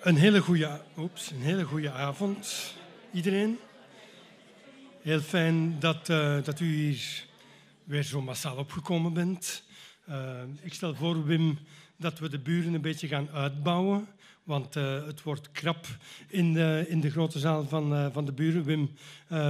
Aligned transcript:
Een 0.00 0.16
hele 0.16 0.40
goede, 0.40 0.80
oeps, 0.96 1.30
een 1.30 1.40
hele 1.40 1.64
goede 1.64 1.90
avond, 1.90 2.74
iedereen. 3.12 3.58
Heel 5.02 5.20
fijn 5.20 5.80
dat, 5.80 6.08
uh, 6.08 6.42
dat 6.44 6.60
u 6.60 6.74
hier 6.74 7.24
weer 7.84 8.02
zo 8.02 8.22
massaal 8.22 8.56
opgekomen 8.56 9.12
bent. 9.12 9.62
Uh, 10.08 10.40
ik 10.60 10.74
stel 10.74 10.94
voor, 10.94 11.24
Wim, 11.24 11.58
dat 11.96 12.18
we 12.18 12.28
de 12.28 12.38
buren 12.38 12.74
een 12.74 12.80
beetje 12.80 13.08
gaan 13.08 13.30
uitbouwen. 13.30 14.08
Want 14.42 14.76
uh, 14.76 15.06
het 15.06 15.22
wordt 15.22 15.52
krap 15.52 15.86
in 16.28 16.52
de, 16.52 16.84
in 16.88 17.00
de 17.00 17.10
grote 17.10 17.38
zaal 17.38 17.68
van, 17.68 18.12
van 18.12 18.24
de 18.24 18.32
buren. 18.32 18.64
Wim 18.64 18.90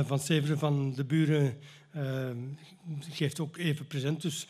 van 0.07 0.19
Severen 0.19 0.59
van 0.59 0.95
de 0.95 1.05
buren 1.05 1.59
geeft 3.11 3.41
ook 3.41 3.57
even 3.57 3.87
present. 3.87 4.23
Dus 4.23 4.46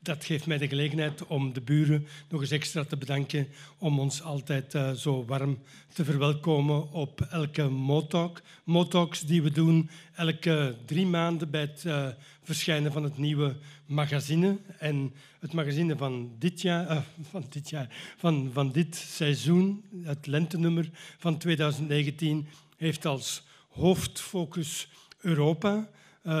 dat 0.00 0.24
geeft 0.24 0.46
mij 0.46 0.58
de 0.58 0.68
gelegenheid 0.68 1.26
om 1.26 1.52
de 1.52 1.60
buren 1.60 2.06
nog 2.28 2.40
eens 2.40 2.50
extra 2.50 2.84
te 2.84 2.96
bedanken 2.96 3.48
om 3.78 4.00
ons 4.00 4.22
altijd 4.22 4.74
uh, 4.74 4.92
zo 4.92 5.24
warm 5.24 5.58
te 5.92 6.04
verwelkomen 6.04 6.92
op 6.92 7.20
elke 7.20 7.68
Motalk. 7.68 8.40
Motalks 8.64 9.20
die 9.20 9.42
we 9.42 9.50
doen 9.50 9.90
elke 10.14 10.76
drie 10.84 11.06
maanden 11.06 11.50
bij 11.50 11.60
het 11.60 11.84
uh, 11.86 12.08
verschijnen 12.42 12.92
van 12.92 13.02
het 13.02 13.18
nieuwe 13.18 13.56
magazine. 13.86 14.58
En 14.78 15.12
het 15.40 15.52
magazine 15.52 15.96
van 15.96 16.30
dit 16.38 16.60
jaar, 16.60 16.90
uh, 16.90 16.98
van, 17.30 17.44
dit 17.48 17.70
jaar 17.70 17.88
van, 18.16 18.50
van 18.52 18.72
dit 18.72 18.96
seizoen, 18.96 19.84
het 20.02 20.26
lentenummer 20.26 20.90
van 21.18 21.38
2019, 21.38 22.48
heeft 22.76 23.06
als 23.06 23.42
hoofdfocus 23.68 24.88
Europa. 25.20 25.88
Um, 26.22 26.34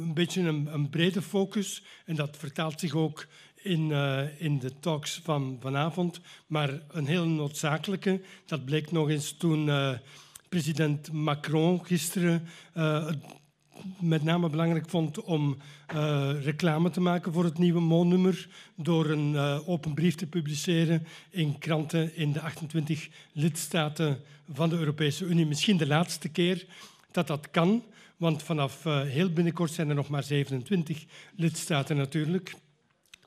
een 0.00 0.14
beetje 0.14 0.40
een, 0.40 0.68
een, 0.72 0.90
brede 0.90 1.22
focus 1.22 1.82
en 2.04 2.14
dat 2.14 2.36
vertaalt 2.36 2.80
zich 2.80 2.94
ook 2.94 3.26
in, 3.54 3.90
uh, 3.90 4.40
in 4.40 4.58
de 4.58 4.78
talks 4.80 5.20
van 5.22 5.56
vanavond, 5.60 6.20
maar 6.46 6.82
een 6.88 7.06
heel 7.06 7.26
noodzakelijke. 7.26 8.20
Dat 8.46 8.64
bleek 8.64 8.92
nog 8.92 9.10
eens 9.10 9.36
toen 9.36 9.66
uh, 9.66 9.90
president 10.48 11.12
Macron 11.12 11.86
gisteren 11.86 12.48
uh, 12.76 13.06
het 13.06 13.18
met 14.00 14.22
name 14.22 14.50
belangrijk 14.50 14.88
vond 14.88 15.22
om 15.22 15.56
reclame 16.42 16.90
te 16.90 17.00
maken 17.00 17.32
voor 17.32 17.44
het 17.44 17.58
nieuwe 17.58 17.80
moonnummer 17.80 18.48
door 18.76 19.10
een 19.10 19.36
open 19.66 19.94
brief 19.94 20.14
te 20.14 20.26
publiceren 20.26 21.06
in 21.30 21.58
kranten 21.58 22.16
in 22.16 22.32
de 22.32 22.40
28 22.40 23.08
lidstaten 23.32 24.20
van 24.52 24.68
de 24.68 24.76
Europese 24.76 25.24
Unie. 25.24 25.46
Misschien 25.46 25.76
de 25.76 25.86
laatste 25.86 26.28
keer 26.28 26.66
dat 27.10 27.26
dat 27.26 27.50
kan. 27.50 27.84
Want 28.16 28.42
vanaf 28.42 28.84
uh, 28.84 29.02
heel 29.02 29.32
binnenkort 29.32 29.70
zijn 29.70 29.88
er 29.88 29.94
nog 29.94 30.08
maar 30.08 30.22
27 30.22 31.04
lidstaten 31.36 31.96
natuurlijk. 31.96 32.54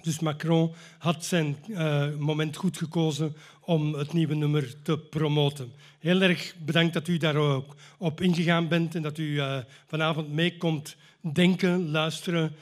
Dus 0.01 0.19
Macron 0.19 0.73
had 0.97 1.25
zijn 1.25 1.57
uh, 1.67 2.15
moment 2.17 2.55
goed 2.55 2.77
gekozen 2.77 3.35
om 3.61 3.93
het 3.93 4.13
nieuwe 4.13 4.35
nummer 4.35 4.81
te 4.81 4.99
promoten. 4.99 5.71
Heel 5.99 6.21
erg 6.21 6.55
bedankt 6.65 6.93
dat 6.93 7.07
u 7.07 7.17
daar 7.17 7.35
ook 7.35 7.75
op 7.97 8.21
ingegaan 8.21 8.67
bent 8.67 8.95
en 8.95 9.01
dat 9.01 9.17
u 9.17 9.23
uh, 9.23 9.57
vanavond 9.85 10.33
meekomt 10.33 10.95
denken, 11.21 11.89
luisteren 11.89 12.55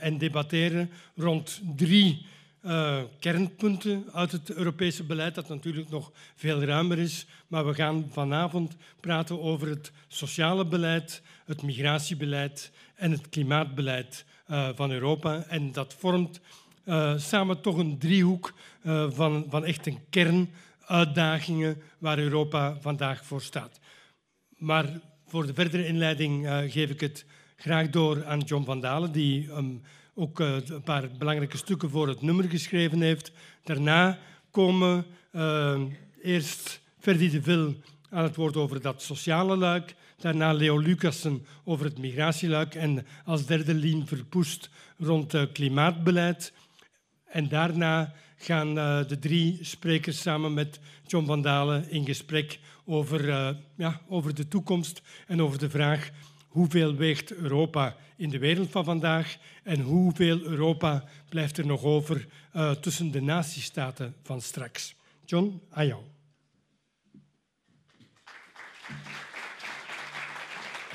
en 0.00 0.18
debatteren 0.18 0.90
rond 1.16 1.60
drie 1.76 2.26
uh, 2.66 3.02
kernpunten 3.18 4.04
uit 4.12 4.32
het 4.32 4.50
Europese 4.50 5.04
beleid, 5.04 5.34
dat 5.34 5.48
natuurlijk 5.48 5.90
nog 5.90 6.12
veel 6.34 6.62
ruimer 6.62 6.98
is. 6.98 7.26
Maar 7.46 7.66
we 7.66 7.74
gaan 7.74 8.06
vanavond 8.10 8.76
praten 9.00 9.40
over 9.40 9.68
het 9.68 9.92
sociale 10.08 10.66
beleid, 10.66 11.22
het 11.44 11.62
migratiebeleid 11.62 12.72
en 12.94 13.10
het 13.10 13.28
klimaatbeleid 13.28 14.24
uh, 14.50 14.68
van 14.74 14.90
Europa. 14.90 15.44
En 15.48 15.72
dat 15.72 15.94
vormt 15.98 16.40
uh, 16.84 17.18
samen 17.18 17.60
toch 17.60 17.76
een 17.76 17.98
driehoek 17.98 18.52
van, 19.08 19.46
van 19.48 19.64
echt 19.64 19.86
een 19.86 19.98
kernuitdagingen 20.10 21.82
waar 21.98 22.18
Europa 22.18 22.76
vandaag 22.80 23.24
voor 23.24 23.42
staat. 23.42 23.80
Maar 24.56 25.00
voor 25.26 25.46
de 25.46 25.54
verdere 25.54 25.86
inleiding 25.86 26.48
geef 26.68 26.90
ik 26.90 27.00
het 27.00 27.24
graag 27.56 27.90
door 27.90 28.24
aan 28.24 28.40
John 28.40 28.64
van 28.64 28.80
Dalen, 28.80 29.12
die 29.12 29.50
um, 29.50 29.82
ook 30.20 30.40
uh, 30.40 30.56
een 30.66 30.82
paar 30.82 31.10
belangrijke 31.18 31.56
stukken 31.56 31.90
voor 31.90 32.08
het 32.08 32.22
nummer 32.22 32.44
geschreven 32.44 33.00
heeft. 33.00 33.32
Daarna 33.64 34.18
komen 34.50 35.06
uh, 35.32 35.80
eerst 36.22 36.80
Ferdi 36.98 37.30
de 37.30 37.42
Vil 37.42 37.74
aan 38.10 38.22
het 38.22 38.36
woord 38.36 38.56
over 38.56 38.80
dat 38.80 39.02
sociale 39.02 39.56
luik. 39.56 39.94
Daarna 40.16 40.52
Leo 40.52 40.78
Lucassen 40.78 41.46
over 41.64 41.84
het 41.84 41.98
migratieluik. 41.98 42.74
En 42.74 43.06
als 43.24 43.46
derde 43.46 43.74
Lien 43.74 44.06
Verpoest 44.06 44.70
rond 44.98 45.34
uh, 45.34 45.42
klimaatbeleid. 45.52 46.52
En 47.24 47.48
daarna 47.48 48.14
gaan 48.36 48.74
de 48.74 49.16
drie 49.20 49.58
sprekers 49.60 50.20
samen 50.20 50.54
met 50.54 50.80
John 51.06 51.26
van 51.26 51.42
Dalen 51.42 51.90
in 51.90 52.04
gesprek 52.04 52.58
over, 52.84 53.26
ja, 53.76 54.00
over 54.08 54.34
de 54.34 54.48
toekomst 54.48 55.02
en 55.26 55.42
over 55.42 55.58
de 55.58 55.70
vraag 55.70 56.10
hoeveel 56.50 56.94
weegt 56.94 57.32
Europa 57.32 57.96
in 58.16 58.30
de 58.30 58.38
wereld 58.38 58.70
van 58.70 58.84
vandaag 58.84 59.36
en 59.62 59.80
hoeveel 59.80 60.40
Europa 60.42 61.04
blijft 61.28 61.58
er 61.58 61.66
nog 61.66 61.82
over 61.82 62.26
uh, 62.56 62.70
tussen 62.70 63.10
de 63.10 63.20
natiestaten 63.20 64.14
van 64.22 64.40
straks. 64.40 64.96
John, 65.24 65.60
aan 65.70 65.86
jou. 65.86 66.02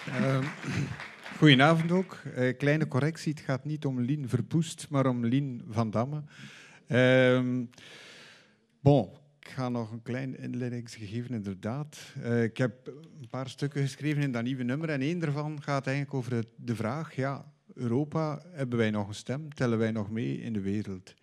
Uh, 0.07 0.47
goedenavond 1.38 1.91
ook. 1.91 2.22
Uh, 2.37 2.57
kleine 2.57 2.87
correctie, 2.87 3.33
het 3.33 3.41
gaat 3.41 3.66
niet 3.66 3.85
om 3.85 3.99
Lien 3.99 4.29
Verpoest, 4.29 4.87
maar 4.89 5.05
om 5.05 5.25
Lien 5.25 5.61
van 5.69 5.89
Damme. 5.89 6.23
Uh, 6.87 7.63
bon, 8.79 9.09
ik 9.45 9.51
ga 9.51 9.69
nog 9.69 9.91
een 9.91 10.01
klein 10.01 10.38
inleidingsgegeven, 10.38 11.35
inderdaad. 11.35 12.13
Uh, 12.17 12.44
ik 12.44 12.57
heb 12.57 12.88
een 13.19 13.28
paar 13.29 13.50
stukken 13.50 13.81
geschreven 13.81 14.22
in 14.22 14.31
dat 14.31 14.44
nieuwe 14.44 14.63
nummer 14.63 14.89
en 14.89 15.01
één 15.01 15.19
daarvan 15.19 15.61
gaat 15.61 15.88
eigenlijk 15.88 16.16
over 16.16 16.44
de 16.56 16.75
vraag, 16.75 17.16
ja, 17.16 17.51
Europa, 17.73 18.41
hebben 18.51 18.78
wij 18.78 18.91
nog 18.91 19.07
een 19.07 19.16
stem? 19.16 19.53
Tellen 19.53 19.78
wij 19.78 19.91
nog 19.91 20.11
mee 20.11 20.41
in 20.41 20.53
de 20.53 20.61
wereld? 20.61 21.13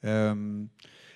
Um, 0.00 0.70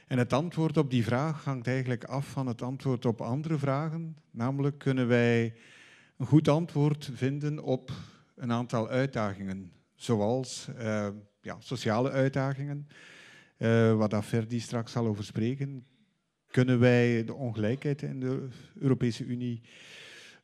en 0.06 0.18
het 0.18 0.32
antwoord 0.32 0.76
op 0.76 0.90
die 0.90 1.04
vraag 1.04 1.44
hangt 1.44 1.66
eigenlijk 1.66 2.04
af 2.04 2.26
van 2.26 2.46
het 2.46 2.62
antwoord 2.62 3.04
op 3.04 3.20
andere 3.20 3.58
vragen. 3.58 4.16
Namelijk, 4.30 4.78
kunnen 4.78 5.08
wij 5.08 5.54
een 6.16 6.26
goed 6.26 6.48
antwoord 6.48 7.10
vinden 7.14 7.62
op 7.62 7.90
een 8.34 8.52
aantal 8.52 8.88
uitdagingen, 8.88 9.72
zoals 9.94 10.68
uh, 10.78 11.08
ja, 11.40 11.56
sociale 11.58 12.10
uitdagingen, 12.10 12.88
uh, 13.58 13.94
wat 13.94 14.24
Ferdi 14.24 14.60
straks 14.60 14.92
zal 14.92 15.06
over 15.06 15.24
spreken, 15.24 15.84
kunnen 16.50 16.78
wij 16.78 17.24
de 17.24 17.34
ongelijkheid 17.34 18.02
in 18.02 18.20
de 18.20 18.48
Europese 18.78 19.24
Unie 19.24 19.60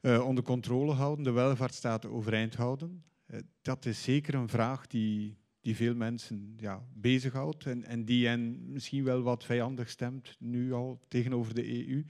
uh, 0.01 0.27
onder 0.27 0.45
controle 0.45 0.93
houden, 0.93 1.25
de 1.25 1.31
welvaartsstaten 1.31 2.11
overeind 2.11 2.55
houden? 2.55 3.05
Uh, 3.27 3.41
dat 3.63 3.87
is 3.87 4.03
zeker 4.03 4.35
een 4.35 4.49
vraag 4.49 4.87
die, 4.87 5.37
die 5.61 5.77
veel 5.77 5.95
mensen 5.95 6.55
ja, 6.57 6.83
bezighoudt 6.95 7.67
en, 7.67 7.85
en 7.85 8.05
die 8.05 8.27
hen 8.27 8.73
misschien 8.73 9.05
wel 9.05 9.23
wat 9.23 9.45
vijandig 9.45 9.91
stemt, 9.91 10.37
nu 10.39 10.73
al 10.73 11.01
tegenover 11.09 11.55
de 11.55 11.89
EU. 11.89 12.05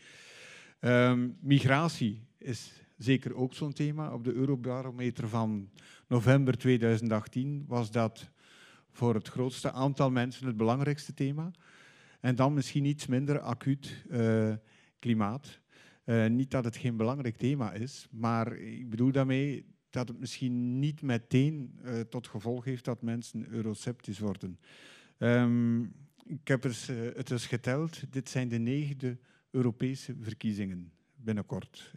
Ehm, 0.81 1.29
migratie 1.41 2.27
is 2.39 2.73
zeker 2.97 3.35
ook 3.35 3.55
zo'n 3.55 3.73
thema. 3.73 4.13
Op 4.13 4.25
de 4.25 4.33
Eurobarometer 4.33 5.29
van 5.29 5.71
november 6.07 6.59
2018 6.59 7.65
was 7.67 7.91
dat 7.91 8.31
voor 8.91 9.15
het 9.15 9.29
grootste 9.29 9.73
aantal 9.73 10.11
mensen 10.11 10.47
het 10.47 10.57
belangrijkste 10.57 11.15
thema. 11.15 11.51
En 12.27 12.35
dan 12.35 12.55
misschien 12.55 12.85
iets 12.85 13.07
minder 13.07 13.41
acuut 13.41 14.05
uh, 14.11 14.55
klimaat. 14.99 15.61
Uh, 16.05 16.27
niet 16.27 16.51
dat 16.51 16.65
het 16.65 16.77
geen 16.77 16.97
belangrijk 16.97 17.37
thema 17.37 17.73
is, 17.73 18.07
maar 18.11 18.57
ik 18.57 18.91
bedoel 18.91 19.13
daarmee 19.13 19.67
dat 19.91 20.09
het 20.09 20.19
misschien 20.19 20.79
niet 20.79 21.03
meteen 21.03 21.79
uh, 21.85 22.01
tot 22.01 22.27
gevolg 22.27 22.65
heeft 22.65 22.85
dat 22.85 23.03
mensen 23.03 23.49
euroceptisch 23.49 24.19
worden. 24.19 24.59
Um, 25.19 25.83
ik 26.25 26.49
heb 26.49 26.65
eens, 26.65 26.87
het 27.15 27.31
eens 27.31 27.47
geteld. 27.47 28.13
Dit 28.13 28.29
zijn 28.29 28.49
de 28.49 28.59
negende 28.59 29.19
Europese 29.51 30.15
verkiezingen 30.21 30.93
binnenkort. 31.15 31.95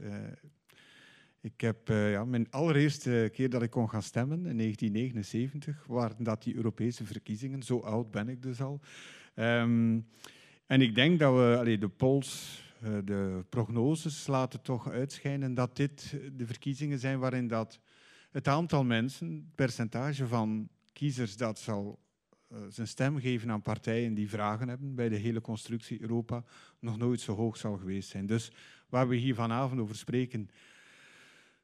Ik 1.42 1.62
heb 1.62 1.88
ja, 1.88 2.26
mijn 2.26 2.52
allereerste 2.52 3.30
keer 3.34 3.50
dat 3.50 3.62
ik 3.62 3.70
kon 3.70 3.90
gaan 3.90 4.04
stemmen, 4.04 4.46
in 4.46 4.58
1979, 4.58 5.86
waren 5.88 6.24
dat 6.24 6.44
die 6.44 6.56
Europese 6.56 7.06
verkiezingen. 7.06 7.64
Zo 7.64 7.80
oud 7.80 8.12
ben 8.12 8.30
ik 8.30 8.42
dus 8.42 8.62
al. 8.62 8.82
Um, 9.40 10.08
en 10.66 10.82
ik 10.82 10.96
denk 10.96 11.20
dat 11.20 11.34
we, 11.34 11.56
allee, 11.58 11.78
de 11.78 11.90
polls, 11.90 12.64
uh, 12.84 12.98
de 13.06 13.46
prognoses 13.50 14.28
laten 14.28 14.62
toch 14.62 14.90
uitschijnen 14.90 15.54
dat 15.54 15.76
dit 15.76 16.18
de 16.34 16.46
verkiezingen 16.46 17.00
zijn 17.00 17.20
waarin 17.20 17.48
dat 17.48 17.80
het 18.32 18.48
aantal 18.48 18.84
mensen, 18.84 19.32
het 19.32 19.56
percentage 19.56 20.28
van 20.28 20.70
kiezers 20.94 21.38
dat 21.38 21.60
zal 21.60 22.00
uh, 22.52 22.58
zijn 22.70 22.88
stem 22.88 23.20
geven 23.20 23.52
aan 23.52 23.62
partijen 23.62 24.14
die 24.14 24.30
vragen 24.30 24.68
hebben 24.68 24.96
bij 24.96 25.10
de 25.10 25.16
hele 25.16 25.42
constructie 25.42 26.02
Europa, 26.02 26.44
nog 26.80 26.98
nooit 26.98 27.22
zo 27.22 27.36
hoog 27.36 27.58
zal 27.58 27.78
geweest 27.78 28.10
zijn. 28.10 28.26
Dus 28.26 28.52
waar 28.90 29.08
we 29.08 29.16
hier 29.16 29.36
vanavond 29.36 29.80
over 29.80 29.96
spreken, 29.96 30.50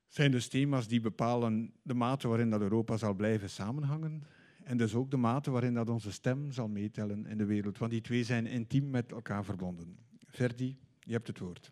zijn 0.08 0.32
dus 0.32 0.48
thema's 0.48 0.88
die 0.88 1.00
bepalen 1.00 1.74
de 1.82 1.94
mate 1.94 2.28
waarin 2.28 2.50
dat 2.50 2.62
Europa 2.62 2.98
zal 2.98 3.14
blijven 3.14 3.50
samenhangen. 3.50 4.24
En 4.66 4.78
dus 4.78 4.96
ook 4.96 5.12
de 5.12 5.18
mate 5.18 5.52
waarin 5.52 5.74
dat 5.74 5.90
onze 5.90 6.12
stem 6.12 6.52
zal 6.52 6.68
meetellen 6.68 7.26
in 7.26 7.38
de 7.38 7.46
wereld. 7.46 7.78
Want 7.78 7.92
die 7.92 8.02
twee 8.02 8.24
zijn 8.24 8.48
intiem 8.48 8.90
met 8.90 9.12
elkaar 9.12 9.44
verbonden. 9.46 9.98
Verdi, 10.28 10.80
je 11.00 11.12
hebt 11.12 11.28
het 11.28 11.40
woord. 11.40 11.72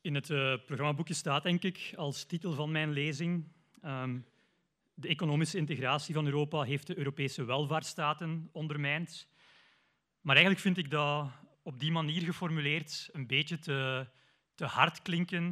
In 0.00 0.14
het 0.14 0.28
uh, 0.28 0.56
programmaboekje 0.66 1.14
staat, 1.14 1.42
denk 1.42 1.62
ik, 1.62 1.92
als 1.96 2.24
titel 2.24 2.52
van 2.52 2.70
mijn 2.70 2.90
lezing: 2.90 3.44
um, 3.84 4.24
De 4.94 5.08
economische 5.08 5.58
integratie 5.58 6.14
van 6.14 6.24
Europa 6.24 6.62
heeft 6.62 6.86
de 6.86 6.98
Europese 6.98 7.44
welvaartsstaten 7.44 8.48
ondermijnd. 8.52 9.28
Maar 10.20 10.36
eigenlijk 10.36 10.64
vind 10.64 10.78
ik 10.78 10.90
dat 10.90 11.30
op 11.64 11.80
die 11.80 11.92
manier 11.92 12.22
geformuleerd 12.22 13.08
een 13.12 13.26
beetje 13.26 13.58
te, 13.58 14.08
te 14.54 14.64
hard 14.64 15.02
klinken 15.02 15.44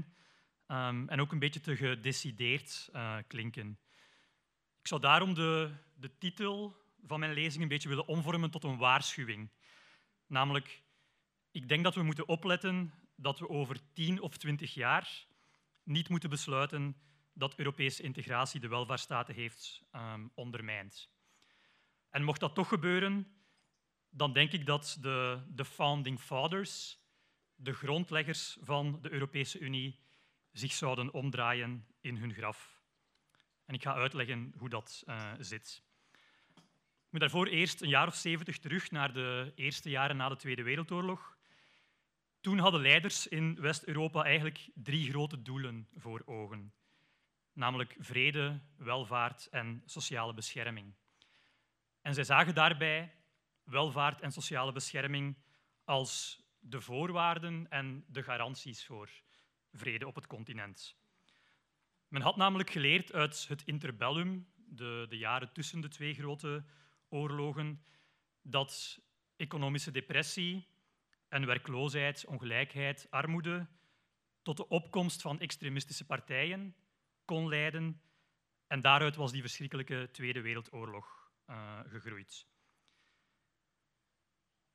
um, 0.66 1.08
en 1.08 1.20
ook 1.20 1.32
een 1.32 1.38
beetje 1.38 1.60
te 1.60 1.76
gedecideerd 1.76 2.88
uh, 2.92 3.16
klinken. 3.26 3.78
Ik 4.80 4.86
zou 4.86 5.00
daarom 5.00 5.34
de, 5.34 5.70
de 5.94 6.18
titel 6.18 6.76
van 7.02 7.20
mijn 7.20 7.32
lezing 7.32 7.62
een 7.62 7.68
beetje 7.68 7.88
willen 7.88 8.06
omvormen 8.06 8.50
tot 8.50 8.64
een 8.64 8.78
waarschuwing. 8.78 9.50
Namelijk, 10.26 10.82
ik 11.50 11.68
denk 11.68 11.84
dat 11.84 11.94
we 11.94 12.02
moeten 12.02 12.28
opletten 12.28 12.92
dat 13.16 13.38
we 13.38 13.48
over 13.48 13.76
tien 13.92 14.20
of 14.20 14.36
twintig 14.36 14.74
jaar 14.74 15.26
niet 15.82 16.08
moeten 16.08 16.30
besluiten 16.30 16.96
dat 17.32 17.54
Europese 17.54 18.02
integratie 18.02 18.60
de 18.60 18.68
welvaartsstaten 18.68 19.34
heeft 19.34 19.82
um, 19.92 20.30
ondermijnd. 20.34 21.10
En 22.10 22.24
mocht 22.24 22.40
dat 22.40 22.54
toch 22.54 22.68
gebeuren, 22.68 23.41
dan 24.14 24.32
denk 24.32 24.52
ik 24.52 24.66
dat 24.66 24.96
de, 25.00 25.42
de 25.48 25.64
founding 25.64 26.20
fathers, 26.20 26.98
de 27.54 27.72
grondleggers 27.72 28.58
van 28.60 28.98
de 29.02 29.12
Europese 29.12 29.58
Unie, 29.58 29.98
zich 30.52 30.72
zouden 30.72 31.12
omdraaien 31.12 31.86
in 32.00 32.16
hun 32.16 32.34
graf. 32.34 32.80
En 33.64 33.74
ik 33.74 33.82
ga 33.82 33.94
uitleggen 33.94 34.52
hoe 34.56 34.68
dat 34.68 35.02
uh, 35.06 35.32
zit. 35.38 35.82
Ik 37.04 37.10
moet 37.10 37.20
daarvoor 37.20 37.46
eerst 37.46 37.80
een 37.80 37.88
jaar 37.88 38.06
of 38.06 38.14
zeventig 38.14 38.58
terug 38.58 38.90
naar 38.90 39.12
de 39.12 39.52
eerste 39.54 39.90
jaren 39.90 40.16
na 40.16 40.28
de 40.28 40.36
Tweede 40.36 40.62
Wereldoorlog. 40.62 41.36
Toen 42.40 42.58
hadden 42.58 42.80
leiders 42.80 43.26
in 43.26 43.60
West-Europa 43.60 44.24
eigenlijk 44.24 44.68
drie 44.74 45.10
grote 45.10 45.42
doelen 45.42 45.88
voor 45.96 46.22
ogen, 46.24 46.72
namelijk 47.52 47.96
vrede, 47.98 48.60
welvaart 48.76 49.46
en 49.46 49.82
sociale 49.84 50.34
bescherming. 50.34 50.94
En 52.00 52.14
zij 52.14 52.24
zagen 52.24 52.54
daarbij 52.54 53.21
welvaart 53.64 54.20
en 54.20 54.32
sociale 54.32 54.72
bescherming 54.72 55.36
als 55.84 56.42
de 56.58 56.80
voorwaarden 56.80 57.66
en 57.70 58.04
de 58.08 58.22
garanties 58.22 58.86
voor 58.86 59.10
vrede 59.72 60.06
op 60.06 60.14
het 60.14 60.26
continent. 60.26 60.96
Men 62.08 62.22
had 62.22 62.36
namelijk 62.36 62.70
geleerd 62.70 63.12
uit 63.12 63.48
het 63.48 63.62
interbellum, 63.64 64.52
de, 64.54 65.06
de 65.08 65.18
jaren 65.18 65.52
tussen 65.52 65.80
de 65.80 65.88
twee 65.88 66.14
grote 66.14 66.64
oorlogen, 67.08 67.84
dat 68.42 69.00
economische 69.36 69.90
depressie 69.90 70.68
en 71.28 71.46
werkloosheid, 71.46 72.24
ongelijkheid, 72.26 73.06
armoede 73.10 73.66
tot 74.42 74.56
de 74.56 74.68
opkomst 74.68 75.22
van 75.22 75.40
extremistische 75.40 76.06
partijen 76.06 76.76
kon 77.24 77.48
leiden. 77.48 78.02
En 78.66 78.80
daaruit 78.80 79.16
was 79.16 79.32
die 79.32 79.40
verschrikkelijke 79.40 80.08
Tweede 80.12 80.40
Wereldoorlog 80.40 81.30
uh, 81.46 81.80
gegroeid. 81.86 82.46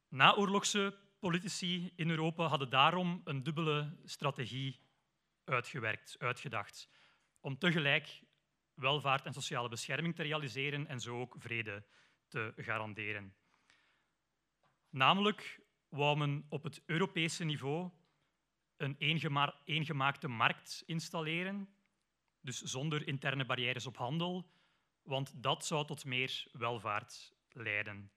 Naoorlogse 0.09 0.97
politici 1.19 1.91
in 1.95 2.09
Europa 2.09 2.47
hadden 2.47 2.69
daarom 2.69 3.21
een 3.23 3.43
dubbele 3.43 3.97
strategie 4.05 4.79
uitgewerkt, 5.43 6.15
uitgedacht, 6.19 6.89
om 7.39 7.57
tegelijk 7.57 8.21
welvaart 8.73 9.25
en 9.25 9.33
sociale 9.33 9.69
bescherming 9.69 10.15
te 10.15 10.23
realiseren 10.23 10.87
en 10.87 10.99
zo 10.99 11.19
ook 11.19 11.35
vrede 11.37 11.85
te 12.27 12.53
garanderen. 12.55 13.35
Namelijk 14.89 15.59
wou 15.89 16.17
men 16.17 16.45
op 16.49 16.63
het 16.63 16.81
Europese 16.85 17.43
niveau 17.43 17.91
een 18.77 18.95
eengemaakte 19.65 20.27
markt 20.27 20.83
installeren, 20.85 21.69
dus 22.41 22.61
zonder 22.61 23.07
interne 23.07 23.45
barrières 23.45 23.85
op 23.85 23.97
handel, 23.97 24.51
want 25.01 25.43
dat 25.43 25.65
zou 25.65 25.85
tot 25.85 26.05
meer 26.05 26.47
welvaart 26.51 27.33
leiden. 27.49 28.11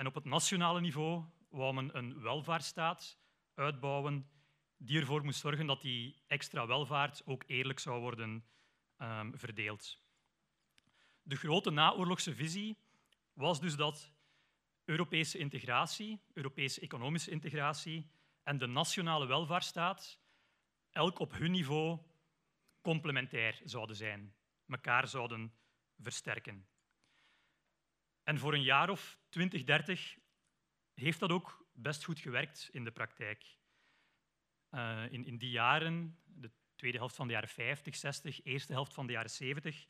En 0.00 0.06
op 0.06 0.14
het 0.14 0.24
nationale 0.24 0.80
niveau 0.80 1.24
wou 1.48 1.74
men 1.74 1.96
een 1.96 2.20
welvaartsstaat 2.20 3.18
uitbouwen 3.54 4.30
die 4.76 5.00
ervoor 5.00 5.24
moest 5.24 5.40
zorgen 5.40 5.66
dat 5.66 5.82
die 5.82 6.22
extra 6.26 6.66
welvaart 6.66 7.22
ook 7.26 7.44
eerlijk 7.46 7.78
zou 7.78 8.00
worden 8.00 8.44
um, 8.98 9.38
verdeeld. 9.38 10.02
De 11.22 11.36
grote 11.36 11.70
naoorlogse 11.70 12.34
visie 12.34 12.78
was 13.32 13.60
dus 13.60 13.76
dat 13.76 14.12
Europese 14.84 15.38
integratie, 15.38 16.20
Europese 16.32 16.80
economische 16.80 17.30
integratie 17.30 18.10
en 18.42 18.58
de 18.58 18.66
nationale 18.66 19.26
welvaartsstaat 19.26 20.20
elk 20.90 21.18
op 21.18 21.32
hun 21.32 21.50
niveau 21.50 21.98
complementair 22.80 23.60
zouden 23.64 23.96
zijn, 23.96 24.34
elkaar 24.66 25.08
zouden 25.08 25.52
versterken. 25.98 26.69
En 28.22 28.38
voor 28.38 28.54
een 28.54 28.62
jaar 28.62 28.90
of 28.90 29.18
20, 29.28 29.64
30 29.64 30.18
heeft 30.94 31.18
dat 31.18 31.30
ook 31.30 31.66
best 31.72 32.04
goed 32.04 32.20
gewerkt 32.20 32.68
in 32.72 32.84
de 32.84 32.90
praktijk. 32.90 33.58
Uh, 34.70 35.04
in, 35.10 35.24
in 35.24 35.38
die 35.38 35.50
jaren, 35.50 36.18
de 36.24 36.50
tweede 36.74 36.98
helft 36.98 37.16
van 37.16 37.26
de 37.26 37.32
jaren 37.32 37.48
50, 37.48 37.96
60, 37.96 38.44
eerste 38.44 38.72
helft 38.72 38.94
van 38.94 39.06
de 39.06 39.12
jaren 39.12 39.30
70, 39.30 39.86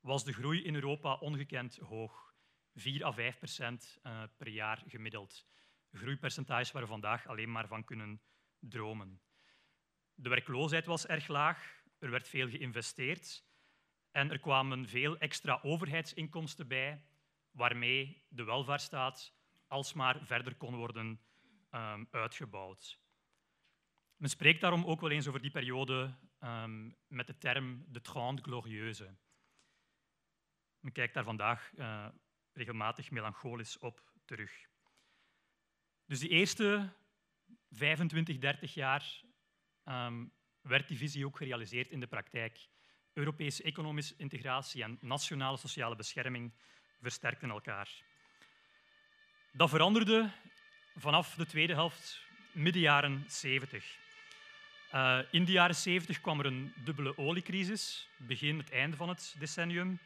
was 0.00 0.24
de 0.24 0.32
groei 0.32 0.64
in 0.64 0.74
Europa 0.74 1.14
ongekend 1.14 1.76
hoog. 1.76 2.34
4 2.74 3.04
à 3.04 3.12
5 3.12 3.38
procent 3.38 3.98
uh, 4.02 4.22
per 4.36 4.48
jaar 4.48 4.82
gemiddeld. 4.86 5.46
Groeipercentage 5.92 6.72
waar 6.72 6.82
we 6.82 6.88
vandaag 6.88 7.26
alleen 7.26 7.50
maar 7.50 7.68
van 7.68 7.84
kunnen 7.84 8.22
dromen. 8.58 9.20
De 10.14 10.28
werkloosheid 10.28 10.86
was 10.86 11.06
erg 11.06 11.28
laag, 11.28 11.82
er 11.98 12.10
werd 12.10 12.28
veel 12.28 12.48
geïnvesteerd 12.48 13.44
en 14.10 14.30
er 14.30 14.38
kwamen 14.38 14.88
veel 14.88 15.18
extra 15.18 15.58
overheidsinkomsten 15.62 16.68
bij, 16.68 17.04
waarmee 17.56 18.22
de 18.28 18.44
welvaartsstaat 18.44 19.34
alsmaar 19.66 20.26
verder 20.26 20.54
kon 20.54 20.76
worden 20.76 21.20
um, 21.70 22.08
uitgebouwd. 22.10 23.00
Men 24.16 24.30
spreekt 24.30 24.60
daarom 24.60 24.84
ook 24.84 25.00
wel 25.00 25.10
eens 25.10 25.28
over 25.28 25.42
die 25.42 25.50
periode 25.50 26.14
um, 26.40 26.96
met 27.06 27.26
de 27.26 27.38
term 27.38 27.84
de 27.88 28.00
Trente 28.00 28.42
Glorieuze. 28.42 29.16
Men 30.80 30.92
kijkt 30.92 31.14
daar 31.14 31.24
vandaag 31.24 31.72
uh, 31.74 32.08
regelmatig 32.52 33.10
melancholisch 33.10 33.78
op 33.78 34.12
terug. 34.24 34.66
Dus 36.06 36.20
die 36.20 36.28
eerste 36.28 36.92
25, 37.70 38.38
30 38.38 38.74
jaar 38.74 39.22
um, 39.84 40.32
werd 40.60 40.88
die 40.88 40.98
visie 40.98 41.26
ook 41.26 41.36
gerealiseerd 41.36 41.90
in 41.90 42.00
de 42.00 42.06
praktijk. 42.06 42.68
Europese 43.12 43.62
economische 43.62 44.14
integratie 44.16 44.82
en 44.82 44.98
nationale 45.00 45.56
sociale 45.56 45.96
bescherming 45.96 46.52
versterkten 47.02 47.50
elkaar. 47.50 47.88
Dat 49.50 49.68
veranderde 49.68 50.30
vanaf 50.96 51.34
de 51.34 51.46
tweede 51.46 51.72
helft, 51.72 52.20
midden 52.52 52.82
jaren 52.82 53.24
70. 53.28 53.84
Uh, 54.94 55.18
in 55.30 55.44
de 55.44 55.52
jaren 55.52 55.74
70 55.74 56.20
kwam 56.20 56.38
er 56.38 56.46
een 56.46 56.72
dubbele 56.76 57.18
oliecrisis, 57.18 58.08
begin 58.16 58.58
het 58.58 58.70
einde 58.70 58.96
van 58.96 59.08
het 59.08 59.34
decennium. 59.38 59.98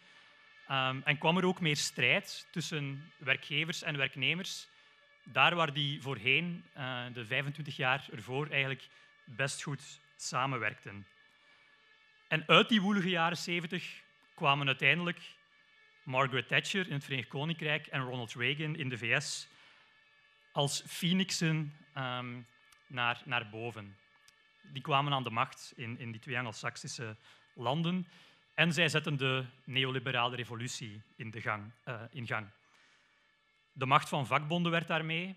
Um, 0.71 1.03
en 1.05 1.19
kwam 1.19 1.37
er 1.37 1.45
ook 1.45 1.61
meer 1.61 1.77
strijd 1.77 2.47
tussen 2.51 3.13
werkgevers 3.17 3.83
en 3.83 3.97
werknemers. 3.97 4.69
Daar 5.23 5.55
waar 5.55 5.73
die 5.73 6.03
voorheen, 6.03 6.65
uh, 6.77 7.05
de 7.13 7.27
25 7.27 7.77
jaar 7.77 8.09
ervoor, 8.13 8.49
eigenlijk 8.49 8.89
best 9.25 9.63
goed 9.63 10.01
samenwerkten. 10.17 11.07
En 12.29 12.45
uit 12.47 12.69
die 12.69 12.81
woelige 12.81 13.09
jaren 13.09 13.37
70 13.37 14.03
kwamen 14.35 14.67
uiteindelijk 14.67 15.21
Margaret 16.11 16.49
Thatcher 16.49 16.87
in 16.87 16.93
het 16.93 17.05
Verenigd 17.05 17.29
Koninkrijk 17.29 17.87
en 17.87 18.03
Ronald 18.03 18.35
Reagan 18.35 18.77
in 18.77 18.89
de 18.89 18.99
VS 18.99 19.49
als 20.53 20.83
phoenixen 20.87 21.73
um, 21.97 22.47
naar, 22.87 23.23
naar 23.25 23.49
boven. 23.51 23.97
Die 24.73 24.83
kwamen 24.83 25.13
aan 25.13 25.23
de 25.23 25.31
macht 25.31 25.73
in, 25.77 25.99
in 25.99 26.11
die 26.11 26.21
twee 26.21 26.37
Anglo-Saxische 26.37 27.17
landen 27.55 28.07
en 28.55 28.73
zij 28.73 28.89
zetten 28.89 29.17
de 29.17 29.45
neoliberale 29.65 30.37
revolutie 30.37 31.03
in, 31.17 31.31
de 31.31 31.41
gang, 31.41 31.73
uh, 31.85 32.01
in 32.11 32.27
gang. 32.27 32.47
De 33.73 33.87
macht 33.87 34.09
van 34.09 34.27
vakbonden 34.27 34.73
werd 34.73 34.89
daarmee 34.89 35.37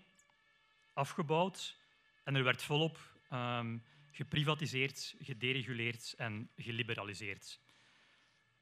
afgebouwd 0.92 1.76
en 2.24 2.34
er 2.34 2.44
werd 2.44 2.62
volop 2.62 2.98
um, 3.32 3.84
geprivatiseerd, 4.12 5.14
gedereguleerd 5.20 6.14
en 6.16 6.50
geliberaliseerd. 6.56 7.62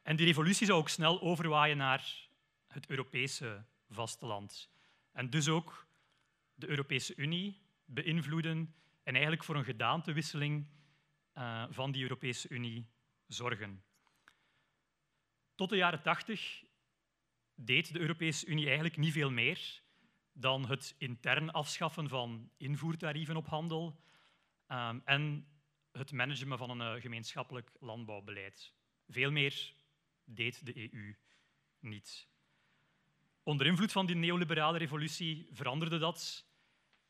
En 0.02 0.16
die 0.16 0.26
revolutie 0.26 0.66
zou 0.66 0.78
ook 0.78 0.88
snel 0.88 1.20
overwaaien 1.20 1.76
naar 1.76 2.28
het 2.66 2.86
Europese 2.86 3.64
vasteland. 3.88 4.70
En 5.12 5.30
dus 5.30 5.48
ook 5.48 5.86
de 6.54 6.68
Europese 6.68 7.14
Unie 7.16 7.60
beïnvloeden 7.84 8.74
en 9.02 9.12
eigenlijk 9.12 9.44
voor 9.44 9.56
een 9.56 9.64
gedaantewisseling 9.64 10.66
uh, 11.34 11.64
van 11.70 11.92
die 11.92 12.02
Europese 12.02 12.48
Unie 12.48 12.88
zorgen. 13.26 13.84
Tot 15.54 15.70
de 15.70 15.76
jaren 15.76 16.02
80 16.02 16.64
deed 17.54 17.92
de 17.92 18.00
Europese 18.00 18.46
Unie 18.46 18.64
eigenlijk 18.64 18.96
niet 18.96 19.12
veel 19.12 19.30
meer 19.30 19.82
dan 20.32 20.68
het 20.68 20.94
intern 20.98 21.50
afschaffen 21.50 22.08
van 22.08 22.50
invoertarieven 22.56 23.36
op 23.36 23.46
handel 23.46 24.00
ehm, 24.66 24.98
en 25.04 25.46
het 25.92 26.12
managen 26.12 26.58
van 26.58 26.70
een 26.70 26.96
uh, 26.96 27.02
gemeenschappelijk 27.02 27.70
landbouwbeleid. 27.80 28.72
Veel 29.08 29.30
meer 29.30 29.74
deed 30.24 30.66
de 30.66 30.92
EU 30.92 31.16
niet. 31.78 32.28
Onder 33.42 33.66
invloed 33.66 33.92
van 33.92 34.06
die 34.06 34.16
neoliberale 34.16 34.78
revolutie 34.78 35.48
veranderde 35.52 35.98
dat 35.98 36.46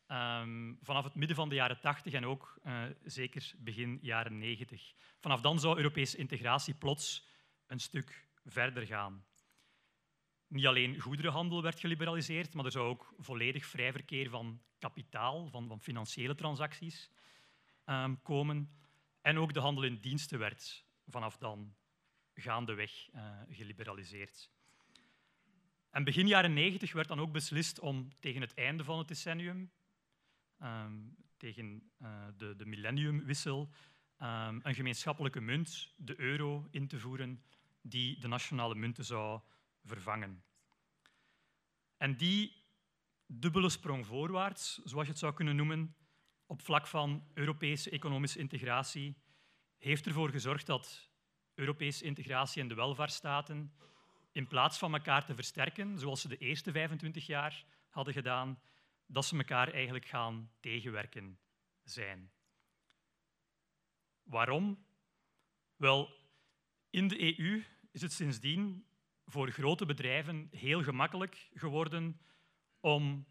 um, 0.06 0.78
vanaf 0.82 1.04
het 1.04 1.14
midden 1.14 1.36
van 1.36 1.48
de 1.48 1.54
jaren 1.54 1.80
80 1.80 2.12
en 2.12 2.26
ook 2.26 2.60
uh, 2.64 2.82
zeker 3.04 3.52
begin 3.58 3.98
jaren 4.02 4.38
90. 4.38 4.92
Vanaf 5.20 5.40
dan 5.40 5.60
zou 5.60 5.76
Europese 5.76 6.16
integratie 6.16 6.74
plots 6.74 7.26
een 7.66 7.80
stuk 7.80 8.28
verder 8.44 8.86
gaan. 8.86 9.24
Niet 10.46 10.66
alleen 10.66 11.00
goederenhandel 11.00 11.62
werd 11.62 11.80
geliberaliseerd, 11.80 12.54
maar 12.54 12.64
er 12.64 12.70
zou 12.70 12.88
ook 12.88 13.14
volledig 13.18 13.66
vrij 13.66 13.92
verkeer 13.92 14.30
van 14.30 14.62
kapitaal, 14.78 15.46
van, 15.48 15.68
van 15.68 15.80
financiële 15.80 16.34
transacties 16.34 17.10
um, 17.86 18.22
komen. 18.22 18.70
En 19.20 19.38
ook 19.38 19.52
de 19.52 19.60
handel 19.60 19.84
in 19.84 20.00
diensten 20.00 20.38
werd 20.38 20.84
vanaf 21.06 21.38
dan 21.38 21.74
gaandeweg 22.34 23.08
uh, 23.14 23.40
geliberaliseerd. 23.48 24.50
En 25.90 26.04
begin 26.04 26.26
jaren 26.26 26.52
90 26.52 26.92
werd 26.92 27.08
dan 27.08 27.20
ook 27.20 27.32
beslist 27.32 27.80
om 27.80 28.08
tegen 28.20 28.40
het 28.40 28.54
einde 28.54 28.84
van 28.84 28.98
het 28.98 29.08
decennium, 29.08 29.70
um, 30.62 31.16
tegen 31.36 31.90
uh, 32.02 32.26
de, 32.36 32.56
de 32.56 32.66
millenniumwissel, 32.66 33.70
um, 34.18 34.60
een 34.62 34.74
gemeenschappelijke 34.74 35.40
munt, 35.40 35.92
de 35.96 36.20
euro, 36.20 36.68
in 36.70 36.88
te 36.88 36.98
voeren, 36.98 37.42
die 37.82 38.20
de 38.20 38.28
nationale 38.28 38.74
munten 38.74 39.04
zou 39.04 39.40
vervangen. 39.84 40.44
En 41.96 42.16
die 42.16 42.64
dubbele 43.26 43.68
sprong 43.68 44.06
voorwaarts, 44.06 44.80
zoals 44.84 45.04
je 45.04 45.10
het 45.10 45.20
zou 45.20 45.34
kunnen 45.34 45.56
noemen, 45.56 45.96
op 46.46 46.62
vlak 46.62 46.86
van 46.86 47.26
Europese 47.34 47.90
economische 47.90 48.38
integratie, 48.38 49.16
heeft 49.78 50.06
ervoor 50.06 50.30
gezorgd 50.30 50.66
dat 50.66 51.11
Europese 51.54 52.04
integratie 52.04 52.62
en 52.62 52.68
de 52.68 52.74
welvaartsstaten 52.74 53.72
in 54.32 54.46
plaats 54.46 54.78
van 54.78 54.94
elkaar 54.94 55.24
te 55.24 55.34
versterken, 55.34 55.98
zoals 55.98 56.20
ze 56.20 56.28
de 56.28 56.38
eerste 56.38 56.72
25 56.72 57.26
jaar 57.26 57.64
hadden 57.88 58.14
gedaan, 58.14 58.60
dat 59.06 59.24
ze 59.24 59.36
elkaar 59.36 59.72
eigenlijk 59.72 60.06
gaan 60.06 60.50
tegenwerken 60.60 61.38
zijn. 61.82 62.32
Waarom? 64.22 64.84
Wel, 65.76 66.16
in 66.90 67.08
de 67.08 67.38
EU 67.38 67.64
is 67.90 68.02
het 68.02 68.12
sindsdien 68.12 68.86
voor 69.26 69.50
grote 69.50 69.86
bedrijven 69.86 70.48
heel 70.50 70.82
gemakkelijk 70.82 71.48
geworden 71.54 72.20
om 72.80 73.26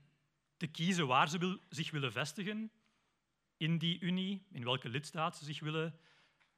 te 0.58 0.68
kiezen 0.68 1.08
waar 1.08 1.30
ze 1.30 1.60
zich 1.70 1.92
willen 1.92 2.12
vestigen 2.12 2.72
in 3.58 3.78
die 3.78 4.00
Unie, 4.00 4.46
in 4.52 4.64
welke 4.64 4.90
lidstaat 4.90 5.38
ze 5.38 5.46
zich 5.46 5.60
willen 5.60 6.00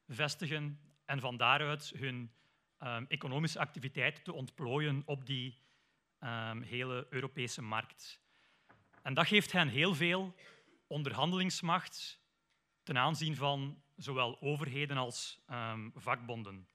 vestigen 0.08 0.80
en 1.04 1.20
van 1.20 1.36
daaruit 1.36 1.92
hun 1.96 2.32
um, 2.82 3.06
economische 3.08 3.58
activiteiten 3.58 4.24
te 4.24 4.32
ontplooien 4.32 5.02
op 5.06 5.26
die 5.26 5.58
um, 6.20 6.62
hele 6.62 7.06
Europese 7.10 7.62
markt. 7.62 8.22
En 9.02 9.14
dat 9.14 9.26
geeft 9.26 9.52
hen 9.52 9.68
heel 9.68 9.94
veel 9.94 10.34
onderhandelingsmacht 10.86 12.20
ten 12.82 12.98
aanzien 12.98 13.36
van 13.36 13.82
zowel 13.96 14.40
overheden 14.40 14.96
als 14.96 15.44
um, 15.50 15.92
vakbonden. 15.94 16.68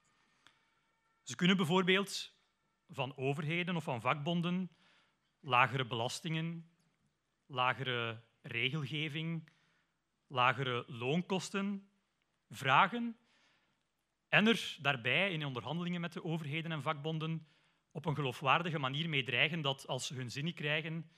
Ze 1.24 1.36
kunnen 1.36 1.57
bijvoorbeeld 1.57 2.33
van 2.89 3.17
overheden 3.17 3.75
of 3.75 3.83
van 3.83 4.01
vakbonden 4.01 4.71
lagere 5.39 5.86
belastingen, 5.86 6.69
lagere 7.45 8.24
regelgeving, 8.41 9.50
lagere 10.27 10.83
loonkosten 10.88 11.89
vragen 12.50 13.17
en 14.29 14.48
er 14.48 14.77
daarbij 14.81 15.31
in 15.31 15.45
onderhandelingen 15.45 16.01
met 16.01 16.13
de 16.13 16.24
overheden 16.24 16.71
en 16.71 16.81
vakbonden 16.81 17.48
op 17.91 18.05
een 18.05 18.15
geloofwaardige 18.15 18.79
manier 18.79 19.09
mee 19.09 19.24
dreigen 19.24 19.62
dat 19.62 19.88
als 19.88 20.07
ze 20.07 20.13
hun 20.13 20.31
zin 20.31 20.43
niet 20.43 20.55
krijgen, 20.55 21.12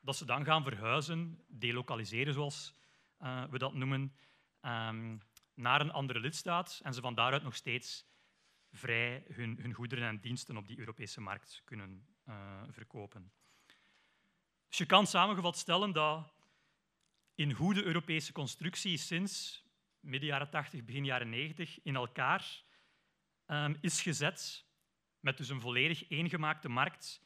dat 0.00 0.16
ze 0.16 0.24
dan 0.24 0.44
gaan 0.44 0.64
verhuizen, 0.64 1.44
delocaliseren 1.48 2.32
zoals 2.32 2.74
uh, 3.18 3.44
we 3.44 3.58
dat 3.58 3.74
noemen, 3.74 4.14
um, 4.60 5.20
naar 5.54 5.80
een 5.80 5.92
andere 5.92 6.20
lidstaat 6.20 6.80
en 6.82 6.94
ze 6.94 7.00
van 7.00 7.14
daaruit 7.14 7.42
nog 7.42 7.56
steeds 7.56 8.06
vrij 8.70 9.24
hun, 9.32 9.58
hun 9.60 9.72
goederen 9.72 10.08
en 10.08 10.20
diensten 10.20 10.56
op 10.56 10.68
die 10.68 10.78
Europese 10.78 11.20
markt 11.20 11.62
kunnen 11.64 12.06
uh, 12.28 12.62
verkopen. 12.68 13.32
Dus 14.68 14.78
je 14.78 14.86
kan 14.86 15.06
samengevat 15.06 15.56
stellen 15.56 15.92
dat 15.92 16.34
in 17.34 17.50
hoe 17.50 17.74
de 17.74 17.84
Europese 17.84 18.32
constructie 18.32 18.96
sinds 18.96 19.64
midden 20.00 20.28
jaren 20.28 20.50
80, 20.50 20.84
begin 20.84 21.04
jaren 21.04 21.28
90 21.28 21.82
in 21.82 21.94
elkaar 21.94 22.62
um, 23.46 23.76
is 23.80 24.02
gezet, 24.02 24.64
met 25.20 25.36
dus 25.36 25.48
een 25.48 25.60
volledig 25.60 26.08
eengemaakte 26.08 26.68
markt 26.68 27.22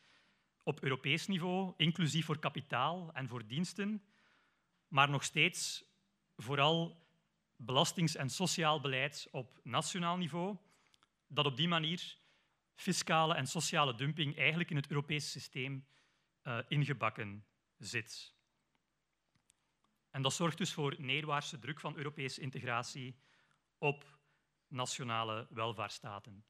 op 0.63 0.83
Europees 0.83 1.27
niveau, 1.27 1.75
inclusief 1.77 2.25
voor 2.25 2.39
kapitaal 2.39 3.13
en 3.13 3.29
voor 3.29 3.47
diensten, 3.47 4.05
maar 4.89 5.11
nog 5.11 5.25
steeds 5.25 5.85
vooral 6.37 7.07
belastings- 7.57 8.17
en 8.17 8.31
sociaal 8.31 8.81
beleid 8.81 9.29
op 9.31 9.61
nationaal 9.63 10.17
niveau, 10.17 10.57
dat 11.27 11.47
op 11.47 11.57
die 11.57 11.69
manier 11.69 12.19
fiscale 12.75 13.35
en 13.35 13.47
sociale 13.47 13.95
dumping 13.95 14.37
eigenlijk 14.39 14.71
in 14.71 14.77
het 14.77 14.91
Europese 14.91 15.29
systeem 15.29 15.87
uh, 16.43 16.59
ingebakken 16.69 17.47
zit. 17.79 18.34
En 20.15 20.23
dat 20.23 20.35
zorgt 20.35 20.59
dus 20.59 20.73
voor 20.73 20.95
neerwaartse 20.99 21.59
druk 21.59 21.81
van 21.81 21.97
Europese 21.97 22.41
integratie 22.41 23.17
op 23.79 24.19
nationale 24.69 25.47
welvaartsstaten. 25.51 26.45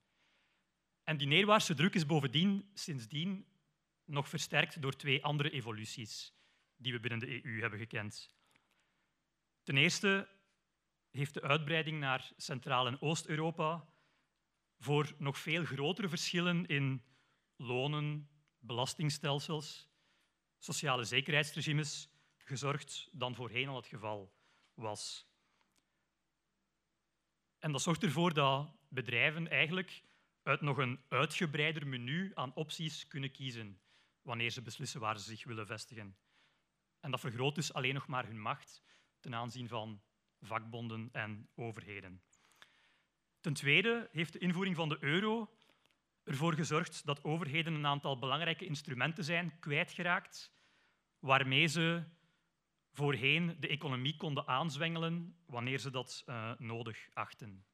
En 1.03 1.17
die 1.17 1.27
neerwaartse 1.27 1.75
druk 1.75 1.95
is 1.95 2.07
bovendien 2.07 2.71
sindsdien 2.75 3.47
nog 4.05 4.29
versterkt 4.29 4.83
door 4.83 4.97
twee 4.97 5.25
andere 5.25 5.51
evoluties 5.51 6.35
die 6.77 6.93
we 6.93 7.01
binnen 7.01 7.19
de 7.19 7.45
EU 7.45 7.61
hebben 7.61 7.79
gekend. 7.79 8.35
Ten 9.63 9.77
eerste 9.77 10.29
heeft 11.11 11.35
de 11.35 11.43
uitbreiding 11.43 11.99
naar 11.99 12.33
Centraal- 12.37 12.87
en 12.87 13.01
Oost-Europa 13.03 13.89
voor 14.79 15.15
nog 15.19 15.39
veel 15.39 15.65
grotere 15.65 16.09
verschillen 16.09 16.67
in 16.67 17.05
lonen, 17.57 18.29
belastingstelsels, 18.59 19.89
sociale 20.59 21.05
zekerheidsregimes 21.05 22.09
gezorgd 22.45 23.09
dan 23.13 23.35
voorheen 23.35 23.69
al 23.69 23.77
het 23.77 23.87
geval 23.87 24.35
was. 24.75 25.27
En 27.59 27.73
dat 27.73 27.83
zorgt 27.83 28.03
ervoor 28.03 28.35
dat 28.35 28.77
bedrijven 28.89 29.49
eigenlijk 29.49 30.03
uit 30.43 30.61
nog 30.61 30.79
een 30.79 31.05
uitgebreider 31.09 31.87
menu 31.87 32.33
aan 32.35 32.55
opties 32.55 33.07
kunnen 33.07 33.31
kiezen 33.31 33.81
wanneer 34.23 34.51
ze 34.51 34.63
beslissen 34.63 35.01
waar 35.01 35.19
ze 35.19 35.25
zich 35.25 35.45
willen 35.45 35.67
vestigen. 35.67 36.17
En 37.01 37.11
dat 37.11 37.21
vergroot 37.21 37.55
dus 37.55 37.73
alleen 37.73 37.95
nog 37.95 38.07
maar 38.07 38.27
hun 38.27 38.41
macht 38.41 38.83
ten 39.21 39.35
aanzien 39.35 39.69
van 39.69 40.03
vakbonden 40.41 41.09
en 41.13 41.49
overheden. 41.55 42.23
Ten 43.41 43.55
tweede 43.55 44.09
heeft 44.13 44.33
de 44.33 44.39
invoering 44.39 44.77
van 44.77 44.89
de 44.89 44.97
euro 45.01 45.57
ervoor 46.25 46.55
gezorgd 46.55 47.07
dat 47.07 47.25
overheden 47.25 47.75
een 47.75 47.87
aantal 47.87 48.19
belangrijke 48.19 48.65
instrumenten 48.65 49.25
zijn 49.25 49.59
kwijtgeraakt 49.59 50.53
waarmee 51.19 51.67
ze 51.67 52.05
voorheen 52.95 53.57
de 53.61 53.69
economie 53.69 54.17
konden 54.17 54.47
aanzwengelen 54.47 55.37
wanneer 55.47 55.79
ze 55.79 55.91
dat 55.91 56.23
uh, 56.27 56.53
nodig 56.59 57.09
achten. 57.13 57.65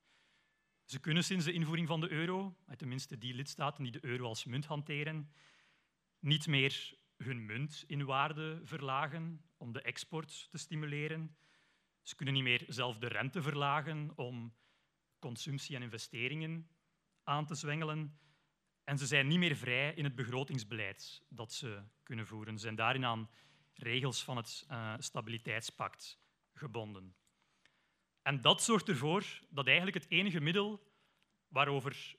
Ze 0.84 1.00
kunnen 1.00 1.24
sinds 1.24 1.44
de 1.44 1.52
invoering 1.52 1.88
van 1.88 2.00
de 2.00 2.10
euro, 2.10 2.56
tenminste 2.76 3.18
die 3.18 3.34
lidstaten 3.34 3.82
die 3.82 3.92
de 3.92 4.04
euro 4.04 4.24
als 4.24 4.44
munt 4.44 4.66
hanteren, 4.66 5.32
niet 6.18 6.46
meer 6.46 6.98
hun 7.16 7.46
munt 7.46 7.84
in 7.86 8.04
waarde 8.04 8.60
verlagen 8.62 9.44
om 9.56 9.72
de 9.72 9.82
export 9.82 10.50
te 10.50 10.58
stimuleren. 10.58 11.36
Ze 12.02 12.14
kunnen 12.14 12.34
niet 12.34 12.42
meer 12.42 12.64
zelf 12.68 12.98
de 12.98 13.08
rente 13.08 13.42
verlagen 13.42 14.12
om 14.14 14.54
consumptie 15.18 15.76
en 15.76 15.82
investeringen 15.82 16.70
aan 17.22 17.46
te 17.46 17.54
zwengelen. 17.54 18.18
En 18.84 18.98
ze 18.98 19.06
zijn 19.06 19.26
niet 19.26 19.38
meer 19.38 19.56
vrij 19.56 19.94
in 19.94 20.04
het 20.04 20.14
begrotingsbeleid 20.14 21.22
dat 21.28 21.52
ze 21.52 21.82
kunnen 22.02 22.26
voeren. 22.26 22.54
Ze 22.54 22.62
zijn 22.62 22.74
daarin 22.74 23.04
aan 23.04 23.30
regels 23.74 24.24
van 24.24 24.36
het 24.36 24.66
uh, 24.70 24.94
stabiliteitspact 24.98 26.20
gebonden. 26.54 27.14
En 28.22 28.40
dat 28.40 28.62
zorgt 28.62 28.88
ervoor 28.88 29.40
dat 29.48 29.66
eigenlijk 29.66 29.96
het 29.96 30.10
enige 30.10 30.40
middel 30.40 30.92
waarover 31.48 32.16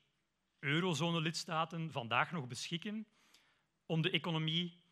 eurozone-lidstaten 0.58 1.90
vandaag 1.90 2.32
nog 2.32 2.46
beschikken 2.46 3.06
om 3.86 4.02
de 4.02 4.10
economie 4.10 4.82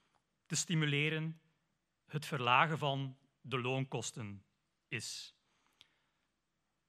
te 0.46 0.56
stimuleren, 0.56 1.40
het 2.06 2.26
verlagen 2.26 2.78
van 2.78 3.18
de 3.40 3.60
loonkosten 3.60 4.44
is. 4.88 5.34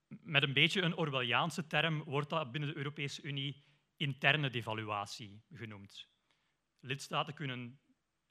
Met 0.07 0.43
een 0.43 0.53
beetje 0.53 0.81
een 0.81 0.97
Orwelliaanse 0.97 1.67
term 1.67 2.03
wordt 2.03 2.29
dat 2.29 2.51
binnen 2.51 2.69
de 2.69 2.75
Europese 2.75 3.21
Unie 3.21 3.63
interne 3.95 4.49
devaluatie 4.49 5.43
genoemd. 5.51 6.09
Lidstaten 6.79 7.33
kunnen, 7.33 7.79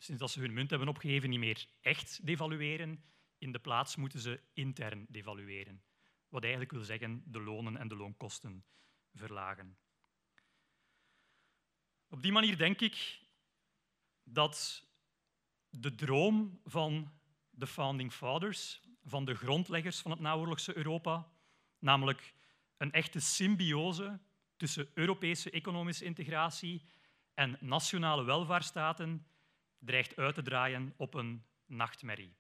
sinds 0.02 0.21
dat 0.21 0.30
ze 0.30 0.40
hun 0.40 0.52
munt 0.52 0.71
hebben 0.71 0.88
opgegeven, 0.88 1.30
niet 1.30 1.38
meer 1.38 1.66
echt 1.80 2.26
devalueren. 2.26 3.04
In 3.38 3.52
de 3.52 3.59
plaats 3.59 3.97
moeten 3.97 4.21
ze 4.21 4.40
intern 4.52 5.07
devalueren. 5.09 5.83
Wat 6.28 6.42
eigenlijk 6.42 6.73
wil 6.73 6.83
zeggen 6.83 7.23
de 7.26 7.40
lonen 7.40 7.76
en 7.76 7.88
de 7.88 7.97
loonkosten 7.97 8.64
verlagen. 9.14 9.78
Op 12.09 12.23
die 12.23 12.33
manier 12.33 12.57
denk 12.57 12.80
ik 12.80 13.21
dat 14.23 14.87
de 15.71 15.95
droom 15.95 16.61
van 16.64 17.12
de 17.50 17.66
Founding 17.66 18.12
Fathers, 18.12 18.83
van 19.04 19.25
de 19.25 19.35
grondleggers 19.35 20.00
van 20.00 20.11
het 20.11 20.21
naoorlogse 20.21 20.76
Europa, 20.76 21.33
namelijk 21.78 22.35
een 22.76 22.92
echte 22.92 23.21
symbiose 23.21 24.21
tussen 24.57 24.90
Europese 24.95 25.50
economische 25.50 26.04
integratie 26.04 26.83
en 27.35 27.57
nationale 27.61 28.25
welvaartsstaten, 28.25 29.26
dreigt 29.80 30.16
uit 30.16 30.34
te 30.34 30.42
draaien 30.42 30.94
op 30.96 31.14
een 31.14 31.44
nachtmerrie. 31.66 32.37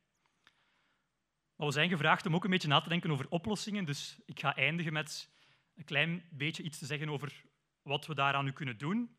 Maar 1.56 1.66
we 1.66 1.72
zijn 1.72 1.88
gevraagd 1.88 2.26
om 2.26 2.34
ook 2.34 2.44
een 2.44 2.50
beetje 2.50 2.68
na 2.68 2.80
te 2.80 2.88
denken 2.88 3.10
over 3.10 3.28
oplossingen, 3.28 3.84
dus 3.84 4.18
ik 4.24 4.40
ga 4.40 4.56
eindigen 4.56 4.92
met 4.92 5.30
een 5.74 5.84
klein 5.84 6.28
beetje 6.30 6.62
iets 6.62 6.78
te 6.78 6.86
zeggen 6.86 7.08
over 7.08 7.44
wat 7.82 8.06
we 8.06 8.14
daaraan 8.14 8.44
nu 8.44 8.52
kunnen 8.52 8.78
doen. 8.78 9.16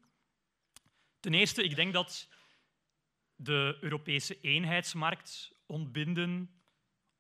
Ten 1.20 1.34
eerste, 1.34 1.64
ik 1.64 1.76
denk 1.76 1.94
dat 1.94 2.30
de 3.36 3.78
Europese 3.82 4.40
eenheidsmarkt 4.42 5.56
ontbinden 5.66 6.62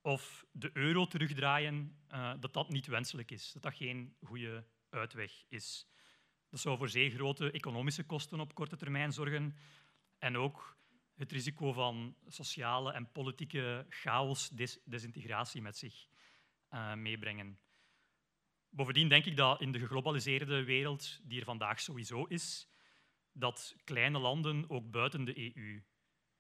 of 0.02 0.46
de 0.52 0.70
euro 0.74 1.08
terugdraaien, 1.08 2.02
uh, 2.12 2.34
dat 2.40 2.54
dat 2.54 2.70
niet 2.70 2.88
wenselijk 2.88 3.32
is, 3.32 3.52
dat 3.52 3.62
dat 3.62 3.76
geen 3.76 4.16
goede 4.22 4.66
uitweg 4.90 5.44
is. 5.50 5.88
Dat 6.50 6.60
zou 6.60 6.78
voor 6.78 6.90
zeer 6.90 7.12
grote 7.12 7.52
economische 7.52 8.06
kosten 8.06 8.40
op 8.40 8.56
korte 8.56 8.78
termijn 8.78 9.14
zorgen 9.14 9.58
en 10.18 10.38
ook 10.38 10.78
het 11.22 11.32
risico 11.32 11.72
van 11.72 12.16
sociale 12.28 12.92
en 12.92 13.12
politieke 13.12 13.86
chaos, 13.90 14.50
des 14.50 14.80
desintegratie 14.86 15.62
met 15.62 15.78
zich 15.78 16.08
uh, 16.74 16.94
meebrengen. 16.94 17.60
Bovendien 18.70 19.10
denk 19.10 19.26
ik 19.26 19.38
dat 19.38 19.62
in 19.62 19.72
de 19.72 19.80
geglobaliseerde 19.80 20.64
wereld, 20.64 21.20
die 21.24 21.40
er 21.40 21.46
vandaag 21.46 21.80
sowieso 21.80 22.24
is, 22.24 22.70
dat 23.32 23.76
kleine 23.84 24.20
landen 24.20 24.70
ook 24.70 24.92
buiten 24.92 25.26
de 25.26 25.56
EU 25.56 25.84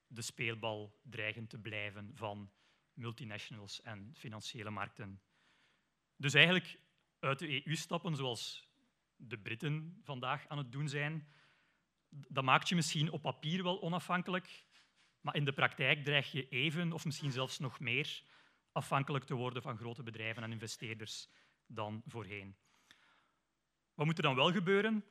de 0.07 0.21
speelbal 0.21 0.99
dreigen 1.03 1.47
te 1.47 1.59
blijven 1.59 2.11
van 2.15 2.51
multinationals 2.93 3.81
en 3.81 4.11
financiële 4.15 4.69
markten. 4.69 5.21
Dus 6.15 6.33
eigenlijk 6.33 6.79
uit 7.19 7.39
de 7.39 7.67
EU 7.67 7.75
stappen, 7.75 8.15
zoals 8.15 8.69
de 9.15 9.37
Britten 9.37 9.99
vandaag 10.03 10.47
aan 10.47 10.57
het 10.57 10.71
doen 10.71 10.89
zijn, 10.89 11.27
dat 12.09 12.43
maakt 12.43 12.69
je 12.69 12.75
misschien 12.75 13.11
op 13.11 13.21
papier 13.21 13.63
wel 13.63 13.81
onafhankelijk, 13.81 14.65
maar 15.21 15.35
in 15.35 15.45
de 15.45 15.53
praktijk 15.53 16.03
dreig 16.03 16.31
je 16.31 16.49
even, 16.49 16.91
of 16.91 17.05
misschien 17.05 17.31
zelfs 17.31 17.59
nog 17.59 17.79
meer, 17.79 18.23
afhankelijk 18.71 19.25
te 19.25 19.35
worden 19.35 19.61
van 19.61 19.77
grote 19.77 20.03
bedrijven 20.03 20.43
en 20.43 20.51
investeerders 20.51 21.29
dan 21.65 22.01
voorheen. 22.07 22.55
Wat 23.93 24.05
moet 24.05 24.17
er 24.17 24.23
dan 24.23 24.35
wel 24.35 24.51
gebeuren? 24.51 25.05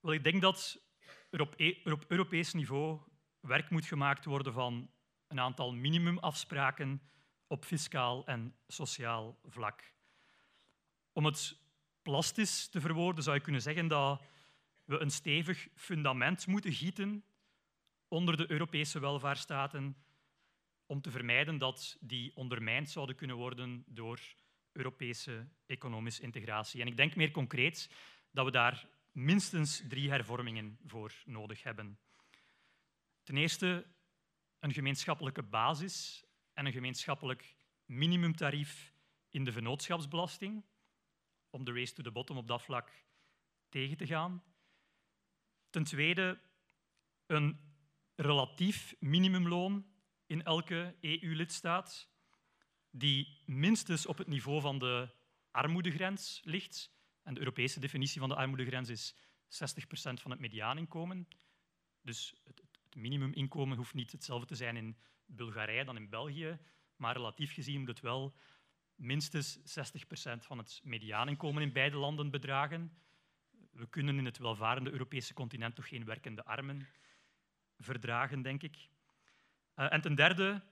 Wel, 0.00 0.12
ik 0.12 0.24
denk 0.24 0.40
dat 0.40 0.82
er 1.30 1.40
op, 1.40 1.54
e 1.56 1.80
er 1.84 1.92
op 1.92 2.04
Europees 2.08 2.52
niveau 2.52 3.00
werk 3.40 3.70
moet 3.70 3.86
gemaakt 3.86 4.24
worden 4.24 4.52
van 4.52 4.90
een 5.28 5.40
aantal 5.40 5.72
minimumafspraken 5.72 7.02
op 7.46 7.64
fiscaal 7.64 8.26
en 8.26 8.56
sociaal 8.66 9.38
vlak. 9.44 9.94
Om 11.12 11.24
het 11.24 11.56
plastisch 12.02 12.68
te 12.68 12.80
verwoorden 12.80 13.24
zou 13.24 13.36
je 13.36 13.42
kunnen 13.42 13.62
zeggen 13.62 13.88
dat 13.88 14.22
we 14.84 14.98
een 14.98 15.10
stevig 15.10 15.68
fundament 15.74 16.46
moeten 16.46 16.72
gieten 16.72 17.24
onder 18.10 18.36
de 18.36 18.50
Europese 18.50 19.00
welvaartsstaten 19.00 19.96
om 20.86 21.00
te 21.00 21.10
vermijden 21.10 21.58
dat 21.58 21.96
die 22.00 22.36
ondermijnd 22.36 22.90
zouden 22.90 23.16
kunnen 23.16 23.36
worden 23.36 23.84
door 23.86 24.20
Europese 24.72 25.48
economische 25.66 26.22
integratie. 26.22 26.80
En 26.80 26.86
ik 26.86 26.96
denk 26.96 27.16
meer 27.16 27.30
concreet 27.30 27.90
dat 28.30 28.44
we 28.44 28.50
daar 28.50 28.88
minstens 29.12 29.82
drie 29.88 30.10
hervormingen 30.10 30.78
voor 30.86 31.22
nodig 31.24 31.62
hebben. 31.62 31.98
Ten 33.22 33.36
eerste 33.36 33.86
een 34.58 34.72
gemeenschappelijke 34.72 35.42
basis 35.42 36.24
en 36.52 36.66
een 36.66 36.72
gemeenschappelijk 36.72 37.56
minimumtarief 37.84 38.94
in 39.28 39.44
de 39.44 39.52
vennootschapsbelasting, 39.52 40.64
om 41.50 41.64
de 41.64 41.72
race 41.72 41.94
to 41.94 42.02
the 42.02 42.10
bottom 42.10 42.36
op 42.36 42.46
dat 42.46 42.62
vlak 42.62 43.04
tegen 43.68 43.96
te 43.96 44.06
gaan. 44.06 44.42
Ten 45.70 45.84
tweede 45.84 46.40
een 47.26 47.69
relatief 48.20 48.94
minimumloon 48.98 49.86
in 50.26 50.42
elke 50.42 50.96
EU-lidstaat, 51.00 52.08
die 52.90 53.42
minstens 53.46 54.06
op 54.06 54.18
het 54.18 54.26
niveau 54.26 54.60
van 54.60 54.78
de 54.78 55.08
armoedegrens 55.50 56.40
ligt. 56.44 56.92
En 57.22 57.34
de 57.34 57.40
Europese 57.40 57.80
definitie 57.80 58.20
van 58.20 58.28
de 58.28 58.34
armoedegrens 58.34 58.88
is 58.88 59.14
60% 59.14 59.16
van 60.12 60.30
het 60.30 60.40
mediaaninkomen. 60.40 61.28
Dus 62.02 62.34
het, 62.44 62.62
minimuminkomen 62.96 63.76
hoeft 63.76 63.94
niet 63.94 64.12
hetzelfde 64.12 64.46
te 64.46 64.54
zijn 64.54 64.76
in 64.76 64.96
Bulgarije 65.26 65.84
dan 65.84 65.96
in 65.96 66.08
België, 66.08 66.58
maar 66.96 67.16
relatief 67.16 67.52
gezien 67.52 67.78
moet 67.78 67.88
het 67.88 68.00
wel 68.00 68.34
minstens 68.94 69.58
60% 69.58 69.62
van 70.38 70.58
het 70.58 70.80
mediaaninkomen 70.82 71.62
in 71.62 71.72
beide 71.72 71.96
landen 71.96 72.30
bedragen. 72.30 72.92
We 73.70 73.88
kunnen 73.88 74.18
in 74.18 74.24
het 74.24 74.38
welvarende 74.38 74.90
Europese 74.90 75.34
continent 75.34 75.74
toch 75.74 75.88
geen 75.88 76.04
werkende 76.04 76.44
armen 76.44 76.88
verdragen, 77.80 78.42
denk 78.42 78.62
ik. 78.62 78.88
Uh, 79.76 79.92
en 79.92 80.00
ten 80.00 80.14
derde, 80.14 80.62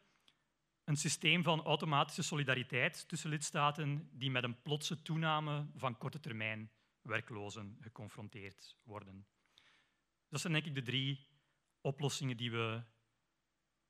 een 0.84 0.96
systeem 0.96 1.42
van 1.42 1.62
automatische 1.62 2.22
solidariteit 2.22 3.08
tussen 3.08 3.30
lidstaten 3.30 4.08
die 4.12 4.30
met 4.30 4.44
een 4.44 4.62
plotse 4.62 5.02
toename 5.02 5.66
van 5.74 5.98
korte 5.98 6.20
termijn 6.20 6.70
werklozen 7.02 7.76
geconfronteerd 7.80 8.76
worden. 8.82 9.26
Dat 10.28 10.40
zijn 10.40 10.52
denk 10.52 10.64
ik 10.64 10.74
de 10.74 10.82
drie 10.82 11.26
oplossingen 11.80 12.36
die 12.36 12.50
we 12.50 12.82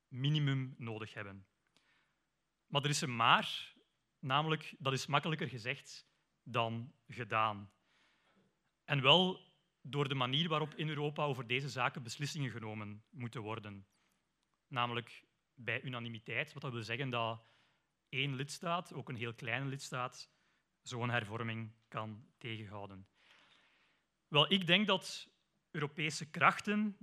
minimum 0.07 0.75
nodig 0.77 1.13
hebben. 1.13 1.47
Maar 2.67 2.83
er 2.83 2.89
is 2.89 3.01
een 3.01 3.15
maar, 3.15 3.73
namelijk 4.19 4.75
dat 4.79 4.93
is 4.93 5.05
makkelijker 5.05 5.49
gezegd 5.49 6.07
dan 6.43 6.93
gedaan. 7.07 7.71
En 8.83 9.01
wel 9.01 9.48
door 9.89 10.07
de 10.09 10.15
manier 10.15 10.49
waarop 10.49 10.73
in 10.75 10.89
Europa 10.89 11.23
over 11.23 11.47
deze 11.47 11.69
zaken 11.69 12.03
beslissingen 12.03 12.51
genomen 12.51 13.03
moeten 13.09 13.41
worden. 13.41 13.87
Namelijk 14.67 15.23
bij 15.53 15.81
unanimiteit, 15.81 16.53
wat 16.53 16.61
dat 16.61 16.71
wil 16.71 16.83
zeggen 16.83 17.09
dat 17.09 17.41
één 18.09 18.35
lidstaat, 18.35 18.93
ook 18.93 19.09
een 19.09 19.15
heel 19.15 19.33
kleine 19.33 19.65
lidstaat, 19.65 20.29
zo'n 20.81 21.09
hervorming 21.09 21.71
kan 21.87 22.25
tegenhouden. 22.37 23.07
Wel, 24.27 24.51
ik 24.51 24.67
denk 24.67 24.87
dat 24.87 25.29
Europese 25.71 26.29
krachten 26.29 26.97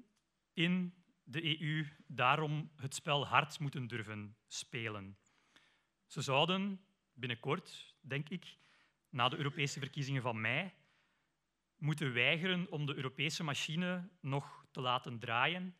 in 0.52 0.94
de 1.22 1.60
EU 1.60 1.86
daarom 2.06 2.70
het 2.76 2.94
spel 2.94 3.26
hard 3.26 3.58
moeten 3.58 3.86
durven 3.86 4.36
spelen. 4.46 5.18
Ze 6.06 6.20
zouden 6.22 6.80
binnenkort, 7.12 7.94
denk 8.00 8.28
ik, 8.28 8.56
na 9.08 9.28
de 9.28 9.36
Europese 9.36 9.78
verkiezingen 9.78 10.22
van 10.22 10.40
mei, 10.40 10.72
moeten 11.76 12.12
weigeren 12.12 12.70
om 12.70 12.86
de 12.86 12.94
Europese 12.94 13.44
machine 13.44 14.08
nog 14.20 14.66
te 14.70 14.80
laten 14.80 15.18
draaien, 15.18 15.76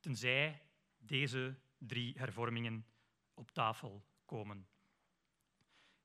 tenzij 0.00 0.62
deze 0.98 1.58
drie 1.78 2.18
hervormingen 2.18 2.86
op 3.34 3.50
tafel 3.50 4.04
komen. 4.24 4.68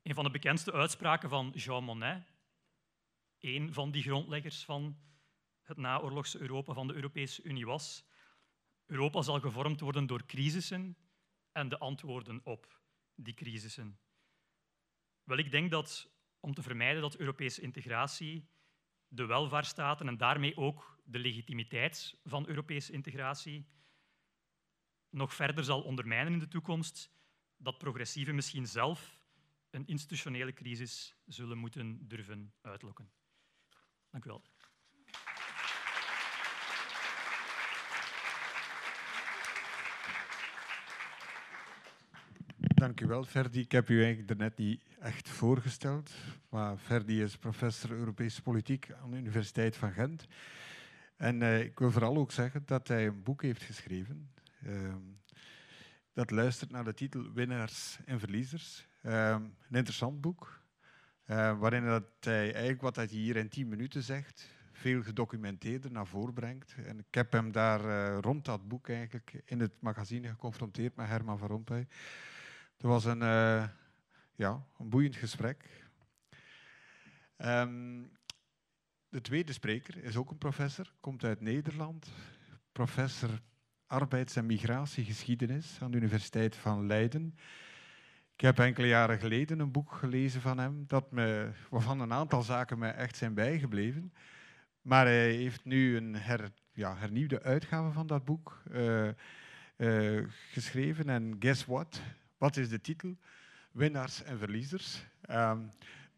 Een 0.01 0.13
van 0.13 0.23
de 0.23 0.31
bekendste 0.31 0.71
uitspraken 0.71 1.29
van 1.29 1.49
Jean 1.49 1.83
Monnet, 1.83 2.33
een 3.39 3.73
van 3.73 3.91
die 3.91 4.03
grondleggers 4.03 4.65
van 4.65 4.99
het 5.61 5.77
naoorlogse 5.77 6.39
Europa 6.39 6.73
van 6.73 6.87
de 6.87 6.93
Europese 6.93 7.43
Unie 7.43 7.65
was 7.65 8.09
Europa 8.91 9.21
zal 9.21 9.39
gevormd 9.39 9.79
worden 9.79 10.07
door 10.07 10.25
crisissen 10.25 10.97
en 11.51 11.69
de 11.69 11.77
antwoorden 11.77 12.41
op 12.43 12.81
die 13.15 13.33
crisissen. 13.33 13.99
Wel, 15.23 15.37
ik 15.37 15.51
denk 15.51 15.71
dat 15.71 16.09
om 16.39 16.53
te 16.53 16.61
vermijden 16.61 17.01
dat 17.01 17.15
Europese 17.15 17.61
integratie 17.61 18.49
de 19.13 19.25
welvaartsstaten 19.25 20.07
en 20.07 20.17
daarmee 20.17 20.57
ook 20.57 20.99
de 21.03 21.19
legitimiteit 21.19 22.17
van 22.23 22.47
Europese 22.47 22.91
integratie 22.91 23.65
nog 25.09 25.33
verder 25.33 25.63
zal 25.63 25.81
ondermijnen 25.81 26.33
in 26.33 26.39
de 26.39 26.47
toekomst, 26.47 27.11
dat 27.57 27.77
progressieven 27.77 28.35
misschien 28.35 28.67
zelf 28.67 29.23
een 29.69 29.87
institutionele 29.87 30.53
crisis 30.53 31.15
zullen 31.25 31.57
moeten 31.57 32.07
durven 32.07 32.53
uitlokken. 32.61 33.11
Dank 34.09 34.25
u 34.25 34.29
wel. 34.29 34.43
Dank 42.81 43.01
u 43.01 43.07
wel, 43.07 43.23
Ferdi. 43.23 43.59
Ik 43.59 43.71
heb 43.71 43.89
u 43.89 43.97
eigenlijk 43.97 44.27
daarnet 44.27 44.57
niet 44.57 44.81
echt 44.99 45.29
voorgesteld, 45.29 46.11
maar 46.49 46.77
Ferdi 46.77 47.21
is 47.21 47.37
professor 47.37 47.91
Europese 47.91 48.41
politiek 48.41 48.91
aan 49.01 49.11
de 49.11 49.17
Universiteit 49.17 49.75
van 49.75 49.91
Gent. 49.91 50.25
En 51.15 51.41
uh, 51.41 51.59
ik 51.59 51.79
wil 51.79 51.91
vooral 51.91 52.17
ook 52.17 52.31
zeggen 52.31 52.63
dat 52.65 52.87
hij 52.87 53.05
een 53.05 53.23
boek 53.23 53.41
heeft 53.41 53.63
geschreven. 53.63 54.31
Uh, 54.65 54.95
dat 56.13 56.31
luistert 56.31 56.71
naar 56.71 56.83
de 56.83 56.93
titel 56.93 57.31
Winnaars 57.33 57.99
en 58.05 58.19
Verliezers. 58.19 58.87
Uh, 59.03 59.29
een 59.29 59.75
interessant 59.75 60.21
boek, 60.21 60.61
eh, 61.25 61.59
waarin 61.59 61.85
dat 61.85 62.03
hij 62.19 62.43
eigenlijk 62.43 62.81
wat 62.81 62.95
hij 62.95 63.05
hier 63.05 63.35
in 63.35 63.49
tien 63.49 63.67
minuten 63.67 64.03
zegt, 64.03 64.49
veel 64.71 65.03
gedocumenteerder 65.03 65.91
naar 65.91 66.07
voren 66.07 66.33
brengt. 66.33 66.75
En 66.85 66.99
ik 66.99 67.15
heb 67.15 67.31
hem 67.31 67.51
daar 67.51 68.13
rond 68.19 68.45
dat 68.45 68.67
boek 68.67 68.89
eigenlijk 68.89 69.41
in 69.45 69.59
het 69.59 69.73
magazine 69.79 70.27
geconfronteerd 70.27 70.95
met 70.95 71.07
Herman 71.07 71.37
van 71.37 71.47
Rompuy. 71.47 71.87
Het 72.81 72.89
was 72.89 73.05
een, 73.05 73.21
uh, 73.21 73.63
ja, 74.35 74.65
een 74.77 74.89
boeiend 74.89 75.15
gesprek. 75.15 75.85
Um, 77.37 78.11
de 79.09 79.21
tweede 79.21 79.53
spreker 79.53 80.03
is 80.03 80.15
ook 80.15 80.31
een 80.31 80.37
professor, 80.37 80.93
komt 80.99 81.23
uit 81.23 81.41
Nederland. 81.41 82.11
Professor 82.71 83.29
arbeids- 83.87 84.35
en 84.35 84.45
migratiegeschiedenis 84.45 85.77
aan 85.81 85.91
de 85.91 85.97
Universiteit 85.97 86.55
van 86.55 86.87
Leiden. 86.87 87.35
Ik 88.33 88.41
heb 88.41 88.59
enkele 88.59 88.87
jaren 88.87 89.19
geleden 89.19 89.59
een 89.59 89.71
boek 89.71 89.91
gelezen 89.91 90.41
van 90.41 90.57
hem, 90.57 90.83
dat 90.87 91.11
me, 91.11 91.51
waarvan 91.69 91.99
een 91.99 92.13
aantal 92.13 92.41
zaken 92.41 92.79
mij 92.79 92.93
echt 92.93 93.15
zijn 93.15 93.33
bijgebleven. 93.33 94.13
Maar 94.81 95.05
hij 95.05 95.31
heeft 95.31 95.65
nu 95.65 95.97
een 95.97 96.15
her, 96.15 96.51
ja, 96.73 96.95
hernieuwde 96.95 97.41
uitgave 97.41 97.91
van 97.91 98.07
dat 98.07 98.25
boek 98.25 98.63
uh, 98.71 99.09
uh, 99.77 100.27
geschreven. 100.51 101.09
En 101.09 101.35
guess 101.39 101.65
what? 101.65 102.01
Wat 102.41 102.57
is 102.57 102.69
de 102.69 102.81
titel? 102.81 103.17
Winnaars 103.71 104.23
en 104.23 104.37
verliezers. 104.37 105.05
Um, 105.29 105.69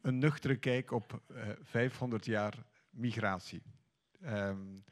een 0.01 0.17
nuchtere 0.17 0.55
kijk 0.55 0.91
op 0.91 1.21
uh, 1.31 1.49
eh, 1.49 1.57
500 1.61 2.25
jaar 2.25 2.65
migratie. 2.89 3.61
Um, 4.25 4.83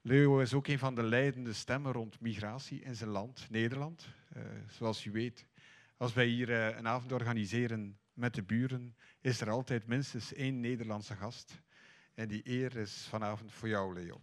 Leo 0.00 0.38
is 0.38 0.54
ook 0.54 0.66
een 0.66 0.78
van 0.78 0.94
de 0.94 1.02
leidende 1.02 1.52
stemmen 1.52 1.92
rond 1.92 2.20
migratie 2.20 2.80
in 2.80 2.96
zijn 2.96 3.10
land, 3.10 3.46
Nederland. 3.50 4.08
Uh, 4.36 4.42
zoals 4.68 5.04
u 5.04 5.10
weet, 5.10 5.46
als 5.96 6.12
wij 6.12 6.26
hier 6.26 6.48
uh, 6.48 6.76
een 6.76 6.88
avond 6.88 7.12
organiseren 7.12 7.98
met 8.12 8.34
de 8.34 8.42
buren, 8.42 8.96
is 9.20 9.40
er 9.40 9.50
altijd 9.50 9.86
minstens 9.86 10.32
één 10.32 10.60
Nederlandse 10.60 11.16
gast. 11.16 11.62
En 12.14 12.28
die 12.28 12.42
eer 12.44 12.76
is 12.76 13.06
vanavond 13.08 13.52
voor 13.52 13.68
jou, 13.68 13.94
Leo. 13.94 14.20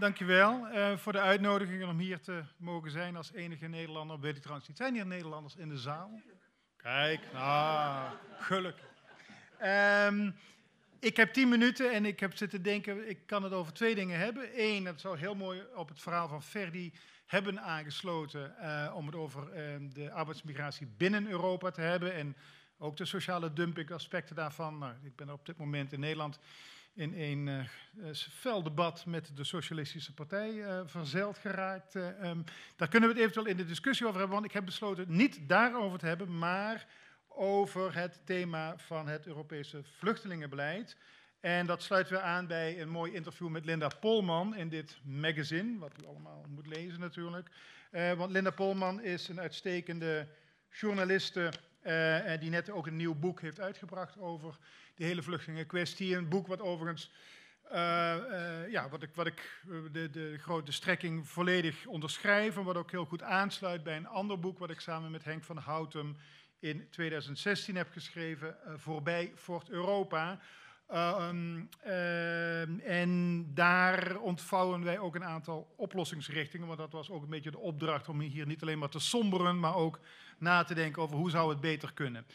Dankjewel 0.00 0.68
uh, 0.68 0.96
voor 0.96 1.12
de 1.12 1.20
uitnodiging 1.20 1.84
om 1.84 1.98
hier 1.98 2.20
te 2.20 2.42
mogen 2.56 2.90
zijn 2.90 3.16
als 3.16 3.32
enige 3.32 3.66
Nederlander. 3.66 4.20
Weet 4.20 4.36
ik 4.36 4.42
trouwens 4.42 4.68
zijn 4.74 4.94
hier 4.94 5.06
Nederlanders 5.06 5.56
in 5.56 5.68
de 5.68 5.78
zaal? 5.78 6.20
Kijk, 6.76 7.20
ah, 7.34 8.10
gelukkig. 8.38 8.88
Um, 10.06 10.34
ik 11.00 11.16
heb 11.16 11.32
tien 11.32 11.48
minuten 11.48 11.92
en 11.92 12.04
ik 12.04 12.20
heb 12.20 12.36
zitten 12.36 12.62
denken, 12.62 13.08
ik 13.08 13.26
kan 13.26 13.42
het 13.42 13.52
over 13.52 13.72
twee 13.72 13.94
dingen 13.94 14.18
hebben. 14.18 14.48
Eén, 14.56 14.84
dat 14.84 15.00
zou 15.00 15.18
heel 15.18 15.34
mooi 15.34 15.62
op 15.74 15.88
het 15.88 16.00
verhaal 16.00 16.28
van 16.28 16.42
Ferdi 16.42 16.92
hebben 17.26 17.60
aangesloten 17.60 18.54
uh, 18.60 18.92
om 18.94 19.06
het 19.06 19.14
over 19.14 19.42
uh, 19.42 19.88
de 19.92 20.10
arbeidsmigratie 20.10 20.86
binnen 20.96 21.28
Europa 21.28 21.70
te 21.70 21.80
hebben 21.80 22.14
en 22.14 22.36
ook 22.78 22.96
de 22.96 23.04
sociale 23.04 23.52
dumping 23.52 23.90
aspecten 23.90 24.36
daarvan. 24.36 24.78
Nou, 24.78 24.94
ik 25.02 25.16
ben 25.16 25.30
op 25.30 25.46
dit 25.46 25.56
moment 25.56 25.92
in 25.92 26.00
Nederland 26.00 26.38
in 26.94 27.14
een 27.14 27.46
uh, 27.46 28.14
fel 28.14 28.62
debat 28.62 29.06
met 29.06 29.36
de 29.36 29.44
Socialistische 29.44 30.14
Partij 30.14 30.52
uh, 30.52 30.80
verzeild 30.84 31.38
geraakt. 31.38 31.94
Um, 31.94 32.44
daar 32.76 32.88
kunnen 32.88 33.08
we 33.08 33.14
het 33.14 33.24
eventueel 33.24 33.46
in 33.46 33.56
de 33.56 33.66
discussie 33.66 34.06
over 34.06 34.18
hebben, 34.18 34.36
want 34.36 34.48
ik 34.48 34.54
heb 34.54 34.64
besloten 34.64 35.04
niet 35.08 35.48
daarover 35.48 35.98
te 35.98 36.06
hebben, 36.06 36.38
maar 36.38 36.86
over 37.28 37.94
het 37.94 38.20
thema 38.24 38.78
van 38.78 39.08
het 39.08 39.26
Europese 39.26 39.82
vluchtelingenbeleid. 39.82 40.96
En 41.40 41.66
dat 41.66 41.82
sluiten 41.82 42.12
we 42.12 42.20
aan 42.20 42.46
bij 42.46 42.80
een 42.80 42.88
mooi 42.88 43.12
interview 43.12 43.48
met 43.48 43.64
Linda 43.64 43.88
Polman 44.00 44.56
in 44.56 44.68
dit 44.68 44.98
magazine, 45.04 45.78
wat 45.78 45.92
u 46.02 46.06
allemaal 46.06 46.44
moet 46.48 46.66
lezen 46.66 47.00
natuurlijk. 47.00 47.48
want 47.90 48.30
Linda 48.30 48.50
Polman 48.50 49.02
is 49.02 49.28
een 49.28 49.40
uitstekende 49.40 50.26
journaliste 50.70 51.52
die 52.40 52.50
net 52.50 52.70
ook 52.70 52.86
een 52.86 52.96
nieuw 52.96 53.14
boek 53.14 53.40
heeft 53.40 53.60
uitgebracht 53.60 54.18
over 54.18 54.58
de 54.94 55.04
hele 55.04 55.22
vluchtelingenkwestie. 55.22 56.16
Een 56.16 56.28
boek 56.28 56.46
wat 56.46 56.60
overigens, 56.60 57.10
uh, 57.72 58.16
uh, 58.30 58.70
ja, 58.70 58.88
wat 58.88 59.02
ik, 59.02 59.10
wat 59.14 59.26
ik 59.26 59.62
eh, 59.68 59.76
de, 59.92 60.10
de 60.10 60.38
grote 60.38 60.72
strekking 60.72 61.28
volledig 61.28 61.86
onderschrijf 61.86 62.56
en 62.56 62.64
wat 62.64 62.76
ook 62.76 62.90
heel 62.90 63.04
goed 63.04 63.22
aansluit 63.22 63.82
bij 63.82 63.96
een 63.96 64.06
ander 64.06 64.40
boek 64.40 64.58
wat 64.58 64.70
ik 64.70 64.80
samen 64.80 65.10
met 65.10 65.24
Henk 65.24 65.44
van 65.44 65.56
Houtem 65.56 66.16
in 66.58 66.88
2016 66.90 67.76
heb 67.76 67.90
geschreven, 67.90 68.56
Voorbij 68.76 69.32
Fort 69.34 69.68
Europa. 69.68 70.40
Um, 70.94 71.68
en 72.84 73.44
daar 73.54 74.18
ontvouwen 74.18 74.84
wij 74.84 74.98
ook 74.98 75.14
een 75.14 75.24
aantal 75.24 75.74
oplossingsrichtingen, 75.76 76.66
want 76.66 76.78
dat 76.78 76.92
was 76.92 77.10
ook 77.10 77.22
een 77.22 77.28
beetje 77.28 77.50
de 77.50 77.58
opdracht 77.58 78.08
om 78.08 78.20
hier 78.20 78.46
niet 78.46 78.62
alleen 78.62 78.78
maar 78.78 78.88
te 78.88 78.98
somberen, 78.98 79.60
maar 79.60 79.74
ook 79.74 80.00
na 80.40 80.64
te 80.64 80.74
denken 80.74 81.02
over 81.02 81.16
hoe 81.16 81.30
zou 81.30 81.50
het 81.50 81.60
beter 81.60 81.92
kunnen. 81.92 82.26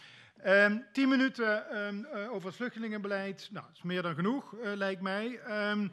Um, 0.46 0.86
tien 0.92 1.10
minuten 1.10 1.78
um, 1.78 2.08
uh, 2.14 2.32
over 2.32 2.48
het 2.48 2.56
vluchtelingenbeleid. 2.56 3.50
Nou, 3.52 3.66
dat 3.66 3.76
is 3.76 3.82
meer 3.82 4.02
dan 4.02 4.16
genoeg, 4.16 4.54
uh, 4.54 4.74
lijkt 4.74 5.02
mij. 5.02 5.40
Um, 5.72 5.92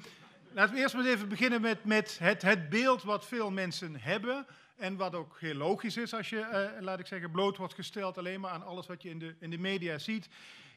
laten 0.52 0.74
we 0.74 0.80
eerst 0.80 0.94
maar 0.94 1.04
even 1.04 1.28
beginnen 1.28 1.60
met, 1.60 1.84
met 1.84 2.18
het, 2.18 2.42
het, 2.42 2.68
beeld 2.68 3.02
wat 3.02 3.26
veel 3.26 3.50
mensen 3.50 4.00
hebben. 4.00 4.46
En 4.76 4.96
wat 4.96 5.14
ook 5.14 5.36
heel 5.40 5.54
logisch 5.54 5.96
is 5.96 6.14
als 6.14 6.30
je, 6.30 6.70
uh, 6.76 6.82
laat 6.82 6.98
ik 6.98 7.06
zeggen, 7.06 7.30
bloot 7.30 7.56
wordt 7.56 7.74
gesteld 7.74 8.18
alleen 8.18 8.40
maar 8.40 8.50
aan 8.50 8.64
alles 8.64 8.86
wat 8.86 9.02
je 9.02 9.08
in 9.08 9.18
de, 9.18 9.34
in 9.38 9.50
de 9.50 9.58
media 9.58 9.98
ziet 9.98 10.28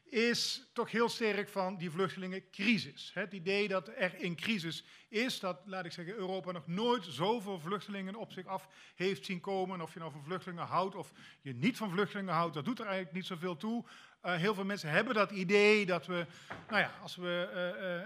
is 0.10 0.70
toch 0.74 0.92
heel 0.92 1.10
sterk 1.10 1.50
van 1.50 1.78
die 1.78 1.92
vluchtelingencrisis. 1.92 3.12
Het 3.14 3.34
idee 3.34 3.68
dat 3.68 3.88
er 3.96 4.24
een 4.24 4.36
crisis 4.36 4.86
is, 5.10 5.40
dat, 5.40 5.62
laat 5.66 5.86
ik 5.86 5.92
zeggen, 5.92 6.16
Europa 6.16 6.52
nog 6.52 6.68
nooit 6.68 7.06
zoveel 7.06 7.60
vluchtelingen 7.60 8.16
op 8.16 8.32
zich 8.32 8.46
af 8.46 8.68
heeft 8.96 9.26
zien 9.26 9.40
komen. 9.40 9.82
Of 9.82 9.94
je 9.94 10.00
nou 10.00 10.12
van 10.12 10.24
vluchtelingen 10.24 10.66
houdt 10.66 10.96
of 10.96 11.12
je 11.42 11.54
niet 11.54 11.78
van 11.78 11.90
vluchtelingen 11.90 12.34
houdt, 12.34 12.54
dat 12.54 12.66
doet 12.66 12.80
er 12.80 12.86
eigenlijk 12.86 13.16
niet 13.16 13.26
zoveel 13.26 13.58
toe. 13.58 13.84
Uh, 14.26 14.36
heel 14.36 14.54
veel 14.54 14.66
mensen 14.66 14.90
hebben 14.90 15.14
dat 15.14 15.32
idee 15.32 15.86
dat 15.86 16.06
we, 16.06 16.26
nou 16.70 16.82
ja, 16.82 16.92
als 17.02 17.16
we, 17.16 17.50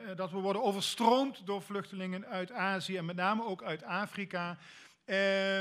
uh, 0.03 0.09
uh, 0.09 0.15
dat 0.17 0.31
we 0.31 0.37
worden 0.37 0.63
overstroomd 0.63 1.45
door 1.45 1.61
vluchtelingen 1.61 2.25
uit 2.25 2.51
Azië 2.51 2.97
en 2.97 3.05
met 3.05 3.15
name 3.15 3.45
ook 3.45 3.63
uit 3.63 3.83
Afrika. 3.83 4.57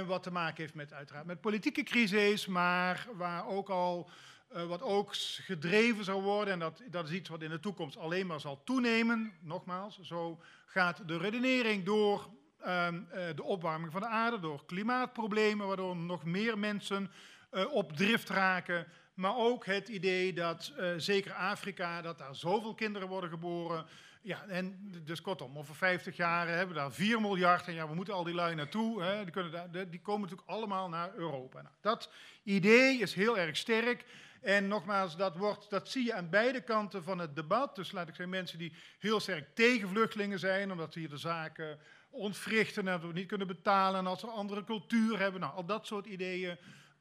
wat 0.07 0.23
te 0.23 0.31
maken 0.31 0.63
heeft 0.63 0.75
met, 0.75 0.93
uiteraard, 0.93 1.27
met 1.27 1.41
politieke 1.41 1.83
crisis, 1.83 2.47
maar 2.47 3.07
waar 3.13 3.47
ook 3.47 3.69
al 3.69 4.11
uh, 4.57 4.65
wat 4.65 4.83
ook 4.83 5.15
gedreven 5.17 6.05
zou 6.05 6.23
worden, 6.23 6.53
en 6.53 6.59
dat, 6.59 6.83
dat 6.91 7.09
is 7.09 7.15
iets 7.15 7.29
wat 7.29 7.43
in 7.43 7.51
de 7.51 7.61
toekomst 7.61 7.97
alleen 7.97 8.27
maar 8.27 8.41
zal 8.41 8.63
toenemen. 8.65 9.33
Nogmaals, 9.41 10.01
zo 10.01 10.41
gaat 10.67 11.09
de 11.09 11.19
redenering 11.19 11.85
door 11.85 12.29
uh, 12.67 12.89
uh, 12.93 13.27
de 13.35 13.43
opwarming 13.43 13.93
van 13.93 14.01
de 14.01 14.07
aarde, 14.07 14.41
door 14.41 14.65
klimaatproblemen, 14.67 15.67
waardoor 15.67 15.97
nog 15.97 16.25
meer 16.25 16.59
mensen 16.59 17.11
uh, 17.53 17.73
op 17.73 17.93
drift 17.93 18.29
raken. 18.29 18.87
Maar 19.15 19.37
ook 19.37 19.67
het 19.67 19.89
idee 19.89 20.33
dat 20.33 20.73
zeker 20.97 21.33
Afrika, 21.33 22.03
dat 22.03 22.19
daar 22.19 22.37
zoveel 22.37 22.75
kinderen 22.75 23.09
worden 23.09 23.31
geboren. 23.31 23.87
Ja, 24.23 24.45
en 24.49 24.93
dus 25.05 25.21
kortom, 25.21 25.59
over 25.59 25.75
50 25.75 26.17
jaar 26.17 26.49
hebben 26.49 26.75
we 26.75 26.81
daar 26.81 26.93
4 26.93 27.21
miljard 27.21 27.67
en 27.67 27.75
ja, 27.75 27.89
we 27.89 27.95
moeten 27.95 28.15
al 28.15 28.25
die 28.25 28.35
lui 28.35 28.55
naartoe. 28.55 29.03
Hè, 29.03 29.23
die, 29.23 29.33
kunnen 29.33 29.53
daar, 29.53 29.91
die 29.91 30.01
komen 30.01 30.21
natuurlijk 30.21 30.49
allemaal 30.49 30.89
naar 30.89 31.15
Europa. 31.15 31.63
Nou, 31.63 31.75
dat 31.81 32.11
idee 32.43 32.99
is 32.99 33.15
heel 33.15 33.39
erg 33.39 33.57
sterk. 33.57 34.05
En 34.41 34.69
nogmaals, 34.69 35.17
dat, 35.17 35.37
wordt, 35.37 35.71
dat 35.71 35.89
zie 35.89 36.05
je 36.05 36.15
aan 36.15 36.31
beide 36.31 36.61
kanten 36.61 37.03
van 37.03 37.19
het 37.19 37.37
debat. 37.37 37.77
Dus 37.77 37.93
laat 37.93 38.09
ik 38.09 38.15
zeggen, 38.15 38.35
mensen 38.35 38.59
die 38.59 38.75
heel 38.99 39.21
sterk 39.21 39.55
tegen 39.55 39.89
vluchtelingen 39.89 40.39
zijn, 40.39 40.73
omdat 40.73 40.93
ze 40.93 40.99
hier 40.99 41.09
de 41.09 41.17
zaken 41.17 41.79
ontwrichten 42.11 42.87
en 42.87 42.93
dat 42.93 43.11
we 43.11 43.13
niet 43.13 43.29
kunnen 43.29 43.47
betalen 43.47 44.01
en 44.01 44.07
als 44.07 44.21
ze 44.21 44.27
een 44.27 44.33
andere 44.33 44.65
cultuur 44.65 45.19
hebben. 45.19 45.41
Nou, 45.41 45.55
al 45.55 45.65
dat 45.67 45.87
soort 45.87 46.07
ideeën 46.07 46.59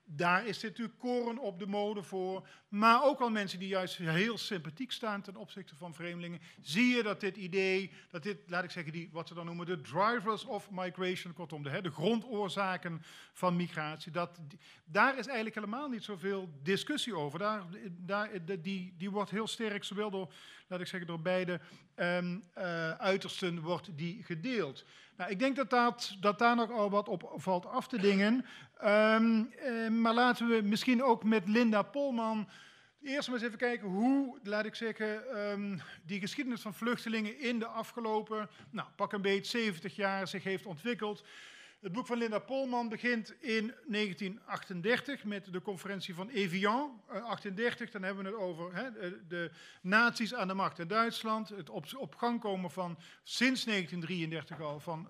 daar 0.10 0.46
is 0.46 0.60
dit 0.60 0.70
natuurlijk 0.70 1.00
koren 1.00 1.38
op 1.38 1.60
de 1.60 1.68
mode 1.68 2.04
voor. 2.04 2.48
Maar 2.68 3.04
ook 3.04 3.20
al 3.20 3.30
mensen 3.30 3.60
die 3.60 3.68
juist 3.68 3.98
heel 3.98 4.38
sympathiek 4.38 4.92
staan 4.92 5.22
ten 5.22 5.36
opzichte 5.36 5.76
van 5.76 5.94
vreemdelingen, 5.94 6.40
zie 6.62 6.96
je 6.96 7.04
dat 7.04 7.20
dit 7.20 7.38
idee, 7.38 7.92
dat 8.10 8.24
dit, 8.24 8.38
laat 8.48 8.64
ik 8.64 8.72
zeggen, 8.72 8.94
die, 8.94 9.10
wat 9.12 9.28
ze 9.28 9.34
dan 9.34 9.46
noemen 9.46 9.66
de 9.66 9.82
drivers 9.82 10.46
of 10.46 10.72
migration, 10.72 11.34
kortom, 11.34 11.64
de, 11.64 11.82
de 11.82 11.92
grondoorzaken 11.92 13.02
van 13.34 13.56
migratie, 13.56 14.12
dat, 14.12 14.40
daar 14.86 15.18
is 15.18 15.26
eigenlijk 15.26 15.56
helemaal 15.56 15.90
niet 15.90 16.04
zoveel 16.04 16.50
discussie 16.64 17.16
over. 17.16 17.40
Daar, 17.40 17.64
daar, 17.90 18.30
die, 18.62 18.94
die 18.98 19.12
wordt 19.12 19.32
heel 19.32 19.48
sterk, 19.48 19.84
zowel 19.84 20.10
door, 20.10 20.34
laat 20.68 20.80
ik 20.80 20.88
zeggen, 20.88 21.08
door 21.08 21.22
beide 21.22 21.60
um, 21.96 22.44
uh, 22.58 22.92
uitersten 22.92 23.62
wordt 23.62 23.98
die 23.98 24.24
gedeeld. 24.24 24.86
Nou, 25.18 25.32
ik 25.32 25.40
denk 25.40 25.56
dat, 25.56 25.70
dat, 25.70 26.16
dat 26.20 26.40
daar 26.40 26.56
nog 26.56 26.72
al 26.72 26.90
wat 26.90 27.08
op 27.08 27.34
valt 27.36 27.66
af 27.66 27.88
te 27.88 27.98
dingen. 27.98 28.46
Um, 28.84 29.54
uh, 29.66 29.90
maar 29.90 30.14
laten 30.14 30.48
we 30.48 30.62
misschien 30.62 31.04
ook 31.04 31.24
met 31.24 31.48
Linda 31.48 31.82
Polman 31.82 32.48
Eerst 33.08 33.28
maar 33.28 33.38
eens 33.38 33.48
even 33.48 33.58
kijken 33.58 33.88
hoe, 33.88 34.40
laat 34.44 34.66
ik 34.66 34.76
zeggen, 34.76 35.30
ehm, 35.36 35.78
die 36.06 36.20
geschiedenis 36.20 36.62
van 36.62 36.74
vluchtelingen 36.74 37.40
in 37.40 37.60
de 37.60 37.66
afgelopen, 37.66 38.50
nou, 38.70 38.88
pak 38.96 39.14
een 39.14 39.22
beetje 39.22 39.60
70 39.60 39.96
jaar 39.96 40.28
zich 40.28 40.44
heeft 40.44 40.66
ontwikkeld. 40.66 41.24
Het 41.80 41.92
boek 41.92 42.06
van 42.06 42.18
Linda 42.18 42.40
Polman 42.40 42.90
begint 42.90 43.42
in 43.42 43.74
1938 43.88 45.24
met 45.24 45.54
de 45.54 45.62
conferentie 45.62 46.16
van 46.16 46.30
Evian. 46.30 47.02
38, 47.08 47.92
dan 47.92 48.04
hebben 48.04 48.24
we 48.24 48.30
het 48.30 48.40
over 48.40 48.76
hè, 48.76 48.92
de, 48.92 49.26
de 49.28 49.52
nazi's 49.82 50.34
aan 50.34 50.48
de 50.48 50.54
macht 50.54 50.80
in 50.80 50.88
Duitsland. 50.88 51.50
Het 51.50 51.70
op, 51.70 52.16
gang 52.16 52.40
komen 52.40 52.72
van 52.72 52.98
sinds 53.24 53.64
1933 53.64 54.62
al 54.62 54.80
van 54.80 55.08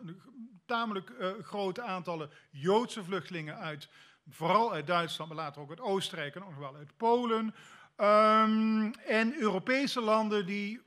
tamelijk 0.66 1.10
uh, 1.10 1.32
grote 1.42 1.82
aantallen 1.82 2.30
Joodse 2.52 3.04
vluchtelingen 3.04 3.58
uit, 3.58 3.90
vooral 4.30 4.74
uit 4.74 4.88
Duitsland, 4.88 5.30
maar 5.34 5.44
later 5.44 5.62
ook 5.62 5.70
uit 5.70 5.82
Oostenrijk 5.82 6.36
en 6.36 6.42
nog 6.42 6.58
wel 6.58 6.76
uit 6.76 6.98
Polen. 6.98 7.56
Um, 7.98 8.94
en 8.94 9.40
Europese 9.40 10.02
landen 10.02 10.46
die, 10.46 10.82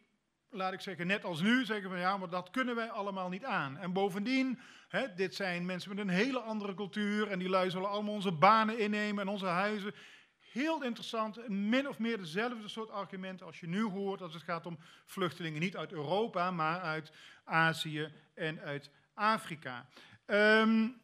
laat 0.51 0.73
ik 0.73 0.81
zeggen, 0.81 1.07
net 1.07 1.25
als 1.25 1.41
nu, 1.41 1.65
zeggen 1.65 1.91
van 1.91 1.99
ja, 1.99 2.17
maar 2.17 2.31
dat 2.31 2.51
kunnen 2.51 2.75
wij 2.75 2.91
allemaal 2.91 3.29
niet 3.29 3.45
aan. 3.45 3.79
En 3.79 3.93
bovendien, 3.93 4.59
hè, 4.91 5.15
dit 5.15 5.35
zijn 5.35 5.67
mensen 5.67 5.95
met 5.95 5.99
een 5.99 6.13
hele 6.13 6.39
andere 6.39 6.75
cultuur 6.75 7.29
en 7.29 7.39
die 7.39 7.49
lui 7.49 7.71
zullen 7.71 7.89
allemaal 7.89 8.15
onze 8.15 8.33
banen 8.33 8.79
innemen 8.79 9.23
en 9.23 9.33
onze 9.33 9.47
huizen. 9.47 9.95
Heel 10.39 10.83
interessant, 10.83 11.49
min 11.49 11.89
of 11.89 11.99
meer 11.99 12.19
dezelfde 12.19 12.69
soort 12.69 12.91
argumenten 12.91 13.47
als 13.47 13.61
je 13.61 13.69
nu 13.69 13.83
hoort 13.83 14.23
als 14.23 14.35
het 14.35 14.43
gaat 14.43 14.67
om 14.67 14.79
vluchtelingen, 15.07 15.61
niet 15.61 15.77
uit 15.77 15.93
Europa, 15.93 16.51
maar 16.51 16.81
uit 16.81 17.13
Azië 17.45 18.13
en 18.35 18.61
uit 18.61 18.91
Afrika. 19.15 19.89
Um, 20.27 21.01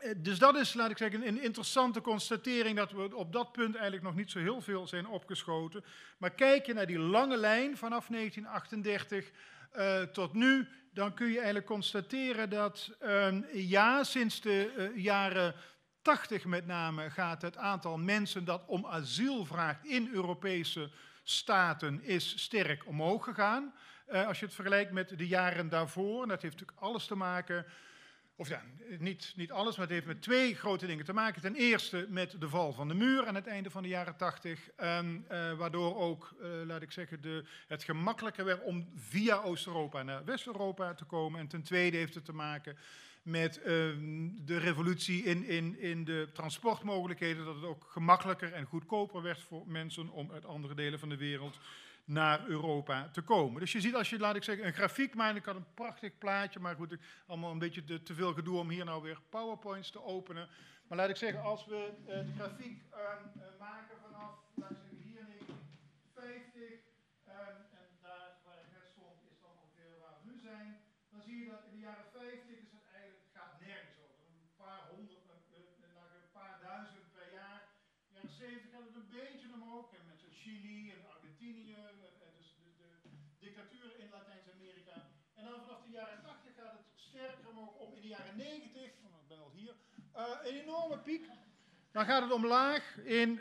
eh, 0.00 0.10
dus 0.16 0.38
dat 0.38 0.56
is, 0.56 0.74
laat 0.74 0.90
ik 0.90 0.98
zeggen, 0.98 1.26
een 1.26 1.42
interessante 1.42 2.00
constatering 2.00 2.76
dat 2.76 2.92
we 2.92 3.16
op 3.16 3.32
dat 3.32 3.52
punt 3.52 3.74
eigenlijk 3.74 4.04
nog 4.04 4.14
niet 4.14 4.30
zo 4.30 4.38
heel 4.38 4.60
veel 4.60 4.86
zijn 4.86 5.06
opgeschoten. 5.06 5.84
Maar 6.18 6.30
kijk 6.30 6.66
je 6.66 6.74
naar 6.74 6.86
die 6.86 6.98
lange 6.98 7.36
lijn 7.36 7.76
vanaf 7.76 8.06
1938 8.06 9.30
uh, 9.76 10.00
eh, 10.02 10.08
tot 10.08 10.32
nu, 10.32 10.68
dan 10.90 11.14
kun 11.14 11.26
je 11.26 11.36
eigenlijk 11.36 11.66
constateren 11.66 12.50
dat 12.50 12.96
uh, 13.02 13.34
ja, 13.52 14.04
sinds 14.04 14.40
de 14.40 14.72
uh, 14.76 15.02
jaren 15.02 15.54
80 16.02 16.44
met 16.44 16.66
name 16.66 17.10
gaat 17.10 17.42
het 17.42 17.56
aantal 17.56 17.98
mensen 17.98 18.44
dat 18.44 18.62
om 18.66 18.86
asiel 18.86 19.44
vraagt 19.44 19.84
in 19.84 20.10
Europese 20.12 20.90
staten 21.22 22.02
is 22.02 22.42
sterk 22.42 22.86
omhoog 22.86 23.24
gegaan. 23.24 23.74
als 24.06 24.38
je 24.38 24.44
het 24.44 24.54
vergelijkt 24.54 24.92
met 24.92 25.18
de 25.18 25.26
jaren 25.26 25.68
daarvoor, 25.68 26.22
en 26.22 26.28
dat 26.28 26.42
heeft 26.42 26.54
natuurlijk 26.54 26.82
alles 26.82 27.06
te 27.06 27.14
maken 27.14 27.66
of 28.40 28.48
ja, 28.48 28.62
niet, 28.98 29.32
niet 29.36 29.50
alles, 29.50 29.76
maar 29.76 29.86
het 29.86 29.94
heeft 29.94 30.06
met 30.06 30.22
twee 30.22 30.54
grote 30.54 30.86
dingen 30.86 31.04
te 31.04 31.12
maken. 31.12 31.42
Ten 31.42 31.54
eerste 31.54 32.06
met 32.08 32.40
de 32.40 32.48
val 32.48 32.72
van 32.72 32.88
de 32.88 32.94
muur 32.94 33.26
aan 33.26 33.34
het 33.34 33.46
einde 33.46 33.70
van 33.70 33.82
de 33.82 33.88
jaren 33.88 34.16
tachtig, 34.16 34.70
um, 34.82 35.24
uh, 35.32 35.52
waardoor 35.52 35.96
ook, 35.96 36.34
uh, 36.42 36.48
laat 36.66 36.82
ik 36.82 36.92
zeggen, 36.92 37.20
de, 37.20 37.44
het 37.66 37.84
gemakkelijker 37.84 38.44
werd 38.44 38.62
om 38.62 38.88
via 38.96 39.42
Oost-Europa 39.42 40.02
naar 40.02 40.24
West-Europa 40.24 40.94
te 40.94 41.04
komen. 41.04 41.40
En 41.40 41.48
ten 41.48 41.62
tweede 41.62 41.96
heeft 41.96 42.14
het 42.14 42.24
te 42.24 42.32
maken 42.32 42.76
met 43.22 43.58
uh, 43.58 43.64
de 44.44 44.58
revolutie 44.58 45.22
in, 45.22 45.44
in, 45.44 45.78
in 45.78 46.04
de 46.04 46.28
transportmogelijkheden, 46.32 47.44
dat 47.44 47.54
het 47.54 47.64
ook 47.64 47.86
gemakkelijker 47.88 48.52
en 48.52 48.64
goedkoper 48.64 49.22
werd 49.22 49.40
voor 49.40 49.62
mensen 49.66 50.10
om 50.10 50.32
uit 50.32 50.46
andere 50.46 50.74
delen 50.74 50.98
van 50.98 51.08
de 51.08 51.16
wereld 51.16 51.58
naar 52.04 52.46
Europa 52.46 53.08
te 53.12 53.22
komen. 53.22 53.60
Dus 53.60 53.72
je 53.72 53.80
ziet 53.80 53.94
als 53.94 54.10
je, 54.10 54.18
laat 54.18 54.36
ik 54.36 54.42
zeggen, 54.42 54.66
een 54.66 54.72
grafiek 54.72 55.14
maakt, 55.14 55.36
ik 55.36 55.44
had 55.44 55.56
een 55.56 55.74
prachtig 55.74 56.18
plaatje, 56.18 56.60
maar 56.60 56.74
goed, 56.74 56.92
ik, 56.92 57.00
allemaal 57.26 57.50
een 57.50 57.58
beetje 57.58 58.02
te, 58.02 58.14
veel 58.14 58.32
gedoe 58.32 58.58
om 58.58 58.68
hier 58.68 58.84
nou 58.84 59.02
weer 59.02 59.20
PowerPoints 59.28 59.90
te 59.90 60.02
openen. 60.02 60.48
Maar 60.86 60.98
laat 60.98 61.08
ik 61.08 61.16
zeggen, 61.16 61.42
als 61.42 61.66
we 61.66 61.80
uh, 62.00 62.06
de 62.06 62.32
grafiek 62.38 62.76
uh, 62.82 62.98
uh, 63.36 63.42
maken 63.58 63.96
vanaf, 64.06 64.34
laat 64.54 64.70
ik 64.70 64.76
zeggen, 64.86 64.98
hier 65.08 65.24
1950, 65.26 66.80
ehm, 67.24 67.58
en 67.80 67.88
daar 68.04 68.28
waar 68.44 68.58
ik 68.64 68.70
net 68.76 68.88
stond 68.94 69.18
is 69.30 69.38
dan 69.44 69.52
ongeveer 69.62 69.92
waar 70.02 70.16
we 70.18 70.22
nu 70.30 70.36
zijn, 70.50 70.68
dan 71.12 71.20
zie 71.26 71.38
je 71.42 71.46
dat 71.54 71.62
in 71.68 71.74
de 71.76 71.82
jaren 71.88 72.08
50 72.12 72.58
is 72.64 72.72
het 72.76 72.86
eigenlijk, 72.98 73.26
gaat 73.36 73.54
nergens 73.66 73.96
over. 74.04 74.22
Een 74.44 74.56
paar 74.64 74.82
honderd, 74.92 75.24
een 76.20 76.32
paar 76.38 76.56
duizend 76.68 77.06
per 77.16 77.28
jaar. 77.40 77.60
In 78.06 78.12
de 78.12 78.18
jaren 78.18 78.36
70 78.42 78.70
gaat 78.72 78.86
het 78.88 78.98
een 79.00 79.12
beetje 79.20 79.48
omhoog, 79.58 79.86
en 79.98 80.04
met 80.10 80.20
Chili 80.40 80.90
en 80.90 81.02
Argentinië, 81.14 81.76
de 85.90 85.96
jaren 85.96 86.22
80 86.22 86.52
gaat 86.56 86.72
het 86.72 86.86
sterker 86.94 87.48
om 87.78 87.94
in 87.94 88.00
de 88.00 88.08
jaren 88.08 88.36
90, 88.36 88.82
ik 88.82 88.92
ben 89.28 89.38
al 89.38 89.50
hier, 89.54 89.74
uh, 90.16 90.22
een 90.42 90.60
enorme 90.60 90.98
piek. 90.98 91.26
Dan 91.92 92.04
gaat 92.04 92.22
het 92.22 92.32
omlaag 92.32 92.96
in, 92.96 93.40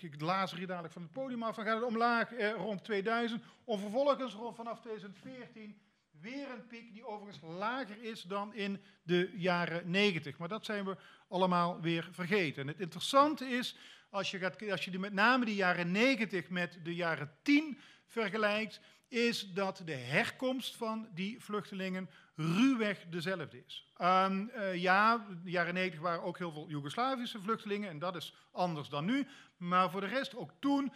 ik 0.00 0.20
laas 0.20 0.54
hier 0.54 0.66
dadelijk 0.66 0.92
van 0.92 1.02
het 1.02 1.10
podium 1.10 1.42
af, 1.42 1.56
dan 1.56 1.64
gaat 1.64 1.74
het 1.74 1.84
omlaag 1.84 2.32
eh, 2.32 2.52
rond 2.52 2.84
2000. 2.84 3.44
Om 3.64 3.78
vervolgens 3.78 4.34
rond 4.34 4.56
vanaf 4.56 4.80
2014 4.80 5.80
weer 6.20 6.50
een 6.50 6.66
piek 6.66 6.92
die 6.92 7.06
overigens 7.06 7.42
lager 7.42 8.02
is 8.02 8.22
dan 8.22 8.54
in 8.54 8.82
de 9.02 9.30
jaren 9.34 9.90
90. 9.90 10.38
Maar 10.38 10.48
dat 10.48 10.64
zijn 10.64 10.84
we 10.84 10.96
allemaal 11.28 11.80
weer 11.80 12.08
vergeten. 12.10 12.62
En 12.62 12.68
het 12.68 12.80
interessante 12.80 13.44
is, 13.48 13.76
als 14.10 14.30
je, 14.30 14.38
gaat, 14.38 14.70
als 14.70 14.84
je 14.84 14.90
die, 14.90 15.00
met 15.00 15.12
name 15.12 15.44
de 15.44 15.54
jaren 15.54 15.90
90 15.90 16.48
met 16.48 16.78
de 16.82 16.94
jaren 16.94 17.36
10 17.42 17.78
vergelijkt, 18.06 18.80
is 19.14 19.52
dat 19.52 19.82
de 19.84 19.92
herkomst 19.92 20.76
van 20.76 21.08
die 21.14 21.42
vluchtelingen 21.42 22.10
ruwweg 22.34 23.04
dezelfde 23.10 23.64
is. 23.66 23.90
Um, 23.98 24.50
uh, 24.56 24.74
ja, 24.74 25.26
de 25.44 25.50
jaren 25.50 25.74
90 25.74 26.00
waren 26.00 26.22
ook 26.22 26.38
heel 26.38 26.52
veel 26.52 26.68
Joegoslavische 26.68 27.40
vluchtelingen 27.40 27.90
en 27.90 27.98
dat 27.98 28.16
is 28.16 28.34
anders 28.52 28.88
dan 28.88 29.04
nu. 29.04 29.26
Maar 29.56 29.90
voor 29.90 30.00
de 30.00 30.06
rest, 30.06 30.36
ook 30.36 30.50
toen 30.58 30.92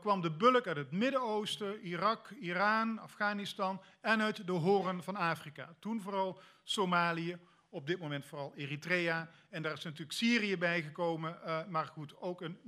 kwam 0.00 0.20
de 0.20 0.30
bulk 0.30 0.66
uit 0.66 0.76
het 0.76 0.90
Midden-Oosten, 0.90 1.80
Irak, 1.82 2.30
Iran, 2.40 2.98
Afghanistan 2.98 3.80
en 4.00 4.20
uit 4.20 4.46
de 4.46 4.52
horen 4.52 5.02
van 5.02 5.16
Afrika. 5.16 5.74
Toen 5.78 6.00
vooral 6.00 6.40
Somalië, 6.62 7.38
op 7.68 7.86
dit 7.86 7.98
moment 7.98 8.26
vooral 8.26 8.52
Eritrea. 8.56 9.30
En 9.48 9.62
daar 9.62 9.72
is 9.72 9.84
natuurlijk 9.84 10.12
Syrië 10.12 10.56
bijgekomen, 10.56 11.38
uh, 11.44 11.58
maar 11.68 11.86
goed, 11.86 12.20
ook 12.20 12.40
een 12.40 12.58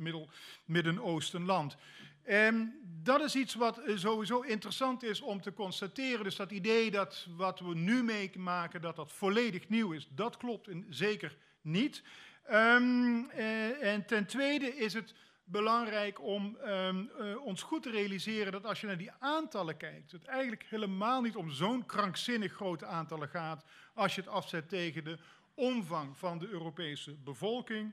Midden-Oosten 0.65 1.45
En 2.23 2.83
dat 3.03 3.21
is 3.21 3.35
iets 3.35 3.55
wat 3.55 3.79
eh, 3.79 3.97
sowieso 3.97 4.41
interessant 4.41 5.03
is 5.03 5.21
om 5.21 5.41
te 5.41 5.53
constateren. 5.53 6.25
Dus 6.25 6.37
dat 6.37 6.51
idee 6.51 6.91
dat 6.91 7.27
wat 7.37 7.61
we 7.61 7.75
nu 7.75 8.03
meemaken, 8.03 8.81
dat 8.81 8.97
dat 8.97 9.13
volledig 9.13 9.69
nieuw 9.69 9.93
is, 9.93 10.09
dat 10.11 10.37
klopt 10.37 10.69
zeker 10.89 11.37
niet. 11.61 12.03
Um, 12.51 13.31
eh, 13.31 13.93
en 13.93 14.07
ten 14.07 14.27
tweede 14.27 14.77
is 14.77 14.95
het 14.95 15.15
belangrijk 15.45 16.21
om 16.21 16.59
um, 16.65 17.11
uh, 17.21 17.45
ons 17.45 17.63
goed 17.63 17.83
te 17.83 17.91
realiseren 17.91 18.53
dat 18.53 18.67
als 18.67 18.81
je 18.81 18.87
naar 18.87 18.99
die 18.99 19.13
aantallen 19.19 19.77
kijkt, 19.77 20.13
het 20.13 20.25
eigenlijk 20.25 20.65
helemaal 20.69 21.21
niet 21.21 21.37
om 21.37 21.51
zo'n 21.51 21.87
krankzinnig 21.87 22.53
grote 22.53 22.87
aantallen 22.87 23.29
gaat 23.29 23.65
als 23.95 24.15
je 24.15 24.21
het 24.21 24.31
afzet 24.31 24.69
tegen 24.69 25.05
de 25.05 25.19
omvang 25.55 26.19
van 26.19 26.39
de 26.39 26.49
Europese 26.49 27.15
bevolking. 27.15 27.93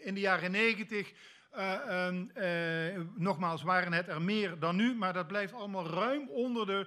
In 0.00 0.14
de 0.14 0.20
jaren 0.20 0.50
negentig 0.50 1.12
uh, 1.56 2.10
uh, 2.36 3.00
nogmaals, 3.14 3.62
waren 3.62 3.92
het 3.92 4.08
er 4.08 4.22
meer 4.22 4.58
dan 4.58 4.76
nu, 4.76 4.94
maar 4.94 5.12
dat 5.12 5.26
blijft 5.26 5.52
allemaal 5.52 5.86
ruim 5.86 6.28
onder 6.28 6.66
de 6.66 6.86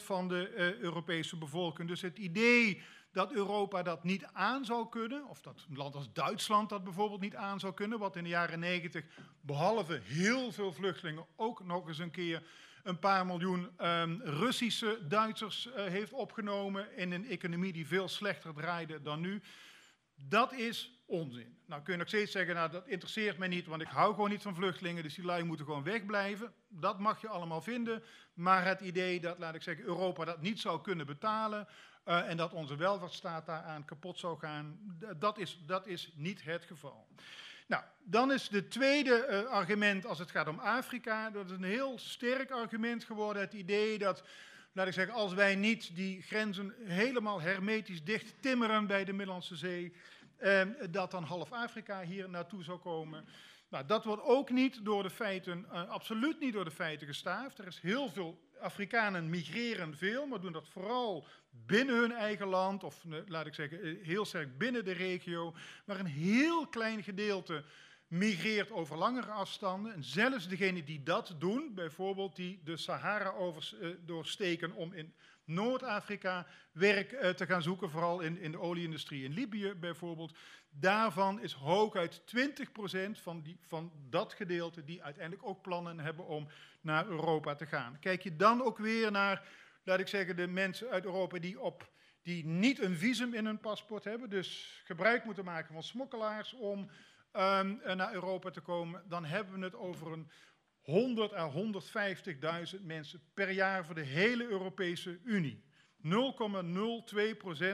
1% 0.00 0.04
van 0.04 0.28
de 0.28 0.52
uh, 0.56 0.78
Europese 0.78 1.36
bevolking. 1.36 1.88
Dus 1.88 2.02
het 2.02 2.18
idee 2.18 2.82
dat 3.12 3.32
Europa 3.32 3.82
dat 3.82 4.04
niet 4.04 4.24
aan 4.32 4.64
zou 4.64 4.88
kunnen, 4.88 5.28
of 5.28 5.40
dat 5.40 5.66
een 5.70 5.76
land 5.76 5.94
als 5.94 6.12
Duitsland 6.12 6.68
dat 6.68 6.84
bijvoorbeeld 6.84 7.20
niet 7.20 7.36
aan 7.36 7.60
zou 7.60 7.74
kunnen, 7.74 7.98
wat 7.98 8.16
in 8.16 8.22
de 8.22 8.28
jaren 8.28 8.58
90 8.58 9.04
behalve 9.40 10.00
heel 10.04 10.52
veel 10.52 10.72
vluchtelingen 10.72 11.26
ook 11.36 11.64
nog 11.64 11.88
eens 11.88 11.98
een 11.98 12.10
keer 12.10 12.42
een 12.82 12.98
paar 12.98 13.26
miljoen 13.26 13.68
um, 13.80 14.20
Russische 14.22 14.98
Duitsers 15.08 15.68
heeft 15.74 16.12
opgenomen 16.12 16.96
in 16.96 17.12
een 17.12 17.26
economie 17.26 17.72
die 17.72 17.86
veel 17.86 18.08
slechter 18.08 18.54
draaide 18.54 19.02
dan 19.02 19.20
nu. 19.20 19.42
Dat 20.20 20.52
is 20.52 21.02
onzin. 21.06 21.58
Nou 21.66 21.82
kun 21.82 21.92
je 21.92 21.98
nog 21.98 22.08
steeds 22.08 22.32
zeggen, 22.32 22.54
nou 22.54 22.70
dat 22.70 22.86
interesseert 22.86 23.38
mij 23.38 23.48
niet, 23.48 23.66
want 23.66 23.82
ik 23.82 23.88
hou 23.88 24.14
gewoon 24.14 24.30
niet 24.30 24.42
van 24.42 24.54
vluchtelingen, 24.54 25.02
dus 25.02 25.14
die 25.14 25.24
lui 25.24 25.42
moeten 25.42 25.66
gewoon 25.66 25.82
wegblijven. 25.82 26.52
Dat 26.68 26.98
mag 26.98 27.20
je 27.20 27.28
allemaal 27.28 27.62
vinden, 27.62 28.02
maar 28.34 28.64
het 28.64 28.80
idee 28.80 29.20
dat, 29.20 29.38
laat 29.38 29.54
ik 29.54 29.62
zeggen, 29.62 29.84
Europa 29.84 30.24
dat 30.24 30.40
niet 30.40 30.60
zou 30.60 30.80
kunnen 30.80 31.06
betalen 31.06 31.68
uh, 32.08 32.28
en 32.28 32.36
dat 32.36 32.52
onze 32.52 32.76
welvaartsstaat 32.76 33.46
daaraan 33.46 33.84
kapot 33.84 34.18
zou 34.18 34.38
gaan, 34.38 34.78
dat 35.16 35.38
is, 35.38 35.62
dat 35.66 35.86
is 35.86 36.12
niet 36.14 36.44
het 36.44 36.64
geval. 36.64 37.06
Nou, 37.66 37.82
dan 38.04 38.32
is 38.32 38.48
de 38.48 38.68
tweede 38.68 39.26
uh, 39.30 39.50
argument 39.50 40.06
als 40.06 40.18
het 40.18 40.30
gaat 40.30 40.48
om 40.48 40.58
Afrika, 40.58 41.30
dat 41.30 41.44
is 41.44 41.50
een 41.50 41.62
heel 41.62 41.98
sterk 41.98 42.50
argument 42.50 43.04
geworden, 43.04 43.42
het 43.42 43.52
idee 43.52 43.98
dat 43.98 44.24
laat 44.78 44.86
ik 44.86 44.92
zeggen, 44.92 45.14
als 45.14 45.34
wij 45.34 45.54
niet 45.54 45.96
die 45.96 46.22
grenzen 46.22 46.74
helemaal 46.84 47.40
hermetisch 47.40 48.04
dicht 48.04 48.34
timmeren 48.40 48.86
bij 48.86 49.04
de 49.04 49.12
Middellandse 49.12 49.56
Zee, 49.56 49.92
eh, 50.36 50.62
dat 50.90 51.10
dan 51.10 51.22
half 51.22 51.52
Afrika 51.52 52.02
hier 52.02 52.28
naartoe 52.28 52.62
zou 52.62 52.78
komen. 52.78 53.24
Nou, 53.68 53.86
dat 53.86 54.04
wordt 54.04 54.22
ook 54.22 54.50
niet 54.50 54.84
door 54.84 55.02
de 55.02 55.10
feiten, 55.10 55.66
uh, 55.72 55.88
absoluut 55.88 56.40
niet 56.40 56.52
door 56.52 56.64
de 56.64 56.70
feiten 56.70 57.06
gestaafd. 57.06 57.58
Er 57.58 57.66
is 57.66 57.80
heel 57.80 58.08
veel, 58.08 58.38
Afrikanen 58.60 59.30
migreren 59.30 59.96
veel, 59.96 60.26
maar 60.26 60.40
doen 60.40 60.52
dat 60.52 60.68
vooral 60.68 61.26
binnen 61.50 61.96
hun 61.96 62.12
eigen 62.12 62.46
land, 62.46 62.84
of 62.84 63.04
uh, 63.04 63.16
laat 63.26 63.46
ik 63.46 63.54
zeggen, 63.54 63.98
heel 64.02 64.24
sterk 64.24 64.58
binnen 64.58 64.84
de 64.84 64.92
regio. 64.92 65.54
Maar 65.84 66.00
een 66.00 66.06
heel 66.06 66.66
klein 66.66 67.02
gedeelte 67.02 67.64
migreert 68.08 68.70
over 68.70 68.96
langere 68.96 69.30
afstanden. 69.30 69.94
En 69.94 70.04
zelfs 70.04 70.48
degenen 70.48 70.84
die 70.84 71.02
dat 71.02 71.34
doen, 71.38 71.74
bijvoorbeeld 71.74 72.36
die 72.36 72.60
de 72.64 72.76
Sahara 72.76 73.34
uh, 73.38 73.90
doorsteken 74.04 74.72
om 74.72 74.92
in 74.92 75.14
Noord-Afrika 75.44 76.46
werk 76.72 77.12
uh, 77.12 77.28
te 77.28 77.46
gaan 77.46 77.62
zoeken, 77.62 77.90
vooral 77.90 78.20
in, 78.20 78.38
in 78.38 78.50
de 78.50 78.60
olieindustrie 78.60 79.24
in 79.24 79.32
Libië 79.32 79.74
bijvoorbeeld. 79.74 80.36
Daarvan 80.70 81.40
is 81.40 81.52
hooguit 81.52 82.22
20% 82.36 83.10
van, 83.10 83.42
die, 83.42 83.58
van 83.60 83.92
dat 84.08 84.32
gedeelte 84.32 84.84
die 84.84 85.02
uiteindelijk 85.02 85.46
ook 85.48 85.62
plannen 85.62 86.00
hebben 86.00 86.26
om 86.26 86.48
naar 86.80 87.06
Europa 87.06 87.54
te 87.54 87.66
gaan. 87.66 87.98
Kijk 88.00 88.22
je 88.22 88.36
dan 88.36 88.62
ook 88.62 88.78
weer 88.78 89.10
naar, 89.10 89.48
laat 89.82 90.00
ik 90.00 90.08
zeggen, 90.08 90.36
de 90.36 90.46
mensen 90.46 90.88
uit 90.90 91.04
Europa 91.04 91.38
die, 91.38 91.60
op, 91.60 91.90
die 92.22 92.46
niet 92.46 92.80
een 92.80 92.96
visum 92.96 93.34
in 93.34 93.46
hun 93.46 93.60
paspoort 93.60 94.04
hebben, 94.04 94.30
dus 94.30 94.80
gebruik 94.84 95.24
moeten 95.24 95.44
maken 95.44 95.74
van 95.74 95.82
smokkelaars 95.82 96.52
om 96.52 96.90
um, 97.32 97.80
naar 97.96 98.12
Europa 98.12 98.50
te 98.50 98.60
komen, 98.60 99.02
dan 99.08 99.24
hebben 99.24 99.58
we 99.58 99.64
het 99.64 99.74
over 99.74 100.12
een 100.12 100.30
100 100.80 101.34
à 101.34 101.50
150.000 102.78 102.82
mensen 102.82 103.22
per 103.34 103.50
jaar 103.50 103.84
voor 103.84 103.94
de 103.94 104.00
hele 104.00 104.46
Europese 104.46 105.20
Unie. 105.24 105.66
0,02% 106.02 106.10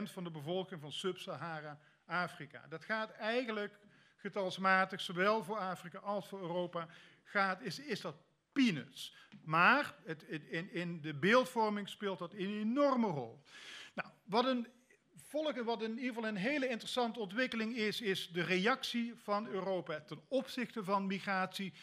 van 0.03 0.23
de 0.23 0.31
bevolking 0.31 0.81
van 0.81 0.91
Sub-Sahara-Afrika. 0.91 2.65
Dat 2.69 2.83
gaat 2.83 3.11
eigenlijk 3.11 3.79
getalsmatig, 4.15 5.01
zowel 5.01 5.43
voor 5.43 5.57
Afrika 5.57 5.99
als 5.99 6.27
voor 6.27 6.41
Europa, 6.41 6.87
gaat, 7.23 7.61
is, 7.61 7.79
is 7.79 8.01
dat 8.01 8.15
peanuts. 8.51 9.15
Maar 9.43 9.95
het, 10.05 10.23
in, 10.23 10.71
in 10.71 11.01
de 11.01 11.13
beeldvorming 11.13 11.89
speelt 11.89 12.19
dat 12.19 12.33
een 12.33 12.59
enorme 12.59 13.07
rol. 13.07 13.43
Nou, 13.93 14.09
wat 14.23 14.45
een 14.45 14.67
wat 15.43 15.81
in 15.81 15.89
ieder 15.89 16.13
geval 16.13 16.27
een 16.27 16.35
hele 16.35 16.67
interessante 16.67 17.19
ontwikkeling 17.19 17.75
is, 17.75 18.01
is 18.01 18.29
de 18.31 18.43
reactie 18.43 19.13
van 19.23 19.47
Europa 19.47 19.99
ten 19.99 20.21
opzichte 20.27 20.83
van 20.83 21.07
migratie 21.07 21.73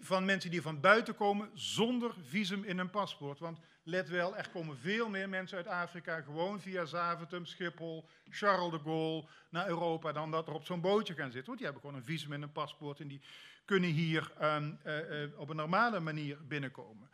van 0.00 0.24
mensen 0.24 0.50
die 0.50 0.62
van 0.62 0.80
buiten 0.80 1.14
komen 1.14 1.50
zonder 1.54 2.14
visum 2.22 2.64
in 2.64 2.78
hun 2.78 2.90
paspoort. 2.90 3.38
Want 3.38 3.58
let 3.82 4.08
wel, 4.08 4.36
er 4.36 4.48
komen 4.48 4.76
veel 4.76 5.08
meer 5.08 5.28
mensen 5.28 5.56
uit 5.56 5.66
Afrika 5.66 6.20
gewoon 6.20 6.60
via 6.60 6.84
Zaventem, 6.84 7.44
Schiphol, 7.44 8.08
Charles 8.28 8.70
de 8.70 8.78
Gaulle 8.78 9.24
naar 9.50 9.68
Europa 9.68 10.12
dan 10.12 10.30
dat 10.30 10.48
er 10.48 10.54
op 10.54 10.64
zo'n 10.64 10.80
bootje 10.80 11.14
gaan 11.14 11.30
zitten. 11.30 11.44
Want 11.44 11.58
die 11.58 11.66
hebben 11.66 11.82
gewoon 11.82 11.96
een 11.96 12.06
visum 12.06 12.32
in 12.32 12.40
hun 12.40 12.52
paspoort 12.52 13.00
en 13.00 13.08
die 13.08 13.20
kunnen 13.64 13.90
hier 13.90 14.32
um, 14.42 14.78
uh, 14.86 15.22
uh, 15.22 15.38
op 15.38 15.48
een 15.48 15.56
normale 15.56 16.00
manier 16.00 16.46
binnenkomen. 16.46 17.10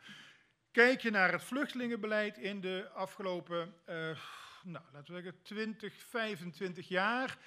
Kijk 0.71 1.01
je 1.01 1.09
naar 1.09 1.31
het 1.31 1.43
vluchtelingenbeleid 1.43 2.37
in 2.37 2.61
de 2.61 2.89
afgelopen, 2.93 3.73
uh, 3.89 4.09
nou, 4.71 4.85
laten 4.93 5.13
we 5.13 5.21
zeggen, 5.21 5.41
20, 5.41 5.93
25 5.93 6.87
jaar 6.87 7.37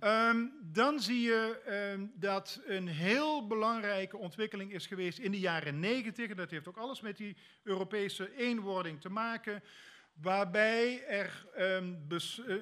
Um, 0.00 0.52
dan 0.62 1.00
zie 1.00 1.20
je 1.20 1.60
um, 1.92 2.12
dat 2.14 2.60
een 2.66 2.88
heel 2.88 3.46
belangrijke 3.46 4.16
ontwikkeling 4.16 4.72
is 4.72 4.86
geweest 4.86 5.18
in 5.18 5.30
de 5.30 5.38
jaren 5.38 5.80
90. 5.80 6.34
Dat 6.34 6.50
heeft 6.50 6.68
ook 6.68 6.76
alles 6.76 7.00
met 7.00 7.16
die 7.16 7.36
Europese 7.62 8.36
eenwording 8.36 9.00
te 9.00 9.08
maken. 9.08 9.62
Waarbij 10.14 11.06
er, 11.06 11.46
um, 11.58 12.06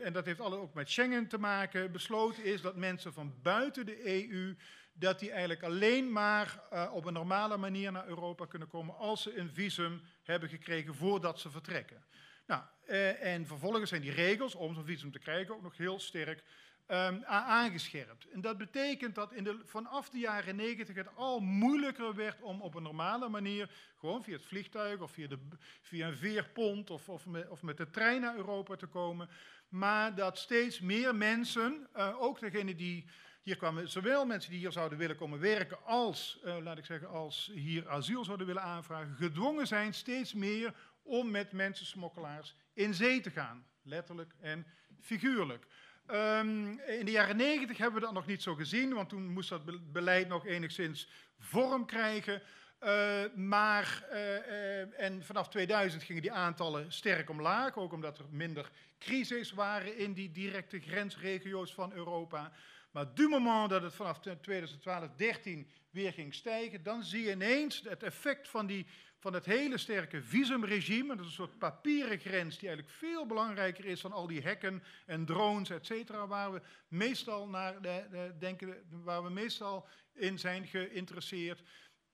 en 0.02 0.12
dat 0.12 0.24
heeft 0.24 0.40
alle 0.40 0.56
ook 0.56 0.74
met 0.74 0.90
Schengen 0.90 1.26
te 1.26 1.38
maken, 1.38 1.92
besloten 1.92 2.44
is 2.44 2.60
dat 2.60 2.76
mensen 2.76 3.12
van 3.12 3.34
buiten 3.42 3.86
de 3.86 4.28
EU, 4.28 4.56
dat 4.92 5.18
die 5.18 5.30
eigenlijk 5.30 5.62
alleen 5.62 6.12
maar 6.12 6.62
uh, 6.72 6.90
op 6.92 7.04
een 7.04 7.12
normale 7.12 7.56
manier 7.56 7.92
naar 7.92 8.06
Europa 8.06 8.46
kunnen 8.46 8.68
komen 8.68 8.96
als 8.96 9.22
ze 9.22 9.38
een 9.38 9.50
visum 9.50 10.00
hebben 10.22 10.48
gekregen 10.48 10.94
voordat 10.94 11.40
ze 11.40 11.50
vertrekken. 11.50 12.04
Nou, 12.52 12.64
uh, 12.88 13.24
en 13.24 13.46
vervolgens 13.46 13.88
zijn 13.88 14.02
die 14.02 14.12
regels 14.12 14.54
om 14.54 14.74
zo'n 14.74 14.84
visum 14.84 15.12
te 15.12 15.18
krijgen 15.18 15.54
ook 15.54 15.62
nog 15.62 15.76
heel 15.76 16.00
sterk 16.00 16.42
um, 16.88 17.24
aangescherpt. 17.24 18.28
En 18.30 18.40
dat 18.40 18.58
betekent 18.58 19.14
dat 19.14 19.32
in 19.32 19.44
de, 19.44 19.60
vanaf 19.64 20.10
de 20.10 20.18
jaren 20.18 20.56
negentig 20.56 20.96
het 20.96 21.16
al 21.16 21.40
moeilijker 21.40 22.14
werd 22.14 22.42
om 22.42 22.60
op 22.60 22.74
een 22.74 22.82
normale 22.82 23.28
manier, 23.28 23.70
gewoon 23.98 24.22
via 24.22 24.32
het 24.32 24.46
vliegtuig 24.46 25.00
of 25.00 25.10
via, 25.10 25.26
de, 25.26 25.38
via 25.82 26.06
een 26.06 26.16
veerpont 26.16 26.90
of, 26.90 27.08
of, 27.08 27.26
met, 27.26 27.48
of 27.48 27.62
met 27.62 27.76
de 27.76 27.90
trein 27.90 28.20
naar 28.20 28.36
Europa 28.36 28.76
te 28.76 28.86
komen. 28.86 29.28
Maar 29.68 30.14
dat 30.14 30.38
steeds 30.38 30.80
meer 30.80 31.14
mensen, 31.14 31.88
uh, 31.96 32.22
ook 32.22 32.40
degenen 32.40 32.76
die 32.76 33.04
hier 33.42 33.56
kwamen, 33.56 33.90
zowel 33.90 34.26
mensen 34.26 34.50
die 34.50 34.60
hier 34.60 34.72
zouden 34.72 34.98
willen 34.98 35.16
komen 35.16 35.40
werken 35.40 35.84
als, 35.84 36.40
uh, 36.44 36.56
laat 36.62 36.78
ik 36.78 36.84
zeggen, 36.84 37.08
als 37.08 37.50
hier 37.54 37.88
asiel 37.88 38.24
zouden 38.24 38.46
willen 38.46 38.62
aanvragen, 38.62 39.14
gedwongen 39.14 39.66
zijn 39.66 39.94
steeds 39.94 40.34
meer 40.34 40.74
om 41.02 41.30
met 41.30 41.52
mensensmokkelaars 41.52 42.56
in 42.72 42.94
zee 42.94 43.20
te 43.20 43.30
gaan. 43.30 43.66
Letterlijk 43.82 44.34
en 44.40 44.66
figuurlijk. 45.00 45.66
Um, 46.10 46.80
in 46.80 47.04
de 47.04 47.10
jaren 47.10 47.36
negentig 47.36 47.78
hebben 47.78 48.00
we 48.00 48.06
dat 48.06 48.14
nog 48.14 48.26
niet 48.26 48.42
zo 48.42 48.54
gezien, 48.54 48.94
want 48.94 49.08
toen 49.08 49.32
moest 49.32 49.48
dat 49.48 49.92
beleid 49.92 50.28
nog 50.28 50.46
enigszins 50.46 51.08
vorm 51.38 51.86
krijgen. 51.86 52.42
Uh, 52.84 53.22
maar, 53.34 54.04
uh, 54.12 54.18
uh, 54.18 55.00
en 55.00 55.24
vanaf 55.24 55.48
2000 55.48 56.02
gingen 56.02 56.22
die 56.22 56.32
aantallen 56.32 56.92
sterk 56.92 57.30
omlaag, 57.30 57.76
ook 57.76 57.92
omdat 57.92 58.18
er 58.18 58.24
minder 58.30 58.70
crisis 58.98 59.52
waren 59.52 59.96
in 59.96 60.12
die 60.12 60.30
directe 60.30 60.80
grensregio's 60.80 61.74
van 61.74 61.92
Europa. 61.92 62.52
Maar 62.90 63.14
du 63.14 63.28
moment 63.28 63.70
dat 63.70 63.82
het 63.82 63.94
vanaf 63.94 64.18
2012, 64.18 65.08
13 65.16 65.70
weer 65.90 66.12
ging 66.12 66.34
stijgen, 66.34 66.82
dan 66.82 67.04
zie 67.04 67.24
je 67.24 67.30
ineens 67.30 67.82
het 67.88 68.02
effect 68.02 68.48
van 68.48 68.66
die 68.66 68.86
van 69.22 69.32
het 69.32 69.44
hele 69.44 69.78
sterke 69.78 70.22
visumregime. 70.22 71.08
Dat 71.08 71.18
is 71.18 71.26
een 71.26 71.32
soort 71.32 71.58
papieren 71.58 72.18
grens 72.18 72.58
die 72.58 72.68
eigenlijk 72.68 72.98
veel 72.98 73.26
belangrijker 73.26 73.84
is 73.84 74.00
dan 74.00 74.12
al 74.12 74.26
die 74.26 74.40
hekken 74.40 74.82
en 75.06 75.24
drones, 75.24 75.70
et 75.70 75.86
cetera, 75.86 76.26
waar 76.26 76.52
we 76.52 76.60
meestal 76.88 77.48
naar 77.48 77.82
de, 77.82 78.06
de, 78.10 78.34
denken, 78.38 78.74
waar 78.90 79.22
we 79.22 79.30
meestal 79.30 79.86
in 80.14 80.38
zijn 80.38 80.66
geïnteresseerd. 80.66 81.62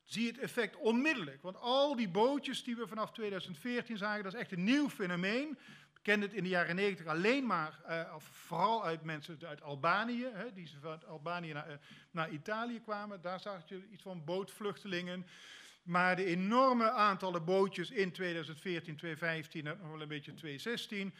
Zie 0.05 0.27
het 0.27 0.39
effect 0.39 0.77
onmiddellijk. 0.77 1.43
Want 1.43 1.57
al 1.57 1.97
die 1.97 2.09
bootjes 2.09 2.65
die 2.65 2.77
we 2.77 2.87
vanaf 2.87 3.13
2014 3.13 3.97
zagen, 3.97 4.23
dat 4.23 4.35
is 4.35 4.41
echt 4.41 4.53
een 4.53 4.65
nieuw 4.65 4.89
fenomeen. 4.91 5.59
We 5.93 6.01
kenden 6.03 6.29
het 6.29 6.37
in 6.37 6.43
de 6.43 6.49
jaren 6.49 6.77
90 6.77 7.07
alleen 7.07 7.47
maar, 7.47 7.81
uh, 7.89 8.15
of 8.15 8.25
vooral 8.25 8.85
uit 8.85 9.03
mensen 9.03 9.39
uit 9.47 9.63
Albanië, 9.63 10.27
hè, 10.33 10.53
die 10.53 10.71
van 10.81 11.07
Albanië 11.07 11.53
naar, 11.53 11.81
naar 12.11 12.31
Italië 12.31 12.81
kwamen. 12.81 13.21
Daar 13.21 13.41
zag 13.41 13.69
je 13.69 13.89
iets 13.91 14.03
van 14.03 14.25
bootvluchtelingen. 14.25 15.27
Maar 15.89 16.17
de 16.17 16.25
enorme 16.25 16.91
aantallen 16.91 17.45
bootjes 17.45 17.91
in 17.91 18.13
2014, 18.13 18.97
2015 18.97 19.67
en 19.67 19.79
nog 19.81 19.91
wel 19.91 20.01
een 20.01 20.09
beetje 20.09 20.35
2016, 20.35 21.15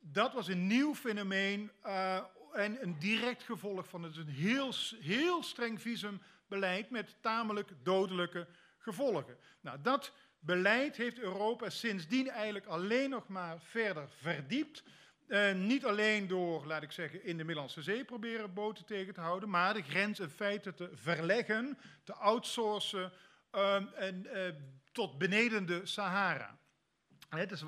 dat 0.00 0.32
was 0.32 0.48
een 0.48 0.66
nieuw 0.66 0.94
fenomeen 0.94 1.70
uh, 1.86 2.16
en 2.52 2.82
een 2.82 2.98
direct 2.98 3.42
gevolg 3.42 3.88
van 3.88 4.02
het 4.02 4.16
een 4.16 4.28
heel, 4.28 4.72
heel 5.00 5.42
streng 5.42 5.80
visumbeleid 5.80 6.90
met 6.90 7.16
tamelijk 7.20 7.70
dodelijke 7.82 8.46
gevolgen. 8.78 9.36
Nou, 9.60 9.78
dat 9.82 10.12
beleid 10.38 10.96
heeft 10.96 11.18
Europa 11.18 11.70
sindsdien 11.70 12.30
eigenlijk 12.30 12.66
alleen 12.66 13.10
nog 13.10 13.28
maar 13.28 13.56
verder 13.60 14.08
verdiept. 14.20 14.82
Uh, 15.26 15.52
niet 15.54 15.84
alleen 15.84 16.26
door, 16.26 16.66
laat 16.66 16.82
ik 16.82 16.92
zeggen, 16.92 17.24
in 17.24 17.36
de 17.36 17.44
Middellandse 17.44 17.82
Zee 17.82 18.04
proberen 18.04 18.54
boten 18.54 18.84
tegen 18.84 19.14
te 19.14 19.20
houden, 19.20 19.50
maar 19.50 19.74
de 19.74 19.82
grens 19.82 20.20
in 20.20 20.30
feite 20.30 20.74
te 20.74 20.90
verleggen, 20.94 21.78
te 22.04 22.14
outsourcen 22.14 23.12
um, 23.52 23.88
en, 23.94 24.26
uh, 24.26 24.48
tot 24.92 25.18
beneden 25.18 25.66
de 25.66 25.86
Sahara. 25.86 26.58
Is, 27.50 27.60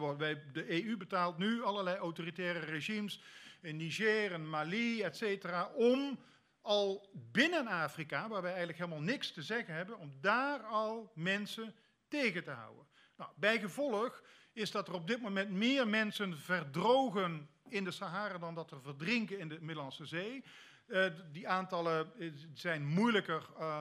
de 0.53 0.85
EU 0.85 0.97
betaalt 0.97 1.39
nu 1.39 1.63
allerlei 1.63 1.97
autoritaire 1.97 2.59
regimes 2.59 3.21
in 3.61 3.77
Niger 3.77 4.33
en 4.33 4.49
Mali, 4.49 5.03
et 5.03 5.17
cetera, 5.17 5.71
om 5.75 6.19
al 6.61 7.11
binnen 7.13 7.67
Afrika, 7.67 8.29
waar 8.29 8.43
wij 8.43 8.51
eigenlijk 8.51 8.79
helemaal 8.79 9.03
niks 9.03 9.33
te 9.33 9.43
zeggen 9.43 9.75
hebben, 9.75 9.99
om 9.99 10.13
daar 10.21 10.61
al 10.61 11.13
mensen 11.15 11.75
tegen 12.09 12.45
te 12.45 12.51
houden. 12.51 12.87
Nou, 13.17 13.31
bijgevolg 13.37 14.23
is 14.53 14.71
dat 14.71 14.89
er 14.89 14.95
op 14.95 15.07
dit 15.07 15.21
moment 15.21 15.51
meer 15.51 15.89
mensen 15.89 16.39
verdrogen 16.39 17.49
in 17.69 17.85
de 17.85 17.91
Sahara 17.91 18.39
dan 18.39 18.55
dat 18.55 18.71
er 18.71 18.83
verdrinken 18.83 19.39
in 19.39 19.49
de 19.49 19.59
Middellandse 19.61 20.07
Zee. 20.07 20.45
Uh, 20.91 21.05
die 21.33 21.49
aantallen 21.49 22.13
eh, 22.19 22.33
zijn 22.55 22.87
moeilijker 22.87 23.47
uh, 23.59 23.79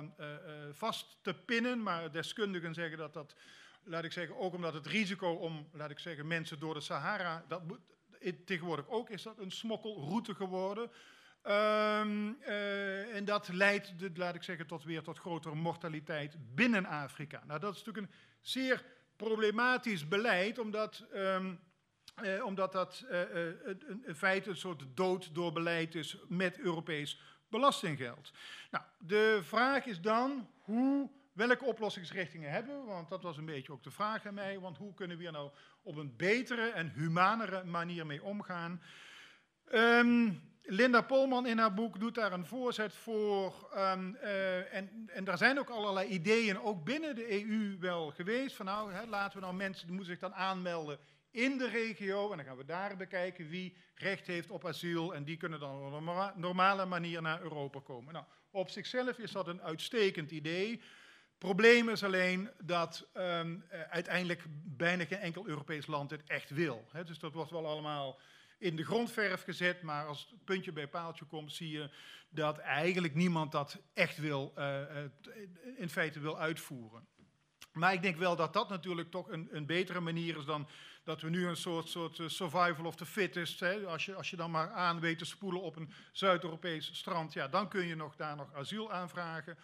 vast 0.72 1.18
te 1.22 1.34
pinnen, 1.34 1.84
maar 1.84 2.12
deskundigen 2.12 2.74
zeggen 2.74 2.98
dat 2.98 3.14
dat, 3.14 3.36
laat 3.84 4.04
ik 4.04 4.12
zeggen, 4.12 4.38
ook 4.38 4.54
omdat 4.54 4.74
het 4.74 4.88
risico 4.88 5.32
om, 5.32 5.70
laat 5.72 5.90
ik 5.90 6.00
zeggen, 6.00 6.28
mensen 6.28 6.60
door 6.60 6.74
de 6.74 6.82
Sahara, 6.82 7.46
dat 7.48 7.62
tegenwoordig 8.46 8.88
ook 8.88 9.10
is 9.10 9.24
dat 9.24 9.40
een 9.40 9.52
smokkelroute 9.52 10.36
geworden. 10.36 10.92
Um, 11.44 12.42
en 13.14 13.26
dat 13.26 13.48
leidt, 13.48 13.94
laat 14.18 14.36
ik 14.36 14.44
zeggen, 14.44 14.68
tot 14.68 14.84
weer 14.84 15.02
tot 15.02 15.20
grotere 15.20 15.56
mortaliteit 15.56 16.36
binnen 16.56 16.86
Afrika. 16.86 17.44
Nou, 17.46 17.60
dat 17.60 17.76
is 17.76 17.84
natuurlijk 17.84 18.14
een 18.14 18.20
zeer 18.42 18.86
problematisch 19.16 20.08
beleid, 20.08 20.60
omdat 20.60 21.06
um, 21.14 21.60
eh, 22.22 22.46
omdat 22.46 22.72
dat 22.72 23.06
eh, 23.10 23.22
eh 23.22 23.56
in 24.06 24.16
feite 24.16 24.50
een 24.50 24.56
soort 24.56 24.84
dood 24.94 25.36
door 25.36 25.52
beleid 25.52 25.96
is 25.96 26.18
met 26.28 26.60
Europees 26.60 27.22
belastinggeld. 27.50 28.32
Nou, 28.72 28.84
de 28.98 29.40
vraag 29.44 29.86
is 29.86 30.02
dan 30.02 30.50
hoe, 30.60 31.10
welke 31.34 31.66
oplossingsrichtingen 31.66 32.52
hebben 32.52 32.80
we? 32.80 32.86
Want 32.86 33.10
dat 33.10 33.24
was 33.24 33.38
een 33.38 33.46
beetje 33.46 33.72
ook 33.72 33.84
de 33.84 33.92
vraag 33.92 34.26
aan 34.26 34.34
mij. 34.34 34.60
Want 34.60 34.78
hoe 34.78 34.94
kunnen 34.94 35.18
we 35.18 35.24
hier 35.24 35.32
nou 35.32 35.52
op 35.82 35.96
een 35.96 36.16
betere 36.16 36.70
en 36.70 36.92
humanere 36.96 37.64
manier 37.64 38.06
mee 38.06 38.24
omgaan? 38.24 38.82
Um, 39.74 40.42
Linda 40.72 41.02
Polman 41.02 41.46
in 41.46 41.58
haar 41.58 41.74
boek 41.74 42.00
doet 42.00 42.16
daar 42.16 42.32
een 42.32 42.46
voorzet 42.46 42.94
voor. 42.94 43.70
Um, 43.78 44.18
uh, 44.24 44.74
en, 44.74 45.10
en 45.14 45.24
daar 45.24 45.38
zijn 45.38 45.60
ook 45.60 45.70
allerlei 45.70 46.10
ideeën, 46.10 46.62
ook 46.62 46.84
binnen 46.84 47.16
de 47.16 47.46
EU 47.46 47.78
wel 47.80 48.12
geweest. 48.12 48.56
Van 48.56 48.66
nou, 48.66 48.94
hè, 48.94 49.06
laten 49.06 49.40
we 49.40 49.46
nou 49.46 49.56
mensen, 49.56 49.88
die 49.88 49.96
moeten 49.96 50.14
zich 50.14 50.22
dan 50.22 50.34
aanmelden 50.34 51.00
in 51.32 51.58
de 51.58 51.70
regio. 51.70 52.32
En 52.32 52.38
dan 52.38 52.46
gaan 52.46 52.58
we 52.58 52.66
daar 52.66 52.98
bekijken 52.98 53.50
wie 53.50 53.78
recht 53.96 54.28
heeft 54.28 54.50
op 54.50 54.66
asiel. 54.66 55.16
En 55.16 55.24
die 55.24 55.38
kunnen 55.38 55.60
dan 55.60 55.86
op 55.86 55.94
een 55.94 56.32
normale 56.36 56.86
manier 56.86 57.22
naar 57.22 57.42
Europa 57.42 57.80
komen. 57.80 58.14
Nou, 58.14 58.26
op 58.52 58.70
zichzelf 58.70 59.18
is 59.18 59.32
dat 59.32 59.48
een 59.48 59.62
uitstekend 59.62 60.32
idee. 60.32 60.82
Probleem 61.38 61.90
is 61.90 62.04
alleen 62.04 62.50
dat 62.64 63.10
um, 63.14 63.64
uh, 63.72 63.82
uiteindelijk 63.82 64.44
bijna 64.66 65.06
geen 65.06 65.20
enkel 65.20 65.48
Europees 65.48 65.88
land 65.88 66.12
het 66.12 66.24
echt 66.28 66.50
wil. 66.50 66.88
Dus 67.06 67.20
dat 67.20 67.34
wordt 67.34 67.52
wel 67.52 67.68
allemaal 67.68 68.20
in 68.58 68.76
de 68.76 68.86
grondverf 68.86 69.44
gezet, 69.44 69.82
maar 69.82 70.06
als 70.06 70.28
het 70.30 70.44
puntje 70.44 70.72
bij 70.72 70.88
paaltje 70.88 71.26
komt, 71.26 71.54
zie 71.54 71.70
je 71.70 71.90
dat 72.30 72.58
eigenlijk 72.58 73.16
niemand 73.16 73.52
dat 73.52 73.82
echt 73.94 74.18
wil, 74.18 74.54
uh, 74.58 74.82
in 75.78 75.90
feite 75.90 76.20
wil 76.20 76.40
uitvoeren. 76.40 77.08
Maar 77.74 77.94
ik 77.94 78.02
denk 78.02 78.18
wel 78.18 78.36
dat 78.36 78.54
dat 78.54 78.70
natuurlijk 78.70 79.12
toch 79.12 79.30
een, 79.30 79.48
een 79.52 79.66
betere 79.66 80.00
manier 80.00 80.38
is 80.38 80.46
dan 80.46 80.68
dat 81.10 81.22
we 81.22 81.30
nu 81.30 81.48
een 81.48 81.58
soort, 81.58 81.90
soort 81.90 82.22
survival 82.26 82.86
of 82.86 82.96
the 82.96 83.06
fittest, 83.06 83.60
hè, 83.60 83.86
als, 83.86 84.06
je, 84.06 84.16
als 84.16 84.30
je 84.30 84.36
dan 84.36 84.52
maar 84.52 84.72
aan 84.72 85.00
weet 85.00 85.18
te 85.18 85.26
spoelen 85.26 85.62
op 85.62 85.76
een 85.76 85.92
Zuid-Europees 86.12 86.90
strand, 86.94 87.34
ja, 87.34 87.48
dan 87.48 87.68
kun 87.68 87.86
je 87.86 87.96
nog, 87.96 88.16
daar 88.16 88.36
nog 88.36 88.54
asiel 88.54 88.92
aanvragen. 88.92 89.58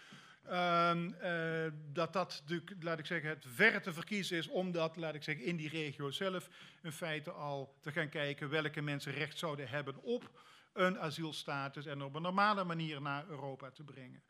Um, 0.52 1.16
uh, 1.24 1.72
dat 1.94 2.14
dat, 2.14 2.44
de, 2.46 2.64
laat 2.80 3.00
ik 3.00 3.06
zeggen, 3.06 3.30
het 3.30 3.46
verre 3.48 3.80
te 3.80 3.94
verkiezen 3.94 4.38
is 4.38 4.48
om 4.48 4.72
dat, 4.72 4.96
laat 4.96 5.16
ik 5.16 5.24
zeggen, 5.24 5.46
in 5.46 5.56
die 5.56 5.70
regio 5.70 6.12
zelf 6.12 6.50
in 6.82 6.92
feite 6.92 7.32
al 7.32 7.76
te 7.82 7.92
gaan 7.92 8.10
kijken 8.10 8.50
welke 8.50 8.82
mensen 8.82 9.14
recht 9.14 9.38
zouden 9.38 9.68
hebben 9.68 10.04
op 10.04 10.30
een 10.74 11.00
asielstatus 11.00 11.86
en 11.86 12.02
op 12.02 12.16
een 12.16 12.22
normale 12.22 12.64
manier 12.64 13.02
naar 13.02 13.26
Europa 13.28 13.72
te 13.72 13.84
brengen. 13.84 14.24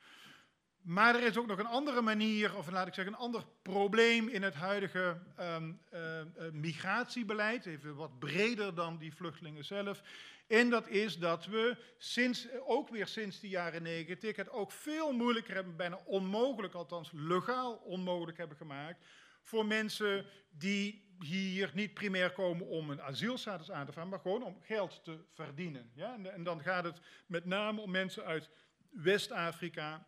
Maar 0.86 1.16
er 1.16 1.24
is 1.24 1.38
ook 1.38 1.48
nog 1.48 1.60
een 1.60 1.66
andere 1.66 2.02
manier, 2.02 2.58
of 2.58 2.72
laat 2.72 2.88
ik 2.88 2.94
zeggen, 2.94 3.14
een 3.14 3.20
ander 3.20 3.46
probleem 3.62 4.28
in 4.28 4.44
het 4.44 4.54
huidige 4.54 5.18
um, 5.40 5.80
uh, 5.94 6.20
uh, 6.20 6.52
migratiebeleid, 6.52 7.66
even 7.66 7.96
wat 7.96 8.20
breder 8.20 8.76
dan 8.76 8.98
die 8.98 9.16
vluchtelingen 9.16 9.66
zelf. 9.66 10.02
En 10.48 10.70
dat 10.70 10.88
is 10.88 11.18
dat 11.18 11.46
we 11.46 11.78
sinds, 11.98 12.48
ook 12.66 12.90
weer 12.90 13.08
sinds 13.08 13.40
de 13.40 13.50
jaren 13.50 13.84
negentig 13.84 14.36
het 14.36 14.50
ook 14.50 14.72
veel 14.72 15.12
moeilijker 15.12 15.54
hebben, 15.54 15.76
bijna 15.76 16.00
onmogelijk, 16.06 16.74
althans 16.74 17.12
legaal 17.14 17.74
onmogelijk 17.74 18.38
hebben 18.38 18.58
gemaakt, 18.58 19.06
voor 19.42 19.66
mensen 19.66 20.26
die 20.50 21.16
hier 21.20 21.72
niet 21.74 21.94
primair 21.94 22.32
komen 22.32 22.68
om 22.68 22.90
een 22.90 23.02
asielstatus 23.02 23.72
aan 23.72 23.86
te 23.86 23.92
vragen, 23.92 24.10
maar 24.10 24.20
gewoon 24.20 24.44
om 24.44 24.58
geld 24.62 25.04
te 25.04 25.20
verdienen. 25.34 25.92
Ja? 25.94 26.18
En 26.24 26.44
dan 26.44 26.62
gaat 26.62 26.84
het 26.84 27.00
met 27.28 27.46
name 27.46 27.82
om 27.82 27.92
mensen 27.92 28.26
uit 28.26 28.50
West-Afrika, 28.90 30.08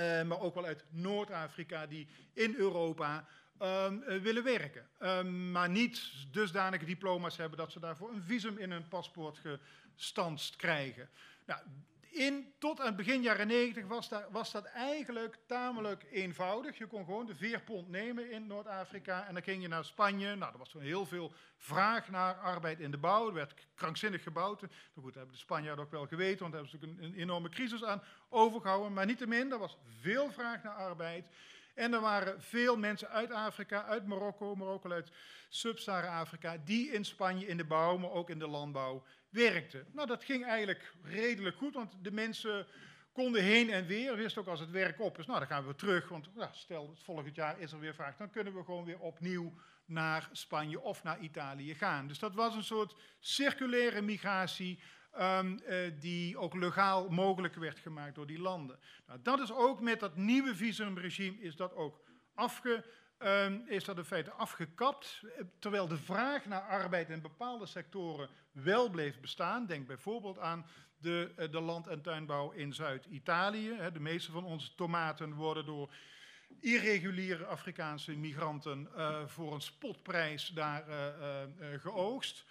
uh, 0.00 0.22
maar 0.22 0.40
ook 0.40 0.54
wel 0.54 0.64
uit 0.64 0.84
Noord-Afrika, 0.90 1.86
die 1.86 2.08
in 2.32 2.54
Europa 2.54 3.26
um, 3.62 4.02
uh, 4.08 4.22
willen 4.22 4.44
werken. 4.44 4.86
Um, 5.00 5.50
maar 5.50 5.68
niet 5.68 6.12
dusdanige 6.32 6.84
diploma's 6.84 7.36
hebben 7.36 7.58
dat 7.58 7.72
ze 7.72 7.80
daarvoor 7.80 8.10
een 8.10 8.22
visum 8.22 8.58
in 8.58 8.70
hun 8.70 8.88
paspoort 8.88 9.40
gestanst 9.94 10.56
krijgen. 10.56 11.08
Nou, 11.46 11.60
in, 12.10 12.52
tot 12.58 12.80
aan 12.80 12.86
het 12.86 12.96
begin 12.96 13.22
jaren 13.22 13.46
90 13.46 13.86
was, 13.86 14.08
daar, 14.08 14.26
was, 14.30 14.52
dat 14.52 14.64
eigenlijk 14.64 15.38
tamelijk 15.46 16.06
eenvoudig. 16.10 16.78
Je 16.78 16.86
kon 16.86 17.04
gewoon 17.04 17.26
de 17.26 17.34
veerpont 17.34 17.88
nemen 17.88 18.30
in 18.30 18.46
Noord-Afrika 18.46 19.26
en 19.26 19.34
dan 19.34 19.42
ging 19.42 19.62
je 19.62 19.68
naar 19.68 19.84
Spanje. 19.84 20.34
Nou, 20.34 20.52
er 20.52 20.58
was 20.58 20.68
toen 20.68 20.82
heel 20.82 21.06
veel 21.06 21.32
vraag 21.56 22.08
naar 22.08 22.34
arbeid 22.34 22.80
in 22.80 22.90
de 22.90 22.98
bouw. 22.98 23.26
Er 23.28 23.34
werd 23.34 23.54
krankzinnig 23.74 24.22
gebouwd. 24.22 24.60
Nou 24.60 24.70
dat 24.94 25.14
hebben 25.14 25.32
de 25.32 25.40
Spanjaarden 25.40 25.84
ook 25.84 25.90
wel 25.90 26.06
geweten, 26.06 26.38
want 26.38 26.52
daar 26.52 26.62
hebben 26.62 26.80
ze 26.80 26.86
natuurlijk 26.86 27.02
een, 27.02 27.12
een 27.12 27.22
enorme 27.22 27.48
crisis 27.48 27.84
aan 27.84 28.02
overgehouden. 28.28 28.92
Maar 28.92 29.06
niettemin, 29.06 29.52
er 29.52 29.58
was 29.58 29.78
veel 30.00 30.30
vraag 30.30 30.62
naar 30.62 30.74
arbeid. 30.74 31.26
En 31.74 31.92
er 31.92 32.00
waren 32.00 32.42
veel 32.42 32.76
mensen 32.76 33.08
uit 33.08 33.30
Afrika, 33.30 33.84
uit 33.84 34.06
Marokko, 34.06 34.54
maar 34.54 34.68
ook 34.68 34.90
uit 34.90 35.10
Sub-Sahara-Afrika, 35.48 36.56
die 36.64 36.90
in 36.90 37.04
Spanje 37.04 37.46
in 37.46 37.56
de 37.56 37.64
bouw, 37.64 37.96
maar 37.96 38.10
ook 38.10 38.30
in 38.30 38.38
de 38.38 38.48
landbouw 38.48 39.04
werkten. 39.30 39.86
Nou, 39.92 40.06
dat 40.06 40.24
ging 40.24 40.44
eigenlijk 40.44 40.94
redelijk 41.02 41.56
goed, 41.56 41.74
want 41.74 41.94
de 42.02 42.12
mensen 42.12 42.66
konden 43.12 43.42
heen 43.42 43.70
en 43.70 43.86
weer, 43.86 44.16
wisten 44.16 44.42
ook 44.42 44.48
als 44.48 44.60
het 44.60 44.70
werk 44.70 45.00
op 45.00 45.18
is, 45.18 45.26
nou 45.26 45.38
dan 45.38 45.48
gaan 45.48 45.66
we 45.66 45.74
terug, 45.74 46.08
want 46.08 46.34
nou, 46.34 46.50
stel 46.52 46.88
het 46.88 47.02
volgend 47.02 47.34
jaar 47.34 47.60
is 47.60 47.72
er 47.72 47.78
weer 47.78 47.94
vraag, 47.94 48.16
dan 48.16 48.30
kunnen 48.30 48.54
we 48.54 48.64
gewoon 48.64 48.84
weer 48.84 48.98
opnieuw 48.98 49.52
naar 49.84 50.28
Spanje 50.32 50.80
of 50.80 51.02
naar 51.02 51.20
Italië 51.20 51.74
gaan. 51.74 52.08
Dus 52.08 52.18
dat 52.18 52.34
was 52.34 52.54
een 52.54 52.64
soort 52.64 52.94
circulaire 53.18 54.02
migratie 54.02 54.82
um, 55.20 55.58
uh, 55.68 55.76
die 56.00 56.38
ook 56.38 56.54
legaal 56.54 57.08
mogelijk 57.08 57.54
werd 57.54 57.78
gemaakt 57.78 58.14
door 58.14 58.26
die 58.26 58.40
landen. 58.40 58.78
Nou, 59.06 59.18
dat 59.22 59.40
is 59.40 59.52
ook 59.52 59.80
met 59.80 60.00
dat 60.00 60.16
nieuwe 60.16 60.56
visumregime 60.56 61.40
is 61.40 61.56
dat 61.56 61.74
ook 61.74 62.00
afge, 62.34 62.84
um, 63.18 63.64
is 63.66 63.84
dat 63.84 63.96
in 63.96 64.04
feite 64.04 64.30
afgekapt, 64.30 65.22
terwijl 65.58 65.88
de 65.88 65.96
vraag 65.96 66.46
naar 66.46 66.60
arbeid 66.60 67.10
in 67.10 67.20
bepaalde 67.20 67.66
sectoren 67.66 68.28
wel 68.52 68.90
bleef 68.90 69.20
bestaan. 69.20 69.66
Denk 69.66 69.86
bijvoorbeeld 69.86 70.38
aan 70.38 70.66
de, 70.98 71.32
uh, 71.38 71.50
de 71.50 71.60
land- 71.60 71.86
en 71.86 72.02
tuinbouw 72.02 72.50
in 72.50 72.74
Zuid-Italië. 72.74 73.90
De 73.92 74.00
meeste 74.00 74.32
van 74.32 74.44
onze 74.44 74.74
tomaten 74.74 75.34
worden 75.34 75.64
door 75.64 75.92
irreguliere 76.60 77.44
Afrikaanse 77.44 78.16
migranten 78.16 78.88
uh, 78.96 79.26
voor 79.26 79.54
een 79.54 79.60
spotprijs 79.60 80.46
daar 80.46 80.84
geoogst. 81.80 82.44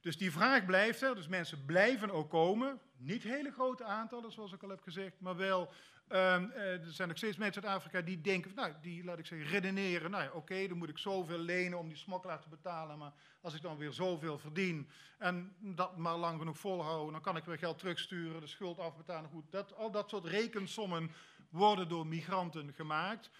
Dus 0.00 0.16
die 0.16 0.32
vraag 0.32 0.64
blijft 0.64 1.02
er, 1.02 1.14
dus 1.14 1.28
mensen 1.28 1.64
blijven 1.64 2.10
ook 2.10 2.30
komen. 2.30 2.80
Niet 2.96 3.22
hele 3.22 3.52
grote 3.52 3.84
aantallen, 3.84 4.32
zoals 4.32 4.52
ik 4.52 4.62
al 4.62 4.68
heb 4.68 4.82
gezegd, 4.82 5.20
maar 5.20 5.36
wel, 5.36 5.72
um, 6.08 6.52
er 6.52 6.80
zijn 6.88 7.08
nog 7.08 7.16
steeds 7.16 7.36
mensen 7.36 7.62
uit 7.62 7.74
Afrika 7.74 8.00
die 8.00 8.20
denken, 8.20 8.52
nou, 8.54 8.72
die, 8.80 9.04
laat 9.04 9.18
ik 9.18 9.26
zeggen, 9.26 9.48
redeneren, 9.48 10.10
nou 10.10 10.22
ja, 10.22 10.30
oké, 10.30 10.68
dan 10.68 10.78
moet 10.78 10.88
ik 10.88 10.98
zoveel 10.98 11.38
lenen 11.38 11.78
om 11.78 11.88
die 11.88 11.96
smokkelaar 11.96 12.40
te 12.40 12.48
betalen, 12.48 12.98
maar 12.98 13.12
als 13.40 13.54
ik 13.54 13.62
dan 13.62 13.76
weer 13.76 13.92
zoveel 13.92 14.38
verdien 14.38 14.88
en 15.18 15.54
dat 15.58 15.96
maar 15.96 16.16
lang 16.16 16.38
genoeg 16.38 16.58
volhouden, 16.58 17.12
dan 17.12 17.22
kan 17.22 17.36
ik 17.36 17.44
weer 17.44 17.58
geld 17.58 17.78
terugsturen, 17.78 18.40
de 18.40 18.46
schuld 18.46 18.78
afbetalen, 18.78 19.30
goed. 19.30 19.44
Dat, 19.50 19.74
al 19.74 19.90
dat 19.90 20.10
soort 20.10 20.24
rekensommen 20.24 21.10
worden 21.50 21.88
door 21.88 22.06
migranten 22.06 22.72
gemaakt. 22.72 23.30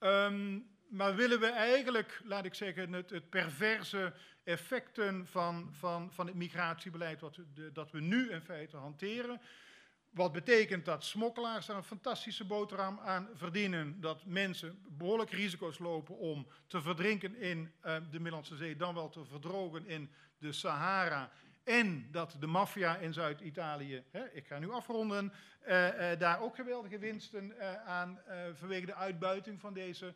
Um, 0.00 0.70
maar 0.88 1.14
willen 1.14 1.40
we 1.40 1.46
eigenlijk, 1.46 2.20
laat 2.24 2.44
ik 2.44 2.54
zeggen, 2.54 2.92
het, 2.92 3.10
het 3.10 3.30
perverse 3.30 4.12
effecten 4.44 5.26
van, 5.26 5.68
van, 5.70 6.12
van 6.12 6.26
het 6.26 6.34
migratiebeleid 6.34 7.20
wat 7.20 7.38
de, 7.54 7.72
dat 7.72 7.90
we 7.90 8.00
nu 8.00 8.30
in 8.30 8.40
feite 8.40 8.76
hanteren. 8.76 9.40
Wat 10.12 10.32
betekent 10.32 10.84
dat 10.84 11.04
smokkelaars 11.04 11.66
daar 11.66 11.76
een 11.76 11.82
fantastische 11.82 12.44
boterham 12.44 12.98
aan 12.98 13.28
verdienen. 13.34 14.00
Dat 14.00 14.24
mensen 14.24 14.78
behoorlijk 14.88 15.30
risico's 15.30 15.78
lopen 15.78 16.18
om 16.18 16.46
te 16.66 16.82
verdrinken 16.82 17.36
in 17.36 17.72
uh, 17.84 17.94
de 18.10 18.20
Middellandse 18.20 18.56
Zee, 18.56 18.76
dan 18.76 18.94
wel 18.94 19.08
te 19.08 19.24
verdrogen 19.24 19.86
in 19.86 20.10
de 20.38 20.52
Sahara. 20.52 21.30
En 21.64 22.08
dat 22.10 22.36
de 22.40 22.46
maffia 22.46 22.96
in 22.96 23.12
Zuid-Italië, 23.12 24.04
ik 24.32 24.46
ga 24.46 24.58
nu 24.58 24.70
afronden, 24.70 25.32
uh, 25.68 25.86
uh, 25.86 26.18
daar 26.18 26.40
ook 26.40 26.54
geweldige 26.54 26.98
winsten 26.98 27.54
aan 27.86 28.20
vanwege 28.54 28.86
de 28.86 28.94
uitbuiting 28.94 29.60
van 29.60 29.74
deze 29.74 30.14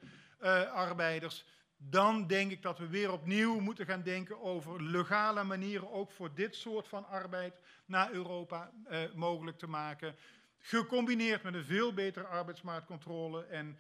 arbeiders 0.73 1.45
dan 1.77 2.27
denk 2.27 2.51
ik 2.51 2.63
dat 2.63 2.79
we 2.79 2.87
weer 2.87 3.13
opnieuw 3.13 3.61
moeten 3.61 3.87
gaan 3.87 4.03
denken 4.03 4.43
over 4.43 4.83
legale 4.83 5.45
manieren, 5.45 5.93
ook 5.93 6.11
voor 6.11 6.35
dit 6.35 6.55
soort 6.55 6.89
van 6.89 7.09
arbeid 7.09 7.61
naar 7.87 8.13
Europa 8.13 8.71
eh, 8.85 9.01
mogelijk 9.15 9.59
te 9.59 9.67
maken. 9.67 10.17
Gecombineerd 10.59 11.43
met 11.43 11.55
een 11.55 11.65
veel 11.65 11.95
betere 11.95 12.27
arbeidsmarktcontrole 12.27 13.45
en 13.45 13.79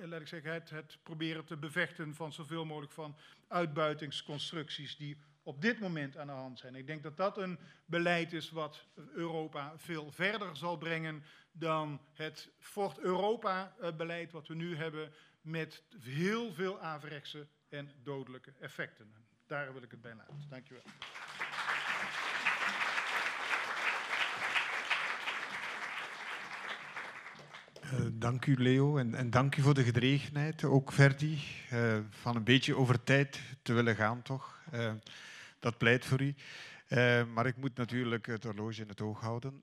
laat 0.00 0.20
ik 0.20 0.26
zeggen, 0.26 0.52
het, 0.52 0.70
het 0.70 0.98
proberen 1.02 1.44
te 1.44 1.56
bevechten 1.56 2.14
van 2.14 2.32
zoveel 2.32 2.64
mogelijk 2.64 2.92
van 2.92 3.16
uitbuitingsconstructies 3.48 4.96
die 4.96 5.16
op 5.42 5.62
dit 5.62 5.80
moment 5.80 6.16
aan 6.16 6.26
de 6.26 6.32
hand 6.32 6.58
zijn. 6.58 6.74
Ik 6.74 6.86
denk 6.86 7.02
dat 7.02 7.16
dat 7.16 7.38
een 7.38 7.58
beleid 7.84 8.32
is 8.32 8.50
wat 8.50 8.84
Europa 9.12 9.72
veel 9.76 10.10
verder 10.10 10.56
zal 10.56 10.76
brengen 10.76 11.24
dan 11.52 12.00
het 12.12 12.50
Fort 12.58 12.98
Europa-beleid 12.98 14.32
wat 14.32 14.46
we 14.46 14.54
nu 14.54 14.76
hebben 14.76 15.12
met 15.48 15.82
heel 16.00 16.52
veel 16.52 16.80
averechtse 16.80 17.46
en 17.68 17.90
dodelijke 18.02 18.52
effecten. 18.60 19.14
Daar 19.46 19.72
wil 19.72 19.82
ik 19.82 19.90
het 19.90 20.00
bij 20.00 20.14
laten. 20.14 20.34
Dank 20.48 20.68
je 20.68 20.74
wel. 20.74 20.82
Uh, 27.92 28.06
dank 28.12 28.46
u 28.46 28.62
Leo 28.62 28.96
en, 28.96 29.14
en, 29.14 29.30
dank 29.30 29.56
u 29.56 29.62
voor 29.62 29.74
de 29.74 29.84
gedregenheid, 29.84 30.64
ook 30.64 30.92
Verdi, 30.92 31.40
uh, 31.72 31.98
van 32.10 32.36
een 32.36 32.44
beetje 32.44 32.76
over 32.76 33.04
tijd 33.04 33.40
te 33.62 33.72
willen 33.72 33.96
gaan 33.96 34.22
toch. 34.22 34.60
Uh, 34.74 34.92
dat 35.58 35.78
pleit 35.78 36.04
voor 36.04 36.20
u. 36.22 36.34
maar 37.34 37.46
ik 37.46 37.56
moet 37.56 37.76
natuurlijk 37.76 38.26
het 38.26 38.44
horloge 38.44 38.82
in 38.82 38.88
het 38.88 39.00
oog 39.00 39.20
houden. 39.20 39.62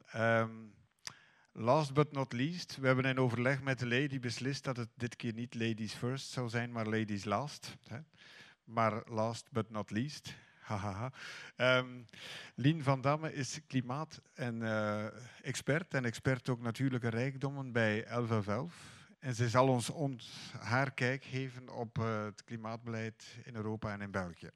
Ehm, 1.56 1.64
Last 1.64 1.94
but 1.94 2.12
not 2.12 2.34
least, 2.34 2.78
we 2.78 2.88
hebben 2.88 3.06
in 3.06 3.20
overleg 3.20 3.62
met 3.62 3.80
de 3.80 3.88
lady 3.88 4.20
beslist 4.20 4.64
dat 4.64 4.78
het 4.78 4.90
dit 4.96 5.16
keer 5.16 5.34
niet 5.34 5.56
ladies 5.56 5.94
first 5.94 6.30
zou 6.30 6.50
zijn, 6.50 6.72
maar 6.72 6.86
ladies 6.86 7.24
last. 7.24 7.78
Hè. 7.88 7.98
Maar 8.64 9.04
last 9.06 9.52
but 9.52 9.70
not 9.70 9.92
least, 9.92 10.34
Hahaha. 10.68 11.12
Um, 11.58 12.06
Lien 12.56 12.84
van 12.84 13.02
Damme 13.02 13.34
is 13.34 13.60
klimaat- 13.68 14.22
en 14.34 14.62
uh, 14.62 15.06
expert 15.42 15.94
en 15.94 16.06
expert 16.06 16.50
ook 16.50 16.62
natuurlijke 16.62 17.10
rijkdommen 17.10 17.72
bij 17.72 18.04
1111. 18.04 18.76
En 19.20 19.36
ze 19.36 19.50
zal 19.50 19.68
ons, 19.68 19.90
ons 19.90 20.52
haar 20.60 20.92
kijk 20.92 21.24
geven 21.24 21.70
op 21.70 21.98
uh, 21.98 22.24
het 22.24 22.44
klimaatbeleid 22.44 23.38
in 23.44 23.56
Europa 23.56 23.92
en 23.92 24.02
in 24.02 24.12
België. 24.12 24.50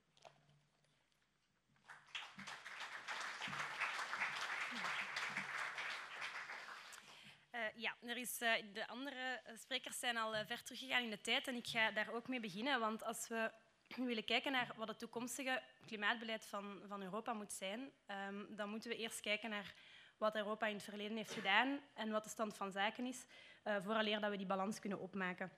Ja, 7.80 7.96
er 8.02 8.18
is, 8.18 8.42
uh, 8.42 8.52
de 8.74 8.88
andere 8.88 9.42
sprekers 9.56 10.00
zijn 10.00 10.18
al 10.18 10.34
ver 10.46 10.64
teruggegaan 10.64 11.04
in 11.04 11.10
de 11.10 11.22
tijd 11.22 11.48
en 11.48 11.56
ik 11.56 11.68
ga 11.68 11.92
daar 11.92 12.14
ook 12.14 12.28
mee 12.28 12.40
beginnen. 12.40 12.80
Want 12.80 13.04
als 13.04 13.28
we 13.28 13.52
willen 14.10 14.26
kijken 14.26 14.52
naar 14.52 14.74
wat 14.76 14.88
het 14.88 15.00
toekomstige 15.00 15.62
klimaatbeleid 15.86 16.46
van, 16.46 16.82
van 16.88 17.02
Europa 17.02 17.34
moet 17.34 17.54
zijn, 17.54 17.92
um, 18.30 18.48
dan 18.56 18.70
moeten 18.70 18.90
we 18.90 18.98
eerst 18.98 19.20
kijken 19.20 19.50
naar 19.50 19.74
wat 20.18 20.36
Europa 20.36 20.68
in 20.68 20.76
het 20.76 20.84
verleden 20.84 21.18
heeft 21.18 21.34
gedaan 21.34 21.80
en 21.94 22.12
wat 22.12 22.24
de 22.24 22.30
stand 22.30 22.56
van 22.56 22.72
zaken 22.72 23.06
is, 23.06 23.26
uh, 23.64 23.76
vooraleer 23.82 24.20
dat 24.20 24.32
we 24.32 24.38
die 24.38 24.46
balans 24.46 24.80
kunnen 24.80 25.00
opmaken. 25.00 25.52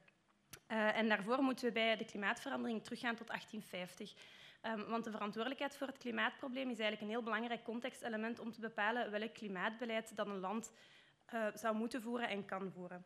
En 0.67 1.09
daarvoor 1.09 1.41
moeten 1.41 1.65
we 1.65 1.72
bij 1.72 1.97
de 1.97 2.05
klimaatverandering 2.05 2.84
teruggaan 2.84 3.15
tot 3.15 3.28
1850. 3.28 4.13
Um, 4.61 4.86
want 4.86 5.03
de 5.03 5.11
verantwoordelijkheid 5.11 5.78
voor 5.78 5.88
het 5.88 5.97
klimaatprobleem 5.97 6.69
is 6.69 6.80
eigenlijk 6.80 7.01
een 7.01 7.17
heel 7.17 7.24
belangrijk 7.24 7.63
contextelement 7.63 8.39
om 8.39 8.51
te 8.51 8.59
bepalen 8.59 9.11
welk 9.11 9.34
klimaatbeleid 9.34 10.15
dat 10.15 10.28
een 10.28 10.39
land 10.39 10.72
uh, 11.34 11.47
zou 11.53 11.75
moeten 11.75 12.01
voeren 12.01 12.29
en 12.29 12.45
kan 12.45 12.71
voeren. 12.71 13.05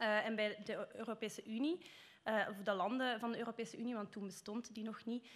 Uh, 0.00 0.26
en 0.26 0.36
bij 0.36 0.58
de 0.64 0.88
Europese 0.92 1.44
Unie 1.44 1.78
uh, 2.24 2.46
of 2.50 2.56
de 2.62 2.72
landen 2.72 3.20
van 3.20 3.32
de 3.32 3.38
Europese 3.38 3.78
Unie, 3.78 3.94
want 3.94 4.12
toen 4.12 4.26
bestond 4.26 4.74
die 4.74 4.84
nog 4.84 5.04
niet, 5.04 5.28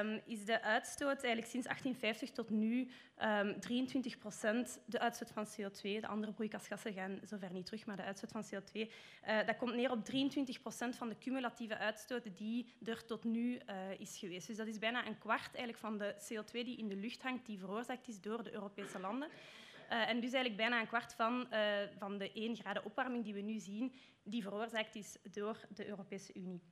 um, 0.00 0.20
is 0.24 0.44
de 0.44 0.62
uitstoot 0.62 1.22
eigenlijk 1.22 1.46
sinds 1.46 1.66
1850 1.66 2.30
tot 2.30 2.50
nu 2.50 2.88
um, 3.22 3.60
23 3.60 4.18
procent 4.18 4.80
de 4.86 5.00
uitstoot 5.00 5.30
van 5.30 5.46
CO2. 5.46 5.80
De 5.80 6.06
andere 6.06 6.32
broeikasgassen 6.32 6.92
gaan 6.92 7.20
zover 7.22 7.52
niet 7.52 7.66
terug, 7.66 7.86
maar 7.86 7.96
de 7.96 8.02
uitstoot 8.02 8.30
van 8.30 8.44
CO2, 8.44 8.72
uh, 8.80 9.46
dat 9.46 9.56
komt 9.56 9.74
neer 9.74 9.90
op 9.90 10.04
23 10.04 10.60
procent 10.60 10.96
van 10.96 11.08
de 11.08 11.18
cumulatieve 11.18 11.78
uitstoot 11.78 12.36
die 12.36 12.72
er 12.84 13.04
tot 13.04 13.24
nu 13.24 13.60
is 13.98 14.18
geweest. 14.18 14.46
Dus 14.46 14.56
dat 14.56 14.66
is 14.66 14.78
bijna 14.78 15.06
een 15.06 15.18
kwart 15.18 15.54
eigenlijk 15.54 15.78
van 15.78 15.98
de 15.98 16.14
CO2 16.14 16.52
die 16.52 16.76
in 16.76 16.88
de 16.88 16.96
lucht 16.96 17.22
hangt, 17.22 17.46
die 17.46 17.58
veroorzaakt 17.58 18.08
is 18.08 18.20
door 18.20 18.42
de 18.42 18.52
Europese 18.52 19.00
landen. 19.00 19.28
Uh, 19.92 20.08
en 20.08 20.20
dus 20.20 20.32
eigenlijk 20.32 20.56
bijna 20.56 20.80
een 20.80 20.86
kwart 20.86 21.14
van, 21.14 21.46
uh, 21.52 21.58
van 21.98 22.18
de 22.18 22.32
1 22.32 22.56
graden 22.56 22.84
opwarming 22.84 23.24
die 23.24 23.34
we 23.34 23.40
nu 23.40 23.58
zien, 23.58 23.94
die 24.22 24.42
veroorzaakt 24.42 24.94
is 24.94 25.16
door 25.22 25.56
de 25.74 25.86
Europese 25.86 26.34
Unie. 26.34 26.62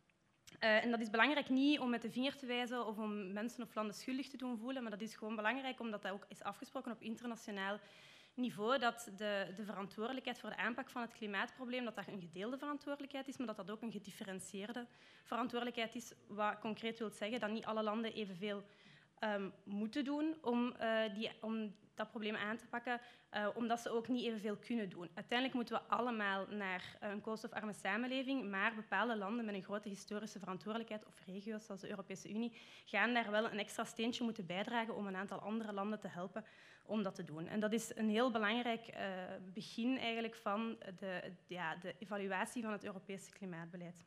Uh, 0.61 0.85
en 0.85 0.91
dat 0.91 1.01
is 1.01 1.11
belangrijk 1.11 1.49
niet 1.49 1.79
om 1.79 1.91
met 1.91 2.03
de 2.03 2.11
vinger 2.11 2.37
te 2.37 2.47
wijzen 2.47 2.87
of 2.87 2.99
om 2.99 3.33
mensen 3.33 3.63
of 3.63 3.75
landen 3.75 3.95
schuldig 3.95 4.29
te 4.29 4.37
doen 4.37 4.59
voelen, 4.59 4.83
maar 4.83 4.91
dat 4.91 5.01
is 5.01 5.15
gewoon 5.15 5.37
belangrijk 5.37 5.81
omdat 5.81 6.03
dat 6.03 6.13
ook 6.13 6.25
is 6.29 6.43
afgesproken 6.43 6.93
op 6.93 7.01
internationaal 7.01 7.79
niveau, 8.35 8.79
dat 8.79 9.11
de, 9.17 9.53
de 9.57 9.65
verantwoordelijkheid 9.65 10.39
voor 10.39 10.51
de 10.51 10.57
aanpak 10.57 10.91
van 10.91 11.03
het 11.03 11.13
klimaatprobleem 11.13 11.85
dat 11.85 11.97
dat 11.97 12.07
een 12.07 12.21
gedeelde 12.21 12.59
verantwoordelijkheid 12.59 13.29
is, 13.29 13.37
maar 13.37 13.47
dat 13.47 13.57
dat 13.57 13.71
ook 13.71 13.83
een 13.83 13.93
gedifferentieerde 13.93 14.87
verantwoordelijkheid 15.25 15.95
is, 15.95 16.13
wat 16.29 16.59
concreet 16.59 16.99
wil 16.99 17.11
zeggen 17.11 17.41
dat 17.41 17.51
niet 17.51 17.65
alle 17.65 17.83
landen 17.83 18.13
evenveel 18.13 18.63
um, 19.25 19.53
moeten 19.65 20.05
doen 20.05 20.35
om, 20.43 20.75
die, 21.15 21.31
om 21.41 21.75
dat 22.01 22.11
probleem 22.11 22.37
aan 22.37 22.57
te 22.57 22.67
pakken, 22.67 23.01
uh, 23.35 23.49
omdat 23.55 23.81
ze 23.81 23.91
ook 23.91 24.09
niet 24.09 24.25
evenveel 24.25 24.57
kunnen 24.57 24.89
doen. 24.89 25.09
Uiteindelijk 25.15 25.55
moeten 25.55 25.75
we 25.75 25.95
allemaal 25.97 26.47
naar 26.47 26.97
een 27.01 27.21
koolstofarme 27.21 27.73
samenleving, 27.73 28.51
maar 28.51 28.75
bepaalde 28.75 29.17
landen 29.17 29.45
met 29.45 29.55
een 29.55 29.63
grote 29.63 29.89
historische 29.89 30.39
verantwoordelijkheid, 30.39 31.07
of 31.07 31.15
regio's 31.27 31.65
zoals 31.65 31.81
de 31.81 31.89
Europese 31.89 32.31
Unie, 32.31 32.53
gaan 32.85 33.15
daar 33.15 33.31
wel 33.31 33.51
een 33.51 33.59
extra 33.59 33.85
steentje 33.85 34.25
moeten 34.25 34.47
bijdragen 34.47 34.97
om 34.97 35.07
een 35.07 35.17
aantal 35.17 35.39
andere 35.39 35.73
landen 35.73 36.01
te 36.01 36.09
helpen 36.09 36.45
om 36.83 37.03
dat 37.03 37.15
te 37.15 37.25
doen. 37.25 37.47
En 37.47 37.61
dat 37.61 37.73
is 37.73 37.97
een 37.97 38.09
heel 38.09 38.31
belangrijk 38.31 38.89
uh, 38.89 38.97
begin 39.55 39.99
eigenlijk 39.99 40.37
van 40.37 40.77
de, 40.99 41.33
ja, 41.47 41.77
de 41.77 41.95
evaluatie 41.99 42.63
van 42.63 42.73
het 42.73 42.85
Europese 42.85 43.31
klimaatbeleid. 43.31 44.05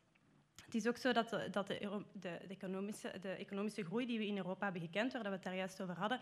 Het 0.64 0.74
is 0.74 0.86
ook 0.86 0.96
zo 0.96 1.12
dat, 1.12 1.28
de, 1.28 1.48
dat 1.50 1.66
de, 1.66 2.02
de, 2.12 2.28
economische, 2.28 3.18
de, 3.20 3.28
economische, 3.28 3.84
groei 3.84 4.06
die 4.06 4.18
we 4.18 4.26
in 4.26 4.36
Europa 4.36 4.64
hebben 4.64 4.82
gekend, 4.82 5.12
waar 5.12 5.22
we 5.22 5.28
het 5.28 5.42
daar 5.42 5.56
juist 5.56 5.82
over 5.82 5.96
hadden, 5.96 6.20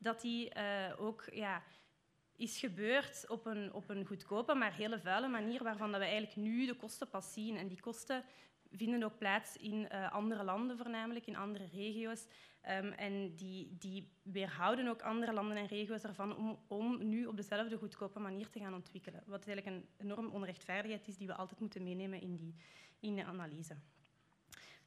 dat 0.00 0.20
die 0.20 0.54
uh, 0.56 0.92
ook 0.98 1.24
ja, 1.32 1.62
is 2.36 2.58
gebeurd 2.58 3.24
op 3.28 3.46
een, 3.46 3.72
op 3.72 3.88
een 3.88 4.06
goedkope, 4.06 4.54
maar 4.54 4.74
hele 4.74 5.00
vuile 5.00 5.28
manier, 5.28 5.62
waarvan 5.62 5.90
dat 5.90 6.00
we 6.00 6.06
eigenlijk 6.06 6.36
nu 6.36 6.66
de 6.66 6.76
kosten 6.76 7.08
pas 7.08 7.32
zien. 7.32 7.56
En 7.56 7.68
die 7.68 7.80
kosten 7.80 8.24
vinden 8.70 9.02
ook 9.02 9.18
plaats 9.18 9.56
in 9.56 9.88
uh, 9.92 10.12
andere 10.12 10.44
landen 10.44 10.76
voornamelijk, 10.76 11.26
in 11.26 11.36
andere 11.36 11.66
regio's. 11.72 12.26
Um, 12.68 12.92
en 12.92 13.34
die, 13.34 13.76
die 13.78 14.12
weerhouden 14.22 14.88
ook 14.88 15.02
andere 15.02 15.32
landen 15.32 15.56
en 15.56 15.66
regio's 15.66 16.02
ervan 16.02 16.36
om, 16.36 16.58
om 16.68 17.08
nu 17.08 17.26
op 17.26 17.36
dezelfde 17.36 17.76
goedkope 17.76 18.18
manier 18.18 18.50
te 18.50 18.58
gaan 18.58 18.74
ontwikkelen. 18.74 19.22
Wat 19.26 19.46
eigenlijk 19.46 19.76
een 19.76 19.88
enorm 19.96 20.30
onrechtvaardigheid 20.30 21.08
is 21.08 21.16
die 21.16 21.26
we 21.26 21.34
altijd 21.34 21.60
moeten 21.60 21.82
meenemen 21.82 22.20
in 22.20 22.36
die, 22.36 22.54
in 23.00 23.16
de 23.16 23.24
analyse. 23.24 23.76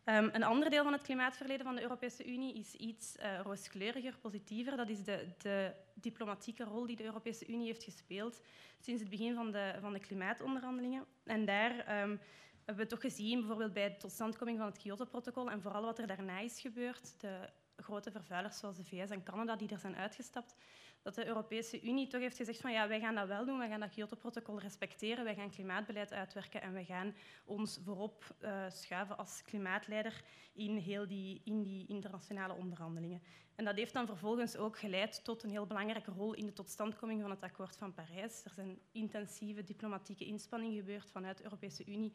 Um, 0.06 0.30
een 0.34 0.44
ander 0.44 0.70
deel 0.70 0.84
van 0.84 0.94
het 0.94 1.02
klimaatverleden 1.02 1.66
van 1.66 1.76
de 1.76 1.82
Europese 1.82 2.26
Unie 2.26 2.54
is 2.54 2.74
iets 2.74 3.16
uh, 3.18 3.40
rooskleuriger, 3.40 4.18
positiever. 4.18 4.78
Dat 4.78 4.90
is 4.90 5.04
de, 5.04 5.28
de, 5.38 5.74
diplomatieke 5.94 6.64
rol 6.64 6.86
die 6.86 6.96
de 6.96 7.04
Europese 7.04 7.48
Unie 7.48 7.66
heeft 7.66 7.84
gespeeld 7.84 8.42
sinds 8.80 9.02
het 9.02 9.10
begin 9.10 9.36
van 9.36 9.52
de, 9.52 9.74
van 9.82 9.94
de 9.94 10.00
klimaatonderhandelingen. 10.00 11.06
En 11.24 11.46
daar 11.46 12.02
um, 12.02 12.20
hebben 12.66 12.84
we 12.84 12.90
toch 12.90 13.02
gezien, 13.02 13.40
bijvoorbeeld 13.40 13.74
bij 13.74 13.90
de 13.90 13.98
totstandkoming 13.98 14.58
van 14.58 14.68
het 14.68 14.78
Kyoto-protocol 14.78 15.52
en 15.52 15.62
vooral 15.62 15.84
wat 15.84 16.00
er 16.00 16.08
daarna 16.08 16.40
is 16.40 16.60
gebeurd, 16.60 17.20
de 17.20 17.50
grote 17.78 18.12
vervuilers 18.12 18.58
zoals 18.58 18.78
de 18.78 18.84
VS 18.84 19.10
en 19.10 19.24
Canada 19.24 19.56
die 19.56 19.70
er 19.70 19.80
zijn 19.80 19.96
uitgestapt, 19.96 20.56
dat 21.04 21.16
de 21.16 21.28
Europese 21.28 21.82
Unie 21.82 22.08
toch 22.08 22.22
heeft 22.22 22.38
gezegd 22.38 22.62
van 22.62 22.72
ja, 22.72 22.88
wij 22.88 23.00
gaan 23.00 23.16
dat 23.16 23.28
wel 23.28 23.46
doen, 23.46 23.58
wij 23.58 23.70
gaan 23.70 23.80
dat 23.80 23.90
Kyoto-protocol 23.90 24.60
respecteren, 24.60 25.24
wij 25.24 25.36
gaan 25.36 25.50
klimaatbeleid 25.50 26.14
uitwerken 26.14 26.62
en 26.62 26.74
wij 26.74 26.86
gaan 26.86 27.16
ons 27.46 27.80
voorop 27.84 28.36
uh, 28.42 28.66
schuiven 28.70 29.18
als 29.18 29.42
klimaatleider 29.42 30.24
in 30.54 30.78
heel 30.78 31.08
die, 31.08 31.42
in 31.46 31.64
die 31.64 31.88
internationale 31.88 32.54
onderhandelingen. 32.54 33.22
En 33.56 33.66
dat 33.66 33.76
heeft 33.76 33.94
dan 33.94 34.06
vervolgens 34.06 34.58
ook 34.58 34.80
geleid 34.80 35.24
tot 35.24 35.44
een 35.44 35.50
heel 35.50 35.68
belangrijke 35.68 36.12
rol 36.12 36.34
in 36.34 36.46
de 36.46 36.54
totstandkoming 36.54 37.22
van 37.22 37.30
het 37.30 37.42
akkoord 37.42 37.76
van 37.76 37.94
Parijs. 37.94 38.46
Er 38.46 38.52
zijn 38.56 38.80
intensieve 38.92 39.64
diplomatieke 39.64 40.26
inspanningen 40.26 40.78
gebeurd 40.78 41.12
vanuit 41.12 41.38
de 41.38 41.44
Europese 41.44 41.86
Unie, 41.86 42.14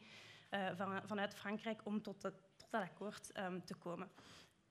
uh, 0.51 0.69
van, 0.75 1.01
vanuit 1.05 1.35
Frankrijk, 1.35 1.85
om 1.85 2.01
tot, 2.01 2.19
tot 2.21 2.67
dat 2.69 2.81
akkoord 2.81 3.37
um, 3.37 3.65
te 3.65 3.75
komen. 3.75 4.09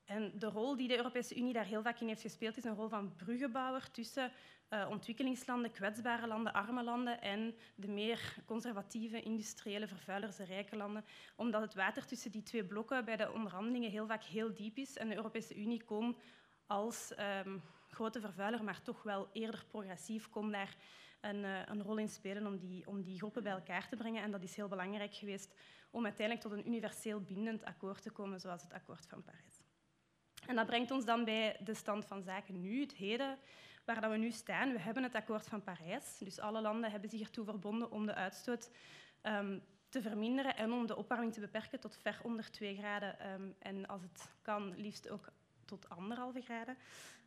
En 0.09 0.31
de 0.39 0.45
rol 0.49 0.75
die 0.75 0.87
de 0.87 0.97
Europese 0.97 1.35
Unie 1.35 1.53
daar 1.53 1.65
heel 1.65 1.81
vaak 1.81 1.99
in 1.99 2.07
heeft 2.07 2.21
gespeeld, 2.21 2.57
is 2.57 2.63
een 2.63 2.75
rol 2.75 2.87
van 2.87 3.15
bruggenbouwer 3.15 3.91
tussen 3.91 4.31
uh, 4.69 4.87
ontwikkelingslanden, 4.89 5.71
kwetsbare 5.71 6.27
landen, 6.27 6.53
arme 6.53 6.83
landen 6.83 7.21
en 7.21 7.55
de 7.75 7.87
meer 7.87 8.35
conservatieve, 8.45 9.21
industriële, 9.21 9.87
vervuilers, 9.87 10.37
rijke 10.37 10.75
landen. 10.75 11.05
Omdat 11.35 11.61
het 11.61 11.73
water 11.73 12.05
tussen 12.05 12.31
die 12.31 12.43
twee 12.43 12.63
blokken 12.63 13.05
bij 13.05 13.15
de 13.15 13.31
onderhandelingen 13.31 13.91
heel 13.91 14.07
vaak 14.07 14.23
heel 14.23 14.53
diep 14.53 14.77
is 14.77 14.97
en 14.97 15.09
de 15.09 15.15
Europese 15.15 15.55
Unie 15.55 15.83
kon 15.83 16.17
als 16.67 17.13
um, 17.45 17.61
grote 17.87 18.19
vervuiler, 18.19 18.63
maar 18.63 18.81
toch 18.81 19.03
wel 19.03 19.29
eerder 19.33 19.65
progressief, 19.67 20.29
kon 20.29 20.51
daar 20.51 20.75
een, 21.21 21.43
uh, 21.43 21.65
een 21.65 21.83
rol 21.83 21.97
in 21.97 22.09
spelen 22.09 22.47
om 22.47 22.57
die, 22.57 22.87
om 22.87 23.01
die 23.01 23.17
groepen 23.17 23.43
bij 23.43 23.51
elkaar 23.51 23.89
te 23.89 23.95
brengen. 23.95 24.23
En 24.23 24.31
dat 24.31 24.43
is 24.43 24.55
heel 24.55 24.67
belangrijk 24.67 25.13
geweest 25.13 25.53
om 25.91 26.03
uiteindelijk 26.05 26.47
tot 26.47 26.57
een 26.57 26.67
universeel 26.67 27.21
bindend 27.21 27.65
akkoord 27.65 28.01
te 28.01 28.11
komen, 28.11 28.39
zoals 28.39 28.61
het 28.61 28.73
akkoord 28.73 29.05
van 29.07 29.23
Parijs. 29.23 29.58
En 30.49 30.55
dat 30.55 30.65
brengt 30.65 30.91
ons 30.91 31.05
dan 31.05 31.23
bij 31.23 31.57
de 31.63 31.73
stand 31.73 32.05
van 32.05 32.21
zaken 32.21 32.61
nu, 32.61 32.81
het 32.81 32.93
heden, 32.93 33.37
waar 33.85 34.01
dat 34.01 34.11
we 34.11 34.17
nu 34.17 34.31
staan. 34.31 34.71
We 34.71 34.79
hebben 34.79 35.03
het 35.03 35.15
akkoord 35.15 35.47
van 35.47 35.63
Parijs, 35.63 36.17
dus 36.17 36.39
alle 36.39 36.61
landen 36.61 36.91
hebben 36.91 37.09
zich 37.09 37.19
ertoe 37.19 37.45
verbonden 37.45 37.91
om 37.91 38.05
de 38.05 38.13
uitstoot 38.13 38.69
um, 39.23 39.61
te 39.89 40.01
verminderen 40.01 40.55
en 40.55 40.71
om 40.71 40.87
de 40.87 40.95
opwarming 40.95 41.33
te 41.33 41.39
beperken 41.39 41.79
tot 41.79 41.97
ver 42.01 42.19
onder 42.23 42.51
2 42.51 42.77
graden 42.77 43.31
um, 43.31 43.55
en 43.59 43.87
als 43.87 44.01
het 44.01 44.29
kan 44.41 44.73
liefst 44.77 45.09
ook 45.09 45.31
tot 45.65 45.89
anderhalve 45.89 46.41
graden. 46.41 46.77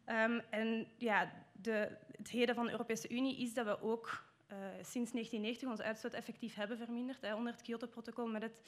Um, 0.06 0.42
en 0.50 0.86
ja, 0.96 1.32
de, 1.52 1.96
het 2.16 2.28
heden 2.28 2.54
van 2.54 2.64
de 2.64 2.72
Europese 2.72 3.08
Unie 3.08 3.38
is 3.38 3.54
dat 3.54 3.66
we 3.66 3.82
ook 3.82 4.24
uh, 4.52 4.58
sinds 4.72 5.12
1990 5.12 5.68
onze 5.68 5.82
uitstoot 5.82 6.12
effectief 6.12 6.54
hebben 6.54 6.78
verminderd 6.78 7.20
hè, 7.20 7.34
onder 7.34 7.52
het 7.52 7.62
Kyoto-protocol 7.62 8.26
met 8.26 8.42
het 8.42 8.60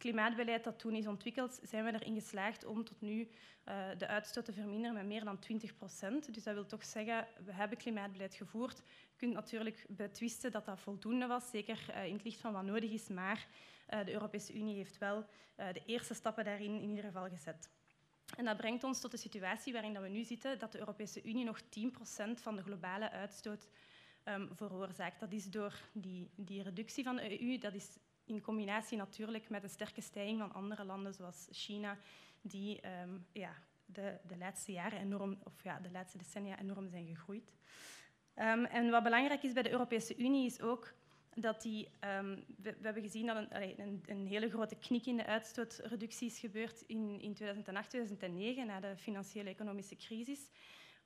klimaatbeleid 0.00 0.64
dat 0.64 0.78
toen 0.78 0.94
is 0.94 1.06
ontwikkeld, 1.06 1.60
zijn 1.62 1.84
we 1.84 1.92
erin 1.92 2.14
geslaagd 2.14 2.64
om 2.64 2.84
tot 2.84 3.00
nu 3.00 3.20
uh, 3.20 3.88
de 3.98 4.06
uitstoot 4.06 4.44
te 4.44 4.52
verminderen 4.52 4.94
met 4.94 5.06
meer 5.06 5.24
dan 5.24 5.38
20 5.38 5.76
procent. 5.76 6.34
Dus 6.34 6.42
dat 6.42 6.54
wil 6.54 6.66
toch 6.66 6.84
zeggen, 6.84 7.26
we 7.44 7.52
hebben 7.52 7.78
klimaatbeleid 7.78 8.34
gevoerd. 8.34 8.76
Je 9.10 9.16
kunt 9.16 9.34
natuurlijk 9.34 9.84
betwisten 9.88 10.52
dat 10.52 10.64
dat 10.64 10.80
voldoende 10.80 11.26
was, 11.26 11.50
zeker 11.50 11.86
uh, 11.90 12.06
in 12.06 12.12
het 12.12 12.24
licht 12.24 12.40
van 12.40 12.52
wat 12.52 12.64
nodig 12.64 12.90
is, 12.90 13.08
maar 13.08 13.46
uh, 13.90 14.04
de 14.04 14.12
Europese 14.12 14.54
Unie 14.54 14.76
heeft 14.76 14.98
wel 14.98 15.24
de 15.72 15.82
eerste 15.86 16.14
stappen 16.14 16.44
daarin 16.44 16.80
in 16.80 16.88
ieder 16.88 17.04
geval 17.04 17.28
gezet. 17.28 17.70
En 18.36 18.44
dat 18.44 18.56
brengt 18.56 18.84
ons 18.84 19.00
tot 19.00 19.10
de 19.10 19.16
situatie 19.16 19.72
waarin 19.72 20.00
we 20.00 20.08
nu 20.08 20.24
zitten, 20.24 20.58
dat 20.58 20.72
de 20.72 20.78
Europese 20.78 21.22
Unie 21.22 21.44
nog 21.44 21.60
10 21.60 21.90
procent 21.90 22.40
van 22.40 22.56
de 22.56 22.62
globale 22.62 23.10
uitstoot 23.10 23.68
um, 24.24 24.48
veroorzaakt. 24.54 25.20
Dat 25.20 25.32
is 25.32 25.50
door 25.50 25.74
die, 25.92 26.30
die 26.36 26.62
reductie 26.62 27.04
van 27.04 27.16
de 27.16 27.42
EU, 27.42 27.58
dat 27.58 27.74
is 27.74 27.98
in 28.30 28.40
combinatie 28.40 28.98
natuurlijk 28.98 29.48
met 29.48 29.62
een 29.62 29.68
sterke 29.68 30.00
stijging 30.00 30.38
van 30.38 30.52
andere 30.52 30.84
landen, 30.84 31.14
zoals 31.14 31.48
China, 31.50 31.98
die 32.40 32.80
um, 33.02 33.26
ja, 33.32 33.54
de, 33.86 34.18
de 34.26 34.36
laatste 34.36 34.72
jaren 34.72 34.98
enorm, 34.98 35.38
of 35.44 35.62
ja, 35.62 35.78
de 35.78 35.90
laatste 35.90 36.18
decennia 36.18 36.58
enorm 36.58 36.88
zijn 36.88 37.06
gegroeid. 37.06 37.52
Um, 38.36 38.64
en 38.64 38.90
wat 38.90 39.02
belangrijk 39.02 39.42
is 39.42 39.52
bij 39.52 39.62
de 39.62 39.70
Europese 39.70 40.16
Unie 40.16 40.46
is 40.46 40.60
ook 40.60 40.92
dat 41.34 41.62
die, 41.62 41.88
we, 42.00 42.44
we, 42.56 42.76
hebben 42.82 43.02
gezien 43.02 43.26
dat 43.26 43.36
een, 43.36 43.80
een, 43.80 44.02
een, 44.06 44.26
hele 44.26 44.50
grote 44.50 44.74
knik 44.74 45.06
in 45.06 45.16
de 45.16 45.26
uitstootreductie 45.26 46.28
is 46.28 46.38
gebeurd 46.38 46.80
in, 46.86 47.20
in 47.20 47.34
2008, 47.34 47.90
2009, 47.90 48.66
na 48.66 48.80
de 48.80 48.96
financiële 48.96 49.50
economische 49.50 49.96
crisis. 49.96 50.50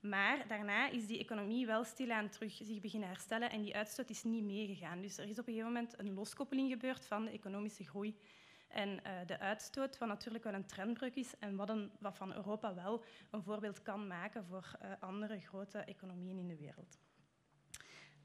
Maar 0.05 0.49
daarna 0.49 0.89
is 0.89 1.07
die 1.07 1.19
economie 1.19 1.67
wel 1.67 1.85
stilaan 1.85 2.29
terug 2.29 2.53
zich 2.53 2.81
beginnen 2.81 3.09
herstellen 3.09 3.51
en 3.51 3.63
die 3.63 3.77
uitstoot 3.77 4.11
is 4.11 4.23
niet 4.23 4.45
meegegaan. 4.45 5.01
Dus 5.01 5.19
er 5.19 5.29
is 5.29 5.39
op 5.39 5.47
een 5.47 5.55
gegeven 5.55 5.73
moment 5.73 5.99
een 5.99 6.15
loskoppeling 6.15 6.71
gebeurd 6.71 7.07
van 7.07 7.25
de 7.25 7.31
economische 7.31 7.85
groei 7.85 8.19
en 8.69 8.89
uh, 8.89 9.13
de 9.27 9.39
uitstoot, 9.39 9.99
wat 9.99 10.09
natuurlijk 10.09 10.45
wel 10.45 10.55
een 10.55 10.67
trendbreuk 10.67 11.15
is 11.15 11.39
en 11.39 11.57
wat, 11.57 11.73
wat 11.99 12.17
van 12.17 12.35
Europa 12.35 12.75
wel 12.75 13.05
een 13.31 13.43
voorbeeld 13.43 13.83
kan 13.83 14.07
maken 14.07 14.45
voor 14.45 14.79
uh, 14.83 14.91
andere 15.01 15.41
grote 15.41 15.79
economieën 15.79 16.39
in 16.39 16.49
de 16.49 16.57
wereld. 16.57 16.99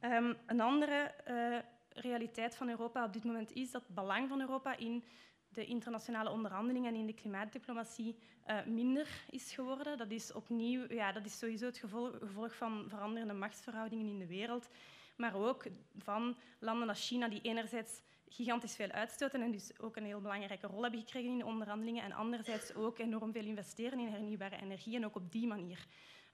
Um, 0.01 0.37
een 0.45 0.61
andere 0.61 1.13
uh, 1.27 1.57
realiteit 1.89 2.55
van 2.55 2.69
Europa 2.69 3.05
op 3.05 3.13
dit 3.13 3.23
moment 3.23 3.51
is 3.51 3.71
dat 3.71 3.81
het 3.85 3.95
belang 3.95 4.29
van 4.29 4.41
Europa 4.41 4.77
in 4.77 5.03
de 5.49 5.65
internationale 5.65 6.29
onderhandelingen 6.29 6.93
en 6.93 6.99
in 6.99 7.05
de 7.05 7.13
klimaatdiplomatie 7.13 8.15
uh, 8.47 8.65
minder 8.65 9.07
is 9.29 9.53
geworden. 9.53 9.97
Dat 9.97 10.11
is 10.11 10.33
opnieuw, 10.33 10.93
ja, 10.93 11.11
dat 11.11 11.25
is 11.25 11.37
sowieso 11.37 11.65
het 11.65 11.77
gevolg, 11.77 12.55
van 12.55 12.85
veranderende 12.87 13.33
machtsverhoudingen 13.33 14.07
in 14.07 14.19
de 14.19 14.27
wereld, 14.27 14.69
maar 15.15 15.35
ook 15.35 15.65
van 15.97 16.35
landen 16.59 16.89
als 16.89 17.07
China 17.07 17.27
die 17.27 17.41
enerzijds 17.41 18.01
gigantisch 18.27 18.75
veel 18.75 18.91
uitstoten 18.91 19.41
en 19.41 19.51
dus 19.51 19.79
ook 19.79 19.95
een 19.95 20.05
heel 20.05 20.21
belangrijke 20.21 20.67
rol 20.67 20.81
hebben 20.81 20.99
gekregen 20.99 21.29
in 21.29 21.37
de 21.37 21.45
onderhandelingen 21.45 22.03
en 22.03 22.11
anderzijds 22.11 22.73
ook 22.75 22.99
enorm 22.99 23.31
veel 23.31 23.45
investeren 23.45 23.99
in 23.99 24.07
hernieuwbare 24.07 24.61
energie 24.61 24.95
en 24.95 25.05
ook 25.05 25.15
op 25.15 25.31
die 25.31 25.47
manier 25.47 25.85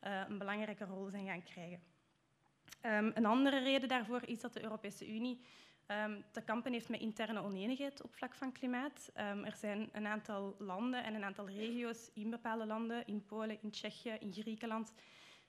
uh, 0.03 0.21
een 0.27 0.37
belangrijke 0.37 0.85
rol 0.85 1.09
zijn 1.09 1.25
gaan 1.25 1.43
krijgen. 1.43 1.81
Um, 2.81 3.11
een 3.13 3.25
andere 3.25 3.59
reden 3.59 3.89
daarvoor 3.89 4.21
is 4.25 4.39
dat 4.39 4.53
de 4.53 4.63
Europese 4.63 5.09
Unie 5.09 5.39
um, 5.87 6.23
te 6.31 6.41
kampen 6.41 6.71
heeft 6.71 6.89
met 6.89 6.99
interne 6.99 7.41
oneenigheid 7.41 8.01
op 8.01 8.15
vlak 8.15 8.35
van 8.35 8.51
klimaat. 8.51 9.11
Um, 9.17 9.43
er 9.43 9.55
zijn 9.55 9.89
een 9.91 10.07
aantal 10.07 10.55
landen 10.59 11.03
en 11.03 11.13
een 11.13 11.23
aantal 11.23 11.49
regio's 11.49 12.09
in 12.13 12.29
bepaalde 12.29 12.65
landen, 12.65 13.07
in 13.07 13.25
Polen, 13.25 13.61
in 13.61 13.71
Tsjechië, 13.71 14.17
in 14.19 14.33
Griekenland, 14.33 14.93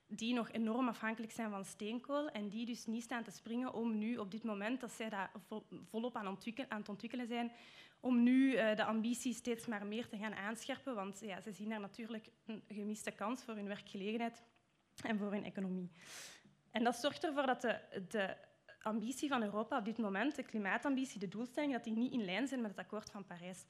die 0.07 0.35
nog 0.35 0.51
enorm 0.51 0.89
afhankelijk 0.89 1.33
zijn 1.33 1.51
van 1.51 1.65
steenkool 1.65 2.29
en 2.29 2.49
die 2.49 2.67
dus 2.67 2.87
niet 2.87 3.03
staan 3.03 3.23
te 3.23 3.31
springen 3.31 3.73
om 3.73 3.99
nu 3.99 4.17
op 4.17 4.31
dit 4.31 4.43
moment, 4.43 4.81
dat 4.81 4.93
zij 4.93 5.09
daar 5.09 5.33
volop 5.91 6.17
aan, 6.17 6.29
ontwikkelen, 6.29 6.71
aan 6.71 6.79
het 6.79 6.89
ontwikkelen 6.89 7.27
zijn, 7.27 7.53
om 8.01 8.23
nu 8.23 8.53
uh, 8.53 8.75
de 8.75 8.85
ambitie 8.85 9.35
steeds 9.35 9.67
maar 9.67 9.87
meer 9.87 10.09
te 10.09 10.17
gaan 10.17 10.35
aanscherpen, 10.35 10.95
want 10.95 11.21
ja, 11.21 11.41
ze 11.41 11.53
zien 11.53 11.69
daar 11.69 11.81
natuurlijk 11.81 12.29
een 12.47 12.63
gemiste 12.69 13.11
kans 13.11 13.45
voor 13.45 13.55
hun 13.55 13.69
werkgelegenheid 13.69 14.43
en 15.03 15.19
voor 15.19 15.33
hun 15.33 15.45
economie. 15.45 15.91
En 16.71 16.85
dat 16.85 16.97
zorgt 16.97 17.25
ervoor 17.25 17.47
dat 17.47 17.61
de, 17.61 17.81
de 18.09 18.37
ambitie 18.87 19.29
van 19.29 19.43
Europa 19.43 19.79
op 19.79 19.85
dit 19.85 19.99
moment, 19.99 20.37
de 20.37 20.43
klimaatambitie, 20.43 21.21
de 21.21 21.29
doelstelling, 21.29 21.73
dat 21.73 21.85
die 21.85 21.93
niet 21.93 22.13
in 22.13 22.25
lijn 22.25 22.49
zijn 22.49 22.61
met 22.61 22.71
het 22.71 22.79
akkoord 22.81 23.11
van 23.11 23.25
Parijs. 23.25 23.65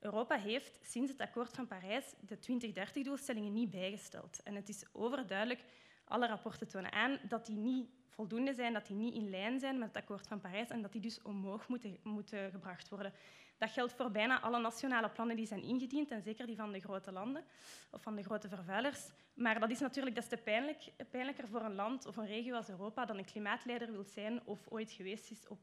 Europa 0.00 0.38
heeft 0.38 0.78
sinds 0.82 1.10
het 1.10 1.20
akkoord 1.20 1.54
van 1.54 1.66
Parijs 1.66 2.14
de 2.20 2.36
2030-doelstellingen 2.36 3.52
niet 3.52 3.70
bijgesteld. 3.70 4.42
En 4.42 4.54
het 4.54 4.68
is 4.68 4.84
overduidelijk, 4.92 5.64
alle 6.04 6.26
rapporten 6.26 6.68
tonen 6.68 6.92
aan, 6.92 7.18
dat 7.28 7.46
die 7.46 7.56
niet 7.56 7.88
voldoende 8.08 8.54
zijn, 8.54 8.72
dat 8.72 8.86
die 8.86 8.96
niet 8.96 9.14
in 9.14 9.30
lijn 9.30 9.60
zijn 9.60 9.78
met 9.78 9.88
het 9.88 9.96
akkoord 9.96 10.26
van 10.26 10.40
Parijs 10.40 10.68
en 10.68 10.82
dat 10.82 10.92
die 10.92 11.00
dus 11.00 11.22
omhoog 11.22 11.68
moeten, 11.68 11.98
moeten 12.02 12.50
gebracht 12.50 12.88
worden. 12.88 13.12
Dat 13.58 13.70
geldt 13.70 13.92
voor 13.92 14.10
bijna 14.10 14.40
alle 14.40 14.60
nationale 14.60 15.08
plannen 15.08 15.36
die 15.36 15.46
zijn 15.46 15.62
ingediend, 15.62 16.10
en 16.10 16.22
zeker 16.22 16.46
die 16.46 16.56
van 16.56 16.72
de 16.72 16.80
grote 16.80 17.12
landen 17.12 17.44
of 17.90 18.02
van 18.02 18.16
de 18.16 18.22
grote 18.22 18.48
vervuilers. 18.48 19.10
Maar 19.34 19.60
dat 19.60 19.70
is 19.70 19.80
natuurlijk 19.80 20.16
des 20.16 20.28
te 20.28 20.36
pijnlijk, 20.36 20.92
pijnlijker 21.10 21.48
voor 21.48 21.62
een 21.62 21.74
land 21.74 22.06
of 22.06 22.16
een 22.16 22.26
regio 22.26 22.54
als 22.54 22.68
Europa 22.68 23.04
dat 23.04 23.16
een 23.16 23.24
klimaatleider 23.24 23.92
wil 23.92 24.04
zijn 24.04 24.40
of 24.44 24.58
ooit 24.68 24.92
geweest 24.92 25.30
is 25.30 25.48
op 25.48 25.58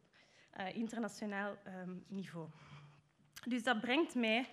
uh, 0.60 0.76
internationaal 0.76 1.56
um, 1.84 2.04
niveau. 2.08 2.48
Dus 3.46 3.64
dat 3.64 3.80
brengt 3.80 4.16
mij, 4.16 4.46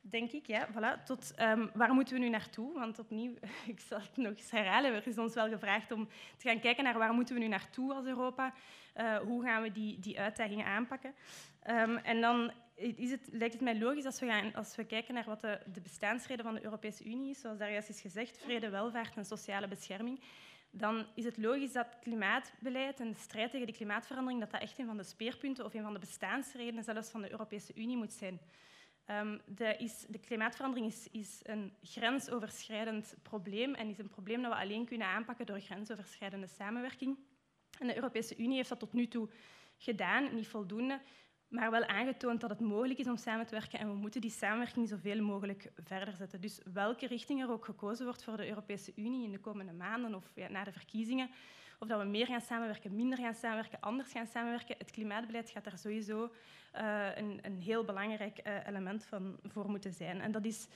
denk 0.00 0.32
ik, 0.32 0.46
ja, 0.46 0.68
voilà, 0.68 1.04
tot 1.04 1.34
um, 1.40 1.70
waar 1.74 1.94
moeten 1.94 2.14
we 2.14 2.20
nu 2.20 2.28
naartoe? 2.28 2.74
Want 2.74 2.98
opnieuw, 2.98 3.34
ik 3.66 3.80
zal 3.80 3.98
het 3.98 4.16
nog 4.16 4.32
eens 4.32 4.50
herhalen, 4.50 4.94
er 4.94 5.06
is 5.06 5.18
ons 5.18 5.34
wel 5.34 5.48
gevraagd 5.48 5.92
om 5.92 6.08
te 6.36 6.48
gaan 6.48 6.60
kijken 6.60 6.84
naar 6.84 6.98
waar 6.98 7.12
moeten 7.12 7.34
we 7.34 7.40
nu 7.40 7.48
naartoe 7.48 7.94
als 7.94 8.04
Europa? 8.04 8.52
Uh, 8.96 9.16
hoe 9.16 9.42
gaan 9.42 9.62
we 9.62 9.72
die, 9.72 9.98
die 9.98 10.20
uitdagingen 10.20 10.66
aanpakken? 10.66 11.14
Um, 11.70 11.96
en 11.96 12.20
dan 12.20 12.52
is 12.82 13.10
het, 13.10 13.28
lijkt 13.30 13.54
het 13.54 13.62
mij 13.62 13.78
logisch 13.78 14.04
als 14.04 14.20
we, 14.20 14.26
gaan, 14.26 14.54
als 14.54 14.76
we 14.76 14.84
kijken 14.84 15.14
naar 15.14 15.24
wat 15.24 15.40
de, 15.40 15.60
de 15.72 15.80
bestaansreden 15.80 16.44
van 16.44 16.54
de 16.54 16.64
Europese 16.64 17.04
Unie 17.04 17.30
is, 17.30 17.40
zoals 17.40 17.58
daar 17.58 17.72
juist 17.72 17.88
is 17.88 18.00
gezegd, 18.00 18.38
vrede, 18.38 18.68
welvaart 18.70 19.16
en 19.16 19.24
sociale 19.24 19.68
bescherming, 19.68 20.20
dan 20.70 21.06
is 21.14 21.24
het 21.24 21.36
logisch 21.36 21.72
dat 21.72 21.98
klimaatbeleid 22.00 23.00
en 23.00 23.08
de 23.08 23.18
strijd 23.18 23.50
tegen 23.50 23.66
de 23.66 23.72
klimaatverandering 23.72 24.40
dat 24.40 24.50
dat 24.50 24.60
echt 24.60 24.78
een 24.78 24.86
van 24.86 24.96
de 24.96 25.04
speerpunten 25.04 25.64
of 25.64 25.74
een 25.74 25.82
van 25.82 25.92
de 25.92 25.98
bestaansredenen 25.98 26.84
zelfs 26.84 27.10
van 27.10 27.22
de 27.22 27.30
Europese 27.30 27.72
Unie 27.74 27.96
moet 27.96 28.12
zijn. 28.12 28.40
Um, 29.10 29.40
de, 29.46 29.76
is, 29.76 30.04
de, 30.08 30.18
klimaatverandering 30.18 30.86
is, 30.92 31.08
is, 31.10 31.40
een 31.42 31.72
grensoverschrijdend 31.82 33.14
probleem 33.22 33.74
en 33.74 33.88
is 33.88 33.98
een 33.98 34.08
probleem 34.08 34.42
dat 34.42 34.52
we 34.52 34.58
alleen 34.58 34.84
kunnen 34.84 35.06
aanpakken 35.06 35.46
door 35.46 35.60
grensoverschrijdende 35.60 36.46
samenwerking. 36.46 37.18
En 37.78 37.86
de 37.86 37.94
Europese 37.94 38.36
Unie 38.36 38.56
heeft 38.56 38.68
dat 38.68 38.78
tot 38.78 38.92
nu 38.92 39.08
toe 39.08 39.28
gedaan, 39.76 40.34
niet 40.34 40.48
voldoende 40.48 41.00
maar 41.52 41.70
wel 41.70 41.84
aangetoond 41.84 42.40
dat 42.40 42.50
het 42.50 42.60
mogelijk 42.60 42.98
is 42.98 43.08
om 43.08 43.16
samen 43.16 43.46
te 43.46 43.54
werken 43.54 43.78
en 43.78 43.88
we 43.88 43.94
moeten 43.94 44.20
die 44.20 44.30
samenwerking 44.30 44.88
zoveel 44.88 45.22
mogelijk 45.22 45.72
verder 45.84 46.14
zetten. 46.14 46.40
Dus 46.40 46.60
welke 46.72 47.06
richting 47.06 47.42
er 47.42 47.50
ook 47.50 47.64
gekozen 47.64 48.04
wordt 48.04 48.24
voor 48.24 48.36
de 48.36 48.48
Europese 48.48 48.92
Unie 48.96 49.24
in 49.24 49.32
de 49.32 49.38
komende 49.38 49.72
maanden 49.72 50.14
of 50.14 50.32
na 50.48 50.64
de 50.64 50.72
verkiezingen, 50.72 51.30
of 51.78 51.88
dat 51.88 52.00
we 52.00 52.06
meer 52.06 52.26
gaan 52.26 52.40
samenwerken, 52.40 52.96
minder 52.96 53.18
gaan 53.18 53.34
samenwerken, 53.34 53.80
anders 53.80 54.12
gaan 54.12 54.26
samenwerken, 54.26 54.74
het 54.78 54.90
klimaatbeleid 54.90 55.50
gaat 55.50 55.64
daar 55.64 55.78
sowieso 55.78 56.32
uh, 56.74 57.16
een, 57.16 57.38
een, 57.42 57.60
heel 57.60 57.84
belangrijk 57.84 58.40
uh, 58.46 58.66
element 58.66 59.04
van 59.04 59.38
voor 59.42 59.70
moeten 59.70 59.92
zijn. 59.92 60.20
En 60.20 60.32
dat 60.32 60.44
is, 60.44 60.68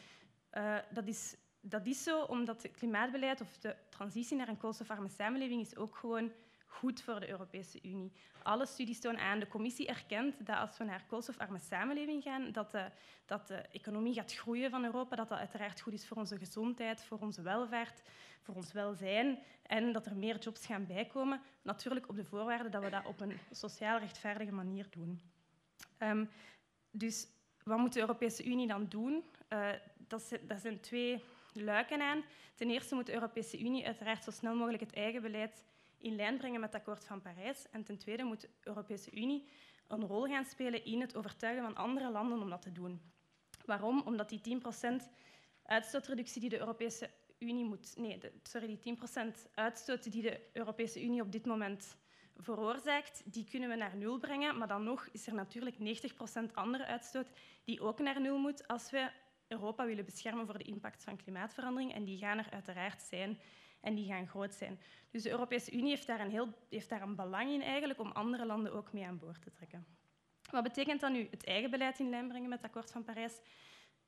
uh, 0.53 0.77
dat 0.91 1.07
is, 1.07 1.37
dat 1.61 1.87
is 1.87 2.03
zo 2.03 2.23
omdat 2.23 2.63
het 2.63 2.73
klimaatbeleid 2.73 3.41
of 3.41 3.59
de 3.59 3.77
transitie 3.89 4.37
naar 4.37 4.49
een 4.49 4.57
koolstofarme 4.57 5.09
samenleving 5.09 5.61
is 5.61 5.77
ook 5.77 5.97
gewoon 5.97 6.31
goed 6.77 7.03
voor 7.03 7.21
de 7.21 7.29
Europese 7.29 7.79
Unie. 7.83 8.13
Alle 8.43 8.67
studies 8.67 9.01
tonen 9.01 9.21
aan, 9.21 9.39
de 9.39 9.49
commissie 9.49 9.87
erkent 9.87 10.47
dat 10.47 10.57
als 10.57 10.79
we 10.79 10.85
naar 10.85 11.05
koolstofarme 11.07 11.59
samenleving 11.59 12.23
gaan, 12.23 12.53
dat 12.53 12.71
de, 12.71 12.91
dat 13.27 13.47
de 13.47 13.55
economie 13.55 14.15
gaat 14.15 14.35
groeien 14.35 14.71
van 14.71 14.85
Europa, 14.85 15.17
dat 15.17 15.29
dat 15.29 15.39
uiteraard 15.39 15.81
goed 15.81 15.93
is 15.93 16.07
voor 16.07 16.17
onze 16.17 16.39
gezondheid, 16.39 17.05
voor 17.05 17.19
onze 17.19 17.43
welvaart, 17.43 18.03
voor 18.43 18.55
ons 18.55 18.73
welzijn 18.73 19.39
en 19.63 19.93
dat 19.93 20.07
er 20.07 20.17
meer 20.17 20.39
jobs 20.39 20.67
gaan 20.67 20.87
bijkomen. 20.87 21.41
Natuurlijk 21.63 22.09
op 22.09 22.17
de 22.17 22.25
voorwaarde 22.25 22.69
dat 22.69 22.83
we 22.83 22.91
dat 22.91 23.07
op 23.07 23.21
een 23.21 23.39
sociaal 23.51 23.99
rechtvaardige 23.99 24.53
manier 24.53 24.87
doen. 24.91 25.21
Um, 25.99 26.29
dus 26.91 27.27
wat 27.65 27.79
moet 27.79 27.93
de 27.93 28.01
Europese 28.01 28.45
Unie 28.45 28.67
dan 28.67 28.87
doen? 28.89 29.25
Uh, 29.49 29.69
dat, 29.99 30.39
dat 30.43 30.61
zijn 30.61 30.81
twee 30.81 31.23
luiken 31.53 32.01
aan. 32.01 32.25
Ten 32.55 32.71
eerste 32.71 32.95
moet 32.95 33.07
de 33.07 33.13
Europese 33.13 33.61
Unie 33.61 33.87
uiteraard 33.87 34.25
zo 34.25 34.31
snel 34.31 34.55
mogelijk 34.55 34.83
het 34.83 34.93
eigen 34.93 35.23
beleid 35.23 35.65
in 36.07 36.17
lijn 36.17 36.39
brengen 36.39 36.61
met 36.61 36.73
het 36.73 36.81
akkoord 36.81 37.05
van 37.05 37.21
Parijs. 37.21 37.67
En 37.71 37.85
ten 37.85 37.99
tweede 37.99 38.25
moet 38.25 38.41
de 38.41 38.49
Europese 38.61 39.11
Unie 39.11 39.49
een 39.89 40.07
rol 40.07 40.27
gaan 40.27 40.45
spelen 40.45 40.85
in 40.85 41.01
het 41.01 41.17
overtuigen 41.17 41.65
van 41.65 41.77
andere 41.77 42.11
landen 42.11 42.41
om 42.41 42.51
dat 42.51 42.63
te 42.63 42.73
doen. 42.73 43.01
Waarom? 43.65 44.03
Omdat 44.05 44.29
die 44.29 44.61
10% 45.01 45.03
uitstootreductie 45.63 46.41
die 46.41 46.51
de 46.51 46.59
Europese 46.59 47.11
Unie 47.39 47.65
moet... 47.65 47.95
Nee, 47.97 48.21
sorry, 48.43 48.79
die 48.83 48.97
10% 48.97 49.53
uitstoot 49.55 50.13
die 50.13 50.23
de 50.23 50.41
Europese 50.53 51.05
Unie 51.05 51.21
op 51.23 51.33
dit 51.33 51.47
moment 51.47 51.97
veroorzaakt, 52.37 53.23
die 53.25 53.45
kunnen 53.45 53.69
we 53.69 53.77
naar 53.77 53.97
nul 53.97 54.19
brengen. 54.19 54.59
Maar 54.59 54.69
dan 54.69 54.85
nog 54.85 55.09
is 55.13 55.27
er 55.27 55.35
natuurlijk 55.35 55.77
90% 56.51 56.53
andere 56.53 56.85
uitstoot 56.87 57.29
die 57.65 57.81
ook 57.81 57.99
naar 57.99 58.21
nul 58.21 58.39
moet 58.39 58.69
als 58.69 58.91
we 58.91 59.11
Europa 59.49 59.87
willen 59.87 60.05
beschermen 60.05 60.47
voor 60.47 60.59
de 60.59 60.65
impact 60.65 61.05
van 61.05 61.17
klimaatverandering. 61.17 61.95
En 61.95 62.05
die 62.05 62.19
gaan 62.19 62.39
er 62.39 62.51
uiteraard 62.51 63.03
zijn 63.03 63.39
en 63.81 63.95
die 63.95 64.07
gaan 64.07 64.29
groot 64.29 64.55
zijn. 64.55 64.81
Dus 65.11 65.23
de 65.23 65.31
Europese 65.31 65.73
Unie 65.73 65.89
heeft 65.89 66.07
daar, 66.07 66.21
een 66.21 66.31
heel, 66.31 66.53
heeft 66.69 66.89
daar 66.89 67.03
een 67.03 67.17
belang 67.17 67.51
in 67.51 67.63
eigenlijk 67.63 68.01
om 68.01 68.11
andere 68.13 68.47
landen 68.47 68.73
ook 68.73 68.93
mee 68.93 69.07
aan 69.07 69.19
boord 69.19 69.43
te 69.43 69.51
trekken. 69.51 69.87
Wat 70.51 70.63
betekent 70.63 71.01
dan 71.01 71.13
nu 71.13 71.27
het 71.31 71.45
eigen 71.45 71.71
beleid 71.71 71.99
in 71.99 72.11
lijn 72.11 72.29
brengen 72.29 72.49
met 72.49 72.59
het 72.59 72.67
akkoord 72.67 72.91
van 72.91 73.05
Parijs? 73.05 73.41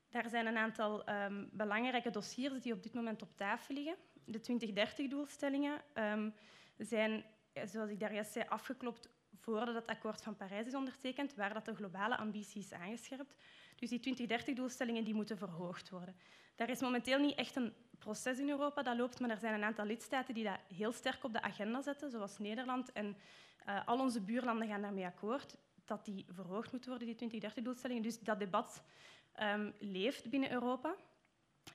Daar 0.09 0.29
zijn 0.29 0.45
een 0.45 0.57
aantal 0.57 1.09
um, 1.09 1.49
belangrijke 1.51 2.09
dossiers 2.09 2.61
die 2.61 2.73
op 2.73 2.83
dit 2.83 2.93
moment 2.93 3.21
op 3.21 3.35
tafel 3.35 3.75
liggen. 3.75 3.95
De 4.25 4.39
2030-doelstellingen 4.39 5.81
um, 5.93 6.33
zijn, 6.77 7.25
zoals 7.65 7.89
ik 7.89 7.99
daar 7.99 8.13
juist 8.13 8.31
zei, 8.31 8.45
afgeklopt 8.47 9.09
voordat 9.35 9.75
het 9.75 9.87
akkoord 9.87 10.21
van 10.21 10.35
Parijs 10.35 10.65
is 10.65 10.75
ondertekend, 10.75 11.35
waar 11.35 11.53
dat 11.53 11.65
de 11.65 11.75
globale 11.75 12.17
ambitie 12.17 12.61
is 12.61 12.73
aangescherpt. 12.73 13.35
Dus 13.75 13.89
die 13.89 14.27
2030-doelstellingen 14.29 15.03
die 15.03 15.13
moeten 15.13 15.37
verhoogd 15.37 15.89
worden. 15.89 16.15
Daar 16.55 16.69
is 16.69 16.81
momenteel 16.81 17.19
niet 17.19 17.35
echt 17.35 17.55
een 17.55 17.73
proces 17.99 18.39
in 18.39 18.49
Europa 18.49 18.83
dat 18.83 18.97
loopt, 18.97 19.19
maar 19.19 19.29
er 19.29 19.37
zijn 19.37 19.53
een 19.53 19.63
aantal 19.63 19.85
lidstaten 19.85 20.33
die 20.33 20.43
dat 20.43 20.59
heel 20.75 20.91
sterk 20.91 21.23
op 21.23 21.33
de 21.33 21.41
agenda 21.41 21.81
zetten, 21.81 22.11
zoals 22.11 22.37
Nederland. 22.37 22.91
En 22.91 23.17
uh, 23.67 23.87
al 23.87 23.99
onze 23.99 24.21
buurlanden 24.21 24.67
gaan 24.67 24.81
daarmee 24.81 25.05
akkoord 25.05 25.55
dat 25.85 26.05
die 26.05 26.25
verhoogd 26.29 26.71
moet 26.71 26.85
worden, 26.85 27.17
die 27.17 27.41
2030-doelstellingen. 27.41 28.01
Dus 28.01 28.19
dat 28.19 28.39
debat 28.39 28.83
um, 29.41 29.73
leeft 29.79 30.29
binnen 30.29 30.51
Europa. 30.51 30.95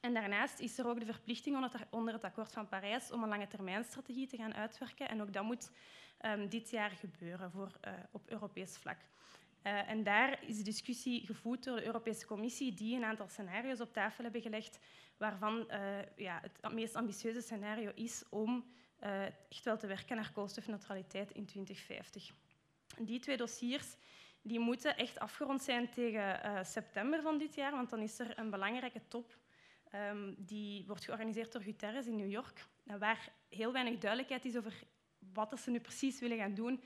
En 0.01 0.15
daarnaast 0.15 0.59
is 0.59 0.79
er 0.79 0.87
ook 0.87 0.99
de 0.99 1.07
verplichting 1.07 1.71
onder 1.91 2.13
het 2.13 2.25
akkoord 2.25 2.53
van 2.53 2.69
Parijs 2.69 3.11
om 3.11 3.23
een 3.23 3.29
lange 3.29 3.47
termijnstrategie 3.47 4.27
te 4.27 4.37
gaan 4.37 4.55
uitwerken. 4.55 5.09
En 5.09 5.23
ook 5.23 5.33
dat 5.33 5.45
moet 5.45 5.71
um, 6.21 6.49
dit 6.49 6.71
jaar 6.71 6.91
gebeuren 6.91 7.51
voor, 7.51 7.79
uh, 7.87 7.93
op 8.11 8.31
Europees 8.31 8.77
vlak. 8.77 8.99
Uh, 9.63 9.89
en 9.89 10.03
daar 10.03 10.45
is 10.47 10.57
de 10.57 10.63
discussie 10.63 11.27
gevoerd 11.27 11.65
door 11.65 11.77
de 11.77 11.87
Europese 11.87 12.27
Commissie, 12.27 12.75
die 12.75 12.97
een 12.97 13.05
aantal 13.05 13.29
scenario's 13.29 13.81
op 13.81 13.93
tafel 13.93 14.25
hebben 14.25 14.43
gelegd, 14.43 14.79
waarvan 15.17 15.67
uh, 15.71 15.79
ja, 16.17 16.41
het 16.43 16.73
meest 16.73 16.95
ambitieuze 16.95 17.41
scenario 17.41 17.91
is 17.95 18.25
om 18.31 18.73
echt 19.49 19.65
wel 19.65 19.77
te 19.77 19.87
werken 19.87 20.17
naar 20.17 20.33
koolstofneutraliteit 20.33 21.31
in 21.31 21.47
2050. 21.47 22.31
Die 22.99 23.21
twee 23.21 23.37
dossiers 23.37 23.97
die 24.43 24.59
moeten 24.59 24.97
echt 24.97 25.19
afgerond 25.19 25.63
zijn 25.63 25.91
tegen 25.91 26.67
september 26.67 27.23
van 27.23 27.39
dit 27.39 27.55
jaar, 27.55 27.71
want 27.71 27.91
dan 27.91 28.01
is 28.01 28.19
er 28.19 28.39
een 28.39 28.51
belangrijke 28.51 29.01
top 29.09 29.37
um, 29.95 30.35
die 30.39 30.85
wordt 30.87 31.05
georganiseerd 31.05 31.53
door 31.53 31.63
Guterres 31.63 32.07
in 32.07 32.17
New 32.17 32.31
York, 32.31 32.67
waar 32.83 33.33
heel 33.49 33.73
weinig 33.73 33.99
duidelijkheid 33.99 34.45
is 34.45 34.57
over 34.57 34.83
wat 35.33 35.61
ze 35.61 35.71
nu 35.71 35.81
precies 35.81 36.21
willen 36.21 36.39
gaan 36.39 36.55
doen. 36.55 36.83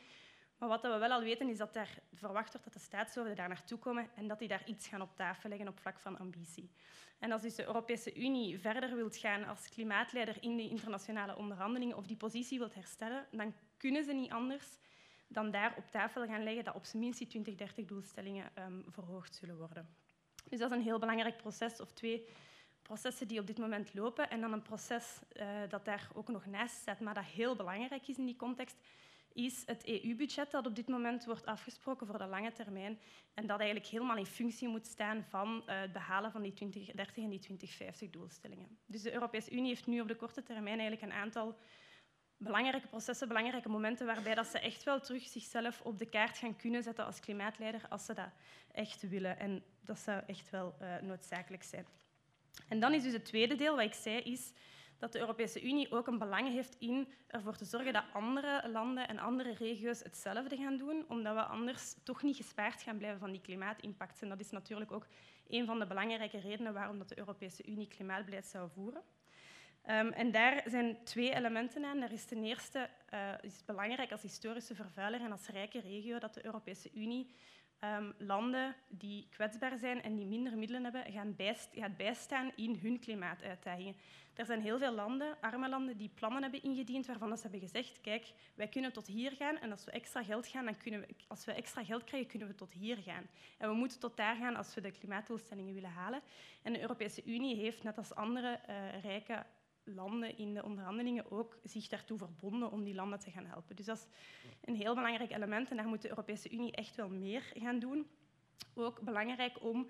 Maar 0.59 0.69
wat 0.69 0.83
we 0.83 0.99
wel 0.99 1.11
al 1.11 1.23
weten 1.23 1.49
is 1.49 1.59
dat 1.59 1.77
er 1.77 1.99
verwacht 2.13 2.53
wordt 2.53 2.65
dat 2.65 2.73
de 2.73 2.81
staatshoofden 2.81 3.37
daar 3.37 3.49
naartoe 3.49 3.79
komen 3.79 4.09
en 4.15 4.29
dat 4.29 4.39
die 4.39 4.49
daar 4.49 4.67
iets 4.67 4.89
gaan 4.89 5.01
op 5.01 5.17
tafel 5.17 5.49
leggen 5.49 5.69
op 5.69 5.81
vlak 5.81 5.99
van 6.01 6.19
ambitie. 6.19 6.71
En 7.19 7.33
als 7.33 7.43
dus 7.43 7.55
de 7.55 7.67
Europese 7.67 8.15
Unie 8.17 8.59
verder 8.59 8.97
wilt 8.97 9.17
gaan 9.17 9.45
als 9.45 9.69
klimaatleider 9.69 10.37
in 10.41 10.57
de 10.57 10.69
internationale 10.69 11.37
onderhandelingen 11.37 11.97
of 11.97 12.07
die 12.07 12.17
positie 12.17 12.59
wilt 12.59 12.75
herstellen, 12.75 13.27
dan 13.31 13.55
kunnen 13.77 14.05
ze 14.05 14.13
niet 14.13 14.31
anders 14.31 14.79
dan 15.29 15.51
daar 15.51 15.75
op 15.77 15.91
tafel 15.91 16.27
gaan 16.27 16.43
leggen 16.43 16.65
dat 16.65 16.75
op 16.75 16.85
zijn 16.85 17.03
minst 17.03 17.19
die 17.19 17.57
2030-doelstellingen 17.57 18.51
um, 18.59 18.85
verhoogd 18.89 19.35
zullen 19.35 19.57
worden. 19.57 19.89
Dus 20.49 20.59
dat 20.59 20.71
is 20.71 20.77
een 20.77 20.83
heel 20.83 20.99
belangrijk 20.99 21.37
proces, 21.37 21.81
of 21.81 21.93
twee 21.93 22.29
processen 22.83 23.29
die 23.29 23.41
op 23.41 23.47
dit 23.47 23.59
moment 23.59 23.95
lopen. 23.95 24.31
En 24.31 24.41
dan 24.41 24.53
een 24.53 24.63
proces 24.63 25.21
uh, 25.33 25.49
dat 25.69 25.85
daar 25.85 26.09
ook 26.15 26.29
nog 26.29 26.47
naast 26.47 26.77
staat, 26.77 27.01
maar 27.01 27.15
dat 27.15 27.25
heel 27.25 27.57
belangrijk 27.57 28.09
is 28.09 28.19
in 28.19 28.27
die 28.27 28.37
context, 28.37 28.77
is 29.45 29.63
het 29.67 29.87
EU-budget 29.87 30.51
dat 30.51 30.67
op 30.67 30.77
dit 30.77 30.89
moment 30.89 31.25
wordt 31.25 31.47
afgesproken 31.47 32.07
voor 32.07 32.19
de 32.19 32.27
lange 32.27 32.53
termijn 32.53 32.99
en 33.35 33.47
dat 33.47 33.59
eigenlijk 33.59 33.91
helemaal 33.91 34.17
in 34.17 34.27
functie 34.27 34.69
moet 34.69 34.87
staan 34.87 35.25
van 35.29 35.63
uh, 35.67 35.81
het 35.81 35.93
behalen 35.93 36.33
van 36.33 36.43
die 36.43 36.53
2030 36.53 37.25
en 37.25 37.31
die 37.31 37.39
2050 37.39 38.11
doelstellingen. 38.11 38.79
Dus 38.87 39.03
de 39.03 39.13
Europese 39.13 39.51
Unie 39.51 39.67
heeft 39.67 39.87
nu 39.87 40.01
op 40.01 40.09
de 40.09 40.17
korte 40.17 40.43
termijn 40.43 40.79
eigenlijk 40.81 41.03
een 41.03 41.19
aantal 41.19 41.57
belangrijke 42.37 42.89
processen, 42.89 43.29
belangrijke 43.29 43.69
momenten 43.69 44.07
waarbij 44.07 44.35
dat 44.35 44.47
ze 44.47 44.59
echt 44.59 44.83
wel 44.83 45.01
terug 45.01 45.23
zichzelf 45.23 45.81
op 45.81 45.99
de 45.99 46.09
kaart 46.09 46.39
gaan 46.39 46.57
kunnen 46.57 46.83
zetten 46.83 47.05
als 47.07 47.21
klimaatleider 47.21 47.87
als 47.89 48.05
ze 48.05 48.15
dat 48.15 48.31
echt 48.73 49.09
willen. 49.09 49.39
En 49.39 49.63
dat 49.81 49.99
zou 49.99 50.23
echt 50.27 50.51
wel 50.51 50.77
uh, 50.83 50.97
noodzakelijk 51.01 51.63
zijn. 51.63 51.87
En 52.69 52.81
dan 52.81 52.95
is 52.95 53.03
dus 53.03 53.13
het 53.13 53.25
tweede 53.25 53.55
deel, 53.55 53.77
wat 53.77 53.85
ik 53.85 53.95
zei, 53.95 54.21
is 54.21 54.53
dat 54.99 55.13
de 55.13 55.19
Europese 55.19 55.63
Unie 55.63 55.91
ook 55.91 56.07
een 56.07 56.19
belang 56.19 56.49
heeft 56.49 56.77
in 56.79 57.09
ervoor 57.27 57.57
te 57.57 57.65
zorgen 57.65 57.93
dat 57.93 58.05
andere 58.13 58.69
landen 58.69 59.09
en 59.09 59.19
andere 59.19 59.55
regio's 59.55 60.03
hetzelfde 60.03 60.57
gaan 60.57 60.77
doen, 60.77 61.05
omdat 61.09 61.35
we 61.35 61.43
anders 61.43 61.95
toch 62.03 62.23
niet 62.23 62.37
gespaard 62.37 62.83
gaan 62.83 62.99
blijven 62.99 63.21
van 63.21 63.31
die 63.31 63.41
klimaatimpact. 63.41 64.23
En 64.23 64.29
dat 64.29 64.41
is 64.41 64.51
natuurlijk 64.51 64.93
ook 64.93 65.07
een 65.49 65.67
van 65.67 65.79
de 65.79 65.87
belangrijke 65.87 66.39
redenen 66.39 66.73
waarom 66.73 66.99
dat 66.99 67.09
de 67.09 67.19
Europese 67.19 67.67
Unie 67.67 67.89
klimaatbeleid 67.89 68.47
zou 68.47 68.71
voeren. 68.71 69.03
Um, 69.91 70.13
en 70.13 70.31
daar 70.31 70.63
zijn 70.67 71.05
twee 71.05 71.35
elementen 71.35 71.85
aan. 71.85 72.01
Daar 72.01 72.13
is 72.13 72.25
ten 72.25 72.45
eerste 72.45 72.91
uh, 73.15 73.33
is 73.41 73.65
belangrijk 73.65 74.13
als 74.13 74.23
historische 74.23 74.75
vervuiler 74.75 75.21
en 75.21 75.33
als 75.33 75.47
rijke 75.47 75.81
regio 75.81 76.19
dat 76.19 76.35
de 76.35 76.45
Europese 76.45 76.91
Unie 76.95 77.35
um, 77.85 78.15
landen 78.19 78.75
die 78.89 79.27
kwetsbaar 79.31 79.79
zijn 79.79 80.03
en 80.03 80.17
die 80.17 80.27
minder 80.27 80.57
middelen 80.59 80.83
hebben, 80.83 81.13
gaan 81.13 81.37
bijst 81.37 81.69
gaat 81.73 81.97
bijstaan 81.97 82.53
in 82.57 82.79
hun 82.83 82.99
klimaatuitdagingen. 82.99 83.97
Er 84.35 84.45
zijn 84.45 84.61
heel 84.61 84.79
veel 84.79 84.93
landen, 84.93 85.37
arme 85.41 85.69
landen, 85.69 85.97
die 85.97 86.11
plannen 86.15 86.43
hebben 86.43 86.63
ingediend 86.63 87.07
waarvan 87.07 87.37
ze 87.37 87.43
hebben 87.43 87.61
gezegd, 87.61 88.01
kijk, 88.01 88.33
wij 88.55 88.69
kunnen 88.69 88.93
tot 88.93 89.07
hier 89.07 89.33
gaan 89.33 89.59
en 89.59 89.71
als 89.71 89.85
we 89.85 89.91
extra 89.91 90.23
geld 90.25 90.47
gaan, 90.47 90.65
dan 90.65 90.77
kunnen 90.77 91.01
we, 91.01 91.07
als 91.27 91.45
we 91.45 91.53
extra 91.53 91.85
geld 91.85 92.05
krijgen, 92.05 92.29
kunnen 92.29 92.49
we 92.49 92.55
tot 92.55 92.73
hier 92.73 92.97
gaan. 92.97 93.27
En 93.59 93.69
we 93.69 93.75
moeten 93.75 93.99
tot 93.99 94.17
daar 94.17 94.37
gaan 94.37 94.57
als 94.57 94.75
we 94.75 94.81
de 94.81 94.91
klimaatdoelstellingen 94.91 95.75
willen 95.75 95.91
halen. 95.91 96.21
En 96.63 96.73
de 96.73 96.81
Europese 96.81 97.23
Unie 97.25 97.57
heeft, 97.57 97.83
net 97.83 97.99
als 97.99 98.15
andere 98.15 98.61
uh, 98.69 99.03
rijke 99.03 99.45
landen 99.95 100.39
in 100.39 100.55
de 100.55 100.65
onderhandelingen 100.65 101.31
ook 101.31 101.59
zich 101.63 101.89
daartoe 101.89 102.19
verbonden 102.19 102.71
om 102.71 102.85
die 102.85 102.95
landen 102.95 103.19
te 103.19 103.31
gaan 103.31 103.47
helpen. 103.47 103.77
Dus 103.77 103.87
dat 103.87 103.97
is 103.97 104.07
een 104.61 104.77
heel 104.77 104.95
belangrijk 104.95 105.31
element 105.31 105.71
en 105.71 105.77
daar 105.77 105.89
moet 105.89 106.03
de 106.03 106.09
Europese 106.09 106.51
Unie 106.51 106.73
echt 106.73 106.97
wel 106.97 107.09
meer 107.09 107.53
gaan 107.55 107.79
doen. 107.79 108.07
Ook 108.75 109.01
belangrijk 109.01 109.63
om 109.63 109.89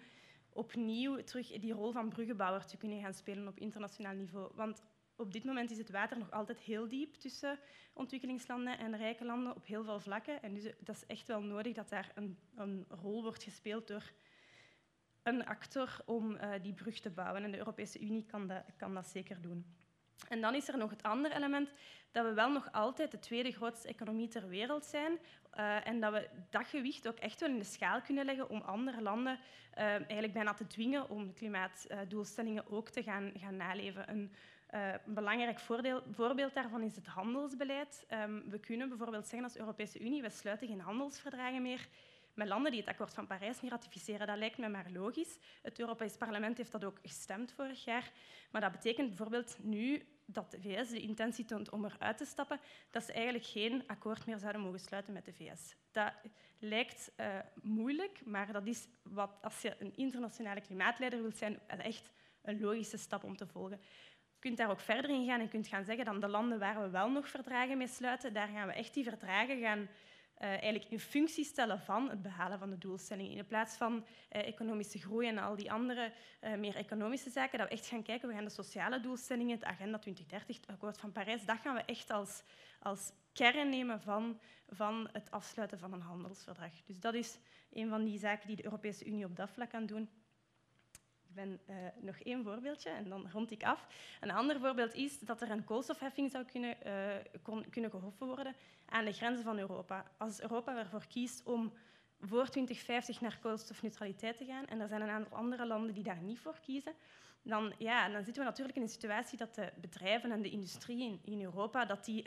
opnieuw 0.53 1.23
terug 1.23 1.49
die 1.49 1.73
rol 1.73 1.93
van 1.93 2.09
bruggenbouwer 2.09 2.67
te 2.67 2.77
kunnen 2.77 3.01
gaan 3.01 3.15
spelen 3.15 3.49
op 3.49 3.59
internationaal 3.59 4.15
niveau. 4.15 4.51
Want 4.55 4.83
op 5.17 5.33
dit 5.33 5.45
moment 5.45 5.71
is 5.71 5.79
het 5.79 5.91
water 5.91 6.19
nog 6.19 6.31
altijd 6.31 6.59
heel 6.59 6.89
diep 6.89 7.15
tussen 7.15 7.59
ontwikkelingslanden 7.93 8.79
en 8.79 8.97
rijke 8.97 9.25
landen 9.25 9.57
op 9.57 9.67
heel 9.67 9.85
veel 9.85 10.01
vlakken. 10.01 10.43
En 10.43 10.55
dus 10.55 10.73
dat 10.81 10.97
is 10.97 11.07
echt 11.07 11.27
wel 11.27 11.41
nodig 11.41 11.75
dat 11.75 11.89
daar 11.89 12.13
een, 12.15 12.39
een 12.55 12.87
rol 12.89 13.23
wordt 13.23 13.43
gespeeld 13.43 13.87
door 13.87 14.13
een 15.23 15.45
actor 15.45 16.01
om 16.07 16.31
uh, 16.31 16.51
die 16.63 16.73
brug 16.73 17.01
te 17.01 17.11
bouwen. 17.11 17.45
En 17.45 17.51
de 17.51 17.59
Europese 17.59 18.01
Unie 18.01 18.25
kan 18.27 18.47
dat, 18.47 18.63
kan 18.77 18.95
dat 18.95 19.07
zeker 19.07 19.41
doen. 19.41 19.67
En 20.29 20.41
dan 20.41 20.55
is 20.55 20.69
er 20.69 20.79
nog 20.79 20.91
het 20.91 21.03
andere 21.03 21.35
element 21.35 21.73
dat 22.13 22.25
we 22.25 22.33
wel 22.33 22.51
nog 22.51 22.73
altijd 22.73 23.11
de 23.11 23.19
tweede 23.19 23.53
grootste 23.53 23.89
economie 23.89 24.29
ter 24.29 24.49
wereld 24.49 24.85
zijn 24.85 25.19
uh, 25.59 25.87
en 25.87 26.01
dat 26.01 26.13
we 26.13 26.29
dat 26.51 26.67
gewicht 26.67 27.09
ook 27.09 27.19
echt 27.19 27.41
wel 27.41 27.49
in 27.49 27.59
de 27.59 27.65
schaal 27.65 28.01
kunnen 28.01 28.25
leggen 28.25 28.49
om 28.49 28.61
andere 28.61 29.03
landen 29.03 29.39
uh, 29.79 29.85
eigenlijk 29.85 30.33
bijna 30.33 30.55
te 30.55 30.67
dwingen 30.67 31.11
om 31.11 31.35
klimaatdoelstellingen 31.35 32.71
ook 32.71 32.89
te 32.89 33.03
gaan, 33.03 33.33
gaan 33.37 33.57
naleven. 33.57 34.11
Een, 34.11 34.33
uh, 34.75 34.93
een 35.07 35.15
belangrijk 35.15 35.61
voordeel, 35.61 36.03
voorbeeld 36.11 36.55
daarvan 36.55 36.83
is 36.83 36.97
het 36.97 37.07
handelsbeleid. 37.07 38.07
Um, 38.13 38.45
we 38.51 38.59
kunnen 38.59 38.89
bijvoorbeeld 38.89 39.27
zeggen 39.27 39.49
als 39.49 39.57
Europese 39.57 40.01
Unie, 40.01 40.23
we 40.23 40.31
sluiten 40.31 40.69
geen 40.69 40.81
handelsverdragen 40.81 41.63
meer 41.63 41.89
met 42.39 42.49
landen 42.49 42.71
die 42.71 42.81
het 42.81 42.89
akkoord 42.89 43.15
van 43.15 43.27
Parijs 43.27 43.61
niet 43.61 43.71
ratificeren. 43.71 44.27
Dat 44.27 44.39
lijkt 44.39 44.59
me 44.59 44.69
maar 44.69 44.91
logisch. 44.93 45.39
Het 45.63 45.79
Europees 45.79 46.17
Parlement 46.17 46.57
heeft 46.57 46.73
dat 46.73 46.85
ook 46.85 46.99
gestemd 47.03 47.53
vorig 47.53 47.85
jaar. 47.85 48.13
Maar 48.51 48.61
dat 48.61 48.73
betekent 48.73 49.09
bijvoorbeeld 49.09 49.57
nu 49.63 50.07
dat 50.25 50.51
de 50.51 50.61
VS 50.61 50.89
de 50.89 51.01
intentie 51.01 51.45
toont 51.45 51.71
om 51.71 51.85
eruit 51.85 52.17
te 52.17 52.25
stappen, 52.25 52.61
dat 52.91 53.05
ze 53.05 53.13
eigenlijk 53.13 53.47
geen 53.47 53.83
akkoord 53.87 54.27
meer 54.27 54.39
zouden 54.39 54.61
mogen 54.61 54.81
sluiten 54.81 55.13
met 55.13 55.25
de 55.25 55.33
VS. 55.33 55.77
Dat 55.91 56.13
lijkt 56.59 57.13
uh, 57.17 57.27
moeilijk, 57.63 58.21
maar 58.25 58.53
dat 58.53 58.67
is 58.67 58.89
wat, 59.03 59.31
als 59.43 59.63
je 59.63 59.77
een 59.79 59.97
internationale 59.97 60.61
klimaatleider 60.61 61.23
wilt 61.23 61.37
zijn, 61.37 61.61
echt 61.67 62.11
een 62.43 62.61
logische 62.61 62.97
stap 62.97 63.25
om 63.25 63.37
te 63.37 63.47
volgen. 63.47 63.81
Je 64.33 64.39
kunt 64.39 64.57
daar 64.57 64.71
ook 64.71 64.81
verder 64.81 65.11
in 65.11 65.27
gaan 65.27 65.41
en 65.41 65.49
kunt 65.49 65.69
gaan 65.69 65.85
zeggen 65.85 66.05
dat 66.05 66.21
de 66.21 66.29
landen 66.29 66.59
waar 66.59 66.83
we 66.83 66.91
wel 66.91 67.11
nog 67.11 67.29
verdragen 67.29 67.79
mee 67.79 67.89
sluiten, 67.89 68.33
daar 68.33 68.49
gaan 68.49 68.67
we 68.67 68.73
echt 68.73 68.95
die 68.95 69.05
verdragen 69.05 69.61
gaan 69.61 69.89
uh, 70.41 70.49
eigenlijk 70.49 70.85
in 70.91 71.01
functie 71.01 71.45
stellen 71.45 71.81
van 71.81 72.11
het 72.11 72.23
behalen 72.23 72.59
van 72.59 72.71
de 72.71 72.79
doelstellingen. 72.79 73.37
In 73.37 73.47
plaats 73.47 73.77
van 73.77 73.95
uh, 73.97 74.47
economische 74.47 74.99
groei 74.99 75.29
en 75.29 75.39
al 75.39 75.57
die 75.57 75.73
andere 75.73 76.13
uh, 76.41 76.55
meer 76.55 76.77
economische 76.77 77.31
zaken, 77.31 77.59
dat 77.59 77.69
we 77.69 77.75
echt 77.75 77.87
gaan 77.87 78.03
kijken, 78.03 78.29
we 78.29 78.35
gaan 78.35 78.45
de 78.45 78.51
sociale 78.51 79.01
doelstellingen, 79.01 79.55
het 79.55 79.65
Agenda 79.65 79.99
2030, 79.99 80.57
het 80.57 80.67
akkoord 80.67 80.99
van 80.99 81.13
Parijs, 81.13 81.45
dat 81.45 81.59
gaan 81.63 81.75
we 81.75 81.83
echt 81.83 82.11
als, 82.11 82.43
als 82.81 83.13
kern 83.33 83.69
nemen 83.69 84.01
van, 84.01 84.41
van 84.69 85.09
het 85.13 85.31
afsluiten 85.31 85.79
van 85.79 85.93
een 85.93 86.01
handelsverdrag. 86.01 86.73
Dus 86.87 87.01
dat 87.01 87.15
is 87.15 87.39
een 87.73 87.89
van 87.89 88.05
die 88.05 88.19
zaken 88.19 88.47
die 88.47 88.57
de 88.57 88.65
Europese 88.65 89.05
Unie 89.05 89.25
op 89.25 89.37
dat 89.37 89.51
vlak 89.51 89.71
kan 89.71 89.87
doen. 89.87 90.09
Ben 91.39 91.61
uh, 91.71 91.77
nog 92.01 92.19
één 92.19 92.45
voorbeeldje 92.45 92.91
en 92.91 93.09
dan 93.09 93.31
rond 93.33 93.51
ik 93.51 93.63
af. 93.63 93.87
Een 94.21 94.31
ander 94.31 94.61
voorbeeld 94.61 94.95
is 94.95 95.19
dat 95.19 95.41
er 95.41 95.51
een 95.51 95.65
koolstofheffing 95.65 96.31
zou 96.31 96.45
kunnen, 96.45 96.77
uh, 96.87 96.93
kon, 97.43 97.65
kunnen 97.71 97.91
gehoffen 97.91 98.27
worden 98.27 98.55
aan 98.89 99.05
de 99.05 99.13
grenzen 99.13 99.45
van 99.45 99.59
Europa. 99.59 100.05
Als 100.17 100.41
Europa 100.41 100.79
ervoor 100.79 101.07
kiest 101.07 101.43
om 101.45 101.73
voor 102.21 102.49
2050 102.49 103.21
naar 103.21 103.39
koolstofneutraliteit 103.43 104.37
te 104.37 104.45
gaan, 104.45 104.67
en 104.67 104.81
er 104.81 104.89
zijn 104.89 105.01
een 105.01 105.09
aantal 105.09 105.39
andere 105.39 105.67
landen 105.67 105.95
die 105.95 106.03
daar 106.03 106.23
niet 106.23 106.39
voor 106.39 106.59
kiezen, 106.61 106.93
dan, 107.43 107.73
ja, 107.79 108.09
dan 108.09 108.25
zitten 108.25 108.43
we 108.43 108.49
natuurlijk 108.49 108.77
in 108.77 108.83
een 108.83 108.89
situatie 108.89 109.39
dat 109.39 109.55
de 109.55 109.73
bedrijven 109.81 110.33
en 110.33 110.43
de 110.43 110.51
industrie 110.51 111.03
in, 111.03 111.21
in 111.25 111.43
Europa 111.43 111.85
dat 111.85 112.05
die 112.05 112.27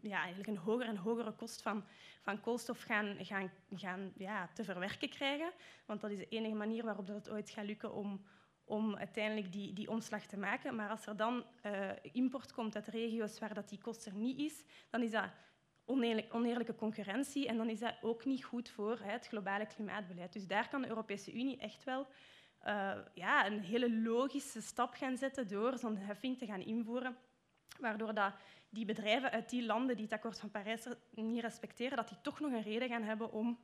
ja, 0.00 0.18
eigenlijk 0.18 0.48
een 0.48 0.56
hogere 0.56 0.88
en 0.88 0.96
hogere 0.96 1.32
kost 1.32 1.62
van, 1.62 1.84
van 2.20 2.40
koolstof 2.40 2.82
gaan, 2.82 3.16
gaan, 3.18 3.50
gaan 3.74 4.12
ja, 4.16 4.48
te 4.54 4.64
verwerken 4.64 5.08
krijgen. 5.08 5.50
Want 5.86 6.00
dat 6.00 6.10
is 6.10 6.18
de 6.18 6.28
enige 6.28 6.54
manier 6.54 6.84
waarop 6.84 7.06
dat 7.06 7.16
het 7.16 7.30
ooit 7.30 7.50
gaat 7.50 7.64
lukken 7.64 7.92
om, 7.92 8.24
om 8.64 8.96
uiteindelijk 8.96 9.52
die, 9.52 9.72
die 9.72 9.90
omslag 9.90 10.26
te 10.26 10.38
maken. 10.38 10.74
Maar 10.74 10.90
als 10.90 11.06
er 11.06 11.16
dan 11.16 11.44
uh, 11.66 11.90
import 12.02 12.52
komt 12.52 12.74
uit 12.74 12.88
regio's 12.88 13.38
waar 13.38 13.54
dat 13.54 13.68
die 13.68 13.80
kost 13.80 14.06
er 14.06 14.14
niet 14.14 14.38
is, 14.38 14.64
dan 14.90 15.02
is 15.02 15.10
dat 15.10 15.30
oneerlijk, 15.84 16.34
oneerlijke 16.34 16.74
concurrentie 16.74 17.48
en 17.48 17.56
dan 17.56 17.68
is 17.68 17.78
dat 17.78 17.94
ook 18.02 18.24
niet 18.24 18.44
goed 18.44 18.68
voor 18.68 18.98
hè, 18.98 19.10
het 19.10 19.26
globale 19.26 19.66
klimaatbeleid. 19.66 20.32
Dus 20.32 20.46
daar 20.46 20.68
kan 20.68 20.82
de 20.82 20.88
Europese 20.88 21.32
Unie 21.32 21.58
echt 21.58 21.84
wel 21.84 22.06
uh, 22.66 22.98
ja, 23.14 23.46
een 23.46 23.60
hele 23.60 24.00
logische 24.00 24.60
stap 24.60 24.94
gaan 24.94 25.16
zetten 25.16 25.48
door 25.48 25.78
zo'n 25.78 25.96
heffing 25.96 26.38
te 26.38 26.46
gaan 26.46 26.60
invoeren, 26.60 27.16
waardoor 27.80 28.14
dat 28.14 28.32
die 28.68 28.84
bedrijven 28.84 29.30
uit 29.30 29.50
die 29.50 29.64
landen 29.64 29.96
die 29.96 30.04
het 30.04 30.14
akkoord 30.14 30.40
van 30.40 30.50
Parijs 30.50 30.86
niet 31.10 31.42
respecteren, 31.42 31.96
dat 31.96 32.08
die 32.08 32.20
toch 32.22 32.40
nog 32.40 32.52
een 32.52 32.62
reden 32.62 32.88
gaan 32.88 33.02
hebben 33.02 33.32
om 33.32 33.58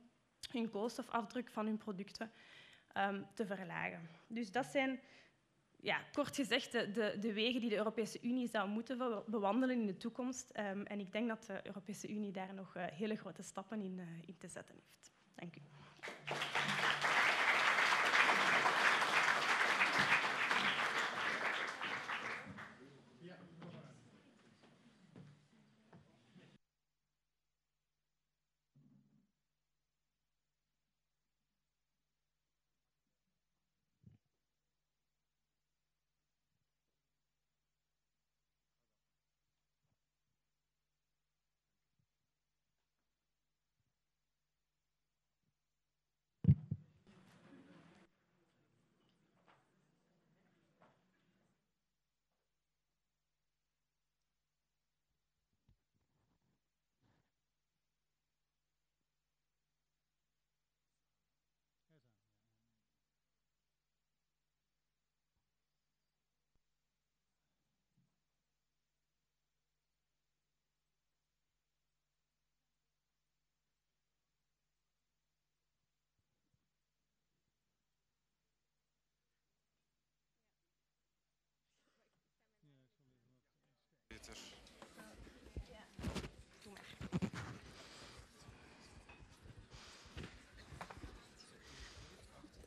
hun 0.51 0.69
koolstofafdruk 0.69 1.49
van 1.49 1.65
hun 1.65 1.77
producten 1.77 2.31
um, 2.97 3.27
te 3.33 3.45
verlagen. 3.45 4.09
Dus 4.27 4.51
dat 4.51 4.65
zijn 4.65 4.99
ja, 5.79 6.01
kort 6.11 6.35
gezegd, 6.35 6.71
de, 6.71 7.17
de, 7.19 7.33
wegen 7.33 7.61
die 7.61 7.69
de 7.69 7.75
Europese 7.75 8.19
Unie 8.21 8.47
zou 8.47 8.69
moeten 8.69 9.23
bewandelen 9.25 9.79
in 9.79 9.85
de 9.85 9.97
toekomst. 9.97 10.51
Um, 10.59 10.85
en 10.85 10.99
ik 10.99 11.11
denk 11.11 11.27
dat 11.27 11.45
de 11.45 11.59
Europese 11.63 12.07
Unie 12.09 12.31
daar 12.31 12.53
nog 12.53 12.75
uh, 12.77 12.85
hele 12.85 13.15
grote 13.15 13.43
stappen 13.43 13.81
in, 13.81 13.97
uh, 13.97 14.05
in 14.25 14.37
te 14.37 14.47
zetten 14.47 14.75
heeft. 14.75 15.11
Dank 15.35 15.55
u. 15.55 15.61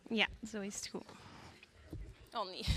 Ja, 0.08 0.26
zo 0.50 0.60
is 0.60 0.74
het 0.74 0.88
goed. 0.88 1.02
Oh 2.32 2.46
nee. 2.46 2.64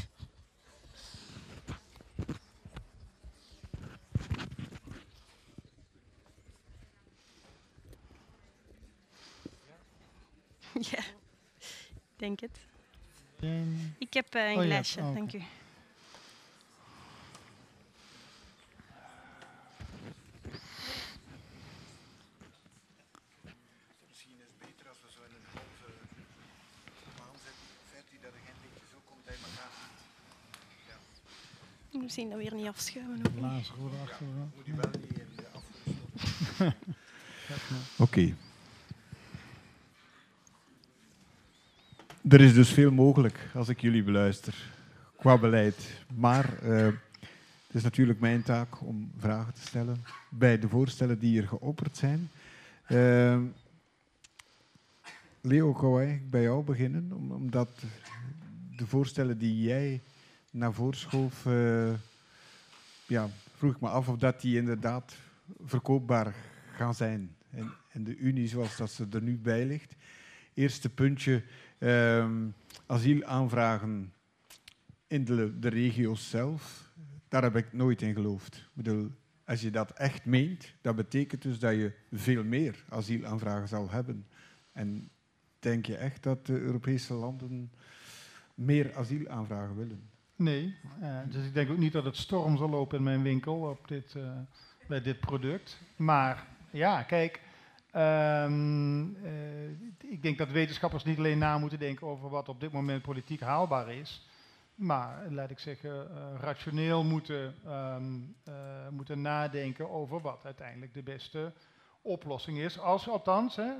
Ja, 10.91 11.03
ik 11.59 12.15
denk 12.15 12.39
het. 12.39 12.59
Ik 13.97 14.13
heb 14.13 14.35
uh, 14.35 14.49
een 14.49 14.57
oh, 14.57 14.63
glaasje, 14.63 14.99
ja. 14.99 15.05
oh, 15.05 15.11
okay. 15.11 15.21
dank 15.21 15.33
u. 15.33 15.45
Misschien 32.01 32.29
dat 32.29 32.37
weer 32.37 32.53
niet 32.53 32.67
afschuimen. 32.67 33.21
Blazen 33.35 33.75
goed 33.75 33.91
achter. 34.03 34.25
Moet 34.55 34.65
je 34.65 34.75
wel 34.75 34.89
niet 35.01 35.19
in 35.19 35.25
de 36.57 36.73
Oké. 37.97 38.33
Er 42.29 42.41
is 42.41 42.53
dus 42.53 42.69
veel 42.69 42.91
mogelijk 42.91 43.49
als 43.53 43.69
ik 43.69 43.81
jullie 43.81 44.03
beluister 44.03 44.71
qua 45.17 45.37
beleid. 45.37 46.03
Maar 46.15 46.63
uh, 46.63 46.85
het 47.67 47.75
is 47.75 47.83
natuurlijk 47.83 48.19
mijn 48.19 48.43
taak 48.43 48.81
om 48.81 49.11
vragen 49.17 49.53
te 49.53 49.61
stellen 49.61 50.03
bij 50.29 50.59
de 50.59 50.69
voorstellen 50.69 51.19
die 51.19 51.41
er 51.41 51.47
geopperd 51.47 51.97
zijn. 51.97 52.29
Uh, 52.87 53.39
Leo, 55.41 55.73
kan 55.73 56.01
ik 56.01 56.29
bij 56.29 56.41
jou 56.41 56.63
beginnen? 56.63 57.11
omdat 57.11 57.69
de 58.75 58.87
voorstellen 58.87 59.37
die 59.37 59.61
jij 59.61 60.01
naar 60.51 60.73
voren 60.73 61.31
uh, 61.47 61.93
ja, 63.07 63.29
vroeg 63.55 63.73
ik 63.73 63.81
me 63.81 63.87
af 63.87 64.07
of 64.07 64.17
dat 64.17 64.41
die 64.41 64.57
inderdaad 64.57 65.15
verkoopbaar 65.65 66.35
gaan 66.75 66.95
zijn. 66.95 67.35
En, 67.89 68.03
de 68.03 68.17
Unie 68.17 68.47
zoals 68.47 68.77
dat 68.77 68.91
ze 68.91 69.07
er 69.11 69.21
nu 69.21 69.37
bij 69.37 69.65
ligt. 69.65 69.95
Eerste 70.53 70.89
puntje, 70.89 71.43
uh, 71.79 72.27
asielaanvragen 72.85 74.13
in 75.07 75.25
de, 75.25 75.59
de 75.59 75.67
regio's 75.67 76.29
zelf. 76.29 76.91
Daar 77.27 77.43
heb 77.43 77.55
ik 77.55 77.73
nooit 77.73 78.01
in 78.01 78.13
geloofd. 78.13 78.55
Ik 78.55 78.69
bedoel, 78.73 79.11
als 79.45 79.61
je 79.61 79.71
dat 79.71 79.91
echt 79.91 80.25
meent, 80.25 80.73
dat 80.81 80.95
betekent 80.95 81.41
dus 81.41 81.59
dat 81.59 81.73
je 81.73 81.91
veel 82.11 82.43
meer 82.43 82.83
asielaanvragen 82.89 83.67
zal 83.67 83.89
hebben. 83.89 84.27
En 84.71 85.09
denk 85.59 85.85
je 85.85 85.95
echt 85.95 86.23
dat 86.23 86.45
de 86.45 86.59
Europese 86.59 87.13
landen 87.13 87.71
meer 88.55 88.95
asielaanvragen 88.95 89.75
willen? 89.75 90.09
Nee, 90.41 90.75
uh, 91.01 91.17
dus 91.27 91.45
ik 91.45 91.53
denk 91.53 91.69
ook 91.69 91.77
niet 91.77 91.93
dat 91.93 92.05
het 92.05 92.17
storm 92.17 92.57
zal 92.57 92.69
lopen 92.69 92.97
in 92.97 93.03
mijn 93.03 93.21
winkel 93.21 93.55
op 93.55 93.87
dit, 93.87 94.13
uh, 94.17 94.31
bij 94.87 95.01
dit 95.01 95.19
product. 95.19 95.81
Maar 95.95 96.47
ja, 96.71 97.03
kijk, 97.03 97.41
um, 97.95 99.15
uh, 99.15 99.69
ik 99.99 100.21
denk 100.21 100.37
dat 100.37 100.51
wetenschappers 100.51 101.03
niet 101.03 101.17
alleen 101.17 101.37
na 101.37 101.57
moeten 101.57 101.79
denken 101.79 102.07
over 102.07 102.29
wat 102.29 102.49
op 102.49 102.59
dit 102.59 102.71
moment 102.71 103.01
politiek 103.01 103.41
haalbaar 103.41 103.91
is, 103.91 104.27
maar 104.75 105.25
laat 105.29 105.49
ik 105.49 105.59
zeggen, 105.59 106.07
rationeel 106.37 107.03
moeten, 107.03 107.55
um, 107.67 108.35
moeten 108.89 109.21
nadenken 109.21 109.89
over 109.89 110.21
wat 110.21 110.45
uiteindelijk 110.45 110.93
de 110.93 111.03
beste 111.03 111.53
oplossing 112.01 112.57
is. 112.57 112.79
Als 112.79 113.09
althans, 113.09 113.55
hè, 113.55 113.71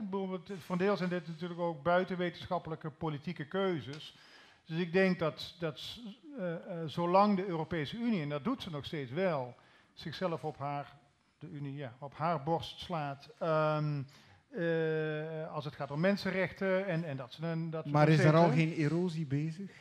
voor 0.58 0.78
deel 0.78 0.98
zijn 0.98 1.10
dit 1.10 1.28
natuurlijk 1.28 1.60
ook 1.60 1.84
buitenwetenschappelijke 1.84 2.90
politieke 2.90 3.46
keuzes. 3.46 4.16
Dus 4.66 4.80
ik 4.80 4.94
denk 4.94 5.20
dat, 5.20 5.56
dat 5.60 6.00
zolang 6.86 7.36
de 7.36 7.46
Europese 7.46 7.98
Unie, 7.98 8.22
en 8.22 8.30
dat 8.30 8.44
doet 8.44 8.62
ze 8.62 8.70
nog 8.70 8.86
steeds 8.86 9.12
wel, 9.12 9.56
zichzelf 9.94 10.44
op 10.44 10.58
haar, 10.58 10.98
de 11.40 11.50
Unie, 11.50 11.76
ja, 11.76 11.94
op 12.00 12.14
haar 12.14 12.44
borst 12.44 12.80
slaat. 12.80 13.30
Um, 13.40 14.06
uh, 14.52 15.54
als 15.54 15.66
het 15.66 15.76
gaat 15.76 15.92
om 15.92 16.00
mensenrechten 16.00 16.88
en, 16.88 17.04
en 17.04 17.18
dat 17.18 17.34
ze 17.34 17.46
een. 17.46 17.70
Dat 17.70 17.86
maar 17.86 18.10
is 18.10 18.20
er 18.20 18.36
al 18.36 18.50
geen 18.50 18.74
erosie 18.74 19.26
bezig? 19.26 19.72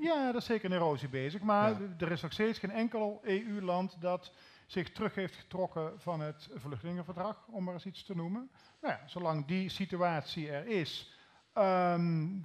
Ja, 0.00 0.28
er 0.28 0.34
is 0.34 0.44
zeker 0.44 0.70
een 0.70 0.76
erosie 0.76 1.08
bezig. 1.08 1.42
Maar 1.42 1.70
ja. 1.70 1.88
er 1.98 2.12
is 2.12 2.22
nog 2.22 2.32
steeds 2.32 2.58
geen 2.58 2.70
enkel 2.70 3.20
EU-land 3.24 3.96
dat 4.00 4.32
zich 4.66 4.92
terug 4.92 5.14
heeft 5.14 5.34
getrokken 5.36 5.92
van 5.96 6.20
het 6.20 6.48
vluchtelingenverdrag, 6.54 7.46
om 7.50 7.64
maar 7.64 7.74
eens 7.74 7.86
iets 7.86 8.04
te 8.04 8.16
noemen. 8.16 8.50
Nou 8.80 8.94
ja, 8.94 9.08
zolang 9.08 9.46
die 9.46 9.68
situatie 9.68 10.50
er 10.50 10.66
is, 10.66 11.14
um, 11.54 12.44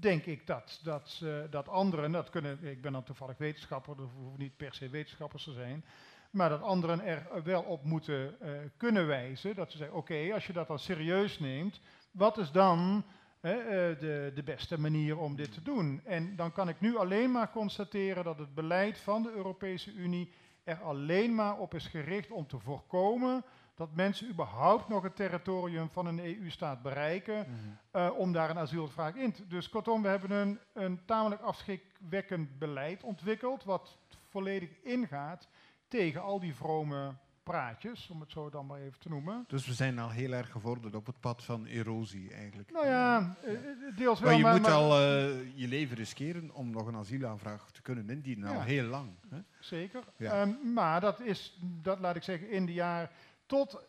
denk 0.00 0.24
ik 0.24 0.46
dat, 0.46 0.80
dat, 0.82 1.20
uh, 1.22 1.36
dat 1.50 1.68
anderen, 1.68 2.12
dat 2.12 2.30
kunnen, 2.30 2.64
ik 2.64 2.82
ben 2.82 2.92
dan 2.92 3.04
toevallig 3.04 3.38
wetenschapper, 3.38 3.96
dat 3.96 4.08
hoeven 4.16 4.38
niet 4.38 4.56
per 4.56 4.74
se 4.74 4.88
wetenschappers 4.88 5.44
te 5.44 5.52
zijn, 5.52 5.84
maar 6.30 6.48
dat 6.48 6.62
anderen 6.62 7.04
er 7.04 7.42
wel 7.44 7.62
op 7.62 7.84
moeten 7.84 8.36
uh, 8.42 8.50
kunnen 8.76 9.06
wijzen. 9.06 9.54
Dat 9.54 9.70
ze 9.70 9.76
zeggen, 9.76 9.96
oké, 9.96 10.30
als 10.32 10.46
je 10.46 10.52
dat 10.52 10.68
dan 10.68 10.78
serieus 10.78 11.38
neemt, 11.38 11.80
wat 12.10 12.38
is 12.38 12.50
dan 12.50 13.04
uh, 13.40 13.52
de, 13.98 14.32
de 14.34 14.42
beste 14.44 14.80
manier 14.80 15.18
om 15.18 15.36
dit 15.36 15.52
te 15.52 15.62
doen? 15.62 16.00
En 16.04 16.36
dan 16.36 16.52
kan 16.52 16.68
ik 16.68 16.80
nu 16.80 16.96
alleen 16.96 17.30
maar 17.30 17.50
constateren 17.50 18.24
dat 18.24 18.38
het 18.38 18.54
beleid 18.54 18.98
van 18.98 19.22
de 19.22 19.32
Europese 19.32 19.92
Unie 19.92 20.32
er 20.64 20.80
alleen 20.82 21.34
maar 21.34 21.58
op 21.58 21.74
is 21.74 21.86
gericht 21.86 22.30
om 22.30 22.46
te 22.46 22.58
voorkomen 22.58 23.44
dat 23.76 23.94
mensen 23.94 24.28
überhaupt 24.28 24.88
nog 24.88 25.02
het 25.02 25.16
territorium 25.16 25.90
van 25.90 26.06
een 26.06 26.24
EU-staat 26.24 26.82
bereiken 26.82 27.46
mm 27.48 27.78
uh, 27.96 28.10
om 28.18 28.32
daar 28.32 28.50
een 28.50 28.58
asielvraag 28.58 29.14
in 29.14 29.32
te... 29.32 29.46
Dus 29.46 29.68
kortom, 29.68 30.02
we 30.02 30.08
hebben 30.08 30.30
een, 30.30 30.58
een 30.72 31.04
tamelijk 31.04 31.40
afschrikwekkend 31.40 32.58
beleid 32.58 33.02
ontwikkeld, 33.02 33.64
wat 33.64 33.98
volledig 34.28 34.82
ingaat 34.82 35.48
tegen 35.88 36.22
al 36.22 36.40
die 36.40 36.54
vrome 36.54 37.14
praatjes, 37.42 38.08
om 38.10 38.20
het 38.20 38.30
zo 38.30 38.50
dan 38.50 38.66
maar 38.66 38.80
even 38.80 38.98
te 38.98 39.08
noemen. 39.08 39.44
Dus 39.48 39.66
we 39.66 39.72
zijn 39.72 39.98
al 39.98 40.10
heel 40.10 40.32
erg 40.32 40.50
gevorderd 40.50 40.94
op 40.94 41.06
het 41.06 41.20
pad 41.20 41.44
van 41.44 41.64
erosie 41.64 42.32
eigenlijk. 42.32 42.70
Nou 42.70 42.86
ja, 42.86 42.92
ja. 42.92 43.36
Eh, 43.44 43.96
deels 43.96 44.20
wel. 44.20 44.28
Maar 44.28 44.38
je 44.38 44.44
maar, 44.44 44.52
moet 44.52 44.62
maar 44.62 44.72
al 44.72 45.00
uh, 45.00 45.56
je 45.56 45.68
leven 45.68 45.96
riskeren 45.96 46.50
om 46.54 46.70
nog 46.70 46.86
een 46.86 46.96
asielaanvraag 46.96 47.70
te 47.70 47.82
kunnen 47.82 48.10
indienen, 48.10 48.50
ja. 48.50 48.56
al 48.56 48.62
heel 48.62 48.84
lang. 48.84 49.10
Hè? 49.28 49.38
Zeker. 49.60 50.02
Ja. 50.16 50.42
Um, 50.42 50.72
maar 50.72 51.00
dat 51.00 51.20
is, 51.20 51.58
dat 51.82 51.98
laat 51.98 52.16
ik 52.16 52.22
zeggen, 52.22 52.50
in 52.50 52.66
de 52.66 52.72
jaren 52.72 53.10
tot, 53.46 53.86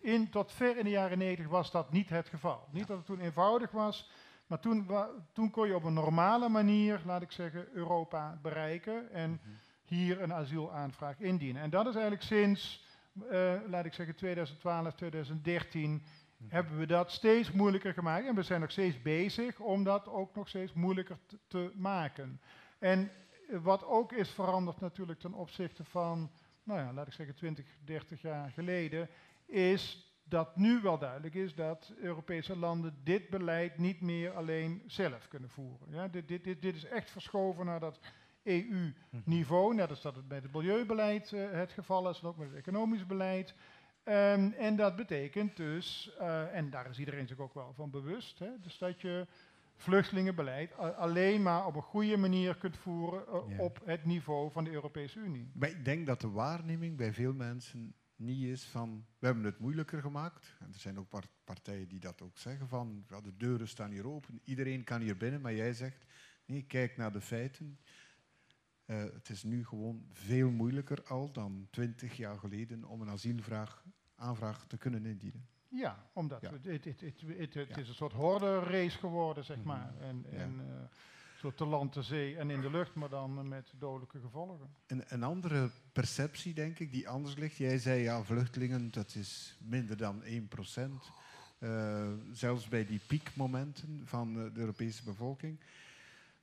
in, 0.00 0.30
tot 0.30 0.52
ver 0.52 0.76
in 0.76 0.84
de 0.84 0.90
jaren 0.90 1.18
90 1.18 1.48
was 1.48 1.70
dat 1.70 1.92
niet 1.92 2.08
het 2.08 2.28
geval. 2.28 2.68
Niet 2.70 2.86
dat 2.86 2.96
het 2.96 3.06
toen 3.06 3.20
eenvoudig 3.20 3.70
was, 3.70 4.10
Maar 4.46 4.60
toen, 4.60 4.90
toen 5.32 5.50
kon 5.50 5.66
je 5.66 5.74
op 5.74 5.84
een 5.84 5.94
normale 5.94 6.48
manier, 6.48 7.02
laat 7.04 7.22
ik 7.22 7.30
zeggen, 7.30 7.68
Europa 7.72 8.38
bereiken 8.42 9.12
en 9.12 9.30
mhm. 9.30 9.50
hier 9.84 10.22
een 10.22 10.32
asielaanvraag 10.32 11.18
indienen. 11.18 11.62
En 11.62 11.70
dat 11.70 11.86
is 11.86 11.94
eigenlijk 11.94 12.24
sinds, 12.24 12.84
uh, 13.30 13.54
laat 13.66 13.84
ik 13.84 13.92
zeggen, 13.92 14.14
2012, 14.14 14.94
2013 14.94 15.90
mhm. 15.90 16.54
hebben 16.54 16.78
we 16.78 16.86
dat 16.86 17.12
steeds 17.12 17.52
moeilijker 17.52 17.92
gemaakt. 17.92 18.26
En 18.26 18.34
we 18.34 18.42
zijn 18.42 18.60
nog 18.60 18.70
steeds 18.70 19.02
bezig 19.02 19.58
om 19.58 19.84
dat 19.84 20.08
ook 20.08 20.34
nog 20.34 20.48
steeds 20.48 20.72
moeilijker 20.72 21.18
te 21.48 21.72
maken. 21.74 22.40
En 22.78 23.10
wat 23.62 23.84
ook 23.84 24.12
is 24.12 24.30
veranderd 24.30 24.80
natuurlijk 24.80 25.20
ten 25.20 25.34
opzichte 25.34 25.84
van, 25.84 26.30
nou 26.70 26.86
ja, 26.86 26.92
laat 26.92 27.06
ik 27.06 27.12
zeggen 27.12 27.34
20, 27.34 27.66
30 27.84 28.22
jaar 28.22 28.50
geleden, 28.50 29.08
is 29.46 30.08
dat 30.24 30.56
nu 30.56 30.80
wel 30.80 30.98
duidelijk 30.98 31.34
is 31.34 31.54
dat 31.54 31.92
Europese 31.96 32.56
landen 32.56 32.98
dit 33.04 33.28
beleid 33.28 33.78
niet 33.78 34.00
meer 34.00 34.32
alleen 34.32 34.82
zelf 34.86 35.28
kunnen 35.28 35.50
voeren. 35.50 35.88
Ja, 35.90 36.08
dit, 36.08 36.28
dit, 36.28 36.44
dit, 36.44 36.62
dit 36.62 36.74
is 36.74 36.84
echt 36.84 37.10
verschoven 37.10 37.66
naar 37.66 37.80
dat 37.80 38.00
EU-niveau, 38.42 39.74
net 39.74 39.90
als 39.90 40.02
dat 40.02 40.16
het 40.16 40.28
bij 40.28 40.38
het 40.38 40.52
milieubeleid 40.52 41.32
uh, 41.32 41.50
het 41.50 41.72
geval 41.72 42.10
is, 42.10 42.20
en 42.20 42.28
ook 42.28 42.36
met 42.36 42.48
het 42.48 42.56
economisch 42.56 43.06
beleid. 43.06 43.54
Um, 44.04 44.52
en 44.52 44.76
dat 44.76 44.96
betekent 44.96 45.56
dus, 45.56 46.16
uh, 46.20 46.56
en 46.56 46.70
daar 46.70 46.90
is 46.90 46.98
iedereen 46.98 47.26
zich 47.26 47.38
ook 47.38 47.54
wel 47.54 47.72
van 47.74 47.90
bewust, 47.90 48.38
hè, 48.38 48.50
dus 48.60 48.78
dat 48.78 49.00
je 49.00 49.26
vluchtelingenbeleid 49.80 50.76
alleen 50.76 51.42
maar 51.42 51.66
op 51.66 51.74
een 51.74 51.82
goede 51.82 52.16
manier 52.16 52.56
kunt 52.56 52.76
voeren 52.76 53.24
uh, 53.28 53.58
op 53.58 53.80
het 53.84 54.04
niveau 54.04 54.50
van 54.50 54.64
de 54.64 54.70
Europese 54.70 55.18
Unie. 55.18 55.50
Maar 55.54 55.68
ik 55.68 55.84
denk 55.84 56.06
dat 56.06 56.20
de 56.20 56.30
waarneming 56.30 56.96
bij 56.96 57.12
veel 57.12 57.32
mensen 57.32 57.94
niet 58.16 58.42
is 58.42 58.64
van, 58.64 59.06
we 59.18 59.26
hebben 59.26 59.44
het 59.44 59.58
moeilijker 59.58 60.00
gemaakt. 60.00 60.56
En 60.58 60.72
er 60.72 60.78
zijn 60.78 60.98
ook 60.98 61.08
partijen 61.44 61.88
die 61.88 62.00
dat 62.00 62.22
ook 62.22 62.38
zeggen 62.38 62.68
van, 62.68 63.04
ja, 63.08 63.20
de 63.20 63.36
deuren 63.36 63.68
staan 63.68 63.90
hier 63.90 64.06
open, 64.06 64.40
iedereen 64.44 64.84
kan 64.84 65.00
hier 65.00 65.16
binnen. 65.16 65.40
Maar 65.40 65.54
jij 65.54 65.72
zegt, 65.72 66.04
nee, 66.44 66.62
kijk 66.62 66.96
naar 66.96 67.12
de 67.12 67.20
feiten. 67.20 67.78
Uh, 68.86 69.02
het 69.02 69.28
is 69.28 69.42
nu 69.42 69.64
gewoon 69.64 70.04
veel 70.12 70.50
moeilijker 70.50 71.04
al 71.04 71.32
dan 71.32 71.66
twintig 71.70 72.16
jaar 72.16 72.38
geleden 72.38 72.84
om 72.84 73.00
een 73.00 73.08
asielvraag 73.08 73.84
aanvraag 74.14 74.66
te 74.66 74.76
kunnen 74.76 75.06
indienen. 75.06 75.48
Ja, 75.72 76.06
omdat 76.12 76.40
Het, 76.40 76.64
het, 76.64 76.84
het, 76.84 77.54
het, 77.54 77.76
is 77.76 77.88
een 77.88 77.94
soort 77.94 78.12
horde 78.12 78.58
race 78.58 78.98
geworden, 78.98 79.44
zeg 79.44 79.56
mhm. 79.56 79.66
maar. 79.66 79.92
En, 80.00 80.24
en 80.30 80.60
zo 81.40 81.52
te 81.54 81.64
land, 81.64 81.92
te 81.92 82.02
zee 82.02 82.36
en 82.36 82.50
in 82.50 82.60
de 82.60 82.70
lucht, 82.70 82.94
maar 82.94 83.08
dan 83.08 83.48
met 83.48 83.72
dodelijke 83.78 84.20
gevolgen. 84.20 84.68
Een, 84.86 85.04
een 85.08 85.22
andere 85.22 85.70
perceptie, 85.92 86.54
denk 86.54 86.78
ik, 86.78 86.92
die 86.92 87.08
anders 87.08 87.34
ligt. 87.34 87.56
Jij 87.56 87.78
zei, 87.78 88.02
ja, 88.02 88.22
vluchtelingen, 88.22 88.90
dat 88.90 89.14
is 89.14 89.56
minder 89.60 89.96
dan 89.96 90.22
1 90.22 90.48
procent. 90.48 91.10
Uh, 91.58 92.08
zelfs 92.32 92.68
bij 92.68 92.86
die 92.86 93.00
piekmomenten 93.06 94.02
van 94.04 94.32
de 94.32 94.50
Europese 94.54 95.04
bevolking. 95.04 95.60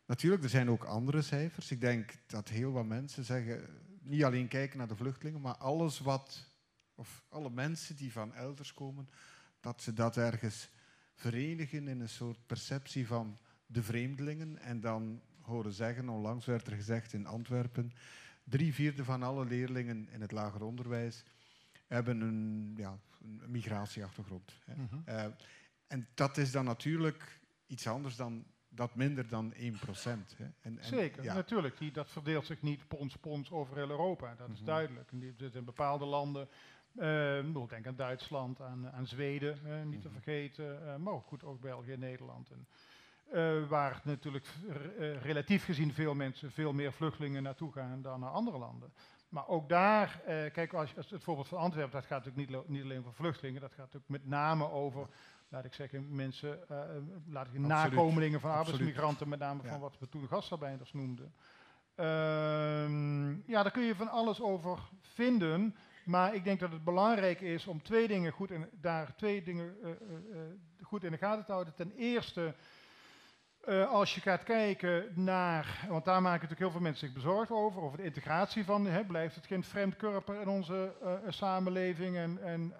Natuurlijk, 0.05 0.43
er 0.43 0.49
zijn 0.49 0.69
ook 0.69 0.83
andere 0.83 1.21
cijfers. 1.21 1.71
Ik 1.71 1.81
denk 1.81 2.13
dat 2.27 2.49
heel 2.49 2.71
wat 2.71 2.85
mensen 2.85 3.23
zeggen, 3.23 3.65
niet 4.01 4.23
alleen 4.23 4.47
kijken 4.47 4.77
naar 4.77 4.87
de 4.87 4.95
vluchtelingen, 4.95 5.41
maar 5.41 5.57
alles 5.57 5.99
wat, 5.99 6.46
of 6.97 7.23
alle 7.29 7.49
mensen 7.49 7.95
die 7.95 8.11
van 8.11 8.33
elders 8.33 8.73
komen, 8.73 9.09
dat 9.59 9.81
ze 9.81 9.93
dat 9.93 10.17
ergens 10.17 10.69
verenigen 11.13 11.87
in 11.87 11.99
een 11.99 12.09
soort 12.09 12.45
perceptie 12.45 13.07
van 13.07 13.37
de 13.65 13.83
vreemdelingen. 13.83 14.57
En 14.57 14.79
dan 14.79 15.21
horen 15.41 15.73
zeggen, 15.73 16.09
onlangs 16.09 16.45
werd 16.45 16.67
er 16.67 16.75
gezegd 16.75 17.13
in 17.13 17.25
Antwerpen, 17.25 17.91
drie 18.43 18.73
vierde 18.73 19.03
van 19.03 19.23
alle 19.23 19.45
leerlingen 19.45 20.09
in 20.09 20.21
het 20.21 20.31
lager 20.31 20.63
onderwijs 20.63 21.23
hebben 21.87 22.21
een, 22.21 22.73
ja, 22.77 22.99
een 23.21 23.41
migratieachtergrond. 23.51 24.53
Hè. 24.65 24.75
Mhm. 24.75 24.95
Eh, 25.05 25.25
en 25.87 26.07
dat 26.13 26.37
is 26.37 26.51
dan 26.51 26.65
natuurlijk 26.65 27.39
iets 27.65 27.87
anders 27.87 28.15
dan 28.15 28.45
dat 28.69 28.95
minder 28.95 29.27
dan 29.27 29.53
1 29.53 29.79
procent. 29.79 30.35
Zeker, 30.79 31.23
natuurlijk. 31.23 31.77
Die, 31.77 31.91
dat 31.91 32.09
verdeelt 32.09 32.45
zich 32.45 32.61
niet 32.61 32.87
pons 32.87 33.17
pons 33.17 33.51
over 33.51 33.75
heel 33.75 33.89
Europa. 33.89 34.35
Dat 34.35 34.49
is 34.49 34.57
mhm. 34.57 34.65
duidelijk. 34.65 35.11
En 35.11 35.19
die, 35.19 35.33
in 35.53 35.65
bepaalde 35.65 36.05
landen, 36.05 36.47
uh, 36.99 37.37
ik 37.37 37.69
denk 37.69 37.87
aan 37.87 37.95
Duitsland, 37.95 38.61
aan, 38.61 38.91
aan 38.91 39.07
Zweden, 39.07 39.59
niet 39.89 40.01
te 40.01 40.07
mhm. 40.07 40.17
vergeten. 40.21 40.79
Uh, 40.83 40.95
maar 40.95 41.13
ook 41.13 41.25
goed, 41.25 41.43
ook 41.43 41.61
België 41.61 41.91
en 41.91 41.99
Nederland. 41.99 42.49
En, 42.49 42.67
uh, 43.33 43.67
waar 43.67 44.01
natuurlijk 44.03 44.47
uh, 44.99 45.21
relatief 45.21 45.65
gezien 45.65 45.93
veel 45.93 46.13
mensen, 46.13 46.51
veel 46.51 46.73
meer 46.73 46.93
vluchtelingen 46.93 47.43
naartoe 47.43 47.71
gaan 47.71 48.01
dan 48.01 48.19
naar 48.19 48.29
andere 48.29 48.57
landen. 48.57 48.93
Maar 49.29 49.47
ook 49.47 49.69
daar, 49.69 50.21
kijk, 50.53 50.73
als, 50.73 50.97
als, 50.97 51.09
het 51.09 51.23
voorbeeld 51.23 51.47
van 51.47 51.57
Antwerpen, 51.57 51.91
dat 51.99 52.05
gaat 52.05 52.25
natuurlijk 52.25 52.49
niet, 52.49 52.67
niet, 52.67 52.83
alleen 52.83 52.99
over 52.99 53.13
vluchtelingen, 53.13 53.61
dat 53.61 53.73
gaat 53.73 53.93
natuurlijk 53.93 54.09
met 54.09 54.27
name 54.27 54.71
over, 54.71 55.07
laat 55.49 55.65
ik 55.65 55.73
zeggen, 55.73 56.15
mensen, 56.15 56.59
laat 57.29 57.47
ik 57.47 57.59
nakomelingen 57.59 58.39
van 58.39 58.51
arbeidsmigranten, 58.51 59.29
met 59.29 59.39
name 59.39 59.61
van 59.63 59.79
wat 59.79 59.97
we 59.99 60.09
toen 60.09 60.27
gastarbeiders 60.27 60.93
noemden. 60.93 61.33
Ehm, 61.97 63.29
ja, 63.29 63.63
daar 63.63 63.71
kun 63.71 63.83
je 63.83 63.95
van 63.95 64.09
alles 64.09 64.41
over 64.41 64.79
vinden. 65.01 65.75
Maar 66.07 66.35
ik 66.35 66.43
denk 66.43 66.59
dat 66.59 66.71
het 66.71 66.83
belangrijk 66.83 67.41
is 67.41 67.67
om 67.67 67.81
twee 67.81 68.07
dingen 68.07 68.31
goed 68.31 68.51
in, 68.51 68.69
daar 68.81 69.15
twee 69.15 69.43
dingen, 69.43 69.75
goed 70.81 71.03
in 71.03 71.11
de 71.11 71.17
gaten 71.17 71.45
te 71.45 71.51
houden. 71.51 71.73
Ten 71.73 71.91
eerste 71.91 72.53
als 73.89 74.15
je 74.15 74.21
gaat 74.21 74.43
kijken 74.43 75.05
naar, 75.13 75.85
want 75.89 76.05
daar 76.05 76.21
maken 76.21 76.41
natuurlijk 76.41 76.59
heel 76.59 76.71
veel 76.71 76.81
mensen 76.81 77.07
zich 77.07 77.15
bezorgd 77.15 77.51
over, 77.51 77.81
over 77.81 77.97
de 77.97 78.03
integratie 78.03 78.65
van, 78.65 78.85
hè, 78.85 79.05
blijft 79.05 79.35
het 79.35 79.45
geen 79.45 79.63
vreemdkörper 79.63 80.41
in 80.41 80.47
onze 80.47 80.93
samenleving 81.27 82.17
en, 82.17 82.43
en 82.43 82.73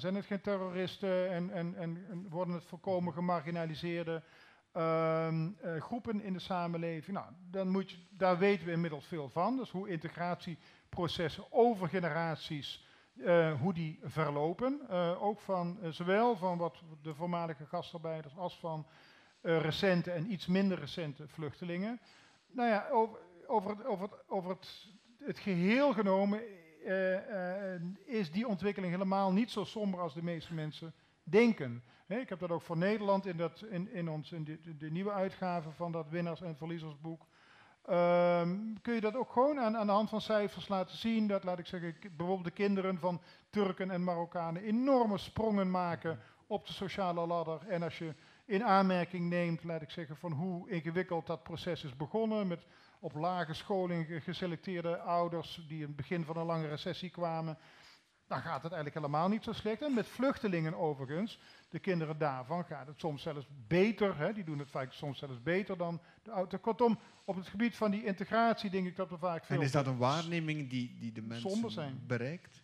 zijn 0.00 0.14
het 0.14 0.26
geen 0.26 0.40
terroristen 0.40 1.30
en, 1.30 1.50
en, 1.50 1.74
en, 1.76 2.26
worden 2.28 2.54
het 2.54 2.64
volkomen 2.64 3.12
gemarginaliseerde 3.12 4.22
ehm, 4.72 5.48
groepen 5.78 6.22
in 6.22 6.32
de 6.32 6.38
samenleving? 6.38 7.16
Nou, 7.16 7.28
dan 7.50 7.68
moet 7.68 7.98
daar 8.10 8.38
weten 8.38 8.66
we 8.66 8.72
inmiddels 8.72 9.06
veel 9.06 9.28
van, 9.28 9.56
dus 9.56 9.70
hoe 9.70 9.88
integratieprocessen 10.90 11.44
over 11.50 11.88
generaties, 11.88 12.84
hoe 13.60 13.74
die 13.74 13.98
verlopen, 14.02 14.88
ook 15.20 15.40
van 15.40 15.78
zowel 15.90 16.36
van 16.36 16.58
wat 16.58 16.82
de 17.02 17.14
voormalige 17.14 17.66
gastarbeiders 17.66 18.36
als 18.36 18.58
van 18.58 18.86
recente 19.42 20.10
en 20.10 20.32
iets 20.32 20.46
minder 20.46 20.78
recente 20.78 21.28
vluchtelingen. 21.28 22.00
Nou 22.52 22.68
ja, 22.68 22.88
over, 22.90 23.18
over, 23.46 23.70
het, 23.70 23.84
over, 23.84 24.08
over 24.26 24.50
het, 24.50 24.86
het 25.18 25.38
geheel 25.38 25.92
genomen 25.92 26.42
is 28.04 28.30
die 28.30 28.48
ontwikkeling 28.48 28.92
helemaal 28.92 29.32
niet 29.32 29.50
zo 29.50 29.64
somber 29.64 30.00
als 30.00 30.14
de 30.14 30.22
meeste 30.22 30.54
mensen 30.54 30.94
denken. 31.22 31.82
ik 32.06 32.28
heb 32.28 32.38
dat 32.38 32.50
ook 32.50 32.62
voor 32.62 32.76
Nederland 32.76 33.26
in, 33.26 33.36
dat, 33.36 33.64
in, 33.70 33.92
in, 33.92 34.08
ons, 34.08 34.32
in 34.32 34.60
de 34.78 34.90
nieuwe 34.90 35.12
uitgave 35.12 35.70
van 35.70 35.92
dat 35.92 36.08
winnaars- 36.08 36.42
en 36.42 36.56
verliezersboek. 36.56 37.26
Um, 37.88 38.80
kun 38.82 38.94
je 38.94 39.00
dat 39.00 39.16
ook 39.16 39.32
gewoon 39.32 39.60
aan, 39.60 39.76
aan, 39.76 39.86
de 39.86 39.92
hand 39.92 40.08
van 40.08 40.20
cijfers 40.20 40.68
laten 40.68 40.96
zien? 40.96 41.26
Dat, 41.26 41.44
laat 41.44 41.58
ik 41.58 41.66
zeggen, 41.66 41.96
bijvoorbeeld 42.02 42.44
de 42.44 42.50
kinderen 42.50 42.98
van 42.98 43.20
Turken 43.50 43.90
en 43.90 44.04
Marokkanen 44.04 44.62
enorme 44.62 45.18
sprongen 45.18 45.70
maken 45.70 46.18
op 46.46 46.66
de 46.66 46.72
sociale 46.72 47.26
ladder. 47.26 47.60
En 47.68 47.82
als 47.82 47.98
je 47.98 48.14
in 48.44 48.64
aanmerking 48.64 49.28
neemt, 49.28 49.64
laat 49.64 49.82
ik 49.82 49.90
zeggen, 49.90 50.16
van 50.16 50.32
hoe 50.32 50.70
ingewikkeld 50.70 51.26
dat 51.26 51.42
proces 51.42 51.84
is 51.84 51.96
begonnen. 51.96 52.46
Met 52.46 52.66
op 53.00 53.14
lage 53.14 53.54
scholing 53.54 54.22
geselecteerde 54.24 54.98
ouders 54.98 55.64
die 55.68 55.80
in 55.80 55.86
het 55.86 55.96
begin 55.96 56.24
van 56.24 56.36
een 56.36 56.46
lange 56.46 56.68
recessie 56.68 57.10
kwamen. 57.10 57.58
Dan 58.30 58.40
gaat 58.40 58.62
het 58.62 58.72
eigenlijk 58.72 58.94
helemaal 58.94 59.28
niet 59.28 59.44
zo 59.44 59.52
slecht. 59.52 59.82
En 59.82 59.94
met 59.94 60.06
vluchtelingen 60.06 60.74
overigens, 60.74 61.38
de 61.68 61.78
kinderen 61.78 62.18
daarvan, 62.18 62.64
gaat 62.64 62.86
het 62.86 63.00
soms 63.00 63.22
zelfs 63.22 63.46
beter. 63.66 64.18
Hè, 64.18 64.32
die 64.32 64.44
doen 64.44 64.58
het 64.58 64.70
vaak 64.70 64.92
soms 64.92 65.18
zelfs 65.18 65.42
beter 65.42 65.76
dan 65.76 66.00
de 66.22 66.30
ouders. 66.30 66.62
Kortom, 66.62 66.98
op 67.24 67.36
het 67.36 67.48
gebied 67.48 67.76
van 67.76 67.90
die 67.90 68.04
integratie 68.04 68.70
denk 68.70 68.86
ik 68.86 68.96
dat 68.96 69.10
we 69.10 69.18
vaak 69.18 69.44
veel... 69.44 69.56
En 69.56 69.62
is 69.62 69.72
dat 69.72 69.86
een 69.86 69.96
waarneming 69.96 70.70
die, 70.70 70.96
die 70.98 71.12
de 71.12 71.22
mensen 71.22 72.00
bereikt? 72.06 72.62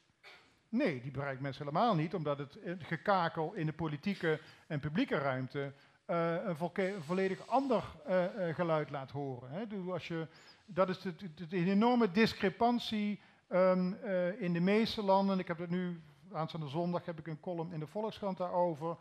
Nee, 0.69 1.01
die 1.01 1.11
bereikt 1.11 1.41
mensen 1.41 1.65
helemaal 1.65 1.95
niet, 1.95 2.15
omdat 2.15 2.39
het 2.39 2.59
gekakel 2.79 3.53
in 3.53 3.67
de 3.67 3.73
politieke 3.73 4.41
en 4.67 4.81
publieke 4.81 5.19
ruimte 5.19 5.73
uh, 6.07 6.35
een 6.45 7.03
volledig 7.03 7.47
ander 7.47 7.85
uh, 8.09 8.25
geluid 8.55 8.91
laat 8.91 9.11
horen. 9.11 9.51
Hè. 9.51 9.67
Dus 9.67 9.89
als 9.89 10.09
je, 10.09 10.29
dat 10.67 10.89
is 10.89 11.01
de, 11.01 11.15
de, 11.35 11.47
de 11.47 11.57
enorme 11.57 12.11
discrepantie 12.11 13.21
um, 13.49 13.95
in 14.39 14.53
de 14.53 14.61
meeste 14.61 15.03
landen. 15.03 15.39
Ik 15.39 15.49
heb 15.49 15.59
het 15.59 15.71
nu, 15.71 16.01
aanstaande 16.33 16.69
zondag 16.69 17.05
heb 17.05 17.19
ik 17.19 17.27
een 17.27 17.41
column 17.41 17.73
in 17.73 17.81
de 17.81 17.87
Volkskrant 17.87 18.39
daarover. 18.39 18.97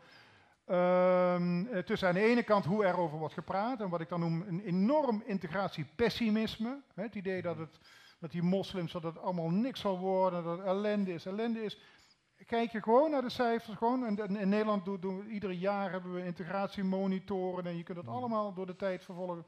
Um, 0.70 1.84
tussen 1.84 2.08
aan 2.08 2.14
de 2.14 2.28
ene 2.28 2.42
kant 2.42 2.64
hoe 2.64 2.84
er 2.84 2.98
over 2.98 3.18
wordt 3.18 3.34
gepraat 3.34 3.80
en 3.80 3.88
wat 3.88 4.00
ik 4.00 4.08
dan 4.08 4.20
noem 4.20 4.44
een 4.48 4.60
enorm 4.60 5.22
integratiepessimisme. 5.26 6.80
Hè, 6.94 7.02
het 7.02 7.14
idee 7.14 7.42
dat 7.42 7.58
het 7.58 7.78
dat 8.18 8.30
die 8.30 8.42
moslims, 8.42 8.92
dat 8.92 9.02
het 9.02 9.18
allemaal 9.18 9.50
niks 9.50 9.80
zal 9.80 9.98
worden, 9.98 10.44
dat 10.44 10.58
het 10.58 10.66
ellende 10.66 11.12
is, 11.12 11.26
ellende 11.26 11.64
is. 11.64 11.78
Kijk 12.46 12.72
je 12.72 12.82
gewoon 12.82 13.10
naar 13.10 13.22
de 13.22 13.30
cijfers, 13.30 13.76
gewoon, 13.76 14.18
in 14.18 14.48
Nederland 14.48 14.84
doen, 14.84 15.00
doen 15.00 15.18
we, 15.18 15.28
ieder 15.28 15.50
jaar 15.50 15.90
hebben 15.90 16.14
we 16.14 16.24
integratiemonitoren 16.24 17.66
en 17.66 17.76
je 17.76 17.82
kunt 17.82 17.96
dat 17.96 18.06
mm. 18.06 18.12
allemaal 18.12 18.54
door 18.54 18.66
de 18.66 18.76
tijd 18.76 19.04
vervolgen. 19.04 19.44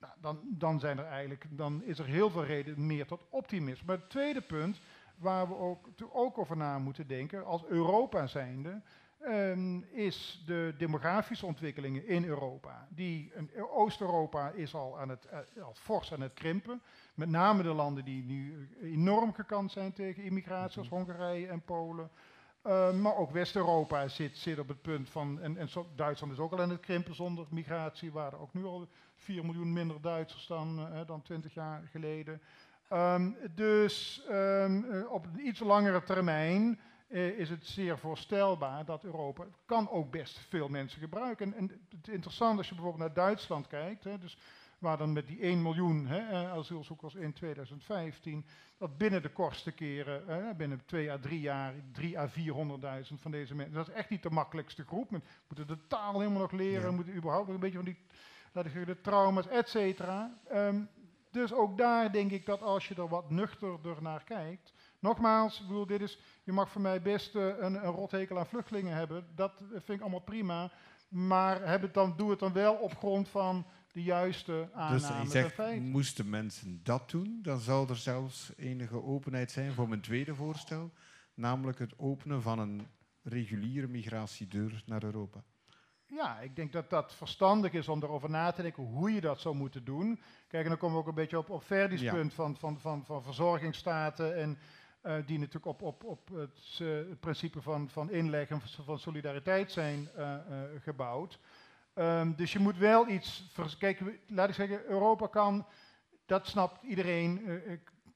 Nou, 0.00 0.12
dan, 0.20 0.40
dan, 0.44 0.80
zijn 0.80 0.98
er 0.98 1.04
eigenlijk, 1.04 1.44
dan 1.50 1.82
is 1.82 1.98
er 1.98 2.06
heel 2.06 2.30
veel 2.30 2.44
reden 2.44 2.86
meer 2.86 3.06
tot 3.06 3.26
optimisme. 3.30 3.86
Maar 3.86 3.96
het 3.96 4.10
tweede 4.10 4.40
punt, 4.40 4.80
waar 5.16 5.48
we 5.48 5.56
ook, 5.56 5.88
ook 6.12 6.38
over 6.38 6.56
na 6.56 6.78
moeten 6.78 7.06
denken, 7.06 7.44
als 7.44 7.64
Europa 7.64 8.26
zijnde, 8.26 8.82
ehm, 9.18 9.80
is 9.80 10.42
de 10.46 10.74
demografische 10.78 11.46
ontwikkelingen 11.46 12.06
in 12.06 12.24
Europa. 12.24 12.88
Die, 12.90 13.32
Oost-Europa 13.70 14.50
is 14.50 14.74
al, 14.74 14.98
aan 14.98 15.08
het, 15.08 15.28
uh, 15.56 15.64
al 15.64 15.74
fors 15.74 16.12
aan 16.12 16.20
het 16.20 16.34
krimpen. 16.34 16.82
Met 17.14 17.28
name 17.28 17.62
de 17.62 17.72
landen 17.72 18.04
die 18.04 18.24
nu 18.24 18.68
enorm 18.80 19.32
gekant 19.32 19.72
zijn 19.72 19.92
tegen 19.92 20.22
immigratie, 20.22 20.72
zoals 20.72 20.88
mhm. 20.88 20.96
Hongarije 20.96 21.48
en 21.48 21.62
Polen. 21.62 22.10
Ehm, 22.62 23.00
maar 23.00 23.16
ook 23.16 23.30
West-Europa 23.30 24.08
zit, 24.08 24.36
zit 24.36 24.58
op 24.58 24.68
het 24.68 24.82
punt 24.82 25.10
van, 25.10 25.40
en, 25.40 25.56
en 25.56 25.68
Duitsland 25.96 26.32
is 26.32 26.38
ook 26.38 26.52
al 26.52 26.60
aan 26.60 26.70
het 26.70 26.80
krimpen 26.80 27.14
zonder 27.14 27.46
migratie, 27.50 28.12
waar 28.12 28.32
er 28.32 28.40
ook 28.40 28.54
nu 28.54 28.64
al 28.64 28.88
4 29.18 29.44
miljoen 29.44 29.72
minder 29.72 30.00
Duitsers 30.00 30.46
dan, 30.46 30.78
uh, 30.78 31.00
dan 31.06 31.22
20 31.22 31.54
jaar 31.54 31.82
geleden. 31.90 32.40
Um, 32.92 33.36
dus 33.54 34.22
um, 34.30 35.04
op 35.08 35.24
een 35.24 35.46
iets 35.46 35.60
langere 35.60 36.02
termijn 36.02 36.80
uh, 37.08 37.38
is 37.38 37.50
het 37.50 37.66
zeer 37.66 37.98
voorstelbaar 37.98 38.84
dat 38.84 39.04
Europa 39.04 39.44
kan 39.66 39.90
ook 39.90 40.10
best 40.10 40.38
veel 40.38 40.68
mensen 40.68 41.00
gebruiken. 41.00 41.46
En, 41.46 41.54
en 41.54 41.80
het 41.96 42.08
interessante 42.08 42.58
als 42.58 42.68
je 42.68 42.74
bijvoorbeeld 42.74 43.04
naar 43.04 43.24
Duitsland 43.24 43.66
kijkt, 43.66 44.04
hè, 44.04 44.18
dus 44.18 44.38
waar 44.78 44.98
dan 44.98 45.12
met 45.12 45.26
die 45.26 45.40
1 45.40 45.62
miljoen 45.62 46.06
hè, 46.06 46.18
eh, 46.18 46.50
asielzoekers 46.50 47.14
in 47.14 47.32
2015, 47.32 48.46
dat 48.78 48.98
binnen 48.98 49.22
de 49.22 49.30
kortste 49.30 49.72
keren, 49.72 50.22
hè, 50.26 50.54
binnen 50.54 50.82
2 50.84 51.10
à 51.10 51.18
3 51.18 51.40
jaar, 51.40 51.74
3 51.92 52.18
à 52.18 52.28
400.000 52.28 53.20
van 53.20 53.30
deze 53.30 53.54
mensen, 53.54 53.74
dat 53.74 53.88
is 53.88 53.94
echt 53.94 54.10
niet 54.10 54.22
de 54.22 54.30
makkelijkste 54.30 54.84
groep. 54.84 55.10
Men 55.10 55.22
moeten 55.48 55.66
de 55.66 55.86
taal 55.86 56.18
helemaal 56.20 56.40
nog 56.40 56.52
leren, 56.52 56.90
ja. 56.90 56.96
moeten 56.96 57.16
überhaupt 57.16 57.46
nog 57.46 57.54
een 57.54 57.60
beetje 57.60 57.76
van 57.76 57.84
die, 57.84 57.98
de 58.62 59.00
trauma's, 59.00 59.48
et 59.48 59.68
cetera. 59.68 60.38
Um, 60.52 60.88
dus 61.30 61.52
ook 61.52 61.78
daar 61.78 62.12
denk 62.12 62.30
ik 62.30 62.46
dat 62.46 62.62
als 62.62 62.88
je 62.88 62.94
er 62.94 63.08
wat 63.08 63.30
nuchterder 63.30 64.02
naar 64.02 64.24
kijkt, 64.24 64.72
nogmaals, 64.98 65.60
bedoel, 65.66 65.86
dit 65.86 66.00
is, 66.00 66.18
je 66.44 66.52
mag 66.52 66.70
voor 66.70 66.80
mij 66.80 67.02
best 67.02 67.34
uh, 67.34 67.46
een, 67.58 67.74
een 67.74 67.92
rothekel 67.92 68.38
aan 68.38 68.46
vluchtelingen 68.46 68.94
hebben, 68.94 69.26
dat 69.34 69.62
vind 69.70 69.88
ik 69.88 70.00
allemaal 70.00 70.20
prima, 70.20 70.70
maar 71.08 71.68
heb 71.68 71.82
het 71.82 71.94
dan, 71.94 72.14
doe 72.16 72.30
het 72.30 72.38
dan 72.38 72.52
wel 72.52 72.74
op 72.74 72.96
grond 72.96 73.28
van 73.28 73.66
de 73.92 74.02
juiste 74.02 74.68
aanname 74.72 75.22
dus 75.22 75.32
je 75.32 75.50
zegt, 75.56 75.80
moesten 75.80 76.30
mensen 76.30 76.80
dat 76.82 77.10
doen, 77.10 77.38
dan 77.42 77.58
zou 77.58 77.88
er 77.88 77.96
zelfs 77.96 78.52
enige 78.56 79.02
openheid 79.02 79.50
zijn 79.50 79.72
voor 79.72 79.88
mijn 79.88 80.00
tweede 80.00 80.34
voorstel, 80.34 80.92
namelijk 81.34 81.78
het 81.78 81.98
openen 81.98 82.42
van 82.42 82.58
een 82.58 82.86
reguliere 83.22 83.86
migratiedeur 83.86 84.82
naar 84.86 85.04
Europa. 85.04 85.44
Ja, 86.10 86.40
ik 86.40 86.56
denk 86.56 86.72
dat 86.72 86.90
dat 86.90 87.14
verstandig 87.14 87.72
is 87.72 87.88
om 87.88 88.02
erover 88.02 88.30
na 88.30 88.50
te 88.50 88.62
denken 88.62 88.82
hoe 88.82 89.12
je 89.12 89.20
dat 89.20 89.40
zou 89.40 89.54
moeten 89.54 89.84
doen. 89.84 90.20
Kijk, 90.48 90.62
en 90.62 90.68
dan 90.68 90.78
komen 90.78 90.96
we 90.96 91.02
ook 91.02 91.08
een 91.08 91.14
beetje 91.14 91.38
op, 91.38 91.50
op 91.50 91.62
Verdi's 91.62 92.10
punt 92.10 92.34
van, 92.34 92.56
van, 92.56 92.80
van, 92.80 93.04
van 93.04 93.22
verzorgingsstaten 93.22 94.36
en 94.36 94.58
uh, 95.02 95.14
die 95.26 95.38
natuurlijk 95.38 95.66
op, 95.66 95.82
op, 95.82 96.04
op 96.04 96.28
het, 96.28 96.78
uh, 96.82 96.96
het, 96.96 97.20
principe 97.20 97.62
van, 97.62 97.88
van 97.88 98.10
inleg 98.10 98.48
en 98.48 98.60
van 98.84 98.98
solidariteit 98.98 99.72
zijn 99.72 100.08
uh, 100.16 100.36
gebouwd. 100.78 101.38
Um, 101.94 102.34
dus 102.36 102.52
je 102.52 102.58
moet 102.58 102.76
wel 102.76 103.08
iets. 103.08 103.52
Kijk, 103.78 104.00
laat 104.26 104.48
ik 104.48 104.54
zeggen, 104.54 104.84
Europa 104.84 105.26
kan, 105.26 105.66
dat 106.26 106.46
snapt 106.46 106.82
iedereen, 106.82 107.40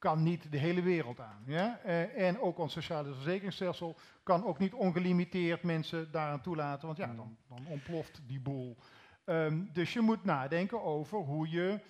kan 0.02 0.22
niet 0.22 0.52
de 0.52 0.58
hele 0.58 0.82
wereld 0.82 1.20
aan. 1.20 1.42
Ja? 1.46 1.80
Uh, 1.86 2.26
en 2.28 2.40
ook 2.40 2.58
ons 2.58 2.72
sociale 2.72 3.14
verzekeringsstelsel 3.14 3.96
kan 4.22 4.44
ook 4.44 4.58
niet 4.58 4.74
ongelimiteerd 4.74 5.62
mensen 5.62 6.12
daaraan 6.12 6.40
toelaten, 6.40 6.86
want 6.86 6.98
ja, 6.98 7.06
hmm. 7.06 7.16
dan, 7.16 7.36
dan 7.48 7.66
ontploft 7.66 8.20
die 8.26 8.40
boel. 8.40 8.76
Um, 9.24 9.70
dus 9.72 9.92
je 9.92 10.00
moet 10.00 10.24
nadenken 10.24 10.82
over 10.82 11.18
hoe 11.18 11.50
je, 11.50 11.80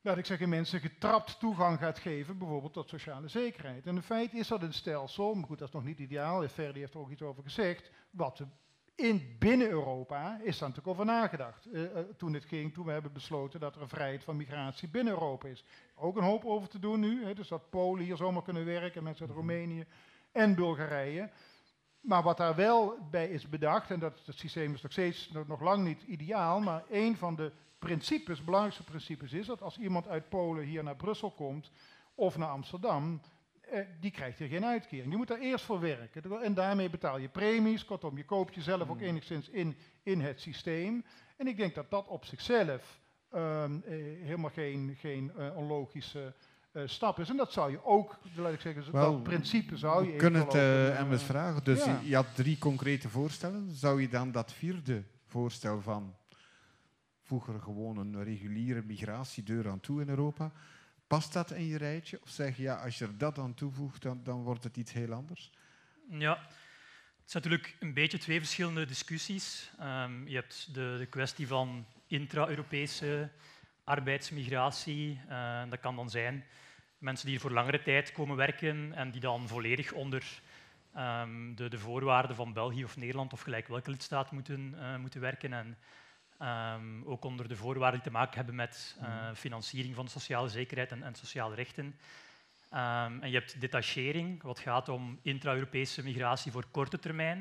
laat 0.00 0.18
ik 0.18 0.26
zeggen, 0.26 0.48
mensen 0.48 0.80
getrapt 0.80 1.38
toegang 1.38 1.78
gaat 1.78 1.98
geven, 1.98 2.38
bijvoorbeeld 2.38 2.72
tot 2.72 2.88
sociale 2.88 3.28
zekerheid. 3.28 3.86
En 3.86 3.94
in 3.94 4.02
feite 4.02 4.36
is 4.36 4.48
dat 4.48 4.62
een 4.62 4.74
stelsel, 4.74 5.34
maar 5.34 5.46
goed, 5.46 5.58
dat 5.58 5.68
is 5.68 5.74
nog 5.74 5.84
niet 5.84 5.98
ideaal, 5.98 6.48
Ferdi 6.48 6.80
heeft 6.80 6.94
er 6.94 7.00
ook 7.00 7.10
iets 7.10 7.22
over 7.22 7.42
gezegd, 7.42 7.90
wat 8.10 8.44
in 8.98 9.36
binnen 9.38 9.68
Europa 9.68 10.40
is 10.42 10.58
daar 10.58 10.68
natuurlijk 10.68 10.86
over 10.88 11.04
nagedacht. 11.04 11.66
Uh, 11.66 11.82
uh, 11.82 11.88
toen 12.16 12.34
het 12.34 12.44
ging, 12.44 12.74
toen 12.74 12.84
we 12.84 12.92
hebben 12.92 13.12
besloten 13.12 13.60
dat 13.60 13.74
er 13.74 13.82
een 13.82 13.88
vrijheid 13.88 14.24
van 14.24 14.36
migratie 14.36 14.88
binnen 14.88 15.12
Europa 15.12 15.48
is. 15.48 15.64
Ook 15.94 16.16
een 16.16 16.24
hoop 16.24 16.44
over 16.44 16.68
te 16.68 16.78
doen 16.78 17.00
nu. 17.00 17.24
Hè, 17.24 17.34
dus 17.34 17.48
dat 17.48 17.70
Polen 17.70 18.04
hier 18.04 18.16
zomaar 18.16 18.42
kunnen 18.42 18.64
werken, 18.64 19.02
mensen 19.02 19.26
uit 19.26 19.36
Roemenië 19.36 19.86
en 20.32 20.54
Bulgarije. 20.54 21.30
Maar 22.00 22.22
wat 22.22 22.36
daar 22.36 22.54
wel 22.54 22.98
bij 23.10 23.28
is 23.28 23.48
bedacht, 23.48 23.90
en 23.90 23.98
dat 23.98 24.22
het 24.24 24.38
systeem 24.38 24.74
is 24.74 24.82
nog 24.82 24.92
steeds 24.92 25.30
nog 25.46 25.60
lang 25.60 25.84
niet 25.84 26.02
ideaal, 26.02 26.60
maar 26.60 26.84
een 26.90 27.16
van 27.16 27.36
de 27.36 27.52
principes, 27.78 28.44
belangrijkste 28.44 28.84
principes 28.84 29.32
is 29.32 29.46
dat 29.46 29.62
als 29.62 29.78
iemand 29.78 30.08
uit 30.08 30.28
Polen 30.28 30.64
hier 30.64 30.82
naar 30.82 30.96
Brussel 30.96 31.30
komt 31.30 31.70
of 32.14 32.36
naar 32.36 32.48
Amsterdam, 32.48 33.20
eh, 33.70 33.86
die 34.00 34.10
krijgt 34.10 34.38
hier 34.38 34.48
geen 34.48 34.64
uitkering. 34.64 35.08
Die 35.08 35.16
moet 35.16 35.28
daar 35.28 35.38
eerst 35.38 35.64
voor 35.64 35.80
werken. 35.80 36.42
En 36.42 36.54
daarmee 36.54 36.90
betaal 36.90 37.18
je 37.18 37.28
premies. 37.28 37.84
Kortom, 37.84 38.16
je 38.16 38.24
koopt 38.24 38.54
jezelf 38.54 38.88
ook 38.88 38.98
hmm. 38.98 39.06
enigszins 39.06 39.48
in, 39.48 39.76
in 40.02 40.20
het 40.20 40.40
systeem. 40.40 41.04
En 41.36 41.46
ik 41.46 41.56
denk 41.56 41.74
dat 41.74 41.90
dat 41.90 42.06
op 42.06 42.24
zichzelf 42.24 43.00
um, 43.34 43.82
eh, 43.86 43.92
helemaal 44.22 44.50
geen, 44.50 44.96
geen 44.98 45.32
uh, 45.38 45.56
onlogische 45.56 46.34
stap 46.84 47.18
is. 47.18 47.28
En 47.28 47.36
dat 47.36 47.52
zou 47.52 47.70
je 47.70 47.84
ook, 47.84 48.18
laat 48.36 48.52
ik 48.52 48.60
zeggen, 48.60 48.92
well, 48.92 49.02
dat 49.02 49.22
principe 49.22 49.76
zou 49.76 50.06
je... 50.06 50.12
We 50.12 50.16
kunnen 50.16 50.40
het 50.40 51.08
MS 51.08 51.22
vragen. 51.22 51.64
Dus 51.64 51.84
ja. 51.84 51.98
je, 52.02 52.08
je 52.08 52.14
had 52.14 52.34
drie 52.34 52.58
concrete 52.58 53.08
voorstellen. 53.08 53.70
Zou 53.70 54.00
je 54.00 54.08
dan 54.08 54.32
dat 54.32 54.52
vierde 54.52 55.02
voorstel 55.26 55.80
van 55.80 56.14
voeg 57.22 57.48
er 57.48 57.60
gewoon 57.60 57.96
een 57.96 58.24
reguliere 58.24 58.82
migratiedeur 58.82 59.68
aan 59.68 59.80
toe 59.80 60.00
in 60.00 60.08
Europa 60.08 60.52
Past 61.08 61.32
dat 61.32 61.50
in 61.50 61.66
je 61.66 61.78
rijtje? 61.78 62.20
Of 62.22 62.28
zeg 62.28 62.56
je, 62.56 62.62
ja, 62.62 62.74
als 62.74 62.98
je 62.98 63.16
dat 63.16 63.38
aan 63.38 63.54
toevoegt, 63.54 64.02
dan, 64.02 64.20
dan 64.24 64.42
wordt 64.42 64.64
het 64.64 64.76
iets 64.76 64.92
heel 64.92 65.12
anders? 65.12 65.50
Ja, 66.08 66.38
het 67.22 67.30
zijn 67.30 67.42
natuurlijk 67.42 67.76
een 67.80 67.94
beetje 67.94 68.18
twee 68.18 68.38
verschillende 68.38 68.84
discussies. 68.84 69.70
Um, 69.80 70.28
je 70.28 70.34
hebt 70.34 70.74
de, 70.74 70.96
de 70.98 71.06
kwestie 71.06 71.46
van 71.46 71.86
intra-Europese 72.06 73.30
arbeidsmigratie. 73.84 75.20
Uh, 75.28 75.62
dat 75.68 75.80
kan 75.80 75.96
dan 75.96 76.10
zijn 76.10 76.44
mensen 76.98 77.26
die 77.26 77.40
voor 77.40 77.50
langere 77.50 77.82
tijd 77.82 78.12
komen 78.12 78.36
werken 78.36 78.92
en 78.94 79.10
die 79.10 79.20
dan 79.20 79.48
volledig 79.48 79.92
onder 79.92 80.40
um, 80.96 81.54
de, 81.54 81.68
de, 81.68 81.78
voorwaarden 81.78 82.36
van 82.36 82.52
België 82.52 82.84
of 82.84 82.96
Nederland 82.96 83.32
of 83.32 83.40
gelijk 83.40 83.68
welke 83.68 83.90
lidstaat 83.90 84.30
moeten, 84.30 84.74
uh, 84.74 84.96
moeten 84.96 85.20
werken. 85.20 85.52
En 85.52 85.78
Um, 86.42 87.02
ook 87.04 87.24
onder 87.24 87.48
de 87.48 87.56
voorwaarden 87.56 88.00
die 88.00 88.10
te 88.10 88.16
maken 88.16 88.36
hebben 88.36 88.54
met 88.54 88.96
uh, 89.02 89.06
financiering 89.34 89.94
van 89.94 90.04
de 90.04 90.10
sociale 90.10 90.48
zekerheid 90.48 90.92
en, 90.92 91.02
en 91.02 91.14
sociale 91.14 91.54
rechten. 91.54 91.84
Um, 91.84 93.22
en 93.22 93.30
je 93.30 93.38
hebt 93.38 93.60
detachering, 93.60 94.42
wat 94.42 94.58
gaat 94.58 94.88
om 94.88 95.18
intra-Europese 95.22 96.02
migratie 96.02 96.52
voor 96.52 96.64
korte 96.70 96.98
termijn, 96.98 97.38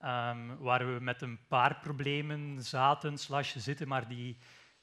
um, 0.00 0.56
waar 0.58 0.94
we 0.94 1.00
met 1.00 1.22
een 1.22 1.38
paar 1.48 1.76
problemen 1.82 2.62
zaten, 2.62 3.18
slash 3.18 3.56
zitten, 3.56 3.88
maar 3.88 4.08
die, 4.08 4.38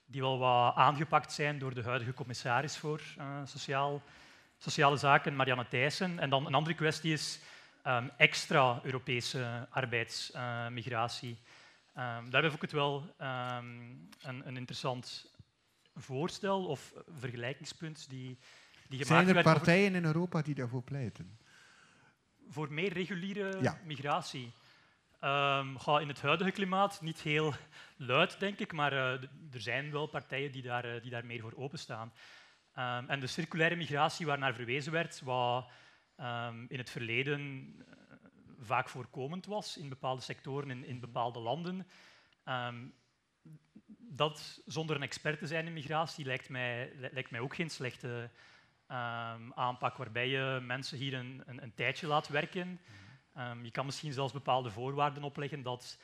die 0.05 0.21
wel 0.21 0.39
wat 0.39 0.75
aangepakt 0.75 1.33
zijn 1.33 1.59
door 1.59 1.73
de 1.73 1.83
huidige 1.83 2.13
commissaris 2.13 2.77
voor 2.77 3.01
uh, 3.17 3.25
sociaal, 3.45 4.01
sociale 4.57 4.97
zaken, 4.97 5.35
Marianne 5.35 5.67
Thijssen. 5.67 6.19
En 6.19 6.29
dan 6.29 6.45
een 6.45 6.53
andere 6.53 6.75
kwestie 6.75 7.13
is 7.13 7.39
extra-Europese 8.17 9.67
arbeidsmigratie. 9.69 11.31
Uh, 11.31 11.37
Um, 11.97 12.29
daar 12.29 12.43
heb 12.43 12.53
ik 12.53 12.61
het 12.61 12.71
wel 12.71 13.15
um, 13.17 14.09
een, 14.21 14.47
een, 14.47 14.57
interessant 14.57 15.31
voorstel 15.95 16.65
of 16.65 16.93
vergelijkingspunt 17.19 18.09
die, 18.09 18.37
die 18.89 19.05
gemaakt 19.05 19.25
Zijn 19.25 19.37
er 19.37 19.43
partijen 19.43 19.95
in 19.95 20.05
Europa 20.05 20.41
die 20.41 20.55
daarvoor 20.55 20.83
pleiten? 20.83 21.39
Voor 22.47 22.73
meer 22.73 22.93
reguliere 22.93 23.61
ja. 23.61 23.79
migratie. 23.85 24.51
Um, 25.21 25.77
in 25.99 26.07
het 26.07 26.21
huidige 26.21 26.51
klimaat 26.51 27.01
niet 27.01 27.21
heel 27.21 27.53
luid, 27.97 28.39
denk 28.39 28.59
ik, 28.59 28.71
maar 28.71 28.93
uh, 28.93 29.11
er 29.51 29.61
zijn 29.61 29.91
wel 29.91 30.07
partijen 30.07 30.51
die 30.51 30.61
daar, 30.61 30.95
uh, 30.95 31.01
die 31.01 31.11
daar 31.11 31.25
meer 31.25 31.41
voor 31.41 31.53
openstaan. 31.55 32.13
Um, 32.77 33.09
en 33.09 33.19
de 33.19 33.27
circulaire 33.27 33.75
migratie 33.75 34.25
waarnaar 34.25 34.53
verwezen 34.53 34.91
werd, 34.91 35.21
wat 35.23 35.69
um, 36.17 36.65
in 36.69 36.77
het 36.77 36.89
verleden 36.89 37.75
vaak 38.61 38.89
voorkomend 38.89 39.45
was 39.45 39.77
in 39.77 39.89
bepaalde 39.89 40.21
sectoren 40.21 40.71
in, 40.71 40.85
in 40.85 40.99
bepaalde 40.99 41.39
landen. 41.39 41.87
Um, 42.45 42.93
dat 43.97 44.61
zonder 44.65 44.95
een 44.95 45.01
expert 45.01 45.39
te 45.39 45.47
zijn 45.47 45.65
in 45.65 45.73
migratie 45.73 46.25
lijkt 46.25 46.49
mij, 46.49 46.93
lijkt 47.11 47.31
mij 47.31 47.39
ook 47.39 47.55
geen 47.55 47.69
slechte 47.69 48.29
um, 48.87 49.53
aanpak, 49.53 49.97
waarbij 49.97 50.27
je 50.27 50.59
mensen 50.61 50.97
hier 50.97 51.13
een, 51.13 51.43
een, 51.45 51.63
een 51.63 51.73
tijdje 51.73 52.07
laat 52.07 52.27
werken. 52.27 52.79
Um, 53.37 53.63
je 53.63 53.71
kan 53.71 53.85
misschien 53.85 54.13
zelfs 54.13 54.33
bepaalde 54.33 54.71
voorwaarden 54.71 55.23
opleggen 55.23 55.61
dat, 55.61 55.97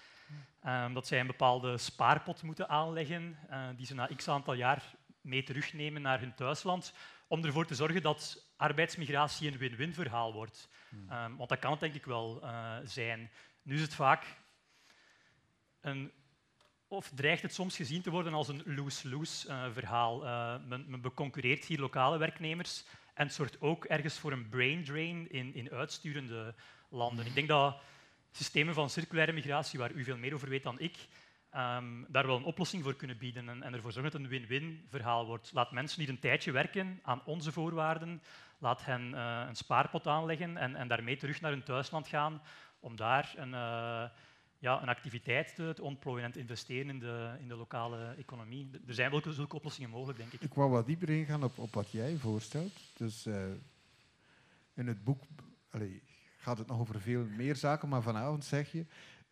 dat 0.94 1.08
zij 1.08 1.20
een 1.20 1.28
bepaalde 1.28 1.78
spaarpot 1.78 2.44
moeten 2.44 2.70
aanleggen, 2.70 3.38
uh, 3.50 3.68
die 3.76 3.86
ze 3.86 3.94
na 3.94 4.10
x 4.16 4.28
aantal 4.28 4.54
jaar 4.54 4.96
mee 5.22 5.44
terugnemen 5.44 6.02
naar 6.02 6.20
hun 6.20 6.36
thuisland, 6.36 6.94
om 7.28 7.46
ervoor 7.46 7.66
te 7.66 7.76
zorgen 7.76 8.02
dat 8.02 8.46
arbeidsmigratie 8.58 9.52
een 9.52 9.58
win-win 9.58 9.94
verhaal 9.94 10.34
wordt. 10.34 10.70
Um, 11.12 11.38
want 11.38 11.50
dat 11.50 11.60
kan 11.60 11.72
het 11.72 11.80
denk 11.80 11.94
ik 11.94 12.06
wel 12.06 12.44
uh, 12.44 12.76
zijn. 12.84 13.32
Nu 13.62 13.76
is 13.76 13.82
het 13.82 13.96
vaak 13.96 14.26
een, 15.82 16.12
of 16.88 17.12
dreigt 17.16 17.42
het 17.42 17.54
soms 17.54 17.76
gezien 17.76 18.02
te 18.02 18.10
worden 18.10 18.34
als 18.34 18.48
een 18.48 18.62
lose-lose 18.66 19.50
uh, 19.50 19.66
verhaal. 19.72 20.26
Uh, 20.26 20.68
men, 20.68 20.86
men 20.88 21.02
beconcurreert 21.02 21.66
hier 21.66 21.80
lokale 21.80 22.18
werknemers 22.18 22.86
en 23.14 23.26
het 23.26 23.36
zorgt 23.36 23.62
ook 23.62 23.86
ergens 23.86 24.20
voor 24.20 24.32
een 24.32 24.50
brain 24.50 24.84
drain 24.84 25.32
in, 25.32 25.54
in 25.54 25.72
uitsturende 25.72 26.56
landen. 26.90 27.26
Ik 27.26 27.34
denk 27.34 27.48
dat 27.48 27.82
systemen 28.32 28.74
van 28.74 28.90
circulaire 28.90 29.32
migratie, 29.32 29.80
waar 29.80 29.92
u 29.92 30.04
veel 30.04 30.18
meer 30.18 30.34
over 30.34 30.50
weet 30.50 30.64
dan 30.64 30.80
ik, 30.80 30.98
um, 31.56 32.06
daar 32.10 32.26
wel 32.26 32.36
een 32.36 32.44
oplossing 32.44 32.84
voor 32.84 32.96
kunnen 32.96 33.18
bieden 33.18 33.50
en, 33.50 33.64
en 33.64 33.74
ervoor 33.74 33.92
zorgen 33.92 34.12
dat 34.12 34.22
het 34.22 34.32
een 34.32 34.40
win-win 34.40 34.86
verhaal 34.90 35.26
wordt. 35.26 35.52
Laat 35.54 35.72
mensen 35.72 36.00
hier 36.00 36.10
een 36.10 36.20
tijdje 36.20 36.52
werken 36.52 37.00
aan 37.04 37.22
onze 37.26 37.52
voorwaarden, 37.52 38.22
laat 38.58 38.86
hen 38.86 39.12
uh, 39.12 39.44
een 39.48 39.56
spaarpot 39.56 40.08
aanleggen 40.08 40.58
en, 40.58 40.76
en, 40.76 40.88
daarmee 40.88 41.18
terug 41.18 41.42
naar 41.42 41.52
hun 41.52 41.64
thuisland 41.64 42.08
gaan 42.08 42.42
om 42.80 42.96
daar 42.96 43.34
een, 43.36 43.52
uh, 43.52 44.04
ja, 44.58 44.82
een 44.82 44.90
activiteit 44.90 45.56
te, 45.56 45.76
ontplooien 45.82 46.26
en 46.26 46.32
te 46.32 46.40
investeren 46.40 46.90
in 46.90 47.00
de, 47.00 47.36
in 47.40 47.48
de 47.48 47.56
lokale 47.56 48.16
economie. 48.18 48.70
Er 48.88 48.94
zijn 48.94 49.12
wel 49.12 49.22
zulke 49.34 49.56
oplossingen 49.56 49.90
mogelijk, 49.90 50.18
denk 50.18 50.34
ik. 50.34 50.42
Ik 50.42 50.54
wou 50.54 50.70
wat 50.70 50.86
dieper 50.86 51.10
ingaan 51.10 51.44
op, 51.44 51.58
op 51.58 51.74
wat 51.74 51.92
jij 51.92 52.16
voorstelt. 52.16 52.74
Dus 52.94 53.28
uh, 53.28 53.36
in 54.74 54.88
het 54.88 55.04
boek 55.04 55.24
allez, 55.70 56.00
gaat 56.38 56.58
het 56.58 56.68
nog 56.68 56.80
over 56.80 57.02
veel 57.02 57.26
meer 57.26 57.56
zaken, 57.56 57.90
maar 57.90 58.02
vanavond 58.02 58.46
zeg 58.46 58.72
je 58.72 58.86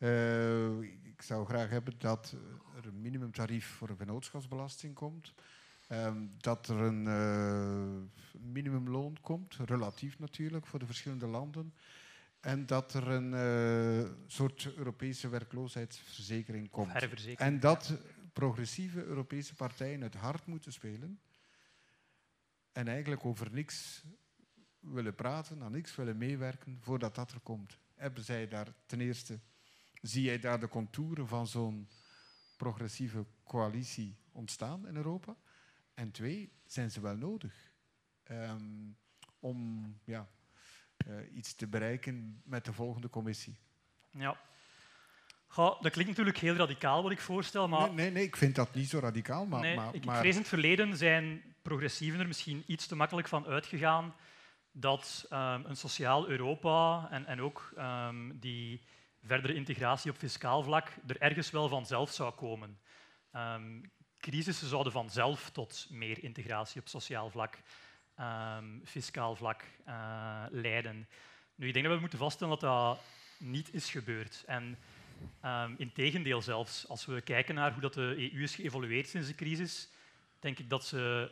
uh, 0.06 0.82
ik 1.04 1.22
zou 1.22 1.46
graag 1.46 1.70
hebben 1.70 1.94
dat 1.98 2.36
er 2.76 2.86
een 2.86 3.02
minimumtarief 3.02 3.66
voor 3.66 3.90
een 3.90 3.98
vennootschapsbelasting 3.98 4.94
komt. 4.94 5.34
Um, 5.90 6.32
dat 6.38 6.68
er 6.68 6.78
een 6.78 7.06
uh, 7.06 8.42
minimumloon 8.42 9.18
komt, 9.22 9.56
relatief 9.56 10.20
natuurlijk, 10.20 10.66
voor 10.66 10.80
de 10.80 10.86
verschillende 10.86 11.28
landen. 11.28 11.74
En 12.40 12.66
dat 12.66 12.94
er 12.94 13.08
een 13.08 13.32
uh, 13.34 14.12
soort 14.28 14.74
Europese 14.76 15.30
werkloosheidsverzekering 15.30 16.70
komt. 16.70 16.92
En 17.36 17.60
dat 17.60 17.94
progressieve 18.34 19.04
Europese 19.04 19.56
partijen 19.56 20.02
het 20.02 20.16
hard 20.16 20.46
moeten 20.46 20.74
spelen. 20.74 21.20
En 22.72 22.88
eigenlijk 22.88 23.26
over 23.26 23.52
niks 23.52 24.04
willen 24.80 25.16
praten, 25.16 25.64
aan 25.64 25.72
niks 25.72 25.96
willen 25.96 26.18
meewerken 26.18 26.78
voordat 26.82 27.16
dat 27.16 27.32
er 27.32 27.40
komt. 27.40 27.78
Hebben 27.96 28.24
zij 28.24 28.48
daar 28.48 28.74
ten 28.86 29.02
eerste 29.02 29.40
Zie 30.06 30.24
jij 30.24 30.40
daar 30.40 30.60
de 30.60 30.68
contouren 30.68 31.28
van 31.28 31.48
zo'n 31.48 31.90
progressieve 32.58 33.26
coalitie 33.44 34.18
ontstaan 34.32 34.88
in 34.88 34.96
Europa? 34.96 35.36
En 35.94 36.12
twee, 36.12 36.52
zijn 36.66 36.92
ze 36.92 37.02
wel 37.02 37.16
nodig 37.16 37.54
um, 38.32 38.98
om 39.40 40.00
ja, 40.04 40.28
uh, 41.08 41.36
iets 41.36 41.54
te 41.56 41.68
bereiken 41.68 42.42
met 42.44 42.66
de 42.66 42.74
volgende 42.74 43.10
commissie? 43.10 43.58
Ja. 44.10 44.38
Goh, 45.48 45.82
dat 45.82 45.92
klinkt 45.92 46.12
natuurlijk 46.12 46.38
heel 46.38 46.56
radicaal 46.56 47.04
wat 47.04 47.12
ik 47.12 47.22
voorstel, 47.22 47.68
maar... 47.68 47.88
Nee, 47.88 47.96
nee, 47.96 48.12
nee 48.12 48.24
ik 48.24 48.36
vind 48.36 48.56
dat 48.56 48.74
niet 48.74 48.90
zo 48.90 49.00
radicaal, 49.00 49.46
maar... 49.46 49.62
Nee, 49.62 49.76
maar, 49.76 49.96
ik, 49.96 50.06
maar... 50.06 50.20
vrees 50.20 50.34
in 50.34 50.40
het 50.40 50.48
verleden 50.48 50.98
zijn 50.98 51.56
progressieven 51.62 52.20
er 52.20 52.28
misschien 52.28 52.64
iets 52.66 52.88
te 52.88 52.96
makkelijk 52.96 53.28
van 53.28 53.46
uitgegaan 53.46 54.16
dat 54.72 55.26
um, 55.30 55.66
een 55.66 55.78
sociaal 55.78 56.28
Europa 56.28 57.08
en, 57.12 57.26
en 57.26 57.42
ook 57.42 57.74
um, 57.78 58.40
die 58.40 58.82
verdere 59.26 59.54
integratie 59.54 60.12
op 60.12 60.18
fiscaal 60.18 60.64
vlak 60.64 60.92
er 61.08 61.22
ergens 61.22 61.52
wel 61.52 61.68
vanzelf 61.68 62.12
zou 62.12 62.34
komen. 62.34 62.80
Um, 63.36 63.92
crisissen 64.20 64.68
zouden 64.68 64.92
vanzelf 64.92 65.50
tot 65.50 65.88
meer 65.90 66.24
integratie 66.24 66.82
op 66.82 66.88
sociaal 66.88 67.30
vlak, 67.30 67.58
um, 68.20 68.82
fiscaal 68.86 69.36
vlak 69.36 69.64
uh, 69.88 70.44
leiden. 70.50 71.08
Nu, 71.56 71.68
ik 71.68 71.74
denk 71.74 71.86
dat 71.86 71.94
we 71.94 72.00
moeten 72.00 72.20
vaststellen 72.20 72.60
dat 72.60 72.70
dat 72.70 73.00
niet 73.38 73.74
is 73.74 73.90
gebeurd. 73.90 74.44
En 74.46 74.78
um, 75.46 75.76
in 75.78 75.92
tegendeel 75.92 76.42
zelfs, 76.42 76.88
als 76.88 77.06
we 77.06 77.22
kijken 77.22 77.56
naar 77.56 77.72
hoe 77.72 77.82
dat 77.82 77.94
de 77.94 78.32
EU 78.34 78.44
is 78.44 78.56
geëvolueerd 78.56 79.08
sinds 79.08 79.28
de 79.28 79.36
crisis, 79.36 79.90
denk 80.40 80.60
ik 80.60 80.70
dat 80.70 80.86
ze 80.86 81.32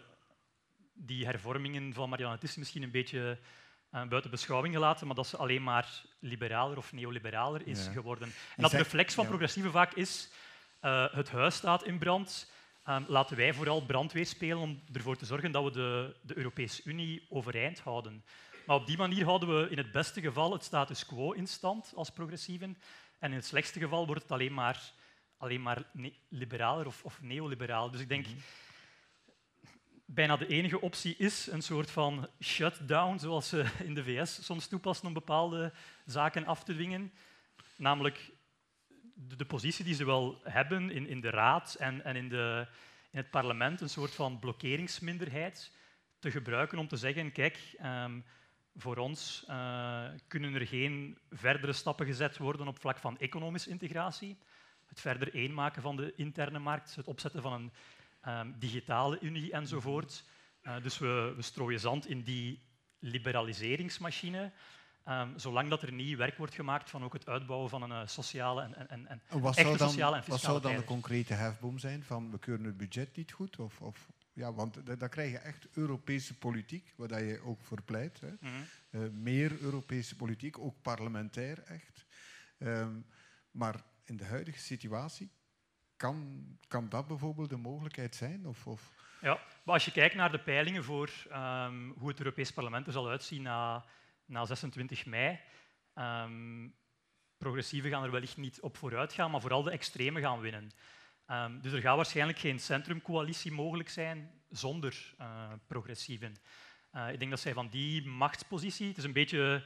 die 0.94 1.26
hervormingen 1.26 1.94
van 1.94 2.10
Marianne 2.10 2.38
Thyssen 2.38 2.60
misschien 2.60 2.84
een 2.84 2.92
beetje 2.92 3.38
uh, 3.96 4.04
buiten 4.08 4.32
beschouwing 4.32 4.74
gelaten, 4.74 5.08
maar 5.08 5.16
dat 5.16 5.28
ze 5.28 5.38
alleen 5.38 5.64
maar 5.64 6.02
liberaler 6.20 6.78
of 6.78 6.92
neoliberaler 6.94 7.68
is 7.68 7.88
geworden. 7.88 8.34
En 8.56 8.62
dat 8.62 8.72
reflex 8.72 9.14
van 9.14 9.24
ja. 9.24 9.30
progressieve 9.30 9.72
vaak 9.72 9.94
is, 9.94 10.30
uh, 10.82 11.06
het 11.12 11.30
huis 11.30 11.56
staat 11.56 11.84
in 11.84 11.98
brand, 11.98 12.52
um, 12.90 13.06
laten 13.08 13.38
wij 13.38 13.54
vooral 13.54 13.86
brandweer 13.86 14.26
spelen 14.26 14.58
om 14.58 14.82
ervoor 14.94 15.16
te 15.16 15.26
zorgen 15.26 15.52
dat 15.52 15.64
we 15.64 15.72
de, 15.72 16.16
de 16.22 16.38
Europese 16.38 16.82
Unie 16.84 17.26
overeind 17.30 17.80
houden. 17.80 18.24
Maar 18.66 18.76
op 18.76 18.88
die 18.88 18.98
manier 18.98 19.26
houden 19.26 19.60
we 19.60 19.70
in 19.70 19.78
het 19.78 19.92
beste 19.92 20.22
geval 20.22 20.52
het 20.52 20.64
status 20.64 21.06
quo 21.06 21.32
in 21.32 21.48
stand 21.48 21.92
als 21.96 22.10
progressieven 22.10 22.78
en 23.20 23.30
in 23.30 23.36
het 23.36 23.46
slechtste 23.46 23.80
geval 23.80 24.06
wordt 24.06 24.22
het 24.22 24.32
alleen 24.32 24.54
maar, 24.54 24.92
alleen 25.38 25.62
maar 25.62 25.84
liberaler 26.30 26.86
of, 26.86 27.04
of 27.04 27.22
neoliberaal. 27.22 27.92
Dus 27.92 28.02
ik 28.02 28.10
denk... 28.10 28.26
Mm 28.26 28.32
-hmm 28.32 28.44
bijna 30.06 30.38
de 30.38 30.48
enige 30.48 30.82
optie 30.82 31.16
is 31.18 31.48
een 31.52 31.62
soort 31.62 31.92
van 31.92 32.28
shutdown, 32.42 33.18
zoals 33.18 33.50
ze 33.50 33.66
in 33.84 33.94
de 33.94 34.04
VS 34.04 34.46
soms 34.46 34.68
toepassen 34.68 35.08
om 35.08 35.14
bepaalde 35.14 35.74
zaken 36.06 36.46
af 36.46 36.64
te 36.64 36.74
dwingen. 36.74 37.14
Namelijk 37.78 38.32
de, 39.14 39.46
positie 39.46 39.86
die 39.86 39.96
ze 39.96 40.06
wel 40.06 40.40
hebben 40.44 40.90
in, 40.90 41.08
in 41.08 41.22
de 41.22 41.30
raad 41.30 41.76
en, 41.80 42.04
en 42.04 42.16
in, 42.16 42.30
de, 42.30 42.68
in, 43.12 43.18
het 43.18 43.30
parlement, 43.30 43.82
een 43.82 43.90
soort 43.90 44.14
van 44.14 44.40
blokkeringsminderheid, 44.40 45.72
te 46.20 46.32
gebruiken 46.32 46.78
om 46.78 46.88
te 46.88 46.98
zeggen, 46.98 47.32
kijk, 47.32 47.76
um, 47.84 48.26
voor 48.76 48.98
ons 48.98 49.46
uh, 49.50 50.06
kunnen 50.28 50.54
er 50.54 50.68
geen 50.68 51.18
verdere 51.32 51.74
stappen 51.74 52.06
gezet 52.06 52.38
worden 52.38 52.68
op 52.68 52.80
vlak 52.80 52.98
van 52.98 53.18
economische 53.18 53.70
integratie. 53.70 54.38
Het 54.86 55.00
verder 55.00 55.34
eenmaken 55.34 55.82
van 55.82 55.96
de 55.96 56.14
interne 56.16 56.60
markt, 56.60 56.96
het 56.96 57.08
opzetten 57.08 57.42
van 57.42 57.54
een 57.54 57.72
um, 58.28 58.56
digitale 58.60 59.18
unie 59.22 59.52
enzovoort. 59.52 60.24
Uh, 60.64 60.76
dus 60.82 60.98
we, 60.98 61.34
we 61.36 61.42
strooien 61.42 61.80
zand 61.80 62.08
in 62.08 62.24
die 62.24 62.60
liberaliseringsmachine. 63.00 64.52
Um, 65.08 65.34
zolang 65.40 65.70
dat 65.70 65.82
er 65.82 65.92
nieuw 65.92 66.18
werk 66.18 66.38
wordt 66.38 66.54
gemaakt 66.54 66.90
van 66.90 67.04
ook 67.04 67.14
het 67.14 67.28
uitbouwen 67.28 67.70
van 67.70 67.82
een 67.82 67.90
uh, 67.90 68.08
sociale 68.08 68.62
en, 68.62 68.90
en, 68.90 69.08
en 69.08 69.22
wat 69.42 69.58
echte 69.58 69.78
dan, 69.78 69.90
sociale 69.90 70.16
en 70.16 70.24
fiscale 70.24 70.54
Wat 70.54 70.62
zou 70.64 70.74
dan 70.74 70.82
de 70.82 70.88
concrete 70.88 71.34
hefboom 71.34 71.80
zijn? 71.80 72.04
Van 72.04 72.32
we 72.32 72.40
keuren 72.40 72.66
het 72.66 72.78
budget 72.78 73.16
niet 73.16 73.32
goed? 73.32 73.60
Of, 73.60 73.82
of 73.82 74.08
ja, 74.34 74.54
want 74.54 75.00
dan 75.00 75.10
krijg 75.10 75.32
je 75.32 75.38
echt 75.38 75.68
Europese 75.74 76.38
politiek, 76.38 76.94
waar 76.96 77.24
je 77.24 77.42
ook 77.42 77.62
voor 77.62 77.82
pleit. 77.82 78.20
Hè. 78.20 78.30
Mm 78.30 78.38
-hmm. 78.40 79.02
uh, 79.02 79.10
meer 79.10 79.62
Europese 79.62 80.16
politiek, 80.16 80.60
ook 80.60 80.82
parlementair 80.82 81.64
echt. 81.64 82.06
Um, 82.58 83.06
maar 83.52 83.84
in 84.04 84.18
de 84.18 84.26
huidige 84.26 84.60
situatie 84.60 85.32
kan, 85.98 86.44
kan 86.68 86.90
dat 86.90 87.08
bijvoorbeeld 87.08 87.52
een 87.52 87.62
mogelijkheid 87.62 88.16
zijn? 88.16 88.48
Of, 88.48 88.68
of? 88.68 88.92
Ja, 89.22 89.40
maar 89.64 89.74
als 89.74 89.86
je 89.86 89.92
kijkt 89.92 90.16
naar 90.16 90.32
de 90.32 90.40
peilingen 90.40 90.84
voor 90.84 91.10
um, 91.32 91.94
hoe 91.98 92.10
het 92.10 92.20
Europees 92.20 92.52
Parlement 92.52 92.88
er 92.88 92.94
zal 92.94 93.10
uitzien 93.10 93.42
na, 93.42 93.86
na 94.26 94.46
26 94.46 95.06
mei, 95.06 95.40
um, 95.96 96.76
progressieven 97.38 97.90
gaan 97.90 98.04
er 98.04 98.12
wellicht 98.12 98.38
niet 98.38 98.62
op 98.62 98.78
vooruit 98.78 99.14
gaan, 99.14 99.32
maar 99.32 99.42
vooral 99.42 99.64
de 99.64 99.72
extremen 99.72 100.22
gaan 100.22 100.40
winnen. 100.40 100.72
Um, 101.28 101.62
dus 101.62 101.72
er 101.72 101.82
gaat 101.82 101.96
waarschijnlijk 101.96 102.40
geen 102.40 102.60
centrumcoalitie 102.60 103.52
mogelijk 103.52 103.90
zijn 103.90 104.32
zonder 104.50 105.14
uh, 105.20 105.52
progressieven. 105.68 106.36
Uh, 106.96 107.12
ik 107.12 107.20
denk 107.20 107.32
dat 107.32 107.40
zij 107.40 107.54
van 107.54 107.70
die 107.70 108.08
machtspositie, 108.08 108.88
het 108.88 108.98
is 108.98 109.04
een 109.04 109.14
beetje 109.14 109.64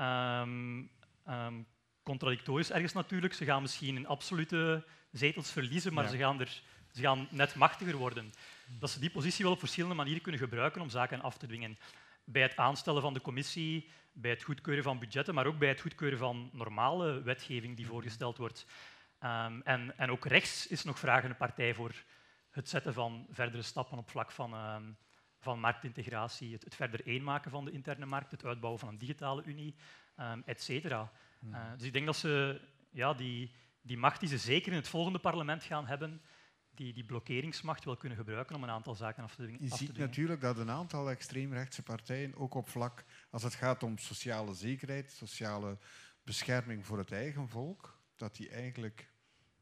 um, 0.00 0.90
um, 1.28 1.66
contradictorisch 2.02 2.70
ergens 2.70 2.92
natuurlijk, 2.92 3.34
ze 3.34 3.44
gaan 3.44 3.62
misschien 3.62 3.96
een 3.96 4.06
absolute 4.06 4.84
zetels 5.14 5.52
verliezen, 5.52 5.94
maar 5.94 6.04
ja. 6.04 6.10
ze, 6.10 6.16
gaan 6.16 6.40
er, 6.40 6.62
ze 6.92 7.00
gaan 7.00 7.28
net 7.30 7.54
machtiger 7.54 7.96
worden. 7.96 8.32
Dat 8.78 8.90
ze 8.90 9.00
die 9.00 9.10
positie 9.10 9.44
wel 9.44 9.52
op 9.52 9.58
verschillende 9.58 9.94
manieren 9.94 10.22
kunnen 10.22 10.40
gebruiken 10.40 10.80
om 10.80 10.90
zaken 10.90 11.20
af 11.20 11.36
te 11.36 11.46
dwingen. 11.46 11.78
Bij 12.24 12.42
het 12.42 12.56
aanstellen 12.56 13.02
van 13.02 13.14
de 13.14 13.20
commissie, 13.20 13.88
bij 14.12 14.30
het 14.30 14.42
goedkeuren 14.42 14.84
van 14.84 14.98
budgetten, 14.98 15.34
maar 15.34 15.46
ook 15.46 15.58
bij 15.58 15.68
het 15.68 15.80
goedkeuren 15.80 16.18
van 16.18 16.50
normale 16.52 17.22
wetgeving 17.22 17.76
die 17.76 17.86
voorgesteld 17.86 18.36
wordt. 18.36 18.66
Um, 19.20 19.62
en, 19.62 19.98
en, 19.98 20.10
ook 20.10 20.26
rechts 20.26 20.66
is 20.66 20.84
nog 20.84 20.98
vragende 20.98 21.34
partij 21.34 21.74
voor 21.74 21.94
het 22.50 22.68
zetten 22.68 22.94
van 22.94 23.26
verdere 23.30 23.62
stappen 23.62 23.98
op 23.98 24.10
vlak 24.10 24.30
van, 24.30 24.74
um, 24.74 24.96
van 25.38 25.60
marktintegratie, 25.60 26.52
het, 26.52 26.64
het, 26.64 26.74
verder 26.74 27.06
eenmaken 27.06 27.50
van 27.50 27.64
de 27.64 27.70
interne 27.70 28.06
markt, 28.06 28.30
het 28.30 28.44
uitbouwen 28.44 28.80
van 28.80 28.88
een 28.88 28.98
digitale 28.98 29.42
unie, 29.44 29.74
um, 30.20 30.42
et 30.46 30.62
cetera. 30.62 31.12
Uh, 31.44 31.56
dus 31.76 31.86
ik 31.86 31.92
denk 31.92 32.06
dat 32.06 32.16
ze 32.16 32.60
ja, 32.90 33.14
die, 33.14 33.50
die 33.84 33.96
macht 33.96 34.20
die 34.20 34.28
ze 34.28 34.38
zeker 34.38 34.72
in 34.72 34.78
het 34.78 34.88
volgende 34.88 35.18
parlement 35.18 35.64
gaan 35.64 35.86
hebben, 35.86 36.22
die, 36.70 36.92
die 36.92 37.04
blokkeringsmacht 37.04 37.84
wel 37.84 37.96
kunnen 37.96 38.18
gebruiken 38.18 38.56
om 38.56 38.62
een 38.62 38.70
aantal 38.70 38.94
zaken 38.94 39.22
af 39.22 39.34
te 39.34 39.42
dwingen. 39.42 39.62
Je 39.62 39.76
ziet 39.76 39.96
natuurlijk 39.96 40.40
dat 40.40 40.58
een 40.58 40.70
aantal 40.70 41.10
extreemrechtse 41.10 41.82
partijen, 41.82 42.34
ook 42.34 42.54
op 42.54 42.68
vlak 42.68 43.04
als 43.30 43.42
het 43.42 43.54
gaat 43.54 43.82
om 43.82 43.98
sociale 43.98 44.54
zekerheid, 44.54 45.12
sociale 45.12 45.78
bescherming 46.22 46.86
voor 46.86 46.98
het 46.98 47.12
eigen 47.12 47.48
volk, 47.48 48.00
dat 48.16 48.36
die 48.36 48.48
eigenlijk 48.48 49.12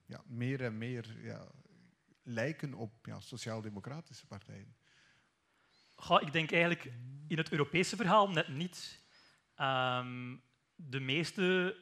ja, 0.07 0.23
meer 0.27 0.65
en 0.65 0.79
meer 0.79 1.23
ja, 1.23 1.49
lijken 2.23 2.75
op 2.75 3.07
ja, 3.07 3.21
sociaal-democratische 3.21 4.27
partijen. 4.27 4.77
Goh, 5.95 6.23
ik 6.23 6.33
denk 6.33 6.53
eigenlijk 6.53 6.93
in 7.29 7.37
het 7.37 7.51
Europese 7.51 7.97
verhaal 7.97 8.31
net 8.31 8.49
niet. 8.49 9.01
Um, 9.57 10.43
de 10.75 11.01
meeste 11.01 11.77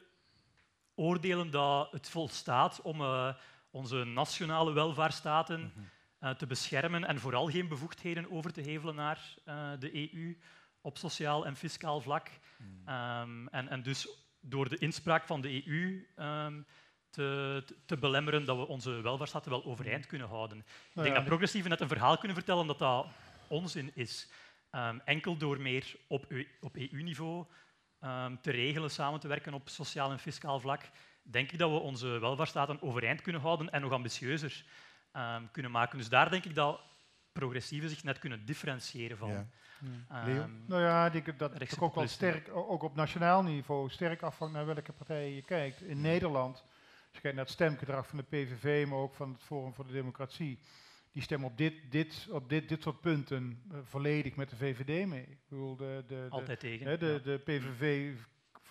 oordelen 1.01 1.49
dat 1.51 1.91
het 1.91 2.09
volstaat 2.09 2.81
om 2.81 3.01
uh, 3.01 3.33
onze 3.71 4.03
nationale 4.03 4.73
welvaartsstaten 4.73 5.59
mm 5.59 5.71
-hmm. 5.73 5.89
uh, 6.29 6.35
te 6.35 6.47
beschermen 6.47 7.05
en 7.05 7.19
vooral 7.19 7.49
geen 7.49 7.67
bevoegdheden 7.67 8.31
over 8.31 8.53
te 8.53 8.61
hevelen 8.61 8.95
naar 8.95 9.35
uh, 9.47 9.69
de 9.79 10.13
EU 10.13 10.37
op 10.81 10.97
sociaal 10.97 11.45
en 11.45 11.55
fiscaal 11.55 12.01
vlak. 12.01 12.29
Mm. 12.57 12.93
Um, 12.93 13.47
en, 13.47 13.67
en, 13.67 13.83
dus 13.83 14.07
door 14.39 14.69
de 14.69 14.77
inspraak 14.77 15.25
van 15.25 15.41
de 15.41 15.67
EU 15.67 16.07
ehm, 16.15 16.61
te, 17.09 17.63
te, 17.85 17.97
belemmeren 17.97 18.45
dat 18.45 18.57
we 18.57 18.67
onze 18.67 19.01
welvaartsstaten 19.01 19.51
wel 19.51 19.65
overeind 19.65 20.05
kunnen 20.05 20.27
houden. 20.27 20.57
ik 20.57 20.65
Nou 20.93 21.03
denk 21.07 21.15
dat 21.15 21.25
progressieven 21.25 21.69
net 21.69 21.81
een 21.81 21.87
verhaal 21.87 22.17
kunnen 22.17 22.37
vertellen 22.37 22.67
dat 22.67 22.79
dat 22.79 23.07
onzin 23.47 23.91
is. 23.93 24.29
Ehm, 24.69 24.97
enkel 25.05 25.37
door 25.37 25.61
meer 25.61 25.95
op, 26.07 26.25
op 26.59 26.75
EU-niveau 26.75 27.45
ehm, 28.01 28.35
te 28.41 28.51
regelen, 28.51 28.91
samen 28.91 29.19
te 29.19 29.27
werken 29.27 29.53
op 29.53 29.69
sociaal 29.69 30.11
en 30.11 30.19
fiscaal 30.19 30.59
vlak, 30.59 30.81
denk 31.23 31.51
ik 31.51 31.59
dat 31.59 31.71
we 31.71 31.77
onze 31.77 32.07
welvaartsstaten 32.07 32.81
overeind 32.81 33.21
kunnen 33.21 33.41
houden 33.41 33.69
en 33.69 33.81
nog 33.81 33.91
ambitieuzer 33.91 34.65
ehm, 35.11 35.43
kunnen 35.51 35.71
maken. 35.71 35.97
Dus 35.97 36.09
daar 36.09 36.29
denk 36.29 36.45
ik 36.45 36.55
dat 36.55 36.79
progressieven 37.31 37.89
zich 37.89 38.03
net 38.03 38.19
kunnen 38.19 38.45
differentiëren 38.45 39.17
van. 39.17 39.29
Ja. 39.29 39.47
ehm, 40.09 40.25
Leo? 40.25 40.47
Nou 40.65 40.81
ja, 40.81 41.05
ik 41.05 41.25
denk 41.25 41.39
dat 41.39 41.53
het 41.53 41.79
ook 41.79 41.95
wel 41.95 42.07
sterk, 42.07 42.49
ook 42.53 42.83
op 42.83 42.95
nationaal 42.95 43.43
niveau, 43.43 43.89
sterk 43.89 44.21
afhangt 44.21 44.53
naar 44.53 44.65
welke 44.65 44.93
partij 44.93 45.31
je 45.31 45.41
kijkt. 45.41 45.81
In 45.81 46.01
Nederland, 46.01 46.55
als 46.55 47.11
je 47.11 47.21
kijkt 47.21 47.35
naar 47.35 47.45
het 47.45 47.53
stemgedrag 47.53 48.07
van 48.07 48.17
de 48.17 48.23
PVV, 48.23 48.87
maar 48.87 48.97
ook 48.97 49.13
van 49.13 49.31
het 49.31 49.43
Forum 49.43 49.73
voor 49.73 49.87
de 49.87 49.93
Democratie, 49.93 50.59
die 51.11 51.21
stemmen 51.21 51.49
op 51.49 51.57
dit, 51.57 51.73
dit, 51.91 52.27
op 52.31 52.49
dit, 52.49 52.69
dit 52.69 52.81
soort 52.81 53.01
punten 53.01 53.61
eh, 53.71 53.77
volledig 53.83 54.35
met 54.35 54.49
de 54.49 54.55
VVD 54.55 55.07
mee. 55.07 55.21
Ik 55.21 55.37
bedoel, 55.47 55.75
de, 55.75 56.03
de, 56.07 56.15
de, 56.15 56.27
altijd 56.29 56.59
tegen. 56.59 56.85
hè, 56.87 56.97
de, 56.97 57.05
ja. 57.05 57.19
de 57.19 57.37
PVV 57.37 58.13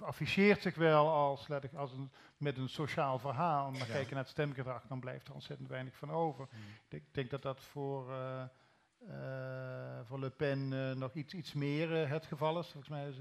afficheert 0.00 0.62
zich 0.62 0.74
wel 0.74 1.08
als, 1.08 1.48
laat 1.48 1.64
ik, 1.64 1.74
als 1.74 1.92
een, 1.92 2.10
met 2.36 2.56
een 2.58 2.68
sociaal 2.68 3.18
verhaal, 3.18 3.70
maar 3.70 3.86
Ja. 3.86 3.92
kijk 3.92 4.08
je 4.08 4.14
naar 4.14 4.22
het 4.22 4.32
stemgedrag, 4.32 4.86
dan 4.88 5.00
blijft 5.00 5.28
er 5.28 5.34
ontzettend 5.34 5.68
weinig 5.68 5.96
van 5.96 6.10
over. 6.10 6.48
Mm. 6.52 6.58
Ik 6.60 6.80
denk, 6.88 7.02
denk 7.10 7.30
dat 7.30 7.42
dat 7.42 7.60
voor, 7.60 8.10
eh, 8.12 8.42
eh, 9.08 10.00
voor 10.06 10.18
Le 10.20 10.30
Pen 10.30 10.68
nog 10.98 11.14
iets, 11.14 11.34
iets 11.34 11.52
meer 11.52 12.08
het 12.08 12.26
geval 12.26 12.58
is. 12.58 12.68
Volgens 12.68 12.88
mij 12.88 13.12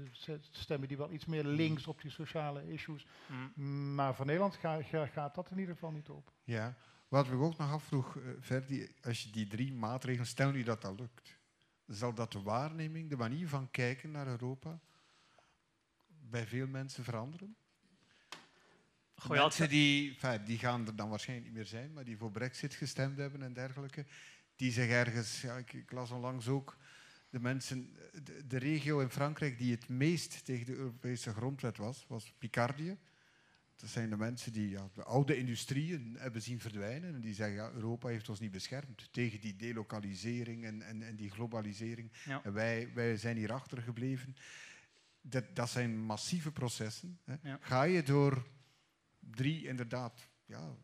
stemmen 0.50 0.88
die 0.88 0.96
wel 0.96 1.10
iets 1.12 1.24
meer 1.26 1.44
links 1.44 1.86
op 1.86 2.00
die 2.02 2.10
sociale 2.10 2.72
issues. 2.72 3.06
Mm. 3.54 3.94
Maar 3.94 4.14
voor 4.14 4.26
Nederland 4.26 4.56
ga- 4.56 4.82
ga- 4.82 5.06
gaat 5.06 5.34
dat 5.34 5.50
in 5.50 5.58
ieder 5.58 5.74
geval 5.74 5.90
niet 5.90 6.08
op. 6.08 6.32
Ja. 6.44 6.74
Wat 7.10 7.28
we 7.28 7.36
ook 7.36 7.56
nog 7.56 7.70
afvroeg, 7.70 8.16
eh, 8.16 8.22
Ferdi, 8.40 8.94
als 9.02 9.22
je 9.22 9.30
die 9.30 9.46
drie 9.46 9.72
maatregelen, 9.72 10.26
stel 10.26 10.50
nu 10.50 10.62
dat 10.62 10.82
dat 10.82 11.00
lukt, 11.00 11.38
zal 11.86 12.14
dat 12.14 12.32
de 12.32 12.42
waarneming, 12.42 13.08
de 13.08 13.16
manier 13.16 13.48
van 13.48 13.70
kijken 13.70 14.10
naar 14.10 14.26
Europa, 14.26 14.80
bij 16.06 16.46
veel 16.46 16.66
mensen 16.66 17.04
veranderen? 17.04 17.56
Goh, 19.14 19.26
ja, 19.26 19.32
het 19.32 19.40
mensen 19.40 19.68
die, 19.68 20.10
enfin, 20.10 20.44
die 20.44 20.58
gaan 20.58 20.86
er 20.86 20.96
dan 20.96 21.08
waarschijnlijk 21.08 21.48
niet 21.48 21.56
meer 21.56 21.66
zijn, 21.66 21.92
maar 21.92 22.04
die 22.04 22.16
voor 22.16 22.30
brexit 22.30 22.74
gestemd 22.74 23.16
hebben 23.16 23.42
en 23.42 23.52
dergelijke, 23.52 24.06
die 24.56 24.72
zich 24.72 24.88
ergens, 24.88 25.40
ja, 25.40 25.56
ik, 25.56 25.72
ik 25.72 25.92
las 25.92 26.10
onlangs 26.10 26.48
ook, 26.48 26.76
de 27.30 27.40
mensen, 27.40 27.96
de, 28.24 28.46
de 28.46 28.58
regio 28.58 29.00
in 29.00 29.10
Frankrijk 29.10 29.58
die 29.58 29.72
het 29.72 29.88
meest 29.88 30.44
tegen 30.44 30.66
de 30.66 30.74
Europese 30.74 31.32
grondwet 31.32 31.76
was, 31.76 32.04
was 32.08 32.32
Picardie. 32.38 32.98
Dat 33.80 33.90
zijn 33.90 34.10
de 34.10 34.16
mensen 34.16 34.52
die 34.52 34.68
ja, 34.68 34.88
de 34.94 35.04
oude 35.04 35.36
industrieën 35.36 36.16
hebben 36.18 36.42
zien 36.42 36.60
verdwijnen 36.60 37.14
en 37.14 37.20
die 37.20 37.34
zeggen, 37.34 37.54
ja, 37.56 37.70
Europa 37.70 38.08
heeft 38.08 38.28
ons 38.28 38.40
niet 38.40 38.50
beschermd 38.50 39.08
tegen 39.12 39.40
die 39.40 39.56
delokalisering 39.56 40.64
en, 40.64 40.82
en, 40.82 41.02
en 41.02 41.16
die 41.16 41.30
globalisering. 41.30 42.12
Ja. 42.24 42.44
En 42.44 42.52
wij, 42.52 42.90
wij 42.94 43.16
zijn 43.16 43.36
hier 43.36 43.52
achtergebleven. 43.52 44.36
Dat, 45.20 45.44
dat 45.54 45.70
zijn 45.70 45.98
massieve 45.98 46.52
processen. 46.52 47.18
Hè. 47.24 47.34
Ja. 47.42 47.58
Ga 47.60 47.82
je 47.82 48.02
door 48.02 48.46
drie 49.18 49.66
inderdaad 49.66 50.28
ja, 50.44 50.76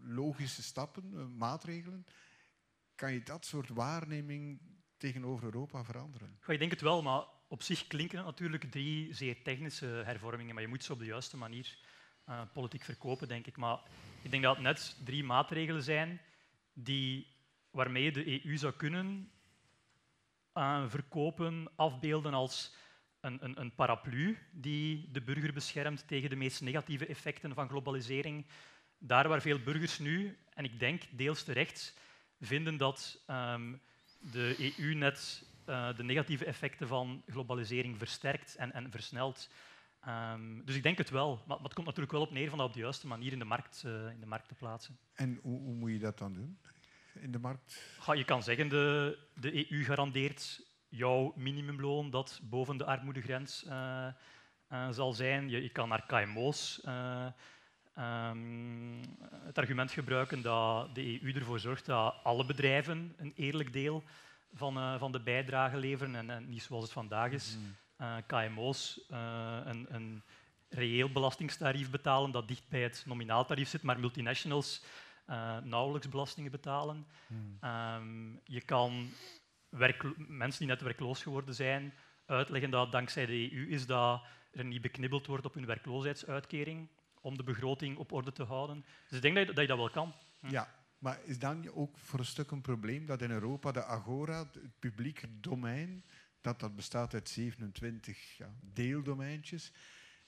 logische 0.00 0.62
stappen, 0.62 1.12
eh, 1.14 1.26
maatregelen, 1.26 2.06
kan 2.94 3.12
je 3.12 3.22
dat 3.22 3.46
soort 3.46 3.68
waarneming 3.68 4.60
tegenover 4.96 5.44
Europa 5.44 5.84
veranderen. 5.84 6.36
Goh, 6.40 6.54
ik 6.54 6.58
denk 6.60 6.70
het 6.70 6.80
wel, 6.80 7.02
maar 7.02 7.24
op 7.48 7.62
zich 7.62 7.86
klinken 7.86 8.16
het 8.16 8.26
natuurlijk 8.26 8.70
drie 8.70 9.14
zeer 9.14 9.42
technische 9.42 9.86
hervormingen, 9.86 10.54
maar 10.54 10.62
je 10.62 10.68
moet 10.68 10.84
ze 10.84 10.92
op 10.92 10.98
de 10.98 11.04
juiste 11.04 11.36
manier 11.36 11.78
eh, 12.24 12.40
politiek 12.52 12.84
verkopen, 12.84 13.28
denk 13.28 13.46
ik. 13.46 13.56
Maar 13.56 13.78
ik 14.22 14.30
denk 14.30 14.42
dat 14.42 14.54
het 14.54 14.64
net 14.64 14.96
drie 15.04 15.24
maatregelen 15.24 15.82
zijn 15.82 16.20
die, 16.72 17.26
waarmee 17.70 18.12
de 18.12 18.46
EU 18.46 18.56
zou 18.56 18.72
kunnen 18.72 19.30
eh, 20.52 20.84
verkopen, 20.88 21.68
afbeelden 21.76 22.34
als 22.34 22.74
een, 23.20 23.44
een, 23.44 23.60
een 23.60 23.74
paraplu 23.74 24.38
die 24.50 25.10
de 25.12 25.20
burger 25.20 25.52
beschermt 25.52 26.08
tegen 26.08 26.30
de 26.30 26.36
meest 26.36 26.60
negatieve 26.60 27.06
effecten 27.06 27.54
van 27.54 27.68
globalisering. 27.68 28.46
Daar 28.98 29.28
waar 29.28 29.40
veel 29.40 29.58
burgers 29.58 29.98
nu, 29.98 30.38
en 30.54 30.64
ik 30.64 30.78
denk 30.78 31.02
deels 31.10 31.42
terecht, 31.42 31.94
vinden 32.40 32.76
dat 32.76 33.22
ehm, 33.26 33.74
de 34.18 34.72
EU 34.78 34.94
net 34.94 35.44
eh, 35.64 35.96
de 35.96 36.02
negatieve 36.04 36.44
effecten 36.44 36.88
van 36.88 37.22
globalisering 37.26 37.98
versterkt 37.98 38.54
en, 38.54 38.72
en 38.72 38.90
versnelt. 38.90 39.48
Ehm, 40.06 40.64
dus 40.64 40.76
ik 40.76 40.82
denk 40.82 40.98
het 40.98 41.10
wel. 41.10 41.42
Maar, 41.46 41.58
het 41.62 41.74
komt 41.74 41.86
natuurlijk 41.86 42.12
wel 42.12 42.22
op 42.22 42.30
neer 42.30 42.48
van 42.48 42.58
dat 42.58 42.66
op 42.66 42.72
de 42.72 42.78
juiste 42.80 43.06
manier 43.06 43.32
in 43.32 43.38
de 43.38 43.44
markt, 43.44 43.82
eh, 43.86 44.10
in 44.10 44.20
de 44.20 44.26
markt 44.26 44.48
te 44.48 44.54
plaatsen. 44.54 44.98
En 45.14 45.38
hoe, 45.42 45.60
hoe 45.60 45.74
moet 45.74 45.90
je 45.90 45.98
dat 45.98 46.18
dan 46.18 46.32
doen? 46.32 46.58
In 47.20 47.32
de 47.32 47.38
markt? 47.38 47.96
Ga, 47.98 48.12
je 48.12 48.24
kan 48.24 48.42
zeggen, 48.42 48.68
de, 48.68 49.18
de 49.34 49.72
EU 49.72 49.84
garandeert 49.84 50.62
jouw 50.88 51.32
minimumloon 51.36 52.10
dat 52.10 52.40
boven 52.42 52.76
de 52.76 52.84
armoedegrens 52.84 53.64
eh, 53.64 54.06
eh, 54.68 54.88
zal 54.90 55.12
zijn. 55.12 55.48
Je, 55.48 55.62
je 55.62 55.68
kan 55.68 55.88
naar 55.88 56.06
KMO's 56.06 56.80
eh, 56.84 57.26
ehm, 57.94 59.02
het 59.30 59.58
argument 59.58 59.90
gebruiken 59.90 60.42
dat 60.42 60.94
de 60.94 61.22
EU 61.22 61.32
ervoor 61.32 61.60
zorgt 61.60 61.86
dat 61.86 62.14
alle 62.22 62.46
bedrijven 62.46 63.14
een 63.16 63.32
eerlijk 63.36 63.72
deel 63.72 64.02
van, 64.54 64.98
van 64.98 65.12
de 65.12 65.20
bijdrage 65.20 65.76
leveren 65.76 66.14
en, 66.14 66.30
en 66.30 66.48
niet 66.48 66.62
zoals 66.62 66.82
het 66.82 66.92
vandaag 66.92 67.30
is. 67.30 67.54
eh, 67.54 67.60
KMO's 68.26 69.00
eh, 69.08 69.58
een, 69.64 69.86
een 69.94 70.22
reëel 70.68 71.12
belastingstarief 71.12 71.90
betalen 71.90 72.30
dat 72.30 72.48
dicht 72.48 72.68
bij 72.68 72.82
het 72.82 73.02
nominaaltarief 73.06 73.68
zit, 73.68 73.82
maar 73.82 74.00
multinationals 74.00 74.82
eh, 75.26 75.56
nauwelijks 75.58 76.08
belastingen 76.08 76.50
betalen. 76.50 77.06
Ehm, 77.60 78.32
je 78.44 78.60
kan 78.60 79.10
mensen 80.16 80.58
die 80.58 80.68
net 80.68 80.80
werkloos 80.80 81.22
geworden 81.22 81.54
zijn 81.54 81.94
uitleggen 82.26 82.70
dat 82.70 82.92
dankzij 82.92 83.26
de 83.26 83.52
EU 83.52 83.68
is 83.68 83.86
dat 83.86 84.22
er 84.52 84.64
niet 84.64 84.82
beknibbeld 84.82 85.26
wordt 85.26 85.44
op 85.44 85.54
hun 85.54 85.66
werkloosheidsuitkering 85.66 86.88
om 87.20 87.36
de 87.36 87.42
begroting 87.42 87.96
op 87.96 88.12
orde 88.12 88.32
te 88.32 88.44
houden. 88.44 88.84
Dus 89.08 89.16
ik 89.16 89.22
denk 89.22 89.34
dat 89.34 89.46
je 89.46 89.52
dat, 89.52 89.62
je 89.62 89.68
dat 89.68 89.78
wel 89.78 89.90
kan. 89.90 90.14
Ja, 90.48 90.68
maar 90.98 91.20
is 91.24 91.38
dan 91.38 91.70
ook 91.74 91.98
voor 91.98 92.18
een 92.18 92.24
stuk 92.24 92.50
een 92.50 92.60
probleem 92.60 93.06
dat 93.06 93.22
in 93.22 93.30
Europa 93.30 93.72
de 93.72 93.84
agora, 93.84 94.38
het 94.38 94.78
publieke 94.78 95.40
domein, 95.40 96.04
dat, 96.44 96.60
dat 96.60 96.76
bestaat 96.76 97.14
uit 97.14 97.28
27 97.28 98.36
ja, 98.36 98.48
deeldomeintjes, 98.60 99.72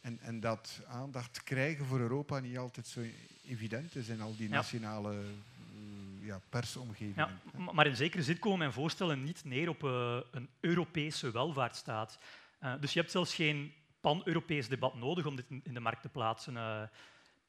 en, 0.01 0.19
en 0.21 0.41
dat 0.41 0.81
aandacht 0.87 1.43
krijgen 1.43 1.85
voor 1.87 1.99
Europa 2.01 2.39
niet 2.41 2.59
altijd 2.59 2.87
zo 2.87 3.01
evident 3.47 3.97
is 3.97 4.09
in 4.09 4.21
al 4.21 4.37
die 4.37 4.49
nationale 4.49 5.13
eh, 5.15 6.27
ja, 6.27 6.41
persomgevingen. 6.49 7.41
Ja, 7.55 7.61
m- 7.61 7.75
maar 7.75 7.87
in 7.87 7.97
zekere 7.97 8.23
zin 8.23 8.39
komen 8.39 8.59
mijn 8.59 8.73
voorstellen 8.73 9.23
niet 9.23 9.45
neer 9.45 9.69
op 9.69 9.85
eh, 9.85 10.19
een 10.31 10.49
Europese 10.61 11.31
welvaartsstaat. 11.31 12.19
Eh, 12.59 12.75
dus 12.81 12.93
je 12.93 12.99
hebt 12.99 13.11
zelfs 13.11 13.35
geen 13.35 13.73
pan-Europees 14.01 14.69
debat 14.69 14.95
nodig 14.95 15.27
om 15.27 15.37
dit 15.37 15.47
in 15.63 15.75
de 15.75 15.81
markt 15.81 16.03
te 16.03 16.09
plaatsen. 16.09 16.57
Eh, 16.57 16.83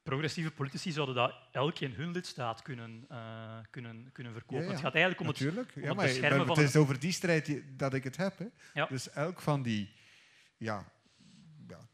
progressieve 0.08 0.50
politici 0.50 0.92
zouden 0.92 1.14
dat 1.14 1.34
elk 1.52 1.78
in 1.78 1.92
hun 1.92 2.10
lidstaat 2.10 2.62
kunnen, 2.62 3.04
eh, 3.08 3.58
kunnen, 3.70 4.10
kunnen 4.12 4.32
verkopen. 4.32 4.56
Ja, 4.64 4.68
ja. 4.68 4.70
Het 4.70 4.80
gaat 4.80 4.94
eigenlijk 4.94 5.20
om 5.20 5.26
het, 5.28 5.38
Natuurlijk. 5.40 5.72
om 5.74 5.82
ja, 5.82 5.88
het 5.88 5.96
maar 5.96 6.06
beschermen 6.06 6.36
maar 6.38 6.46
van 6.46 6.58
het 6.58 6.68
is 6.68 6.76
over 6.76 6.98
die 6.98 7.12
strijd 7.12 7.46
die- 7.46 7.76
dat 7.76 7.94
ik 7.94 8.04
het 8.04 8.16
heb. 8.16 8.38
Hè. 8.38 8.46
Ja. 8.74 8.86
Dus 8.86 9.10
elk 9.10 9.40
van 9.40 9.62
die, 9.62 9.90
ja, 10.56 10.92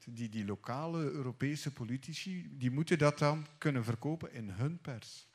die, 0.05 0.28
die 0.28 0.45
lokale 0.45 0.99
Europese 1.11 1.73
politici, 1.73 2.49
die 2.59 2.70
moeten 2.70 2.99
dat 2.99 3.19
dan 3.19 3.47
kunnen 3.59 3.85
verkopen 3.85 4.32
in 4.32 4.49
hun 4.51 4.78
pers. 4.81 5.27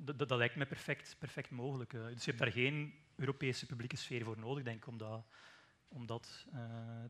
Dat, 0.00 0.18
dat, 0.18 0.28
dat 0.28 0.38
lijkt 0.38 0.56
me 0.56 0.66
perfect, 0.66 1.16
perfect 1.18 1.50
mogelijk. 1.50 1.92
eh. 1.92 2.00
Dus 2.06 2.24
je 2.24 2.30
hebt 2.30 2.38
daar 2.42 2.52
geen 2.52 2.94
Europese 3.16 3.66
publieke 3.66 3.96
sfeer 3.96 4.24
voor 4.24 4.38
nodig, 4.38 4.64
denk 4.64 4.76
ik, 4.76 4.86
om 4.86 4.98
dat, 4.98 5.24
om 5.88 6.06
dat 6.06 6.46
eh, 6.52 6.60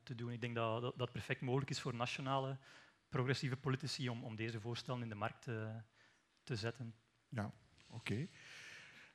te 0.03 0.15
doen. 0.15 0.31
Ik 0.33 0.41
denk 0.41 0.55
dat, 0.55 0.83
dat 0.83 0.99
dat 0.99 1.13
perfect 1.13 1.41
mogelijk 1.41 1.71
is 1.71 1.81
voor 1.81 1.95
nationale 1.95 2.59
progressieve 3.17 3.57
politici 3.57 4.09
om, 4.09 4.25
om 4.25 4.37
deze 4.37 4.61
voorstellen 4.61 5.03
in 5.03 5.09
de 5.09 5.15
markt 5.15 5.47
eh, 5.47 5.77
te 6.43 6.57
zetten. 6.57 6.95
Ja, 7.29 7.53
oké. 7.89 8.29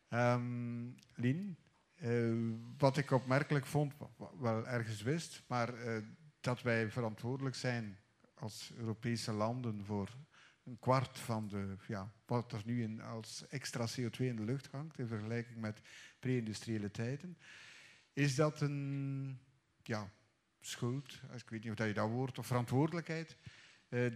Ehm, 0.07 0.90
Lien, 1.15 1.57
eh, 1.95 2.34
wat 2.78 2.98
ik 2.98 3.11
opmerkelijk 3.11 3.65
vond, 3.65 3.94
wel 4.40 4.68
ergens 4.68 5.02
wist, 5.02 5.44
maar 5.48 5.73
eh, 5.73 6.03
dat 6.40 6.61
wij 6.61 6.91
verantwoordelijk 6.91 7.56
zijn 7.56 7.98
als 8.34 8.72
Europese 8.78 9.32
landen 9.32 9.86
voor 9.86 10.18
een 10.64 10.80
kwart 10.80 11.19
van 11.19 11.48
de, 11.48 11.76
ja, 11.88 12.11
wat 12.26 12.52
er 12.52 12.61
nu 12.65 12.84
in, 12.84 13.02
als 13.02 13.48
extra 13.48 13.88
CO2 13.88 14.18
in 14.18 14.36
de 14.36 14.45
lucht 14.45 14.68
hangt 14.72 14.99
in 14.99 15.07
vergelijking 15.07 15.57
met 15.57 15.82
pre-industriële 16.19 16.91
tijden. 16.91 17.38
Is 18.14 18.36
dat 18.36 18.61
een 18.61 19.40
ja, 19.84 20.11
schuld, 20.60 21.22
ik 21.36 21.49
weet 21.49 21.64
niet 21.64 21.80
of 21.80 21.88
je 21.88 21.94
dat 21.94 22.10
woord, 22.10 22.40
of 22.40 22.48
verantwoordelijkheid, 22.48 23.38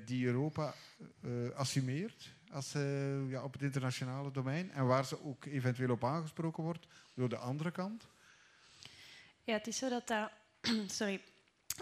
die 0.06 0.26
Europa 0.26 0.74
eh, 1.22 1.56
assumeert 1.56 2.30
als, 2.52 2.74
eh, 2.74 3.30
ja, 3.30 3.44
op 3.44 3.54
het 3.54 3.62
internationale 3.62 4.32
domein 4.32 4.72
en 4.72 4.88
waar 4.88 5.06
ze 5.06 5.24
ook 5.24 5.46
eventueel 5.46 5.92
op 5.92 6.04
aangesproken 6.04 6.64
wordt 6.64 6.88
door 7.14 7.30
de 7.30 7.38
andere 7.38 7.72
kant? 7.72 8.08
Ja, 9.44 9.54
het 9.54 9.68
is 9.68 9.78
zo 9.78 9.90
dat 9.90 10.08
dat... 10.08 10.32
Sorry. 10.98 11.22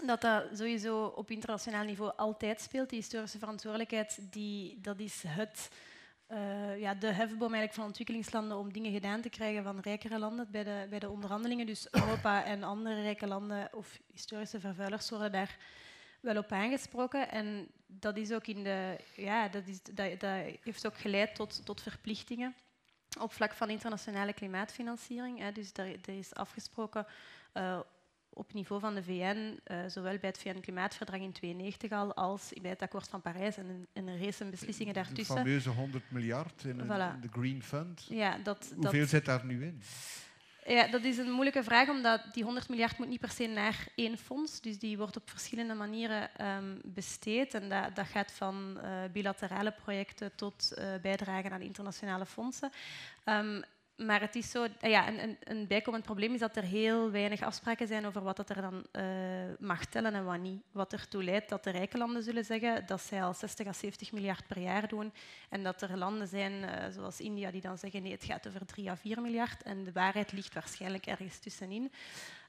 dat 0.06 0.20
dat 0.20 0.44
sowieso 0.52 1.04
op 1.04 1.30
internationaal 1.30 1.84
niveau 1.84 2.12
altijd 2.16 2.60
speelt. 2.60 2.88
Die 2.88 2.98
historische 2.98 3.38
verantwoordelijkheid, 3.38 4.18
die, 4.30 4.80
dat 4.80 4.98
is 4.98 5.22
het, 5.26 5.68
ja, 6.78 6.94
de 6.94 7.12
hefboom 7.12 7.40
eigenlijk 7.40 7.74
van 7.74 7.84
ontwikkelingslanden 7.84 8.56
om 8.56 8.72
dingen 8.72 8.92
gedaan 8.92 9.20
te 9.20 9.28
krijgen 9.28 9.62
van 9.62 9.80
rijkere 9.80 10.18
landen 10.18 10.48
bij 10.50 10.64
de, 10.64 10.86
bij 10.90 10.98
de 10.98 11.10
onderhandelingen. 11.10 11.66
Dus 11.66 11.88
Europa 11.90 12.44
en 12.44 12.62
andere 12.62 13.02
rijke 13.02 13.26
landen 13.26 13.68
of 13.72 13.98
historische 14.12 14.60
vervuilers 14.60 15.10
worden 15.10 15.32
daar 15.32 15.56
wel 16.24 16.36
op 16.36 16.52
aangesproken. 16.52 17.30
En 17.30 17.68
dat, 17.86 18.16
is 18.16 18.32
ook 18.32 18.46
in 18.46 18.62
de, 18.62 18.98
ja, 19.16 19.48
dat, 19.48 19.66
is, 19.66 19.82
dat, 19.82 20.20
dat 20.20 20.44
heeft 20.62 20.86
ook 20.86 20.98
geleid 20.98 21.34
tot, 21.34 21.64
tot 21.64 21.82
verplichtingen 21.82 22.54
op 23.20 23.32
vlak 23.32 23.52
van 23.52 23.70
internationale 23.70 24.32
klimaatfinanciering. 24.32 25.38
Hè. 25.38 25.52
Dus 25.52 25.70
er, 25.72 25.86
er 25.86 26.18
is 26.18 26.34
afgesproken 26.34 27.06
uh, 27.54 27.80
op 28.28 28.52
niveau 28.52 28.80
van 28.80 28.94
de 28.94 29.02
VN, 29.02 29.60
uh, 29.66 29.78
zowel 29.86 30.18
bij 30.18 30.28
het 30.28 30.38
VN-klimaatverdrag 30.38 31.20
in 31.20 31.32
1992 31.32 31.90
al, 31.90 32.14
als 32.14 32.52
bij 32.60 32.70
het 32.70 32.82
akkoord 32.82 33.08
van 33.08 33.20
Parijs 33.20 33.56
en, 33.56 33.86
en 33.92 34.08
er 34.08 34.24
race 34.24 34.44
beslissingen 34.44 34.94
daartussen. 34.94 35.34
De 35.34 35.40
fameuze 35.40 35.70
100 35.70 36.10
miljard 36.10 36.64
in, 36.64 36.80
voilà. 36.80 37.14
in 37.14 37.20
de 37.20 37.28
Green 37.32 37.62
Fund. 37.62 38.06
Ja, 38.08 38.38
dat, 38.38 38.72
Hoeveel 38.74 39.00
dat, 39.00 39.08
zit 39.08 39.24
daar 39.24 39.44
nu 39.44 39.64
in? 39.64 39.82
Ja, 40.66 40.86
dat 40.86 41.04
is 41.04 41.18
een 41.18 41.30
moeilijke 41.30 41.62
vraag, 41.62 41.88
omdat 41.88 42.20
die 42.32 42.44
100 42.44 42.68
miljard 42.68 42.98
moet 42.98 43.08
niet 43.08 43.20
per 43.20 43.30
se 43.30 43.46
naar 43.46 43.86
één 43.94 44.18
fonds. 44.18 44.60
Dus 44.60 44.78
die 44.78 44.98
wordt 44.98 45.16
op 45.16 45.30
verschillende 45.30 45.74
manieren 45.74 46.30
um, 46.40 46.80
besteed. 46.84 47.54
En 47.54 47.68
dat, 47.68 47.96
dat 47.96 48.06
gaat 48.06 48.32
van 48.32 48.78
uh, 48.82 48.90
bilaterale 49.12 49.72
projecten 49.72 50.34
tot 50.34 50.72
uh, 50.78 50.84
bijdragen 51.02 51.52
aan 51.52 51.60
internationale 51.60 52.26
fondsen. 52.26 52.70
Um, 53.24 53.62
maar 53.96 54.20
het 54.20 54.34
is 54.34 54.50
zo, 54.50 54.66
eh, 54.80 54.90
ja, 54.90 55.08
een, 55.08 55.36
een, 55.44 55.66
bijkomend 55.66 56.04
probleem 56.04 56.34
is 56.34 56.40
dat 56.40 56.56
er 56.56 56.62
heel 56.62 57.10
weinig 57.10 57.42
afspraken 57.42 57.86
zijn 57.86 58.06
over 58.06 58.22
wat 58.22 58.36
dat 58.36 58.50
er 58.50 58.60
dan 58.60 58.86
uh, 58.92 59.04
mag 59.58 59.84
tellen 59.84 60.14
en 60.14 60.24
wat 60.24 60.40
niet. 60.40 60.62
Wat 60.72 60.92
ertoe 60.92 61.24
leidt 61.24 61.48
dat 61.48 61.64
de 61.64 61.70
rijke 61.70 61.98
landen 61.98 62.22
zullen 62.22 62.44
zeggen 62.44 62.86
dat 62.86 63.00
zij 63.00 63.22
al 63.22 63.34
60 63.34 63.66
à 63.66 63.72
70 63.72 64.12
miljard 64.12 64.46
per 64.46 64.58
jaar 64.58 64.88
doen. 64.88 65.12
En 65.48 65.62
dat 65.62 65.82
er 65.82 65.98
landen 65.98 66.26
zijn, 66.26 66.52
uh, 66.52 66.68
zoals 66.90 67.20
India, 67.20 67.50
die 67.50 67.60
dan 67.60 67.78
zeggen 67.78 68.02
nee, 68.02 68.12
het 68.12 68.24
gaat 68.24 68.46
over 68.46 68.66
3 68.66 68.90
à 68.90 68.96
4 68.96 69.20
miljard. 69.20 69.62
En 69.62 69.84
de 69.84 69.92
waarheid 69.92 70.32
ligt 70.32 70.54
waarschijnlijk 70.54 71.06
ergens 71.06 71.38
tussenin. 71.38 71.92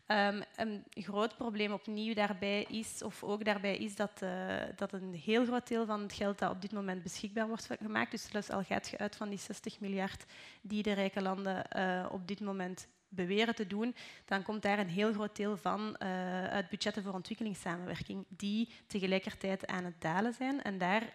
Um, 0.07 0.44
een 0.56 0.84
groot 0.94 1.38
probleem 1.38 1.72
opnieuw 1.72 2.14
daarbij 2.14 2.64
is, 2.64 3.03
of 3.03 3.23
ook 3.23 3.45
daarbij 3.45 3.77
is, 3.77 3.95
dat, 3.95 4.22
uh, 4.23 4.56
dat 4.76 4.94
een 4.94 5.14
heel 5.14 5.45
groot 5.45 5.68
deel 5.68 5.86
van 5.86 6.02
het 6.02 6.14
geld 6.14 6.40
dat 6.40 6.52
op 6.52 6.61
dit 6.61 6.72
moment 6.72 7.03
beschikbaar 7.03 7.48
wordt 7.48 7.68
gemaakt, 7.82 8.11
dus 8.11 8.30
zelfs 8.32 8.49
al 8.49 8.64
gaat 8.64 8.88
je 8.90 8.98
uit 8.98 9.15
van 9.15 9.30
die 9.30 9.40
60 9.40 9.80
miljard 9.80 10.26
die 10.61 10.84
de 10.84 10.94
rijke 10.94 11.22
landen 11.22 11.65
uh, 11.77 12.06
op 12.11 12.27
dit 12.27 12.40
moment 12.40 12.88
beweren 13.10 13.56
te 13.56 13.68
doen, 13.68 13.95
dan 14.26 14.44
komt 14.44 14.61
daar 14.61 14.80
een 14.80 14.90
heel 14.90 15.14
groot 15.14 15.36
deel 15.36 15.57
van 15.57 15.95
uh, 15.99 16.48
uit 16.48 16.69
budgetten 16.69 17.03
voor 17.03 17.14
ontwikkelingssamenwerking, 17.14 18.26
die 18.27 18.69
tegelijkertijd 18.88 19.68
aan 19.68 19.86
het 19.86 20.02
dalen 20.02 20.34
zijn. 20.34 20.61
En 20.61 20.77
daar 20.77 21.14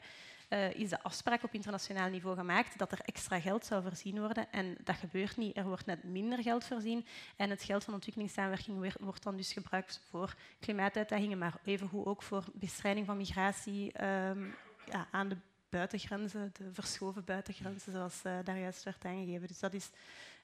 uh, 0.50 0.74
is 0.74 0.88
de 0.88 1.02
afspraak 1.02 1.42
op 1.42 1.54
internationaal 1.54 2.08
niveau 2.08 2.36
gemaakt 2.36 2.78
dat 2.78 2.92
er 2.92 3.00
extra 3.00 3.40
geld 3.40 3.64
zou 3.64 3.82
voorzien 3.82 4.18
worden. 4.18 4.52
En 4.52 4.76
dat 4.84 4.96
gebeurt 4.96 5.36
niet. 5.36 5.56
Er 5.56 5.64
wordt 5.64 5.86
net 5.86 6.04
minder 6.04 6.42
geld 6.42 6.64
voorzien. 6.64 7.06
En 7.36 7.50
het 7.50 7.62
geld 7.62 7.84
van 7.84 7.94
ontwikkelingssamenwerking 7.94 8.94
wordt 9.00 9.22
dan 9.22 9.36
dus 9.36 9.52
gebruikt 9.52 10.02
voor 10.08 10.34
klimaatuitdagingen, 10.60 11.38
maar 11.38 11.60
evengoed 11.64 12.06
ook 12.06 12.22
voor 12.22 12.44
bestrijding 12.54 13.06
van 13.06 13.16
migratie 13.16 14.04
um, 14.04 14.54
ja, 14.86 15.08
aan 15.10 15.28
de 15.28 15.36
buitengrenzen, 15.68 16.50
de 16.52 16.72
verschoven 16.72 17.24
buitengrenzen, 17.24 17.92
zoals 17.92 18.20
uh, 18.26 18.38
daar 18.44 18.58
juist 18.58 18.82
werd 18.82 19.04
aangegeven. 19.04 19.48
Dus 19.48 19.58
dat 19.58 19.74
is 19.74 19.90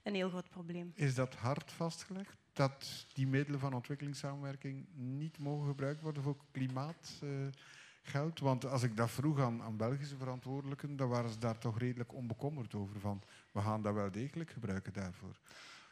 een 0.02 0.14
heel 0.14 0.28
groot 0.28 0.48
probleem. 0.48 0.92
Is 0.94 1.14
dat 1.14 1.34
hard 1.34 1.72
vastgelegd? 1.72 2.36
Dat 2.52 3.06
die 3.12 3.26
middelen 3.26 3.60
van 3.60 3.72
ontwikkelingssamenwerking 3.72 4.86
niet 4.94 5.38
mogen 5.38 5.66
gebruikt 5.66 6.00
worden 6.00 6.22
voor 6.22 6.36
klimaat? 6.50 7.20
Uh, 7.22 7.30
geld? 8.08 8.40
Want 8.40 8.66
als 8.66 8.82
ik 8.82 8.96
dat 8.96 9.10
vroeg 9.10 9.40
aan, 9.40 9.62
aan 9.62 9.76
Belgische 9.76 10.16
verantwoordelijken, 10.16 10.96
dan 10.96 11.08
waren 11.08 11.30
ze 11.30 11.38
daar 11.38 11.58
toch 11.58 11.78
redelijk 11.78 12.14
onbekommerd 12.14 12.74
over. 12.74 13.00
Van, 13.00 13.22
we 13.52 13.60
gaan 13.60 13.82
dat 13.82 13.94
wel 13.94 14.10
degelijk 14.10 14.50
gebruiken 14.50 14.92
daarvoor. 14.92 15.36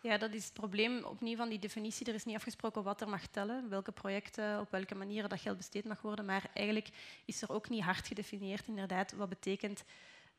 Ja, 0.00 0.18
dat 0.18 0.32
is 0.32 0.44
het 0.44 0.52
probleem 0.52 1.04
opnieuw 1.04 1.36
van 1.36 1.48
die 1.48 1.58
definitie. 1.58 2.06
Er 2.06 2.14
is 2.14 2.24
niet 2.24 2.36
afgesproken 2.36 2.82
wat 2.82 3.00
er 3.00 3.08
mag 3.08 3.26
tellen, 3.26 3.68
welke 3.68 3.92
projecten, 3.92 4.60
op 4.60 4.70
welke 4.70 4.94
manieren 4.94 5.28
dat 5.28 5.40
geld 5.40 5.56
besteed 5.56 5.84
mag 5.84 6.02
worden. 6.02 6.24
Maar 6.24 6.50
eigenlijk 6.54 6.88
is 7.24 7.42
er 7.42 7.50
ook 7.50 7.68
niet 7.68 7.82
hard 7.82 8.06
gedefinieerd 8.06 8.66
inderdaad 8.66 9.12
wat 9.12 9.28
betekent 9.28 9.84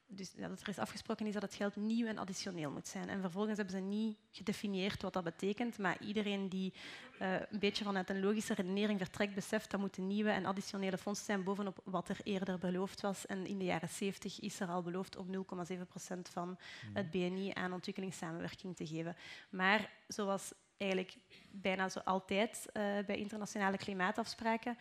dus 0.07 0.33
ja, 0.35 0.47
dat 0.47 0.61
er 0.61 0.67
is 0.67 0.77
afgesproken 0.77 1.25
is 1.27 1.33
dat 1.33 1.41
het 1.41 1.55
geld 1.55 1.75
nieuw 1.75 2.07
en 2.07 2.17
additioneel 2.17 2.71
moet 2.71 2.87
zijn. 2.87 3.09
En 3.09 3.21
vervolgens 3.21 3.57
hebben 3.57 3.75
ze 3.75 3.81
niet 3.81 4.17
gedefinieerd 4.31 5.01
wat 5.01 5.13
dat 5.13 5.23
betekent, 5.23 5.77
maar 5.77 6.01
iedereen 6.01 6.49
die 6.49 6.73
uh, 7.21 7.33
een 7.49 7.59
beetje 7.59 7.83
vanuit 7.83 8.09
een 8.09 8.19
logische 8.19 8.53
redenering 8.53 8.99
vertrekt, 8.99 9.35
beseft 9.35 9.71
dat 9.71 9.79
moeten 9.79 10.07
nieuwe 10.07 10.29
en 10.29 10.45
additionele 10.45 10.97
fondsen 10.97 11.25
zijn 11.25 11.43
bovenop 11.43 11.79
wat 11.83 12.09
er 12.09 12.17
eerder 12.23 12.57
beloofd 12.57 13.01
was. 13.01 13.25
En 13.25 13.45
in 13.45 13.57
de 13.57 13.65
jaren 13.65 13.89
70 13.89 14.39
is 14.39 14.59
er 14.59 14.67
al 14.67 14.81
beloofd 14.81 15.15
om 15.15 15.27
0,7 15.71 15.87
procent 15.87 16.29
van 16.29 16.57
het 16.93 17.09
BNI 17.09 17.51
aan 17.53 17.73
ontwikkelingssamenwerking 17.73 18.75
te 18.75 18.87
geven. 18.87 19.15
Maar 19.49 19.91
zoals 20.07 20.53
eigenlijk 20.77 21.17
bijna 21.51 21.89
zo 21.89 21.99
altijd 21.99 22.65
uh, 22.67 22.83
bij 23.05 23.17
internationale 23.17 23.77
klimaatafspraken 23.77 24.77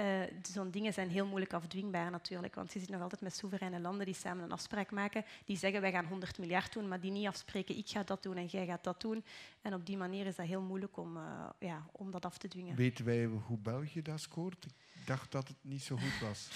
uh, 0.00 0.06
Zo'n 0.42 0.70
dingen 0.70 0.92
zijn 0.92 1.10
heel 1.10 1.26
moeilijk 1.26 1.52
afdwingbaar 1.52 2.10
natuurlijk, 2.10 2.54
want 2.54 2.72
je 2.72 2.78
zit 2.78 2.88
nog 2.88 3.02
altijd 3.02 3.20
met 3.20 3.36
soevereine 3.36 3.80
landen 3.80 4.06
die 4.06 4.14
samen 4.14 4.44
een 4.44 4.52
afspraak 4.52 4.90
maken, 4.90 5.24
die 5.44 5.56
zeggen 5.56 5.80
wij 5.80 5.90
gaan 5.90 6.04
100 6.04 6.38
miljard 6.38 6.72
doen, 6.72 6.88
maar 6.88 7.00
die 7.00 7.10
niet 7.10 7.26
afspreken 7.26 7.76
ik 7.76 7.88
ga 7.88 8.02
dat 8.02 8.22
doen 8.22 8.36
en 8.36 8.46
jij 8.46 8.66
gaat 8.66 8.84
dat 8.84 9.00
doen. 9.00 9.24
En 9.62 9.74
op 9.74 9.86
die 9.86 9.96
manier 9.96 10.26
is 10.26 10.36
dat 10.36 10.46
heel 10.46 10.60
moeilijk 10.60 10.96
om, 10.96 11.16
uh, 11.16 11.22
ja, 11.58 11.86
om 11.92 12.10
dat 12.10 12.24
af 12.24 12.38
te 12.38 12.48
dwingen. 12.48 12.76
Weten 12.76 13.04
wij 13.04 13.24
hoe 13.24 13.58
België 13.58 14.02
dat 14.02 14.20
scoort? 14.20 14.64
Ik 14.64 15.06
dacht 15.06 15.32
dat 15.32 15.48
het 15.48 15.56
niet 15.60 15.82
zo 15.82 15.96
goed 15.96 16.28
was. 16.28 16.48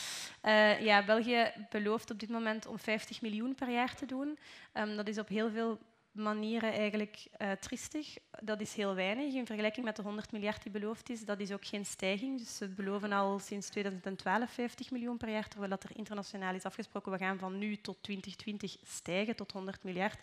Uh, 0.42 0.80
ja, 0.88 1.04
België 1.04 1.52
belooft 1.70 2.10
op 2.10 2.18
dit 2.18 2.28
moment 2.28 2.66
om 2.66 2.78
50 2.78 3.22
miljoen 3.22 3.54
per 3.54 3.70
jaar 3.70 3.94
te 3.94 4.06
doen. 4.06 4.38
Um, 4.74 4.96
dat 4.96 5.08
is 5.08 5.18
op 5.18 5.28
heel 5.28 5.50
veel 5.50 5.78
manieren 6.12 6.72
eigenlijk 6.72 7.26
uh, 7.38 7.50
triestig. 7.52 8.16
Dat 8.40 8.60
is 8.60 8.74
heel 8.74 8.94
weinig 8.94 9.34
in 9.34 9.46
vergelijking 9.46 9.84
met 9.84 9.96
de 9.96 10.02
100 10.02 10.32
miljard 10.32 10.62
die 10.62 10.72
beloofd 10.72 11.10
is. 11.10 11.24
Dat 11.24 11.40
is 11.40 11.52
ook 11.52 11.64
geen 11.64 11.86
stijging. 11.86 12.38
Dus 12.38 12.56
ze 12.56 12.68
beloven 12.68 13.12
al 13.12 13.38
sinds 13.38 13.68
2012 13.68 14.50
50 14.50 14.90
miljoen 14.90 15.16
per 15.16 15.28
jaar, 15.28 15.48
terwijl 15.48 15.70
dat 15.70 15.82
er 15.82 15.96
internationaal 15.96 16.54
is 16.54 16.64
afgesproken. 16.64 17.12
We 17.12 17.18
gaan 17.18 17.38
van 17.38 17.58
nu 17.58 17.76
tot 17.76 18.02
2020 18.02 18.76
stijgen 18.82 19.36
tot 19.36 19.52
100 19.52 19.84
miljard. 19.84 20.18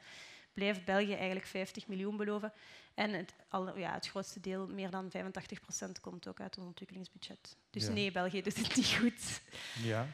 Blijft 0.54 0.86
België 0.86 1.14
eigenlijk 1.14 1.46
50 1.46 1.88
miljoen 1.88 2.18
beloven. 2.18 2.54
En 2.94 3.14
het, 3.14 3.34
al, 3.50 3.78
ja, 3.78 3.94
het 3.94 4.08
grootste 4.08 4.40
deel, 4.40 4.68
meer 4.68 4.90
dan 4.90 5.12
85 5.12 5.60
procent, 5.60 6.00
komt 6.00 6.28
ook 6.28 6.40
uit 6.40 6.56
het 6.56 6.64
ontwikkelingsbudget. 6.64 7.58
Dus 7.70 7.86
ja. 7.86 7.92
nee, 7.92 8.12
België 8.12 8.42
doet 8.42 8.58
het 8.58 8.76
niet 8.76 8.98
goed. 9.00 9.42
Ja. 9.84 10.08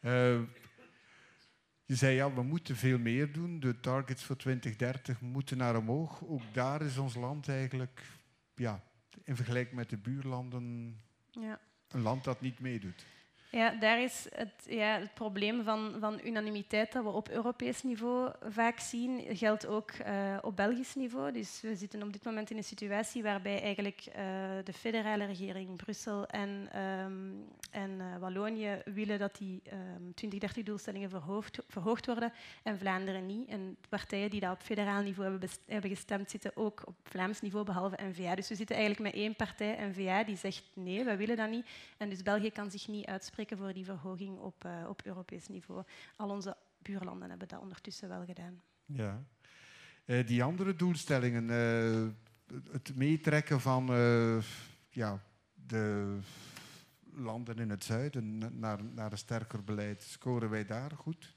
Uh, 0.00 0.40
je 1.84 1.94
zei 1.94 2.14
ja, 2.14 2.34
we 2.34 2.42
moeten 2.42 2.76
veel 2.76 2.98
meer 2.98 3.32
doen. 3.32 3.60
De 3.60 3.80
targets 3.80 4.24
voor 4.24 4.36
2030 4.36 5.20
moeten 5.20 5.56
naar 5.56 5.76
omhoog. 5.76 6.24
Ook 6.24 6.42
daar 6.52 6.82
is 6.82 6.98
ons 6.98 7.14
land 7.14 7.48
eigenlijk, 7.48 8.02
ja, 8.54 8.82
in 9.24 9.36
vergelijking 9.36 9.76
met 9.76 9.90
de 9.90 9.96
buurlanden, 9.96 10.96
ja. 11.30 11.60
een 11.88 12.00
land 12.00 12.24
dat 12.24 12.40
niet 12.40 12.60
meedoet. 12.60 13.06
Ja, 13.54 13.70
daar 13.70 14.02
is 14.02 14.26
het, 14.34 14.66
ja, 14.68 14.98
het 14.98 15.14
probleem 15.14 15.64
van, 15.64 15.94
van 16.00 16.20
unanimiteit 16.24 16.92
dat 16.92 17.02
we 17.02 17.10
op 17.10 17.28
Europees 17.28 17.82
niveau 17.82 18.30
vaak 18.48 18.78
zien, 18.78 19.36
geldt 19.36 19.66
ook 19.66 19.90
uh, 20.06 20.38
op 20.42 20.56
Belgisch 20.56 20.94
niveau. 20.94 21.32
Dus 21.32 21.60
we 21.60 21.76
zitten 21.76 22.02
op 22.02 22.12
dit 22.12 22.24
moment 22.24 22.50
in 22.50 22.56
een 22.56 22.64
situatie 22.64 23.22
waarbij 23.22 23.62
eigenlijk 23.62 24.04
uh, 24.08 24.14
de 24.64 24.72
federale 24.72 25.24
regering, 25.24 25.76
Brussel 25.76 26.26
en, 26.26 26.80
um, 26.80 27.44
en 27.70 27.90
uh, 27.90 28.16
Wallonië 28.20 28.82
willen 28.84 29.18
dat 29.18 29.36
die 29.36 29.62
um, 29.72 30.14
2030-doelstellingen 30.24 31.10
verhoogd, 31.68 32.06
worden 32.06 32.32
en 32.62 32.78
Vlaanderen 32.78 33.26
niet. 33.26 33.48
En 33.48 33.76
partijen 33.88 34.30
die 34.30 34.40
dat 34.40 34.52
op 34.52 34.62
federaal 34.62 35.02
niveau 35.02 35.30
hebben, 35.30 35.48
hebben 35.66 35.90
gestemd, 35.90 36.30
zitten 36.30 36.56
ook 36.56 36.82
op 36.86 36.94
Vlaams 37.02 37.40
niveau, 37.40 37.64
behalve 37.64 37.98
N-VA. 38.02 38.34
Dus 38.34 38.48
we 38.48 38.54
zitten 38.54 38.76
eigenlijk 38.76 39.04
met 39.04 39.22
één 39.22 39.36
partij, 39.36 39.78
N-VA, 39.90 40.24
die 40.24 40.36
zegt 40.36 40.62
nee, 40.72 41.04
wij 41.04 41.16
willen 41.16 41.36
dat 41.36 41.50
niet. 41.50 41.66
En 41.96 42.08
dus 42.08 42.22
België 42.22 42.50
kan 42.50 42.70
zich 42.70 42.88
niet 42.88 43.06
uitspreken 43.06 43.42
voor 43.52 43.72
die 43.72 43.84
verhoging 43.84 44.38
op, 44.38 44.64
uh, 44.64 44.88
op 44.88 45.02
Europees 45.02 45.48
niveau. 45.48 45.82
Al 46.16 46.30
onze 46.30 46.56
buurlanden 46.78 47.28
hebben 47.28 47.48
dat 47.48 47.60
ondertussen 47.60 48.08
wel 48.08 48.24
gedaan. 48.24 48.62
Ja. 48.84 49.24
Uh, 50.04 50.26
die 50.26 50.42
andere 50.42 50.76
doelstellingen, 50.76 51.44
uh, 51.44 52.08
het 52.72 52.96
meetrekken 52.96 53.60
van 53.60 53.86
ja, 54.90 55.22
de 55.54 56.16
landen 57.14 57.58
in 57.58 57.70
het 57.70 57.84
zuiden 57.84 58.58
naar, 58.58 58.84
naar 58.84 59.12
een 59.12 59.18
sterker 59.18 59.64
beleid, 59.64 60.02
scoren 60.02 60.50
wij 60.50 60.64
daar 60.64 60.90
goed? 60.90 61.34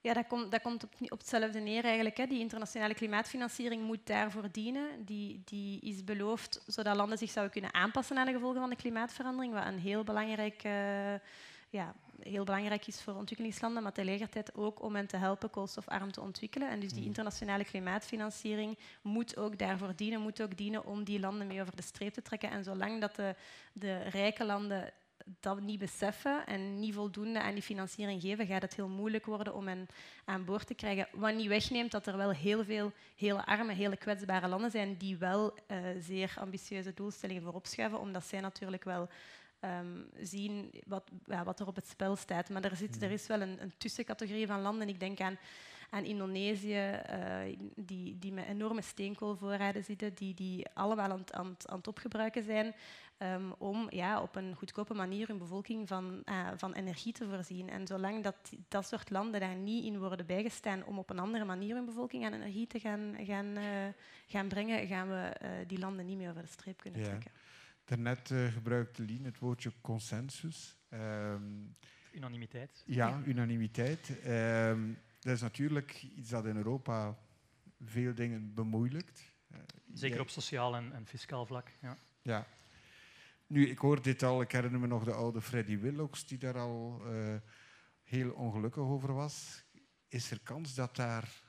Ja, 0.00 0.14
dat 0.14 0.26
komt, 0.26 0.50
dat 0.50 0.62
komt 0.62 0.84
op, 0.84 0.94
op, 1.00 1.18
hetzelfde 1.18 1.60
neer 1.60 1.84
eigenlijk. 1.84 2.16
Hè. 2.16 2.26
Die 2.26 2.40
internationale 2.40 2.94
klimaatfinanciering 2.94 3.82
moet 3.82 4.06
daarvoor 4.06 4.48
dienen. 4.52 5.04
Die, 5.04 5.42
die 5.44 5.80
is 5.80 6.04
beloofd 6.04 6.62
zodat 6.66 6.96
landen 6.96 7.18
zich 7.18 7.30
zouden 7.30 7.52
kunnen 7.52 7.74
aanpassen 7.74 8.18
aan 8.18 8.26
de 8.26 8.32
gevolgen 8.32 8.60
van 8.60 8.70
de 8.70 8.76
klimaatverandering, 8.76 9.52
wat 9.52 9.66
een 9.66 9.78
heel 9.78 10.04
belangrijk 10.04 10.64
uh, 10.64 11.14
ja, 11.70 11.94
heel 12.22 12.44
belangrijk 12.44 12.86
is 12.86 13.02
voor 13.02 13.14
ontwikkelingslanden, 13.14 13.82
maar 13.82 13.92
tegelijkertijd 13.92 14.54
ook 14.54 14.82
om 14.82 14.94
hen 14.94 15.06
te 15.06 15.16
helpen 15.16 15.50
koolstofarm 15.50 16.12
te 16.12 16.20
ontwikkelen. 16.20 16.68
En 16.68 16.80
dus 16.80 16.92
die 16.92 17.04
internationale 17.04 17.64
klimaatfinanciering 17.64 18.78
moet 19.02 19.36
ook 19.36 19.58
daarvoor 19.58 19.92
dienen, 19.96 20.20
moet 20.20 20.42
ook 20.42 20.56
dienen 20.56 20.84
om 20.84 21.04
die 21.04 21.20
landen 21.20 21.46
mee 21.46 21.60
over 21.60 21.76
de 21.76 21.82
streep 21.82 22.12
te 22.12 22.22
trekken. 22.22 22.50
En 22.50 22.64
zolang 22.64 23.00
dat 23.00 23.16
de, 23.16 23.34
de 23.72 24.02
rijke 24.02 24.44
landen 24.44 24.92
dat 25.40 25.60
niet 25.60 25.78
beseffen 25.78 26.46
en 26.46 26.78
niet 26.78 26.94
voldoende 26.94 27.40
aan 27.40 27.54
die 27.54 27.62
financiering 27.62 28.20
geven, 28.20 28.46
gaat 28.46 28.62
het 28.62 28.74
heel 28.74 28.88
moeilijk 28.88 29.26
worden 29.26 29.54
om 29.54 29.66
hen 29.66 29.86
aan 30.24 30.44
boord 30.44 30.66
te 30.66 30.74
krijgen. 30.74 31.08
Wat 31.12 31.34
niet 31.34 31.46
wegneemt 31.46 31.90
dat 31.90 32.06
er 32.06 32.16
wel 32.16 32.30
heel 32.30 32.64
veel 32.64 32.92
hele 33.16 33.46
arme, 33.46 33.72
hele 33.72 33.96
kwetsbare 33.96 34.48
landen 34.48 34.70
zijn 34.70 34.96
die 34.96 35.16
wel 35.16 35.54
uh, 35.70 35.78
zeer 35.98 36.34
ambitieuze 36.38 36.94
doelstellingen 36.94 37.42
voorop 37.42 37.66
schuiven, 37.66 38.00
omdat 38.00 38.24
zij 38.24 38.40
natuurlijk 38.40 38.84
wel 38.84 39.08
um, 39.60 40.10
zien 40.20 40.70
wat, 40.86 41.10
ja, 41.24 41.44
wat 41.44 41.60
er 41.60 41.66
op 41.66 41.76
het 41.76 41.88
spel 41.88 42.16
staat. 42.16 42.48
Maar 42.48 42.64
er, 42.64 42.76
zit, 42.76 43.02
er 43.02 43.10
is 43.10 43.26
wel 43.26 43.40
een, 43.40 43.62
een 43.62 43.72
tussencategorie 43.78 44.46
van 44.46 44.60
landen. 44.60 44.88
Ik 44.88 45.00
denk 45.00 45.20
aan 45.20 45.38
aan 45.90 46.04
Indonesië, 46.04 47.00
uh, 47.10 47.56
die, 47.76 48.18
die 48.18 48.32
met 48.32 48.46
enorme 48.46 48.82
steenkoolvoorraden 48.82 49.84
zitten, 49.84 50.14
die, 50.14 50.34
die 50.34 50.66
allemaal 50.74 51.10
aan, 51.10 51.24
aan, 51.30 51.56
aan 51.64 51.76
het 51.76 51.86
opgebruiken 51.86 52.42
zijn 52.42 52.74
um, 53.18 53.52
om 53.52 53.86
ja, 53.90 54.22
op 54.22 54.36
een 54.36 54.54
goedkope 54.54 54.94
manier 54.94 55.28
hun 55.28 55.38
bevolking 55.38 55.88
van, 55.88 56.22
uh, 56.24 56.48
van 56.56 56.72
energie 56.72 57.12
te 57.12 57.28
voorzien. 57.28 57.68
En 57.68 57.86
zolang 57.86 58.22
dat, 58.22 58.36
dat 58.68 58.86
soort 58.86 59.10
landen 59.10 59.40
daar 59.40 59.56
niet 59.56 59.84
in 59.84 59.98
worden 59.98 60.26
bijgestaan 60.26 60.84
om 60.84 60.98
op 60.98 61.10
een 61.10 61.18
andere 61.18 61.44
manier 61.44 61.74
hun 61.74 61.84
bevolking 61.84 62.24
aan 62.24 62.32
energie 62.32 62.66
te 62.66 62.80
gaan, 62.80 63.16
gaan, 63.18 63.46
uh, 63.46 63.64
gaan 64.26 64.48
brengen, 64.48 64.86
gaan 64.86 65.08
we 65.08 65.32
die 65.66 65.78
landen 65.78 66.06
niet 66.06 66.16
meer 66.16 66.30
over 66.30 66.42
de 66.42 66.48
streep 66.48 66.80
kunnen 66.80 67.00
ja. 67.00 67.06
trekken. 67.06 67.30
Daarnet 67.84 68.32
gebruikte 68.52 69.02
Lien 69.02 69.24
het 69.24 69.38
woordje 69.38 69.72
consensus. 69.80 70.76
Um, 70.90 71.76
unanimiteit. 72.12 72.82
Ja, 72.86 73.20
unanimiteit. 73.24 74.10
Um, 74.26 74.98
dat 75.20 75.34
is 75.34 75.40
natuurlijk 75.40 76.02
iets 76.16 76.28
dat 76.28 76.46
in 76.46 76.56
Europa 76.56 77.18
veel 77.84 78.14
dingen 78.14 78.54
bemoeilijkt. 78.54 79.32
Zeker 79.92 80.20
op 80.20 80.28
sociaal 80.28 80.76
en, 80.76 80.92
en 80.92 81.06
fiscaal 81.06 81.46
vlak. 81.46 81.70
Ja. 81.80 81.96
ja. 82.22 82.46
Nu, 83.48 83.68
ik 83.68 83.78
hoor 83.78 84.02
dit 84.02 84.22
al, 84.22 84.40
ik 84.40 84.52
herinner 84.52 84.80
me 84.80 84.86
nog 84.86 85.04
de 85.04 85.12
oude 85.12 85.40
Freddy 85.40 85.78
Willox, 85.78 86.26
die 86.26 86.38
daar 86.38 86.58
al 86.58 87.02
uh, 87.06 87.36
heel 88.02 88.30
ongelukkig 88.30 88.82
over 88.82 89.14
was. 89.14 89.64
Is 90.08 90.30
er 90.30 90.40
kans 90.40 90.74
dat 90.74 90.96
daar 90.96 91.42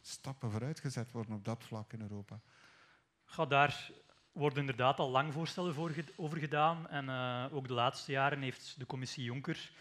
stappen 0.00 0.50
vooruit 0.50 0.80
gezet 0.80 1.10
worden 1.10 1.34
op 1.34 1.44
dat 1.44 1.64
vlak 1.64 1.92
in 1.92 2.00
Europa? 2.00 2.40
Ga 3.24 3.46
daar 3.46 3.90
worden 4.32 4.58
inderdaad 4.58 4.98
al 4.98 5.10
lang 5.10 5.32
voorstellen 5.32 5.74
voor 5.74 5.94
over 6.16 6.38
gedaan. 6.38 6.88
En 6.88 7.04
uh, 7.04 7.56
ook 7.56 7.68
de 7.68 7.74
laatste 7.74 8.12
jaren 8.12 8.40
heeft 8.40 8.78
de 8.78 8.86
commissie 8.86 9.24
Jonker 9.24 9.72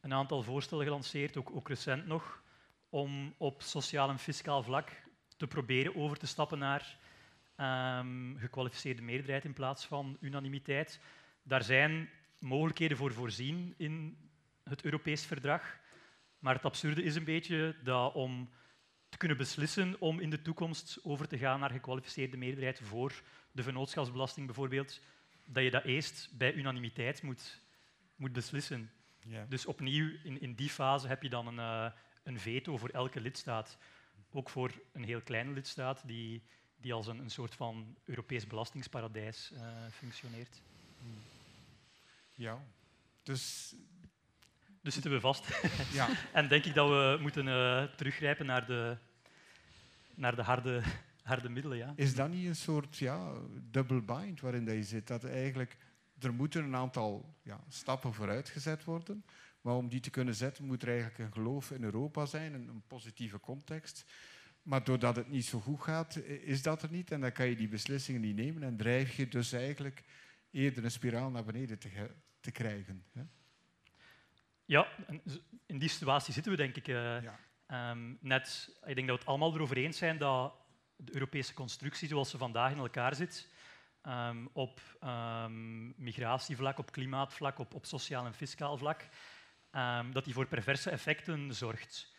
een 0.00 0.12
aantal 0.12 0.42
voorstellen 0.42 0.84
gelanceerd, 0.84 1.36
ook, 1.36 1.50
ook 1.54 1.68
recent 1.68 2.06
nog, 2.06 2.42
om 2.88 3.34
op 3.38 3.62
sociaal 3.62 4.08
en 4.08 4.18
fiscaal 4.18 4.62
vlak 4.62 4.90
te 5.36 5.46
proberen 5.46 5.96
over 5.96 6.18
te 6.18 6.26
stappen 6.26 6.58
naar 6.58 6.98
um, 7.56 8.36
gekwalificeerde 8.38 9.02
meerderheid 9.02 9.44
in 9.44 9.52
plaats 9.52 9.84
van 9.84 10.16
unanimiteit. 10.20 11.00
Daar 11.42 11.62
zijn 11.62 12.08
mogelijkheden 12.38 12.96
voor 12.96 13.12
voorzien 13.12 13.74
in 13.76 14.18
het 14.64 14.84
Europees 14.84 15.26
verdrag. 15.26 15.78
Maar 16.38 16.54
het 16.54 16.64
absurde 16.64 17.02
is 17.02 17.14
een 17.16 17.24
beetje 17.24 17.76
dat 17.82 18.14
om 18.14 18.50
te 19.08 19.16
kunnen 19.16 19.36
beslissen 19.36 20.00
om 20.00 20.20
in 20.20 20.30
de 20.30 20.42
toekomst 20.42 20.98
over 21.02 21.28
te 21.28 21.38
gaan 21.38 21.60
naar 21.60 21.70
gekwalificeerde 21.70 22.36
meerderheid 22.36 22.80
voor 22.80 23.22
de 23.52 23.62
vennootschapsbelasting 23.62 24.46
bijvoorbeeld, 24.46 25.00
dat 25.44 25.62
je 25.62 25.70
dat 25.70 25.84
eerst 25.84 26.30
bij 26.32 26.54
unanimiteit 26.54 27.22
moet, 27.22 27.60
moet 28.16 28.32
beslissen. 28.32 28.90
Ja. 29.18 29.46
Dus 29.48 29.66
opnieuw, 29.66 30.10
in, 30.22 30.40
in 30.40 30.54
die 30.54 30.70
fase 30.70 31.08
heb 31.08 31.22
je 31.22 31.28
dan 31.28 31.46
een, 31.46 31.58
uh, 31.58 31.92
een 32.22 32.38
veto 32.38 32.76
voor 32.76 32.88
elke 32.88 33.20
lidstaat. 33.20 33.78
Ook 34.30 34.48
voor 34.48 34.70
een 34.92 35.04
heel 35.04 35.20
kleine 35.20 35.52
lidstaat 35.52 36.06
die, 36.06 36.42
die 36.76 36.92
als 36.92 37.06
een, 37.06 37.18
een 37.18 37.30
soort 37.30 37.54
van 37.54 37.96
Europees 38.04 38.46
belastingsparadijs 38.46 39.50
uh, 39.52 39.60
functioneert. 39.92 40.60
Hmm. 41.00 41.18
Ja, 42.34 42.64
dus... 43.22 43.74
Dus 44.82 44.94
zitten 44.94 45.12
we 45.12 45.20
vast. 45.20 45.60
Ja. 45.92 46.08
en 46.32 46.48
denk 46.48 46.64
ik 46.64 46.74
dat 46.74 46.88
we 46.88 47.18
moeten 47.20 47.46
uh, 47.46 47.82
teruggrijpen 47.82 48.46
naar 48.46 48.66
de, 48.66 48.96
naar 50.14 50.36
de 50.36 50.42
harde, 50.42 50.82
harde 51.22 51.48
middelen. 51.48 51.78
Ja. 51.78 51.92
Is 51.96 52.14
dat 52.14 52.28
niet 52.28 52.46
een 52.46 52.56
soort 52.56 52.96
ja, 52.96 53.32
double 53.70 54.02
bind 54.02 54.40
waarin 54.40 54.64
dat 54.64 54.74
je 54.74 54.82
zit? 54.82 55.06
Dat 55.06 55.24
eigenlijk, 55.24 55.76
er 56.18 56.34
moeten 56.34 56.64
een 56.64 56.76
aantal 56.76 57.34
ja, 57.42 57.60
stappen 57.68 58.14
vooruitgezet 58.14 58.84
worden, 58.84 59.24
maar 59.60 59.74
om 59.74 59.88
die 59.88 60.00
te 60.00 60.10
kunnen 60.10 60.34
zetten 60.34 60.64
moet 60.64 60.82
er 60.82 60.88
eigenlijk 60.88 61.18
een 61.18 61.32
geloof 61.32 61.70
in 61.70 61.82
Europa 61.82 62.26
zijn, 62.26 62.54
een, 62.54 62.68
een 62.68 62.82
positieve 62.86 63.40
context. 63.40 64.04
Maar 64.66 64.84
doordat 64.84 65.16
het 65.16 65.28
niet 65.28 65.44
zo 65.44 65.60
goed 65.60 65.80
gaat, 65.80 66.16
is 66.24 66.62
dat 66.62 66.82
er 66.82 66.90
niet. 66.90 67.10
En 67.10 67.20
dan 67.20 67.32
kan 67.32 67.46
je 67.46 67.56
die 67.56 67.68
beslissingen 67.68 68.20
niet 68.20 68.36
nemen 68.36 68.62
en 68.62 68.76
drijf 68.76 69.16
je 69.16 69.28
dus 69.28 69.52
eigenlijk 69.52 70.02
eerder 70.50 70.84
een 70.84 70.90
spiraal 70.90 71.30
naar 71.30 71.44
beneden 71.44 71.78
te, 71.78 72.10
te 72.40 72.50
krijgen. 72.50 73.04
Hè? 73.12 73.22
Ja, 74.64 74.88
in 75.66 75.78
die 75.78 75.88
situatie 75.88 76.32
zitten 76.32 76.52
we 76.52 76.58
denk 76.58 76.76
ik. 76.76 76.88
Uh, 76.88 77.18
ja. 77.22 77.90
um, 77.90 78.18
net, 78.20 78.76
ik 78.84 78.94
denk 78.94 79.06
dat 79.06 79.16
we 79.16 79.22
het 79.22 79.26
allemaal 79.26 79.54
erover 79.54 79.76
eens 79.76 79.98
zijn 79.98 80.18
dat 80.18 80.54
de 80.96 81.14
Europese 81.14 81.54
constructie 81.54 82.08
zoals 82.08 82.30
ze 82.30 82.38
vandaag 82.38 82.72
in 82.72 82.78
elkaar 82.78 83.14
zit, 83.14 83.48
um, 84.02 84.48
op 84.52 84.80
um, 85.04 85.94
migratievlak, 85.96 86.78
op 86.78 86.92
klimaatvlak, 86.92 87.58
op, 87.58 87.74
op 87.74 87.84
sociaal 87.84 88.26
en 88.26 88.34
fiscaal 88.34 88.76
vlak, 88.76 89.08
dat 90.12 90.24
die 90.24 90.34
voor 90.34 90.46
perverse 90.46 90.90
effecten 90.90 91.54
zorgt. 91.54 92.14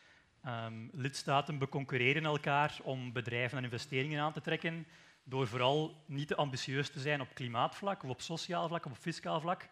Um, 0.45 0.89
lidstaten 0.93 1.57
beconcurreren 1.57 2.25
elkaar 2.25 2.77
om 2.83 3.13
bedrijven 3.13 3.57
en 3.57 3.63
investeringen 3.63 4.21
aan 4.21 4.33
te 4.33 4.41
trekken 4.41 4.87
door 5.23 5.47
vooral 5.47 6.03
niet 6.05 6.27
te 6.27 6.35
ambitieus 6.35 6.89
te 6.89 6.99
zijn 6.99 7.21
op 7.21 7.33
klimaatvlak 7.33 8.03
of 8.03 8.09
op 8.09 8.21
sociaal 8.21 8.67
vlak 8.67 8.85
of 8.85 8.91
op 8.91 8.97
fiscaal 8.97 9.39
vlak. 9.39 9.67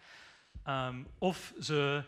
Um, 0.68 1.08
of 1.18 1.54
ze 1.60 2.04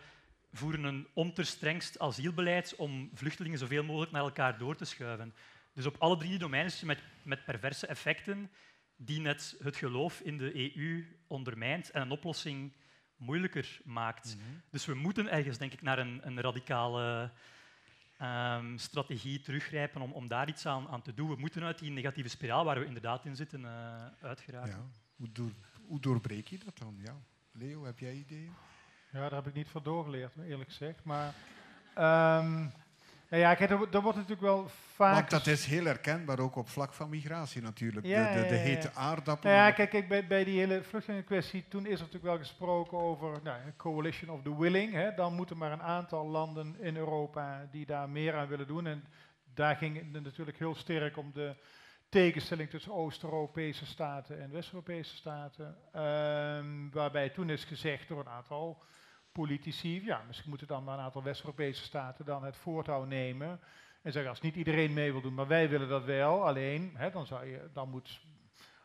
voeren 0.51 0.83
een 0.83 1.07
onterstrengst 1.13 1.99
asielbeleid 1.99 2.75
om 2.75 3.09
vluchtelingen 3.13 3.57
zoveel 3.57 3.83
mogelijk 3.83 4.11
naar 4.11 4.23
elkaar 4.23 4.57
door 4.57 4.75
te 4.75 4.85
schuiven. 4.85 5.33
Dus 5.73 5.85
op 5.85 5.95
alle 5.99 6.17
drie 6.17 6.29
die 6.29 6.39
domeinen 6.39 6.73
met, 6.83 6.99
met 7.23 7.45
perverse 7.45 7.87
effecten 7.87 8.51
die 8.95 9.19
net 9.19 9.55
het 9.63 9.75
geloof 9.75 10.19
in 10.19 10.37
de 10.37 10.75
EU 10.77 11.17
ondermijnt 11.27 11.91
en 11.91 12.01
een 12.01 12.11
oplossing 12.11 12.73
moeilijker 13.15 13.79
maakt. 13.83 14.35
Mm 14.35 14.41
-hmm. 14.41 14.61
Dus 14.69 14.85
we 14.85 14.93
moeten 14.93 15.31
ergens, 15.31 15.57
denk 15.57 15.73
ik, 15.73 15.81
naar 15.81 15.99
een, 15.99 16.19
een 16.23 16.41
radicale 16.41 17.31
um, 18.21 18.77
strategie 18.77 19.39
teruggrijpen 19.39 20.01
om, 20.01 20.11
om 20.11 20.27
daar 20.27 20.47
iets 20.47 20.65
aan, 20.65 20.87
aan, 20.87 21.01
te 21.01 21.13
doen. 21.13 21.29
We 21.29 21.35
moeten 21.35 21.63
uit 21.63 21.79
die 21.79 21.91
negatieve 21.91 22.29
spiraal 22.29 22.65
waar 22.65 22.79
we 22.79 22.85
inderdaad 22.85 23.25
in 23.25 23.35
zitten 23.35 23.61
uh, 23.61 24.05
uitgeraken. 24.21 24.69
Ja. 24.69 24.85
Hoe, 25.15 25.31
door, 25.31 25.51
hoe 25.87 25.99
doorbreek 25.99 26.47
je 26.47 26.57
dat 26.65 26.77
dan? 26.77 26.95
Ja. 27.03 27.15
Leo, 27.51 27.85
heb 27.85 27.99
jij 27.99 28.13
ideeën? 28.13 28.53
Ja, 29.11 29.19
daar 29.19 29.33
heb 29.33 29.47
ik 29.47 29.53
niet 29.53 29.69
van 29.69 29.83
doorgeleerd, 29.83 30.37
eerlijk 30.37 30.69
gezegd. 30.69 31.03
Maar 31.03 31.33
um, 32.39 32.71
nou 33.29 33.41
ja, 33.41 33.55
kijk, 33.55 33.69
dat, 33.69 34.01
wordt 34.01 34.17
natuurlijk 34.17 34.41
wel 34.41 34.67
vaak... 34.95 35.15
Want 35.15 35.29
dat 35.29 35.47
is 35.47 35.65
heel 35.65 35.85
herkenbaar 35.85 36.39
ook 36.39 36.55
op 36.55 36.69
vlak 36.69 36.93
van 36.93 37.09
migratie 37.09 37.61
natuurlijk. 37.61 38.05
Ja, 38.05 38.33
de, 38.33 38.41
de, 38.41 38.47
de 38.47 38.55
hete 38.55 38.91
aardappelen. 38.93 39.55
Nou 39.55 39.67
ja, 39.67 39.71
kijk, 39.71 39.89
kijk 39.89 40.07
bij, 40.07 40.27
bij, 40.27 40.43
die 40.43 40.59
hele 40.59 40.83
vluchtelingenkwestie, 40.83 41.65
toen 41.67 41.85
is 41.85 41.93
er 41.93 42.05
natuurlijk 42.05 42.23
wel 42.23 42.37
gesproken 42.37 42.97
over 42.97 43.39
nou, 43.43 43.59
coalition 43.77 44.29
of 44.29 44.41
the 44.41 44.57
willing. 44.57 44.93
Hè. 44.93 45.13
Dan 45.13 45.33
moeten 45.33 45.57
maar 45.57 45.71
een 45.71 45.81
aantal 45.81 46.27
landen 46.27 46.75
in 46.79 46.97
Europa 46.97 47.67
die 47.71 47.85
daar 47.85 48.09
meer 48.09 48.35
aan 48.35 48.47
willen 48.47 48.67
doen. 48.67 48.87
En 48.87 49.03
daar 49.53 49.75
ging 49.75 50.13
het 50.13 50.23
natuurlijk 50.23 50.57
heel 50.57 50.75
sterk 50.75 51.17
om 51.17 51.31
de 51.33 51.55
tegenstelling 52.09 52.69
tussen 52.69 52.93
Oost-Europese 52.93 53.85
staten 53.85 54.41
en 54.41 54.51
West-Europese 54.51 55.15
staten. 55.15 55.77
Um, 55.95 56.91
waarbij 56.91 57.29
toen 57.29 57.49
is 57.49 57.63
gezegd 57.63 58.07
door 58.07 58.19
een 58.19 58.29
aantal 58.29 58.83
politici, 59.41 60.05
ja, 60.05 60.21
misschien 60.27 60.49
moeten 60.49 60.67
dan 60.67 60.87
een 60.87 60.99
aantal 60.99 61.23
West-Europese 61.23 61.83
staten 61.83 62.25
dan 62.25 62.43
het 62.43 62.55
voortouw 62.55 63.03
nemen 63.03 63.59
en 64.01 64.11
zeggen 64.11 64.31
als 64.31 64.41
niet 64.41 64.55
iedereen 64.55 64.93
mee 64.93 65.11
wil 65.11 65.21
doen, 65.21 65.33
maar 65.33 65.47
wij 65.47 65.69
willen 65.69 65.89
dat 65.89 66.03
wel, 66.03 66.47
alleen, 66.47 66.91
hè, 66.95 67.09
dan, 67.09 67.25
zou 67.25 67.45
je, 67.45 67.69
dan 67.73 67.89
moet, 67.89 68.21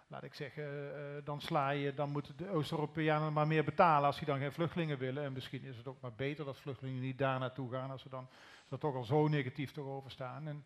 laat 0.07 0.23
ik 0.23 0.35
zeggen, 0.35 0.65
uh, 0.65 1.25
dan 1.25 1.41
sla 1.41 1.71
je, 1.71 1.95
dan 1.95 2.11
moeten 2.11 2.37
de 2.37 2.49
Oost-Europeanen 2.49 3.33
maar 3.33 3.47
meer 3.47 3.65
betalen 3.65 4.07
als 4.07 4.17
die 4.17 4.27
dan 4.27 4.39
geen 4.39 4.53
vluchtelingen 4.53 4.99
willen. 4.99 5.25
En 5.25 5.33
misschien 5.33 5.65
is 5.65 5.77
het 5.77 5.87
ook 5.87 6.01
maar 6.01 6.15
beter 6.17 6.45
dat 6.45 6.59
vluchtelingen 6.59 7.01
niet 7.01 7.19
daar 7.19 7.39
naartoe 7.39 7.71
gaan 7.71 7.91
als 7.91 8.03
ze 8.03 8.09
dan 8.09 8.29
ze 8.69 8.79
toch 8.79 8.95
al 8.95 9.05
zo 9.05 9.29
negatief 9.29 9.77
erover 9.77 10.11
staan. 10.11 10.49
En, 10.49 10.65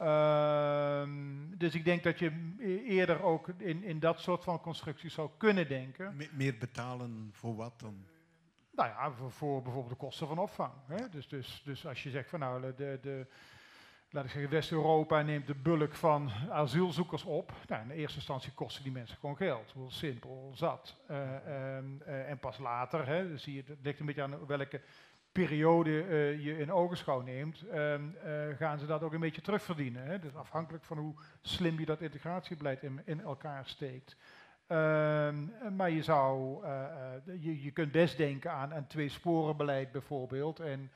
uh, 0.00 1.58
dus 1.58 1.74
ik 1.74 1.84
denk 1.84 2.02
dat 2.02 2.18
je 2.18 2.54
e-, 2.58 2.82
eerder 2.84 3.22
ook 3.22 3.48
in, 3.48 3.82
in 3.82 3.98
dat 3.98 4.20
soort 4.20 4.44
van 4.44 4.60
constructies 4.60 5.14
zou 5.14 5.30
kunnen 5.36 5.68
denken. 5.68 6.16
meer 6.32 6.58
betalen 6.58 7.30
voor 7.32 7.56
wat 7.56 7.80
dan? 7.80 8.11
Nou 8.72 8.88
ja, 8.88 9.12
voor, 9.12 9.30
voor, 9.32 9.62
bijvoorbeeld 9.62 9.92
de 9.92 10.06
kosten 10.06 10.26
van 10.26 10.38
opvang. 10.38 10.72
Hè? 10.86 11.08
Dus, 11.08 11.28
dus, 11.28 11.62
dus 11.64 11.86
als 11.86 12.02
je 12.02 12.10
zegt 12.10 12.28
van 12.28 12.38
nou, 12.38 12.74
de, 12.76 12.98
de, 13.02 13.26
laat 14.10 14.24
ik 14.24 14.30
zeggen, 14.30 14.50
West-Europa 14.50 15.22
neemt 15.22 15.46
de 15.46 15.54
bulk 15.54 15.94
van 15.94 16.30
asielzoekers 16.50 17.24
op. 17.24 17.52
Nou, 17.68 17.82
in 17.82 17.90
eerste 17.90 18.16
instantie 18.16 18.52
kosten 18.52 18.82
die 18.82 18.92
mensen 18.92 19.16
gewoon 19.16 19.36
geld. 19.36 19.72
Heel 19.72 19.90
simpel, 19.90 20.52
zat. 20.54 20.96
Uh, 21.10 21.18
uh, 21.18 21.78
uh, 22.06 22.30
en 22.30 22.38
pas 22.38 22.58
later, 22.58 23.06
hè, 23.06 23.38
zie 23.38 23.54
je, 23.54 23.62
het 23.66 23.78
ligt 23.82 24.00
een 24.00 24.06
beetje 24.06 24.22
aan 24.22 24.46
welke 24.46 24.80
periode 25.32 25.90
je 26.40 26.58
in 26.58 26.72
ogenschouw 26.72 27.20
neemt, 27.20 27.68
ehm, 27.68 28.02
gaan 28.56 28.78
ze 28.78 28.86
dat 28.86 29.02
ook 29.02 29.12
een 29.12 29.20
beetje 29.20 29.40
terugverdienen. 29.40 30.04
Hè? 30.04 30.18
Dus 30.18 30.34
afhankelijk 30.34 30.84
van 30.84 30.98
hoe 30.98 31.14
slim 31.42 31.78
je 31.78 31.86
dat 31.86 32.00
integratiebeleid 32.00 32.82
in, 32.82 33.02
in 33.04 33.20
elkaar 33.20 33.66
steekt. 33.66 34.16
Ehm, 34.72 35.76
maar 35.76 35.90
je, 35.90 36.02
zou, 36.02 36.58
je, 37.40 37.62
je 37.62 37.70
kunt 37.70 37.92
best 37.92 38.16
denken 38.16 38.52
aan 38.52 38.72
een 38.72 38.86
twee-sporenbeleid 38.86 39.92
bijvoorbeeld. 39.92 40.60
En, 40.60 40.90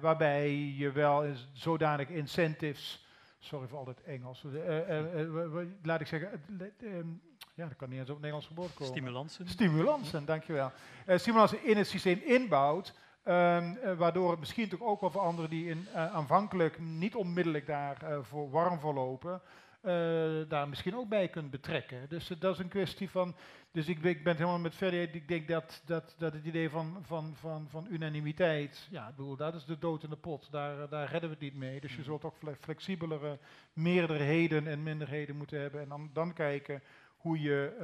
waarbij 0.00 0.54
je 0.54 0.92
wel 0.92 1.24
zodanig 1.52 2.08
incentives 2.08 3.06
sorry 3.42 3.68
voor 3.68 3.78
al 3.78 3.86
het 3.86 4.02
Engels. 4.02 4.44
laat 5.82 6.00
ik 6.00 6.06
zeggen, 6.06 6.42
ehm, 6.58 7.08
ja, 7.54 7.66
dat 7.66 7.76
kan 7.76 7.88
niet 7.88 7.98
eens 7.98 8.08
op 8.08 8.14
het 8.14 8.24
Nederlands 8.24 8.46
geboord 8.46 8.74
komen. 8.74 8.92
Stimulansen. 8.92 9.48
Stimulansen, 9.48 10.24
dankjewel. 10.24 10.72
Stimulansen 11.06 11.64
in 11.64 11.76
het 11.76 11.86
systeem 11.86 12.20
inbouwt, 12.24 12.94
um, 13.24 13.78
uh, 13.84 13.92
waardoor 13.96 14.30
het 14.30 14.38
misschien 14.38 14.68
toch 14.68 14.80
ook 14.80 15.00
wel 15.00 15.10
voor 15.10 15.20
anderen 15.20 15.50
die 15.50 15.68
in, 15.68 15.86
aanvankelijk 15.94 16.78
niet 16.78 17.14
onmiddellijk 17.14 17.66
daar 17.66 17.96
voor 18.22 18.50
warm 18.50 18.78
voor 18.78 18.94
lopen, 18.94 19.40
daar 20.48 20.68
misschien 20.68 20.96
ook 20.96 21.08
bij 21.08 21.28
kunt 21.28 21.50
betrekken. 21.50 22.08
Dus 22.08 22.26
dat 22.38 22.54
is 22.54 22.58
een 22.58 22.68
kwestie 22.68 23.10
van. 23.10 23.34
Dus 23.70 23.88
ik, 23.88 23.96
ik 23.96 24.22
ben 24.22 24.32
het 24.32 24.38
helemaal 24.38 24.58
met 24.58 24.74
Ferry. 24.74 25.08
Ik 25.12 25.28
denk 25.28 25.48
dat, 25.48 25.82
dat, 25.84 26.14
dat 26.18 26.32
het 26.32 26.44
idee 26.44 26.70
van, 26.70 26.98
van, 27.02 27.36
van, 27.36 27.68
van 27.68 27.86
unanimiteit. 27.90 28.88
Ja, 28.90 29.08
ik 29.08 29.16
bedoel, 29.16 29.36
dat 29.36 29.54
is 29.54 29.64
de 29.64 29.78
dood 29.78 30.02
in 30.02 30.10
de 30.10 30.16
pot. 30.16 30.48
Daar, 30.50 30.88
daar 30.88 31.10
redden 31.10 31.28
we 31.28 31.34
het 31.34 31.44
niet 31.44 31.54
mee. 31.54 31.80
Dus 31.80 31.90
je 31.90 31.96
hmm. 31.96 32.04
zult 32.04 32.24
ook 32.24 32.36
flexibelere 32.60 33.38
meerderheden 33.72 34.66
en 34.66 34.82
minderheden 34.82 35.36
moeten 35.36 35.60
hebben. 35.60 35.80
En 35.80 35.88
dan, 35.88 36.10
dan 36.12 36.32
kijken 36.32 36.82
hoe 37.16 37.40
je 37.40 37.76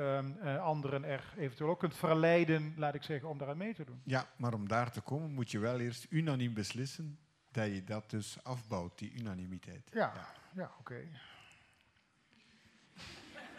uh, 0.43 0.63
anderen 0.63 1.05
er 1.05 1.33
eventueel 1.37 1.71
ook 1.71 1.79
kunt 1.79 1.97
verleiden, 1.97 2.75
laat 2.77 2.95
ik 2.95 3.03
zeggen, 3.03 3.29
om 3.29 3.39
daaraan 3.39 3.57
mee 3.57 3.75
te 3.75 3.85
doen. 3.85 4.01
Ja, 4.05 4.27
maar 4.37 4.55
om 4.55 4.69
daar 4.69 4.93
te 4.93 5.01
komen 5.01 5.33
moet 5.33 5.51
je 5.51 5.59
wel 5.59 5.81
eerst 5.81 6.07
unaniem 6.11 6.55
beslissen 6.55 7.19
dat 7.51 7.67
je 7.67 7.85
dat 7.85 8.11
dus 8.11 8.39
afbouwt, 8.43 8.99
die 8.99 9.13
unanimiteit. 9.13 9.91
Ja, 9.93 10.13
ja, 10.15 10.29
ja 10.55 10.71
oké. 10.79 11.09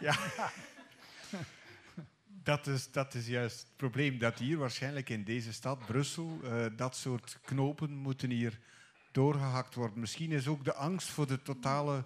Ja. 0.00 0.16
dat, 2.50 2.66
is, 2.66 2.90
dat 2.90 3.14
is 3.14 3.26
juist 3.26 3.58
het 3.58 3.76
probleem, 3.76 4.18
dat 4.18 4.38
hier 4.38 4.58
waarschijnlijk 4.58 5.08
in 5.08 5.24
deze 5.24 5.52
stad, 5.52 5.86
Brussel, 5.86 6.40
uh, 6.44 6.66
dat 6.76 6.96
soort 6.96 7.38
knopen 7.44 7.90
moeten 7.90 8.30
hier 8.30 8.58
doorgehakt 9.12 9.74
worden. 9.74 10.00
Misschien 10.00 10.32
is 10.32 10.48
ook 10.48 10.64
de 10.64 10.74
angst 10.74 11.08
voor 11.08 11.26
de 11.26 11.42
totale 11.42 12.04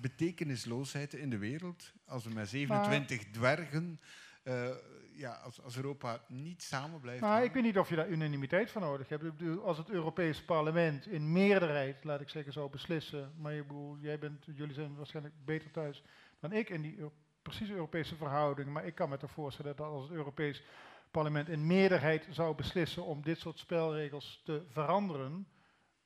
betekenisloosheid 0.00 1.14
in 1.14 1.30
de 1.30 1.38
wereld. 1.38 1.92
Als 2.06 2.24
we 2.24 2.30
met 2.30 2.48
27 2.48 3.30
dwergen, 3.30 4.00
uh, 4.44 4.68
ja, 5.12 5.32
als, 5.32 5.62
als, 5.62 5.76
Europa 5.76 6.20
niet 6.28 6.62
samen 6.62 7.00
blijft. 7.00 7.20
Maar 7.20 7.44
ik 7.44 7.52
weet 7.52 7.62
niet 7.62 7.78
of 7.78 7.88
je 7.88 7.96
daar 7.96 8.08
unanimiteit 8.08 8.70
van 8.70 8.82
nodig 8.82 9.08
hebt. 9.08 9.24
Ik 9.24 9.36
bedoel, 9.36 9.64
als 9.64 9.78
het 9.78 9.90
Europese 9.90 10.44
parlement 10.44 11.06
in 11.06 11.32
meerderheid, 11.32 12.04
laat 12.04 12.20
ik 12.20 12.28
zeggen, 12.28 12.52
zou 12.52 12.70
beslissen. 12.70 13.32
Maar 13.38 13.52
je 13.52 13.62
bedoel, 13.62 13.98
jij 14.00 14.18
bent, 14.18 14.44
jullie 14.54 14.74
zijn 14.74 14.96
waarschijnlijk 14.96 15.34
beter 15.44 15.70
thuis 15.70 16.02
dan 16.42 16.52
ik 16.52 16.70
in 16.70 16.82
die 16.82 16.98
precieze 17.42 17.72
Europese 17.72 18.16
verhoudingen. 18.16 18.72
Maar 18.72 18.86
ik 18.86 18.94
kan 18.94 19.08
me 19.08 19.16
toch 19.16 19.30
voorstellen 19.30 19.76
dat 19.76 19.86
als 19.86 20.02
het 20.02 20.12
Europees 20.12 20.62
parlement 21.10 21.48
in 21.48 21.66
meerderheid 21.66 22.26
zou 22.30 22.54
beslissen 22.54 23.04
om 23.04 23.22
dit 23.22 23.38
soort 23.38 23.58
spelregels 23.58 24.40
te 24.44 24.64
veranderen 24.68 25.46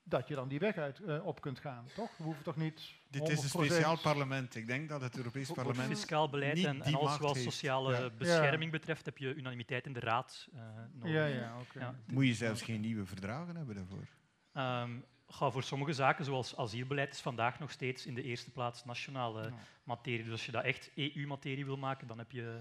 dat 0.03 0.29
je 0.29 0.35
dan 0.35 0.49
die 0.49 0.59
weg 0.59 0.77
uit, 0.77 0.99
uh, 0.99 1.27
op 1.27 1.41
kunt 1.41 1.59
gaan, 1.59 1.87
toch? 1.95 2.17
We 2.17 2.25
hoeven 2.25 2.43
toch 2.43 2.57
niet. 2.57 2.93
Dit 3.11 3.29
is 3.29 3.43
een 3.43 3.49
speciaal 3.49 3.99
parlement. 3.99 4.55
Ik 4.55 4.67
denk 4.67 4.89
dat 4.89 5.01
het 5.01 5.17
Europees 5.17 5.51
parlement. 5.51 5.89
Fiscaal 5.89 6.29
beleid 6.29 6.65
en, 6.65 6.83
en 6.83 6.95
alles 6.95 7.19
wat 7.19 7.37
sociale 7.37 7.93
ja. 7.93 8.11
bescherming 8.11 8.73
ja. 8.73 8.79
betreft, 8.79 9.05
heb 9.05 9.19
je 9.19 9.35
unanimiteit 9.35 9.87
in 9.87 9.93
de 9.93 10.01
raad 10.01 10.49
uh, 10.55 10.61
nodig. 10.93 11.13
Ja, 11.13 11.27
ja, 11.27 11.57
okay. 11.61 11.95
Moet 12.07 12.27
je 12.27 12.35
zelfs 12.35 12.63
geen 12.63 12.81
nieuwe 12.81 13.07
verdragen 13.07 13.57
hebben 13.57 13.75
daarvoor? 13.75 14.07
Um, 14.55 15.05
ga 15.29 15.51
voor 15.51 15.63
sommige 15.63 15.93
zaken, 15.93 16.25
zoals 16.25 16.57
asielbeleid, 16.57 17.13
is 17.13 17.21
vandaag 17.21 17.59
nog 17.59 17.71
steeds 17.71 18.07
in 18.07 18.15
de 18.15 18.23
eerste 18.23 18.51
plaats 18.51 18.85
nationale 18.85 19.53
materie. 19.85 20.23
Dus 20.23 20.33
als 20.33 20.47
je 20.47 20.53
dat 20.53 20.65
echt 20.65 20.91
EU-materie 20.95 21.65
wil 21.65 21.77
maken, 21.77 22.07
dan 22.07 22.19
heb 22.19 22.31
je, 22.31 22.61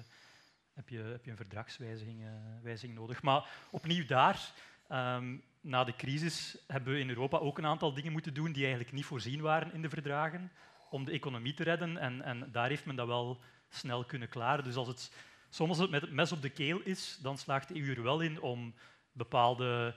heb 0.74 0.90
je, 0.90 0.98
heb 0.98 1.26
je 1.26 1.32
een 1.32 1.38
verdragswijziging 1.38 2.24
uh, 2.64 2.96
nodig. 2.96 3.22
Maar 3.22 3.50
opnieuw 3.70 4.06
daar. 4.06 4.54
Um, 4.92 5.44
na 5.62 5.84
de 5.84 5.96
crisis 5.96 6.58
hebben 6.68 6.94
we 6.94 7.00
in 7.00 7.10
Europa 7.10 7.38
ook 7.38 7.58
een 7.58 7.66
aantal 7.66 7.94
dingen 7.94 8.12
moeten 8.12 8.34
doen 8.34 8.52
die 8.52 8.64
eigenlijk 8.64 8.94
niet 8.94 9.06
voorzien 9.06 9.42
waren 9.42 9.74
in 9.74 9.82
de 9.82 9.90
verdragen 9.90 10.52
om 10.90 11.06
de 11.06 11.12
economie 11.12 11.54
te 11.54 11.64
redden. 11.64 11.98
En, 11.98 12.22
en 12.22 12.52
daar 12.52 12.70
heeft 12.70 12.86
men 12.86 12.96
dat 12.96 13.08
wel 13.08 13.42
snel 13.70 14.06
kunnen 14.06 14.30
klaren. 14.30 14.64
Dus 14.64 14.76
als 14.76 14.88
het 14.88 15.12
soms 15.50 15.78
het 15.78 15.90
met 15.90 16.02
het 16.02 16.12
mes 16.12 16.32
op 16.32 16.42
de 16.42 16.50
keel 16.50 16.80
is, 16.80 17.20
dan 17.22 17.38
slaagt 17.38 17.68
de 17.68 17.82
EU 17.82 17.94
er 17.94 18.04
wel 18.04 18.22
in 18.22 18.42
om 18.42 18.74
bepaalde 19.12 19.96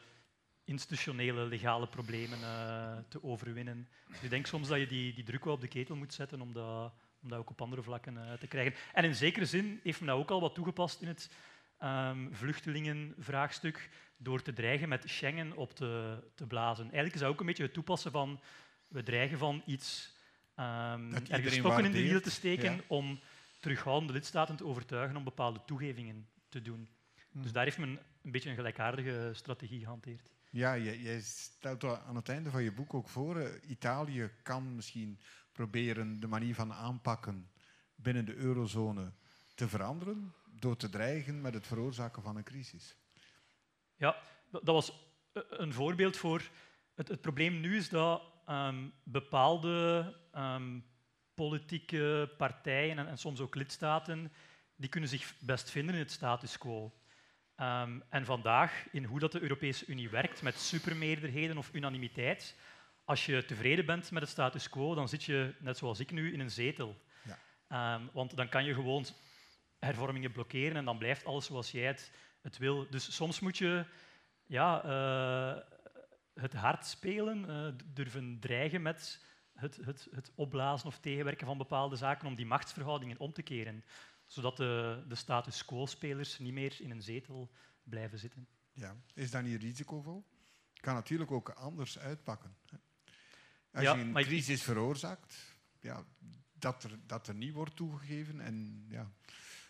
institutionele, 0.68 1.46
legale 1.46 1.86
problemen 1.86 2.38
uh, 2.38 2.98
te 3.08 3.22
overwinnen. 3.22 3.88
Dus 4.08 4.22
ik 4.22 4.30
denk 4.30 4.46
soms 4.46 4.68
dat 4.68 4.78
je 4.78 4.86
die, 4.86 5.14
die 5.14 5.24
druk 5.24 5.44
wel 5.44 5.54
op 5.54 5.60
de 5.60 5.68
ketel 5.68 5.96
moet 5.96 6.14
zetten 6.14 6.40
om 6.40 6.52
dat, 6.52 6.92
om 7.22 7.28
dat 7.28 7.38
ook 7.38 7.50
op 7.50 7.60
andere 7.60 7.82
vlakken 7.82 8.14
uh, 8.14 8.32
te 8.32 8.46
krijgen. 8.46 8.74
En 8.92 9.04
in 9.04 9.14
zekere 9.14 9.46
zin 9.46 9.80
heeft 9.82 10.00
men 10.00 10.08
dat 10.08 10.18
ook 10.18 10.30
al 10.30 10.40
wat 10.40 10.54
toegepast 10.54 11.00
in 11.00 11.08
het 11.08 11.30
um, 11.82 12.28
vluchtelingenvraagstuk 12.32 13.90
door 14.16 14.42
te 14.42 14.52
dreigen 14.52 14.88
met 14.88 15.04
Schengen 15.06 15.56
op 15.56 15.74
te, 15.74 16.22
te 16.34 16.46
blazen. 16.46 16.84
Eigenlijk 16.84 17.14
is 17.14 17.20
dat 17.20 17.30
ook 17.30 17.40
een 17.40 17.46
beetje 17.46 17.62
het 17.62 17.72
toepassen 17.72 18.10
van 18.10 18.40
we 18.88 19.02
dreigen 19.02 19.38
van 19.38 19.62
iets 19.66 20.16
um, 20.56 21.14
ergens 21.14 21.54
stokken 21.54 21.84
in 21.84 21.92
de 21.92 22.02
wiel 22.02 22.20
te 22.20 22.30
steken 22.30 22.80
om 22.86 23.20
terughoudende 23.60 24.12
lidstaten 24.12 24.56
te 24.56 24.64
overtuigen 24.64 25.16
om 25.16 25.24
bepaalde 25.24 25.60
toegevingen 25.66 26.28
te 26.48 26.62
doen. 26.62 26.88
Dus 27.32 27.52
daar 27.52 27.64
heeft 27.64 27.78
men 27.78 27.98
een 28.22 28.30
beetje 28.30 28.50
een 28.50 28.56
gelijkaardige 28.56 29.30
strategie 29.32 29.80
gehanteerd. 29.80 30.30
Ja, 30.58 30.78
jij, 30.78 31.20
stelt 31.20 31.84
aan 31.84 32.16
het 32.16 32.28
einde 32.28 32.50
van 32.50 32.62
je 32.62 32.72
boek 32.72 32.94
ook 32.94 33.08
voor, 33.08 33.36
uh, 33.36 33.70
Italië 33.70 34.30
kan 34.42 34.74
misschien 34.74 35.20
proberen 35.52 36.20
de 36.20 36.26
manier 36.26 36.54
van 36.54 36.72
aanpakken 36.72 37.50
binnen 37.94 38.24
de 38.24 38.34
eurozone 38.34 39.12
te 39.54 39.68
veranderen 39.68 40.34
door 40.50 40.76
te 40.76 40.88
dreigen 40.88 41.40
met 41.40 41.54
het 41.54 41.66
veroorzaken 41.66 42.22
van 42.22 42.36
een 42.36 42.44
crisis. 42.44 42.96
Ja, 43.96 44.16
dat 44.50 44.62
was 44.64 44.92
een 45.32 45.72
voorbeeld 45.72 46.16
voor. 46.16 46.42
Het, 46.94 47.08
het 47.08 47.20
probleem 47.20 47.60
nu 47.60 47.76
is 47.76 47.88
dat 47.88 48.22
um, 48.48 48.92
bepaalde 49.02 50.14
um, 50.34 50.84
politieke 51.34 52.34
partijen 52.36 52.98
en, 52.98 53.08
en, 53.08 53.18
soms 53.18 53.40
ook 53.40 53.54
lidstaten, 53.54 54.32
die 54.76 54.88
kunnen 54.88 55.08
zich 55.08 55.34
best 55.38 55.70
vinden 55.70 55.94
in 55.94 56.00
het 56.00 56.12
status 56.12 56.58
quo. 56.58 56.92
Um, 57.60 58.02
en 58.08 58.24
vandaag, 58.24 58.86
in 58.92 59.04
hoe 59.04 59.18
dat 59.18 59.32
de 59.32 59.40
Europese 59.40 59.86
Unie 59.86 60.08
werkt, 60.08 60.42
met 60.42 60.58
supermeerderheden 60.58 61.58
of 61.58 61.70
unanimiteit, 61.72 62.56
als 63.04 63.26
je 63.26 63.44
tevreden 63.44 63.86
bent 63.86 64.10
met 64.10 64.22
het 64.22 64.30
status 64.30 64.68
quo, 64.68 64.94
dan 64.94 65.08
zit 65.08 65.24
je, 65.24 65.54
net 65.58 65.76
zoals 65.76 66.00
ik 66.00 66.10
nu, 66.10 66.32
in 66.32 66.40
een 66.40 66.50
zetel. 66.50 67.00
Ja. 67.68 68.00
want 68.12 68.36
dan 68.36 68.48
kan 68.48 68.64
je 68.64 68.74
gewoon 68.74 69.06
hervormingen 69.78 70.32
blokkeren 70.32 70.76
en 70.76 70.84
dan 70.84 70.98
blijft 70.98 71.24
alles 71.24 71.46
zoals 71.46 71.70
jij 71.70 71.86
het 71.86 72.10
het 72.40 72.58
wil. 72.58 72.86
Dus 72.90 73.14
soms 73.14 73.40
moet 73.40 73.58
je 73.58 73.84
ja, 74.46 74.84
uh, 74.84 75.62
het 76.34 76.52
hard 76.52 76.86
spelen, 76.86 77.44
uh, 77.48 77.68
durven 77.94 78.38
dreigen 78.40 78.82
met 78.82 79.26
het, 79.52 79.76
het, 79.84 80.08
het 80.10 80.32
opblazen 80.34 80.88
of 80.88 80.98
tegenwerken 80.98 81.46
van 81.46 81.58
bepaalde 81.58 81.96
zaken 81.96 82.28
om 82.28 82.34
die 82.34 82.46
machtsverhoudingen 82.46 83.18
om 83.18 83.32
te 83.32 83.42
keren, 83.42 83.84
zodat 84.28 84.56
de, 84.56 85.04
de 85.08 85.14
status 85.14 85.64
quo-spelers 85.64 86.38
niet 86.38 86.52
meer 86.52 86.80
in 86.80 86.90
een 86.90 87.02
zetel 87.02 87.50
blijven 87.82 88.18
zitten. 88.18 88.48
Ja. 88.72 88.96
Is 89.14 89.30
dat 89.30 89.42
niet 89.42 89.62
risicovol? 89.62 90.24
kan 90.80 90.94
natuurlijk 90.94 91.30
ook 91.30 91.48
anders 91.48 91.98
uitpakken. 91.98 92.56
Als 93.72 93.84
ja, 93.84 93.94
je 93.94 94.00
een 94.00 94.12
crisis 94.12 94.62
veroorzaakt, 94.62 95.56
ja, 95.80 96.04
dat, 96.52 96.84
er, 96.84 96.98
dat 97.06 97.28
er 97.28 97.34
niet 97.34 97.52
wordt 97.52 97.76
toegegeven 97.76 98.40
en 98.40 98.86
ja, 98.88 99.10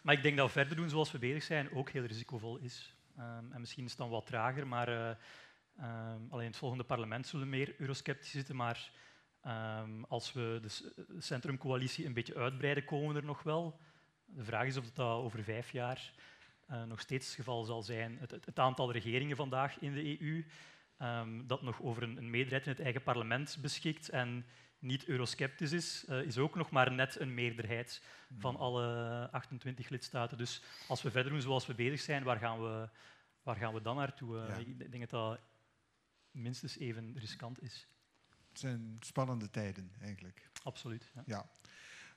maar 0.02 0.14
ik 0.14 0.22
denk 0.22 0.36
dat 0.36 0.52
verder 0.52 0.76
doen 0.76 0.88
zoals 0.88 1.12
we 1.12 1.18
bezig 1.18 1.42
zijn 1.42 1.70
ook 1.72 1.90
heel 1.90 2.04
risicovol 2.04 2.56
is. 2.56 2.96
Um, 3.18 3.52
en 3.52 3.60
misschien 3.60 3.84
is 3.84 3.90
het 3.90 3.98
dan 3.98 4.10
wat 4.10 4.26
trager, 4.26 4.66
maar 4.66 4.88
uh, 4.88 5.08
um, 6.14 6.26
alleen 6.30 6.46
het 6.46 6.56
volgende 6.56 6.84
parlement 6.84 7.26
zullen 7.26 7.48
meer 7.48 7.74
eurosceptisch 7.78 8.30
zitten. 8.30 8.56
Maar 8.56 8.90
um, 9.46 10.04
als 10.04 10.32
we 10.32 10.58
de 10.62 10.92
centrumcoalitie 11.18 12.06
een 12.06 12.12
beetje 12.12 12.34
uitbreiden, 12.34 12.84
komen 12.84 13.14
we 13.14 13.20
er 13.20 13.26
nog 13.26 13.42
wel. 13.42 13.80
De 14.34 14.44
vraag 14.44 14.66
is 14.66 14.76
of 14.76 14.90
dat 14.90 15.06
over 15.06 15.44
vijf 15.44 15.70
jaar 15.70 16.12
uh, 16.70 16.84
nog 16.84 17.00
steeds 17.00 17.26
het 17.26 17.34
geval 17.34 17.64
zal 17.64 17.82
zijn. 17.82 18.18
Het, 18.18 18.30
het, 18.30 18.58
aantal 18.58 18.92
regeringen 18.92 19.36
vandaag 19.36 19.78
in 19.78 19.94
de 19.94 20.20
EU 20.20 20.44
dat 21.46 21.62
nog 21.62 21.82
over 21.82 22.02
een, 22.02 22.16
een 22.16 22.30
meerderheid 22.30 22.64
in 22.64 22.70
het 22.72 22.80
eigen 22.80 23.02
parlement 23.02 23.58
beschikt 23.60 24.08
en 24.08 24.44
niet 24.78 25.06
eurosceptisch 25.06 25.72
is, 25.72 26.04
uh, 26.08 26.22
is 26.22 26.38
ook 26.38 26.54
nog 26.54 26.70
maar 26.70 26.92
net 26.92 27.20
een 27.20 27.34
meerderheid 27.34 28.02
van 28.38 28.54
hmm. 28.54 28.62
alle 28.62 29.28
28 29.30 29.88
lidstaten. 29.88 30.38
Dus 30.38 30.62
als 30.88 31.02
we 31.02 31.10
verder 31.10 31.32
doen 31.32 31.40
zoals 31.40 31.66
we 31.66 31.74
bezig 31.74 32.00
zijn, 32.00 32.22
waar 32.22 32.38
gaan 32.38 32.62
we, 32.62 32.88
waar 33.42 33.56
gaan 33.56 33.74
we 33.74 33.82
dan 33.82 33.96
naartoe? 33.96 34.36
Uh, 34.36 34.58
Ik 34.58 34.90
denk 34.90 35.10
dat 35.10 35.10
dat 35.10 35.40
minstens 36.30 36.78
even 36.78 37.18
riskant 37.18 37.62
is. 37.62 37.88
Het 38.48 38.58
zijn 38.58 38.96
spannende 39.00 39.50
tijden, 39.50 39.92
eigenlijk. 40.00 40.50
Absoluut. 40.62 41.10
Ja. 41.14 41.22
ja. 41.26 41.50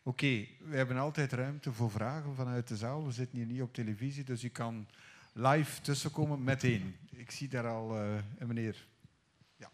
Oké, 0.03 0.48
we 0.60 0.76
hebben 0.76 0.98
altijd 0.98 1.32
ruimte 1.32 1.73
voor 1.73 1.91
vragen 1.91 2.36
vanuit 2.36 2.68
de 2.68 2.78
zaal. 2.78 3.06
We 3.06 3.11
zitten 3.11 3.38
hier 3.38 3.48
niet 3.48 3.61
op 3.61 3.73
televisie, 3.73 4.23
dus 4.23 4.41
je 4.41 4.49
kan 4.49 4.88
live 5.34 5.82
tussenkomen 5.82 6.44
meteen. 6.44 6.98
Ik 7.11 7.32
zie 7.32 7.48
daar 7.48 7.68
al 7.68 8.03
uh, 8.03 8.15
een 8.38 8.48
meneer. 8.48 8.88
Ja. 9.56 9.72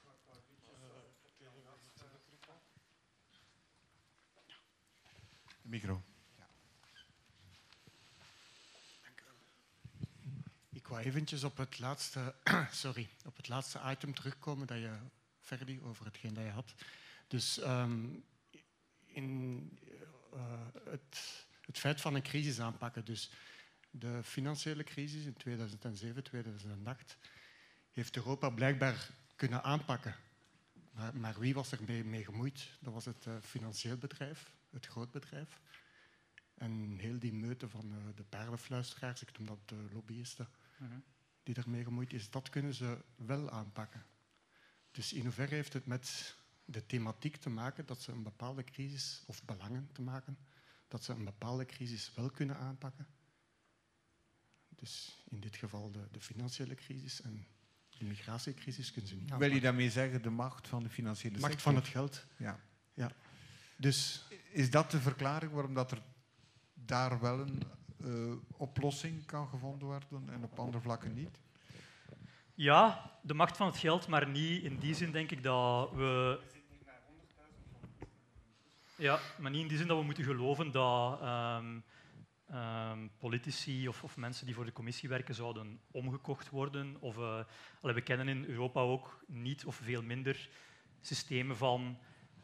Micro. 5.61 6.01
Ik 10.69 10.87
wou 10.87 11.01
eventjes 11.01 11.43
op 11.43 11.57
het 11.57 11.79
laatste, 11.79 12.35
sorry, 12.71 13.09
op 13.25 13.37
het 13.37 13.47
laatste 13.47 13.79
item 13.85 14.13
terugkomen 14.13 14.67
dat 14.67 14.77
je, 14.77 14.91
Ferdi, 15.39 15.81
over 15.81 16.05
hetgeen 16.05 16.33
dat 16.33 16.43
je 16.43 16.49
had. 16.49 16.73
Dus 17.27 17.61
um, 17.61 18.23
in 19.05 19.79
uh, 20.37 20.43
het, 20.89 21.45
het 21.65 21.77
feit 21.77 22.01
van 22.01 22.15
een 22.15 22.21
crisis 22.21 22.59
aanpakken, 22.59 23.05
dus 23.05 23.31
de 23.91 24.23
financiële 24.23 24.83
crisis 24.83 25.25
in 25.25 25.33
2007, 25.33 26.23
2008, 26.23 27.17
heeft 27.91 28.15
Europa 28.15 28.49
blijkbaar 28.49 29.09
kunnen 29.35 29.63
aanpakken. 29.63 30.15
Maar, 30.91 31.15
maar 31.15 31.39
wie 31.39 31.53
was 31.53 31.71
er 31.71 31.79
mee, 31.87 32.03
mee, 32.03 32.25
gemoeid? 32.25 32.69
Dat 32.79 32.93
was 32.93 33.05
het 33.05 33.25
uh, 33.25 33.35
financieel 33.41 33.97
bedrijf, 33.97 34.51
het 34.69 34.85
grootbedrijf. 34.85 35.59
En 36.53 36.97
heel 36.97 37.19
die 37.19 37.33
meute 37.33 37.69
van 37.69 37.91
uh, 37.91 37.97
de 38.15 38.23
paardenfluisteraars, 38.23 39.21
ik 39.21 39.37
noem 39.37 39.47
dat 39.47 39.69
de 39.69 39.87
lobbyisten, 39.91 40.47
Mhm. 40.77 40.99
die 41.43 41.53
daarmee 41.53 41.83
gemoeid 41.83 42.13
is, 42.13 42.29
dat 42.29 42.49
kunnen 42.49 42.73
ze 42.73 42.97
wel 43.15 43.49
aanpakken. 43.49 44.05
Dus 44.91 45.13
in 45.13 45.23
hoeverre 45.23 45.55
heeft 45.55 45.73
het 45.73 45.85
met 45.85 46.35
de 46.69 46.85
thematiek 46.85 47.35
te 47.35 47.49
maken 47.49 47.85
dat 47.85 48.01
ze 48.01 48.11
een 48.11 48.23
bepaalde 48.23 48.63
crisis, 48.63 49.23
of 49.25 49.43
belangen 49.43 49.89
te 49.91 50.01
maken, 50.01 50.37
dat 50.87 51.03
ze 51.03 51.13
een 51.13 51.25
bepaalde 51.25 51.65
crisis 51.65 52.11
wel 52.15 52.29
kunnen 52.29 52.57
aanpakken? 52.57 53.07
Dus 54.69 55.23
in 55.29 55.39
dit 55.39 55.55
geval 55.55 55.91
de, 55.91 56.07
de 56.11 56.21
financiële 56.21 56.75
crisis 56.75 57.21
en 57.21 57.47
de 57.97 58.05
migratiecrisis 58.05 58.91
kunnen 58.91 59.09
ze 59.09 59.15
niet 59.15 59.23
aanpakken. 59.23 59.47
Wil 59.47 59.57
je 59.57 59.63
daarmee 59.63 59.89
zeggen 59.89 60.21
de 60.21 60.29
macht 60.29 60.67
van 60.67 60.83
de 60.83 60.89
financiële 60.89 61.33
sector? 61.33 61.49
Macht 61.49 61.61
van 61.61 61.75
het 61.75 61.87
geld. 61.87 62.25
Ja. 62.37 62.59
ja. 62.93 63.11
Dus 63.77 64.25
is 64.51 64.71
dat 64.71 64.91
de 64.91 64.99
verklaring 64.99 65.51
waarom 65.51 65.73
dat 65.73 65.91
er 65.91 66.01
daar 66.73 67.19
wel 67.19 67.39
een 67.39 67.63
uh, 67.97 68.33
oplossing 68.57 69.25
kan 69.25 69.47
gevonden 69.47 69.87
worden 69.87 70.29
en 70.29 70.43
op 70.43 70.59
andere 70.59 70.81
vlakken 70.81 71.13
niet? 71.13 71.39
Ja, 72.53 73.11
de 73.21 73.33
macht 73.33 73.57
van 73.57 73.67
het 73.67 73.77
geld, 73.77 74.07
maar 74.07 74.27
niet 74.27 74.63
in 74.63 74.77
die 74.77 74.95
zin 74.95 75.11
denk 75.11 75.31
ik 75.31 75.43
dat 75.43 75.91
we. 75.91 76.39
Ja, 78.99 79.19
maar 79.37 79.51
niet 79.51 79.61
in 79.61 79.67
die 79.67 79.77
zin 79.77 79.87
dat 79.87 79.97
we 79.97 80.03
moeten 80.03 80.23
geloven 80.23 80.71
dat 80.71 81.21
um, 81.21 81.83
um, 82.53 83.11
politici 83.17 83.87
of, 83.87 84.03
of, 84.03 84.17
mensen 84.17 84.45
die 84.45 84.55
voor 84.55 84.65
de 84.65 84.71
commissie 84.71 85.09
werken 85.09 85.35
zouden 85.35 85.79
omgekocht 85.91 86.49
worden. 86.49 86.97
Of, 86.99 87.17
uh, 87.17 87.43
we 87.81 88.01
kennen 88.01 88.27
in 88.27 88.45
Europa 88.45 88.79
ook 88.79 89.23
niet 89.27 89.65
of 89.65 89.75
veel 89.75 90.03
minder 90.03 90.49
systemen 91.01 91.57
van 91.57 91.97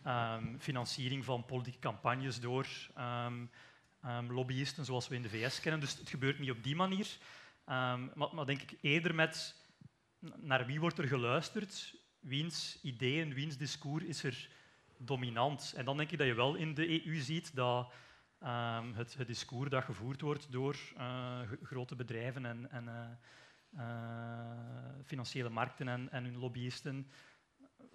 um, 0.08 0.60
financiering 0.60 1.26
van 1.26 1.46
politieke 1.46 1.80
campagnes 1.80 2.40
door 2.40 2.68
lobbyisten 4.28 4.86
zoals 4.86 5.08
we 5.08 5.16
in 5.16 5.22
de 5.22 5.30
VS 5.30 5.60
kennen. 5.60 5.82
Dus 5.82 5.98
het 5.98 6.10
gebeurt 6.10 6.40
niet 6.40 6.52
op 6.52 6.64
die 6.64 6.76
manier. 6.76 7.18
Maar, 7.66 8.10
maar, 8.34 8.46
denk 8.46 8.62
ik 8.62 8.78
eerder 8.82 9.16
met 9.16 9.56
naar 10.36 10.66
wie 10.66 10.80
wordt 10.80 10.98
er 10.98 11.08
geluisterd, 11.08 11.96
wiens 12.20 12.80
ideeën, 12.82 13.34
wiens 13.34 13.58
discours 13.58 14.04
is 14.04 14.24
er 14.24 14.50
dominant. 15.06 15.74
En 15.76 15.86
dan 15.86 15.98
denk 15.98 16.12
ik 16.12 16.18
dat 16.18 16.28
je 16.28 16.34
wel 16.34 16.56
in 16.56 16.74
de 16.74 17.06
EU 17.06 17.16
ziet 17.16 17.56
dat 17.56 17.92
um, 18.44 18.94
het, 18.94 19.16
het, 19.18 19.28
discours 19.28 19.70
dat 19.70 19.84
gevoerd 19.84 20.22
wordt 20.22 20.52
door 20.52 20.78
uh, 20.98 21.40
grote 21.64 21.96
bedrijven 21.96 22.46
en, 22.46 22.72
en 22.72 22.86
uh, 22.86 23.80
uh, 23.80 25.06
financiële 25.06 25.50
markten 25.50 25.88
en, 25.88 26.12
en 26.12 26.24
hun 26.24 26.38
lobbyisten 26.38 27.08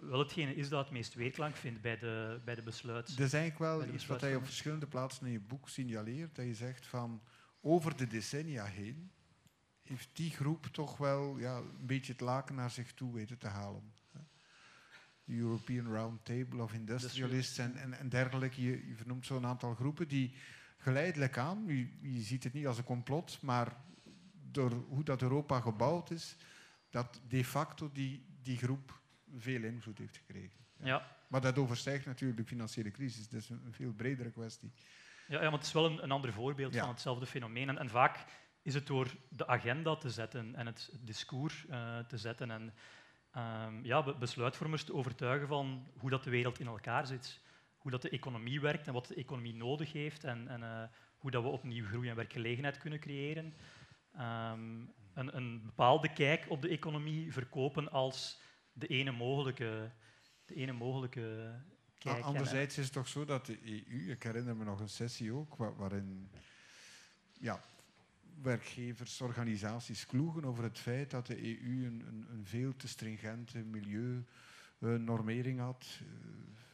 wel 0.00 0.18
hetgene 0.18 0.54
is 0.54 0.68
dat 0.68 0.84
het 0.84 0.92
meest 0.92 1.14
weerklank 1.14 1.56
vindt 1.56 1.80
bij 1.80 1.98
de, 1.98 2.40
bij 2.44 2.54
de 2.54 2.62
besluit. 2.62 3.16
Dat 3.16 3.26
is 3.26 3.32
eigenlijk 3.32 3.72
wel 3.72 3.94
iets 3.94 4.06
wat 4.06 4.20
hij 4.20 4.36
op 4.36 4.44
verschillende 4.44 4.86
plaatsen 4.86 5.26
in 5.26 5.32
je 5.32 5.40
boek 5.40 5.68
signaleert. 5.68 6.36
Dat 6.36 6.44
je 6.44 6.54
zegt 6.54 6.86
van 6.86 7.22
over 7.60 7.96
de 7.96 8.06
decennia 8.06 8.64
heen 8.64 9.12
heeft 9.82 10.08
die 10.12 10.30
groep 10.30 10.66
toch 10.66 10.96
wel 10.96 11.38
ja, 11.38 11.56
een 11.56 11.86
beetje 11.86 12.12
het 12.12 12.20
laken 12.20 12.54
naar 12.54 12.70
zich 12.70 12.94
toe 12.94 13.14
weten 13.14 13.38
te 13.38 13.46
halen. 13.46 13.92
De 15.28 15.36
European 15.36 15.86
Round 15.86 16.24
Table 16.24 16.62
of 16.62 16.72
Industrialists 16.72 17.58
en, 17.58 17.76
en, 17.76 17.98
en 17.98 18.08
dergelijke. 18.08 18.62
Je, 18.62 18.88
je 18.88 18.94
vernoemt 18.94 19.26
zo'n 19.26 19.46
aantal 19.46 19.74
groepen 19.74 20.08
die 20.08 20.34
geleidelijk 20.76 21.38
aan, 21.38 21.64
je, 21.66 21.88
je 22.00 22.20
ziet 22.20 22.44
het 22.44 22.52
niet 22.52 22.66
als 22.66 22.78
een 22.78 22.84
complot, 22.84 23.42
maar 23.42 23.76
door 24.50 24.72
hoe 24.88 25.04
dat 25.04 25.22
Europa 25.22 25.60
gebouwd 25.60 26.10
is, 26.10 26.36
dat 26.90 27.20
de 27.28 27.44
facto 27.44 27.90
die, 27.92 28.26
die 28.42 28.56
groep 28.56 29.00
veel 29.36 29.62
invloed 29.62 29.98
heeft 29.98 30.16
gekregen. 30.16 30.58
Ja. 30.82 31.16
Maar 31.28 31.40
dat 31.40 31.58
overstijgt 31.58 32.06
natuurlijk 32.06 32.38
de 32.38 32.46
financiële 32.46 32.90
crisis. 32.90 33.28
Dat 33.28 33.40
is 33.40 33.48
een 33.48 33.60
veel 33.70 33.92
bredere 33.92 34.30
kwestie. 34.30 34.72
Ja, 35.26 35.42
ja 35.42 35.50
maar 35.50 35.58
het 35.58 35.66
is 35.66 35.72
wel 35.72 35.86
een, 35.86 36.02
een 36.02 36.10
ander 36.10 36.32
voorbeeld 36.32 36.76
van 36.76 36.88
hetzelfde 36.88 37.26
fenomeen. 37.26 37.68
En, 37.68 37.78
en, 37.78 37.88
vaak 37.88 38.24
is 38.62 38.74
het 38.74 38.86
door 38.86 39.14
de 39.28 39.46
agenda 39.46 39.96
te 39.96 40.10
zetten 40.10 40.54
en 40.54 40.66
het, 40.66 40.90
discours 41.00 41.64
uh, 41.70 41.98
te 41.98 42.18
zetten 42.18 42.50
en 42.50 42.74
um, 43.36 43.84
ja, 43.84 44.14
besluitvormers 44.14 44.84
te 44.84 44.94
overtuigen 44.94 45.48
van 45.48 45.86
hoe 45.98 46.10
dat 46.10 46.24
de 46.24 46.30
wereld 46.30 46.58
in 46.58 46.66
elkaar 46.66 47.06
zit. 47.06 47.40
Hoe 47.76 47.90
dat 47.90 48.02
de 48.02 48.10
economie 48.10 48.60
werkt 48.60 48.86
en 48.86 48.92
wat 48.92 49.06
de 49.06 49.14
economie 49.14 49.54
nodig 49.54 49.92
heeft 49.92 50.24
en, 50.24 50.48
en 50.48 50.60
uh, 50.60 50.82
hoe 51.18 51.30
dat 51.30 51.42
we 51.42 51.48
opnieuw 51.48 51.84
groei 51.84 52.08
en 52.08 52.16
werkgelegenheid 52.16 52.78
kunnen 52.78 53.00
creëren. 53.00 53.54
Um, 54.14 54.94
een, 55.14 55.36
een 55.36 55.62
bepaalde 55.62 56.12
kijk 56.12 56.44
op 56.48 56.62
de 56.62 56.68
economie 56.68 57.32
verkopen 57.32 57.90
als 57.90 58.40
de 58.72 58.86
ene 58.86 59.10
mogelijke, 59.10 59.90
de 60.44 60.54
ene 60.54 60.72
mogelijke 60.72 61.54
kijk. 61.98 62.24
Anderzijds 62.24 62.78
is 62.78 62.84
het 62.84 62.92
toch 62.92 63.08
zo 63.08 63.24
dat 63.24 63.46
de 63.46 63.58
EU, 63.64 64.10
ik 64.10 64.22
herinner 64.22 64.56
me 64.56 64.64
nog 64.64 64.80
een 64.80 64.88
sessie 64.88 65.32
ook, 65.32 65.56
waarin 65.56 66.30
ja, 67.32 67.60
werkgevers, 68.42 69.20
organisaties 69.20 70.06
kloegen 70.06 70.44
over 70.44 70.64
het 70.64 70.78
feit 70.78 71.10
dat 71.10 71.26
de 71.26 71.44
EU 71.44 71.86
een, 71.86 72.04
een, 72.06 72.26
een 72.30 72.46
veel 72.46 72.76
te 72.76 72.88
stringente 72.88 73.64
milieunormering 74.78 75.60
had. 75.60 75.86
Eh, 76.00 76.06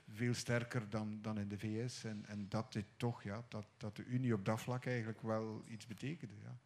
veel 0.08 0.34
sterker 0.34 0.90
dan, 0.90 1.18
dan 1.22 1.38
in 1.38 1.48
de 1.48 1.58
VS. 1.58 2.04
En, 2.04 2.24
en 2.26 2.48
dat, 2.48 2.72
dit 2.72 2.86
toch, 2.96 3.22
ja, 3.22 3.44
dat, 3.48 3.66
dat 3.76 3.96
de 3.96 4.04
Unie 4.04 4.34
op 4.34 4.44
dat 4.44 4.60
vlak 4.60 4.86
eigenlijk 4.86 5.22
wel 5.22 5.64
iets 5.68 5.86
betekende. 5.86 6.34
Ja. 6.42 6.58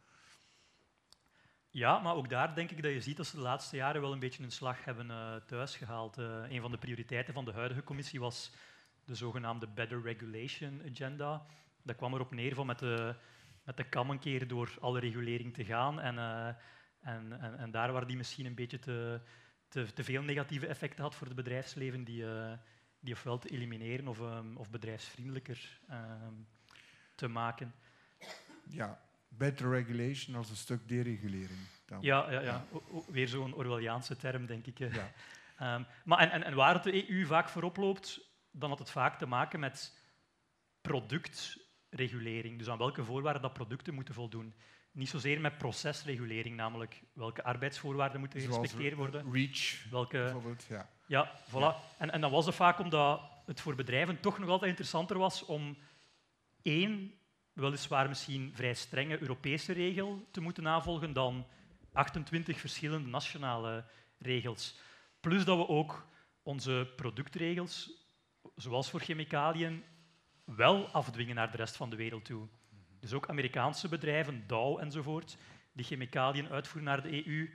Ja, 1.70 1.98
maar 1.98 2.14
ook 2.14 2.28
daar 2.28 2.54
denk 2.54 2.70
ik 2.70 2.82
dat 2.82 2.92
je 2.92 3.00
ziet 3.00 3.16
dat 3.16 3.26
ze 3.26 3.36
de 3.36 3.42
laatste 3.42 3.76
jaren 3.76 4.00
wel 4.00 4.12
een 4.12 4.18
beetje 4.18 4.42
een 4.42 4.50
slag 4.50 4.84
hebben 4.84 5.06
uh, 5.06 5.34
thuisgehaald. 5.46 6.18
Uh, 6.18 6.44
een 6.48 6.60
van 6.60 6.70
de 6.70 6.78
prioriteiten 6.78 7.34
van 7.34 7.44
de 7.44 7.52
huidige 7.52 7.82
commissie 7.82 8.20
was 8.20 8.52
de 9.04 9.14
zogenaamde 9.14 9.66
Better 9.66 10.02
Regulation 10.02 10.82
Agenda. 10.90 11.46
Dat 11.82 11.96
kwam 11.96 12.14
erop 12.14 12.32
neer 12.32 12.54
van 12.54 12.66
met 12.66 12.78
de, 12.78 13.14
met 13.68 13.76
de 13.76 13.84
kam 13.84 14.10
een 14.10 14.18
keer 14.18 14.48
door 14.48 14.76
alle 14.80 15.00
regulering 15.00 15.54
te 15.54 15.64
gaan. 15.64 16.00
En, 16.00 16.14
uh, 16.14 16.46
en, 17.00 17.40
en, 17.40 17.58
en, 17.58 17.70
daar 17.70 17.92
waar 17.92 18.06
die 18.06 18.16
misschien 18.16 18.46
een 18.46 18.54
beetje 18.54 18.78
te, 18.78 19.20
te, 19.68 19.92
te, 19.92 20.04
veel 20.04 20.22
negatieve 20.22 20.66
effecten 20.66 21.02
had 21.02 21.14
voor 21.14 21.26
het 21.26 21.36
bedrijfsleven, 21.36 22.04
die, 22.04 22.24
die 23.00 23.14
ofwel 23.14 23.38
te 23.38 23.48
elimineren 23.48 24.08
of, 24.08 24.18
um, 24.20 24.56
of 24.56 24.70
bedrijfsvriendelijker 24.70 25.80
ehm, 25.88 26.34
te 27.14 27.28
maken. 27.28 27.74
Ja, 28.68 29.00
better 29.28 29.70
regulation 29.70 30.36
als 30.36 30.50
een 30.50 30.56
stuk 30.56 30.88
deregulering. 30.88 31.60
Dan. 31.86 32.02
Ja, 32.02 32.30
ja, 32.30 32.40
ja. 32.40 32.64
weer 33.08 33.28
zo'n 33.28 33.54
Orwelliaanse 33.54 34.16
term, 34.16 34.46
denk 34.46 34.66
ik. 34.66 34.78
Ja. 34.78 35.74
um, 35.74 35.86
maar 36.04 36.18
en, 36.18 36.30
en, 36.30 36.42
en 36.42 36.54
waar 36.54 36.74
het 36.74 36.82
de 36.82 37.10
EU 37.10 37.26
vaak 37.26 37.48
voorop 37.48 37.76
loopt, 37.76 38.20
dan 38.50 38.68
had 38.68 38.78
het 38.78 38.90
vaak 38.90 39.18
te 39.18 39.26
maken 39.26 39.60
met 39.60 39.96
productregulering. 41.88 42.58
Dus 42.58 42.68
aan 42.68 42.78
welke 42.78 43.04
voorwaarden 43.04 43.42
dat 43.42 43.52
producten 43.52 43.94
moeten 43.94 44.14
voldoen. 44.14 44.54
Niet 44.92 45.08
zozeer 45.08 45.40
met 45.40 45.58
procesregulering, 45.58 46.56
namelijk 46.56 47.02
welke 47.12 47.44
arbeidsvoorwaarden 47.44 48.20
moeten 48.20 48.40
gerespecteerd 48.40 48.94
worden. 48.94 49.32
REACH, 49.32 49.86
welke, 49.90 50.18
bijvoorbeeld. 50.18 50.66
Ja, 50.68 50.88
ja, 51.06 51.40
voilà. 51.50 51.96
En, 51.98 52.10
en 52.10 52.20
dan 52.20 52.30
was 52.30 52.46
het 52.46 52.54
vaak 52.54 52.78
omdat 52.78 53.20
het 53.46 53.60
voor 53.60 53.74
bedrijven 53.74 54.20
toch 54.20 54.38
nog 54.38 54.48
altijd 54.48 54.70
interessanter 54.70 55.18
was 55.18 55.44
om 55.44 55.76
één 56.62 57.14
weliswaar 57.52 58.08
misschien 58.08 58.52
vrij 58.54 58.74
strenge 58.74 59.20
Europese 59.20 59.72
regel 59.72 60.28
te 60.30 60.40
moeten 60.40 60.62
navolgen 60.62 61.12
dan 61.12 61.46
28 61.92 62.60
verschillende 62.60 63.08
nationale 63.08 63.84
regels. 64.18 64.78
Plus 65.20 65.44
dat 65.44 65.56
we 65.56 65.68
ook 65.68 66.06
onze 66.42 66.92
productregels, 66.96 67.90
zoals 68.54 68.90
voor 68.90 69.00
chemicaliën, 69.00 69.84
wel 70.56 70.88
afdwingen 70.88 71.34
naar 71.34 71.50
de 71.50 71.56
rest 71.56 71.76
van 71.76 71.90
de 71.90 71.96
wereld 71.96 72.24
toe. 72.24 72.48
Dus 73.00 73.12
ook 73.12 73.28
Amerikaanse 73.28 73.88
bedrijven, 73.88 74.44
Dow 74.46 74.80
enzovoort, 74.80 75.36
die 75.72 75.84
chemicaliën 75.84 76.48
uitvoeren 76.48 76.84
naar 76.84 77.02
de 77.02 77.26
EU, 77.26 77.50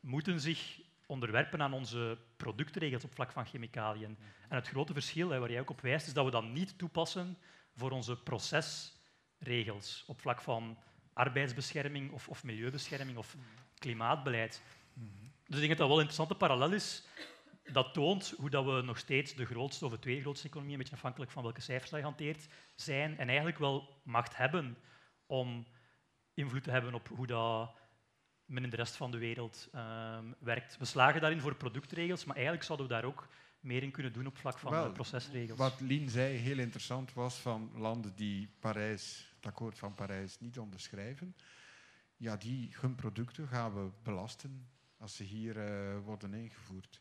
moeten 0.00 0.40
zich 0.40 0.80
onderwerpen 1.06 1.62
aan 1.62 1.72
onze 1.72 2.18
productregels 2.36 3.04
op 3.04 3.14
vlak 3.14 3.32
van 3.32 3.46
chemicaliën. 3.46 4.18
En 4.48 4.56
het 4.56 4.68
grote 4.68 4.92
verschil, 4.92 5.28
waar 5.28 5.50
jij 5.50 5.60
ook 5.60 5.70
op 5.70 5.80
wijst, 5.80 6.06
is 6.06 6.12
dat 6.12 6.24
we 6.24 6.30
dat 6.30 6.44
niet 6.44 6.78
toepassen 6.78 7.38
voor 7.74 7.90
onze 7.90 8.16
proces 8.16 8.96
regels 9.38 10.04
op 10.06 10.20
vlak 10.20 10.40
van 10.40 10.78
arbeidsbescherming 11.12 12.12
of, 12.12 12.28
of 12.28 12.44
milieubescherming 12.44 13.18
of 13.18 13.36
klimaatbeleid. 13.78 14.62
Dus 15.46 15.60
ik 15.60 15.66
denk 15.66 15.68
dat 15.68 15.78
dat 15.78 15.88
wel 15.88 15.96
een 15.96 16.06
interessante 16.08 16.34
parallel 16.34 16.72
is. 16.72 17.06
Dat 17.72 17.94
toont 17.94 18.34
hoe 18.36 18.50
dat 18.50 18.64
we 18.64 18.82
nog 18.84 18.98
steeds 18.98 19.34
de 19.34 19.46
grootste 19.46 19.84
of 19.84 19.90
de 19.90 19.98
tweede 19.98 20.20
grootste 20.20 20.46
economie, 20.46 20.72
een 20.72 20.78
beetje 20.78 20.94
afhankelijk 20.94 21.30
van 21.30 21.42
welke 21.42 21.60
cijfers 21.60 21.90
dat 21.90 21.98
je 21.98 22.04
hanteert, 22.04 22.48
zijn 22.74 23.18
en 23.18 23.28
eigenlijk 23.28 23.58
wel 23.58 24.00
macht 24.02 24.36
hebben 24.36 24.76
om 25.26 25.66
invloed 26.34 26.64
te 26.64 26.70
hebben 26.70 26.94
op 26.94 27.08
hoe 27.08 27.26
dat 27.26 27.76
men 28.44 28.64
in 28.64 28.70
de 28.70 28.76
rest 28.76 28.96
van 28.96 29.10
de 29.10 29.18
wereld 29.18 29.68
ehm, 29.72 30.24
werkt. 30.38 30.76
We 30.78 30.84
slagen 30.84 31.20
daarin 31.20 31.40
voor 31.40 31.54
productregels, 31.54 32.24
maar 32.24 32.34
eigenlijk 32.34 32.64
zouden 32.64 32.86
we 32.86 32.92
daar 32.92 33.04
ook 33.04 33.28
meer 33.60 33.82
in 33.82 33.90
kunnen 33.90 34.12
doen 34.12 34.26
op 34.26 34.38
vlak 34.38 34.58
van 34.58 34.70
Wel, 34.70 34.92
procesregels. 34.92 35.58
Wat 35.58 35.80
Lien 35.80 36.08
zei, 36.08 36.36
heel 36.36 36.58
interessant 36.58 37.12
was 37.12 37.36
van 37.36 37.70
landen 37.74 38.12
die 38.16 38.48
Parijs, 38.60 39.32
het 39.36 39.46
akkoord 39.46 39.78
van 39.78 39.94
Parijs 39.94 40.40
niet 40.40 40.58
onderschrijven. 40.58 41.36
Ja, 42.16 42.36
die, 42.36 42.74
hun 42.80 42.94
producten 42.94 43.48
gaan 43.48 43.74
we 43.74 43.90
belasten 44.02 44.68
als 44.98 45.16
ze 45.16 45.22
hier 45.22 45.58
eh, 45.58 45.98
worden 46.04 46.34
ingevoerd. 46.34 47.00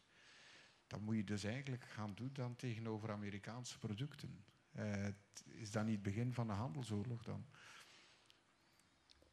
Dat 0.88 1.02
moet 1.02 1.16
je 1.16 1.24
dus 1.24 1.44
eigenlijk 1.44 1.84
gaan 1.84 2.14
doen 2.14 2.30
dan 2.34 2.56
tegenover 2.56 3.12
Amerikaanse 3.12 3.78
producten. 3.78 4.44
Eh, 4.72 5.08
is 5.46 5.72
dat 5.72 5.86
niet 5.86 5.94
het 5.94 6.04
begin 6.04 6.34
van 6.34 6.50
een 6.50 6.56
handelsoorlog 6.56 7.24
dan? 7.24 7.46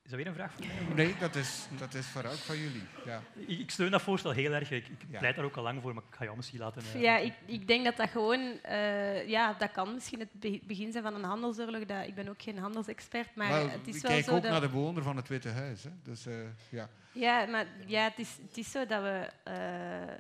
Is 0.05 0.11
dat 0.11 0.19
weer 0.19 0.27
een 0.29 0.35
vraag 0.35 0.53
voor 0.53 0.65
mij? 0.95 1.05
Nee, 1.05 1.15
dat 1.19 1.35
is, 1.35 1.67
dat 1.79 1.95
is 1.95 2.07
vooruit 2.07 2.39
van 2.39 2.57
jullie. 2.59 2.83
Ja. 3.05 3.21
Ik, 3.35 3.59
ik 3.59 3.71
steun 3.71 3.91
dat 3.91 4.03
voorstel 4.03 4.31
heel 4.31 4.53
erg. 4.53 4.71
Ik, 4.71 4.89
ik 4.89 4.97
Ja. 5.11 5.19
pleit 5.19 5.37
daar 5.37 5.45
ook 5.45 5.57
al 5.57 5.63
lang 5.63 5.83
voor, 5.83 5.95
maar 5.95 6.03
ik 6.11 6.15
ga 6.17 6.25
jou 6.25 6.37
misschien 6.37 6.59
laten... 6.59 6.83
eh, 6.95 7.01
Ja, 7.03 7.17
ik, 7.17 7.33
ik 7.47 7.67
denk 7.67 7.85
dat 7.85 7.97
dat 7.97 8.09
gewoon... 8.11 8.41
eh, 8.63 9.29
ja, 9.29 9.55
dat 9.59 9.71
kan 9.73 9.95
misschien 9.95 10.19
het 10.19 10.29
be- 10.33 10.61
begin 10.65 10.93
zijn 10.93 11.05
van 11.05 11.15
een 11.15 11.23
handelsoorlog. 11.25 11.85
Dat, 11.85 12.07
ik 12.07 12.15
ben 12.15 12.29
ook 12.29 12.43
geen 12.43 12.59
handelsexpert, 12.59 13.35
maar 13.35 13.49
Wel, 13.49 13.71
het 13.71 13.87
is 13.87 13.97
ik 13.97 14.03
wel 14.03 14.11
kijk 14.11 14.25
zo 14.25 14.35
ook 14.35 14.43
dat... 14.43 14.51
naar 14.51 14.61
de 14.61 14.69
bewoner 14.69 15.03
van 15.03 15.17
het 15.17 15.29
Witte 15.29 15.49
Huis. 15.49 15.83
Hè. 15.85 15.91
Dus, 16.03 16.27
eh, 16.27 16.35
ja. 16.69 16.89
Ja, 17.13 17.47
maar 17.47 17.67
ja, 17.87 18.03
het, 18.05 18.19
is, 18.19 18.37
het 18.49 18.57
is 18.59 18.71
zo 18.71 18.87
dat 18.87 19.03
we, 19.03 19.29
eh, 19.43 19.55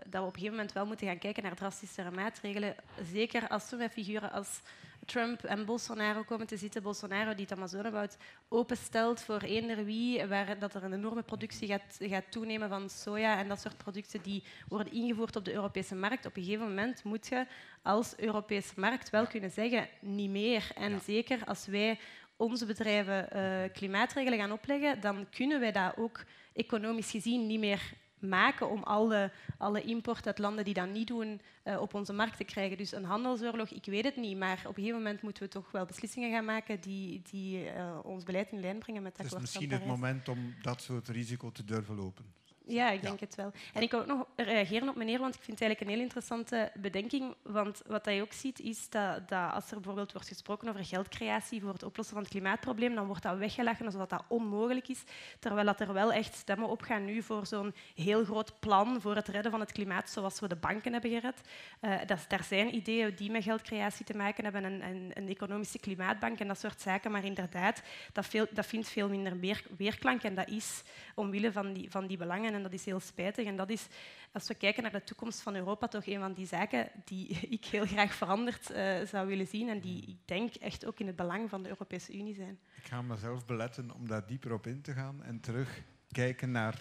dat 0.07 0.13
we 0.13 0.19
op 0.21 0.27
een 0.27 0.33
gegeven 0.33 0.51
moment 0.51 0.73
wel 0.73 0.87
moeten 0.87 1.07
gaan 1.07 1.19
kijken 1.19 1.43
naar 1.43 1.55
drastischere 1.55 2.11
maatregelen. 2.11 2.75
Zeker 3.13 3.49
als 3.49 3.71
we 3.71 3.77
met 3.77 3.93
figuren 3.93 4.33
als 4.33 4.61
Trump 5.05 5.45
en 5.45 5.65
Bolsonaro 5.65 6.23
komen 6.23 6.47
te 6.47 6.57
zitten. 6.57 6.83
Bolsonaro 6.83 7.35
die 7.35 7.47
het 7.49 7.57
Amazonewoud 7.57 8.17
openstelt 8.49 9.21
voor 9.21 9.41
eender 9.41 9.85
wie, 9.85 10.27
waar 10.27 10.59
dat 10.59 10.75
er 10.75 10.85
een 10.85 10.93
enorme 10.93 11.23
productie 11.23 11.69
gaat, 11.69 11.97
gaat 12.01 12.31
toenemen 12.31 12.69
van 12.69 12.91
soja 12.91 13.39
en 13.39 13.49
dat 13.49 13.61
soort 13.61 13.77
producten 13.77 14.23
die 14.23 14.43
worden 14.69 14.93
ingevoerd 14.93 15.37
op 15.37 15.45
de 15.45 15.53
Europese 15.53 15.95
markt. 15.95 16.27
Op 16.27 16.37
een 16.37 16.43
gegeven 16.43 16.69
moment 16.69 17.05
moet 17.05 17.27
je 17.27 17.47
als 17.83 18.17
Europese 18.17 18.73
markt 18.77 19.11
wel 19.11 19.27
kunnen 19.27 19.51
zeggen, 19.51 19.89
niet 20.01 20.31
meer. 20.31 20.71
En 20.75 21.01
zeker 21.01 21.45
als 21.45 21.67
wij 21.67 21.99
onze 22.37 22.67
bedrijven 22.67 23.31
eh, 23.31 23.73
klimaatregelen 23.73 24.39
gaan 24.39 24.53
opleggen, 24.53 25.01
dan 25.01 25.27
kunnen 25.31 25.61
wij 25.61 25.73
dat 25.73 25.97
ook 25.97 26.25
economisch 26.53 27.11
gezien 27.11 27.47
niet 27.47 27.61
meer 27.61 27.93
maken 28.25 28.71
om 28.71 28.83
alle, 28.83 29.31
alle 29.59 29.83
import 29.83 30.27
uit 30.27 30.39
landen 30.39 30.65
die 30.65 30.75
dat 30.75 30.89
niet 30.89 31.07
doen 31.07 31.41
eh, 31.63 31.81
op 31.81 31.95
onze 31.95 32.13
markt 32.13 32.37
te 32.37 32.45
krijgen. 32.45 32.77
Dus 32.77 32.93
een 32.93 33.05
handelsoorlog, 33.05 33.69
ik 33.69 33.85
weet 33.85 34.05
het 34.05 34.17
niet, 34.17 34.39
maar 34.39 34.59
op 34.59 34.67
een 34.67 34.75
gegeven 34.75 34.97
moment 34.99 35.23
moeten 35.23 35.43
we 35.43 35.49
toch 35.49 35.71
wel 35.71 35.85
beslissingen 35.85 36.31
gaan 36.31 36.45
maken 36.45 36.81
die, 36.81 37.23
die 37.31 37.69
eh, 37.69 37.99
ons 38.03 38.25
beleid 38.25 38.53
in 38.53 38.61
lijn 38.61 38.79
brengen 38.79 39.03
met 39.03 39.17
het 39.17 39.27
Het 39.27 39.35
is 39.35 39.41
misschien 39.41 39.71
het 39.71 39.87
moment 39.87 40.29
om 40.29 40.55
dat 40.63 40.83
soort 40.83 41.09
risico 41.09 41.51
te 41.51 41.65
durven 41.65 41.95
lopen. 41.95 42.25
Ja, 42.67 42.91
ik 42.91 43.03
denk 43.03 43.21
het 43.21 43.35
wel. 43.35 43.53
En 43.73 43.83
ik 43.83 43.91
wil 43.91 44.01
ook 44.01 44.07
nog 44.07 44.27
reageren 44.37 44.89
op 44.89 44.97
meneer, 44.97 45.19
want 45.19 45.35
ik 45.35 45.43
vind 45.43 45.59
het 45.59 45.69
eigenlijk 45.69 45.81
een 45.81 45.97
heel 45.97 46.07
interessante 46.07 46.73
bedenking. 46.75 47.35
Want 47.43 47.83
wat 47.87 48.05
je 48.05 48.23
ook 48.23 48.33
ziet, 48.33 48.61
is 48.61 48.89
dat, 48.91 49.29
dat 49.29 49.53
als 49.53 49.71
er 49.71 49.75
bijvoorbeeld 49.75 50.13
wordt 50.13 50.29
gesproken 50.29 50.69
over 50.69 50.85
geldcreatie 50.85 51.61
voor 51.61 51.73
het 51.73 51.83
oplossen 51.83 52.15
van 52.15 52.25
het 52.25 52.33
klimaatprobleem, 52.33 52.95
dan 52.95 53.07
wordt 53.07 53.23
dat 53.23 53.39
weggelachen 53.39 53.87
alsof 53.87 54.07
dat 54.07 54.25
onmogelijk 54.29 54.89
is. 54.89 55.03
Terwijl 55.39 55.67
dat 55.67 55.81
er 55.81 55.93
wel 55.93 56.13
echt 56.13 56.35
stemmen 56.35 56.69
opgaan 56.69 57.05
nu 57.05 57.23
voor 57.23 57.47
zo'n 57.47 57.75
heel 57.95 58.25
groot 58.25 58.61
plan 58.61 59.01
voor 59.01 59.15
het 59.15 59.29
redden 59.29 59.51
van 59.51 59.61
het 59.61 59.73
klimaat, 59.73 60.11
zoals 60.11 60.41
we 60.41 60.49
de 60.49 60.57
banken 60.57 60.93
hebben 60.93 61.11
gered. 61.11 61.41
Eh, 61.81 61.97
dat, 62.07 62.25
daar 62.29 62.45
zijn 62.45 62.75
ideeën 62.75 63.15
die 63.15 63.31
met 63.31 63.43
geldcreatie 63.43 64.05
te 64.05 64.17
maken 64.17 64.45
hebben, 64.45 64.65
een, 64.65 64.83
een, 64.83 65.11
een 65.15 65.29
economische 65.29 65.79
klimaatbank 65.79 66.39
en 66.39 66.49
dat 66.49 66.59
soort 66.59 66.81
zaken. 66.81 67.11
Maar 67.11 67.25
inderdaad, 67.25 67.83
dat, 68.13 68.27
veel, 68.27 68.47
dat 68.51 68.67
vindt 68.67 68.89
veel 68.89 69.09
minder 69.09 69.39
weer, 69.39 69.65
weerklank 69.77 70.23
en 70.23 70.35
dat 70.35 70.49
is 70.49 70.83
omwille 71.15 71.53
van 71.53 71.73
die, 71.73 71.91
van 71.91 72.07
die 72.07 72.17
belangen. 72.17 72.54
En 72.55 72.63
dat 72.63 72.73
is 72.73 72.85
heel 72.85 73.01
spijtig. 73.01 73.47
En 73.47 73.57
dat 73.57 73.71
is, 73.71 73.87
als 74.33 74.49
we 74.49 74.55
kijken 74.55 74.83
naar 74.83 74.93
de 74.93 75.05
toekomst 75.05 75.41
van 75.41 75.55
Europa, 75.55 75.89
toch 75.89 76.07
een 76.07 76.19
van 76.21 76.33
die 76.33 76.47
zaken 76.47 76.89
die 77.05 77.29
ik 77.59 77.65
heel 77.65 77.87
graag 77.87 78.15
veranderd 78.15 78.71
eh, 78.71 79.01
zou 79.07 79.27
willen 79.27 79.47
zien 79.47 79.69
en 79.69 79.81
die 79.81 80.03
ik 80.07 80.17
denk 80.25 80.55
echt 80.55 80.85
ook 80.85 80.99
in 80.99 81.07
het 81.07 81.17
belang 81.17 81.49
van 81.51 81.63
de 81.63 81.69
Europese 81.69 82.19
Unie 82.19 82.35
zijn. 82.35 82.59
Ik 82.77 82.87
ga 82.87 83.03
mezelf 83.03 83.47
beletten 83.47 83.91
om 83.91 84.09
daar 84.09 84.27
dieper 84.27 84.53
op 84.53 84.67
in 84.67 84.81
te 84.81 84.93
gaan 84.93 85.23
en 85.23 85.41
terug 85.41 85.83
kijken 86.13 86.51
naar 86.51 86.75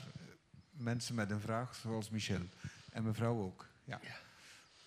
mensen 0.71 1.15
met 1.15 1.31
een 1.31 1.39
vraag, 1.41 1.75
zoals 1.75 2.09
Michel. 2.09 2.41
En 2.91 3.03
mevrouw 3.03 3.41
ook. 3.41 3.67
Ja. 3.83 3.99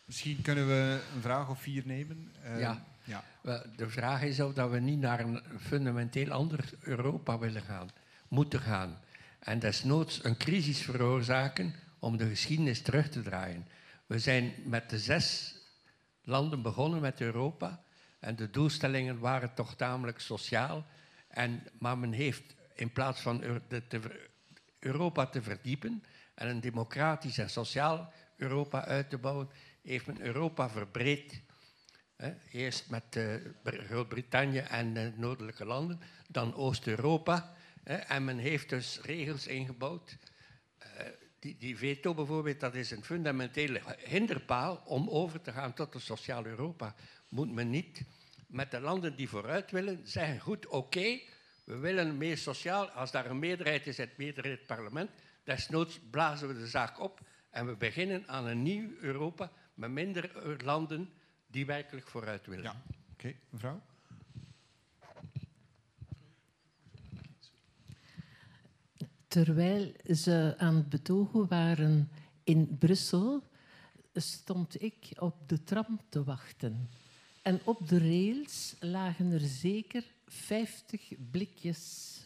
Misschien 0.04 0.42
kunnen 0.42 0.66
we 0.66 1.02
een 1.14 1.20
vraag 1.20 1.48
of 1.48 1.60
vier 1.60 1.82
nemen. 1.86 2.32
Eh, 2.42 2.60
Ja. 2.60 2.84
ja. 3.04 3.24
Wel, 3.40 3.62
De 3.76 3.88
vraag 3.88 4.22
is 4.22 4.40
of 4.40 4.54
dat 4.54 4.70
we 4.70 4.78
niet 4.78 4.98
naar 4.98 5.20
een 5.20 5.42
fundamenteel 5.60 6.30
ander 6.30 6.72
Europa 6.80 7.38
willen 7.38 7.62
gaan, 7.62 7.88
moeten 8.28 8.60
gaan. 8.60 8.98
En 9.46 9.58
desnoods 9.58 10.24
een 10.24 10.36
crisis 10.36 10.80
veroorzaken 10.82 11.74
om 11.98 12.16
de 12.16 12.28
geschiedenis 12.28 12.82
terug 12.82 13.08
te 13.08 13.22
draaien. 13.22 13.66
We 14.06 14.18
zijn 14.18 14.54
met 14.64 14.90
de 14.90 14.98
zes 14.98 15.54
landen 16.22 16.62
begonnen 16.62 17.00
met 17.00 17.20
Europa. 17.20 17.82
En 18.18 18.36
de 18.36 18.50
doelstellingen 18.50 19.18
waren 19.18 19.54
toch 19.54 19.74
tamelijk 19.76 20.20
sociaal. 20.20 20.86
En, 21.28 21.62
maar 21.78 21.98
men 21.98 22.12
heeft 22.12 22.54
in 22.74 22.92
plaats 22.92 23.20
van 23.20 23.42
Europa 24.78 25.26
te 25.26 25.42
verdiepen 25.42 26.04
en 26.34 26.48
een 26.48 26.60
democratisch 26.60 27.38
en 27.38 27.50
sociaal 27.50 28.12
Europa 28.36 28.84
uit 28.84 29.10
te 29.10 29.18
bouwen, 29.18 29.48
heeft 29.82 30.06
men 30.06 30.20
Europa 30.20 30.70
verbreed. 30.70 31.40
Eerst 32.50 32.90
met 32.90 33.16
eh, 33.16 33.34
Br- 33.62 33.84
Groot-Brittannië 33.86 34.58
en 34.58 34.94
de 34.94 35.12
noordelijke 35.16 35.64
landen, 35.64 36.00
dan 36.28 36.54
Oost-Europa. 36.54 37.54
En 37.86 38.24
men 38.24 38.38
heeft 38.38 38.68
dus 38.68 39.00
regels 39.00 39.46
ingebouwd. 39.46 40.16
Eh, 40.78 40.88
die, 41.38 41.56
die 41.58 41.76
veto 41.76 42.14
bijvoorbeeld, 42.14 42.60
dat 42.60 42.74
is 42.74 42.90
een 42.90 43.04
fundamentele 43.04 43.80
hinderpaal 43.98 44.82
om 44.84 45.08
over 45.08 45.40
te 45.40 45.52
gaan 45.52 45.74
tot 45.74 45.94
een 45.94 46.00
sociaal 46.00 46.46
Europa. 46.46 46.94
Moet 47.28 47.52
men 47.52 47.70
niet 47.70 48.02
met 48.46 48.70
de 48.70 48.80
landen 48.80 49.16
die 49.16 49.28
vooruit 49.28 49.70
willen 49.70 50.00
zeggen, 50.04 50.40
goed, 50.40 50.66
oké, 50.66 51.20
we 51.64 51.76
willen 51.76 52.16
meer 52.16 52.36
sociaal. 52.36 52.90
Als 52.90 53.10
daar 53.10 53.30
een 53.30 53.38
meerderheid 53.38 53.86
is, 53.86 53.96
het 53.96 54.16
meerderheid 54.16 54.66
parlement, 54.66 55.10
desnoods 55.44 56.00
blazen 56.10 56.48
we 56.48 56.54
de 56.54 56.68
zaak 56.68 57.00
op 57.00 57.20
en 57.50 57.66
we 57.66 57.76
beginnen 57.76 58.28
aan 58.28 58.46
een 58.46 58.62
nieuw 58.62 58.90
Europa 59.00 59.50
met 59.74 59.90
minder 59.90 60.30
landen 60.64 61.12
die 61.46 61.66
werkelijk 61.66 62.08
vooruit 62.08 62.46
willen. 62.46 62.64
ja. 62.64 62.82
Oké, 63.12 63.34
mevrouw? 63.50 63.82
Terwijl 69.44 69.92
ze 70.04 70.54
aan 70.58 70.74
het 70.74 70.88
betogen 70.88 71.48
waren 71.48 72.10
in 72.44 72.78
Brussel, 72.78 73.42
stond 74.12 74.82
ik 74.82 75.10
op 75.18 75.48
de 75.48 75.64
tram 75.64 76.00
te 76.08 76.24
wachten. 76.24 76.88
En 77.42 77.60
op 77.64 77.88
de 77.88 77.98
rails 77.98 78.76
lagen 78.80 79.32
er 79.32 79.40
zeker 79.40 80.04
50 80.26 81.12
blikjes 81.30 82.18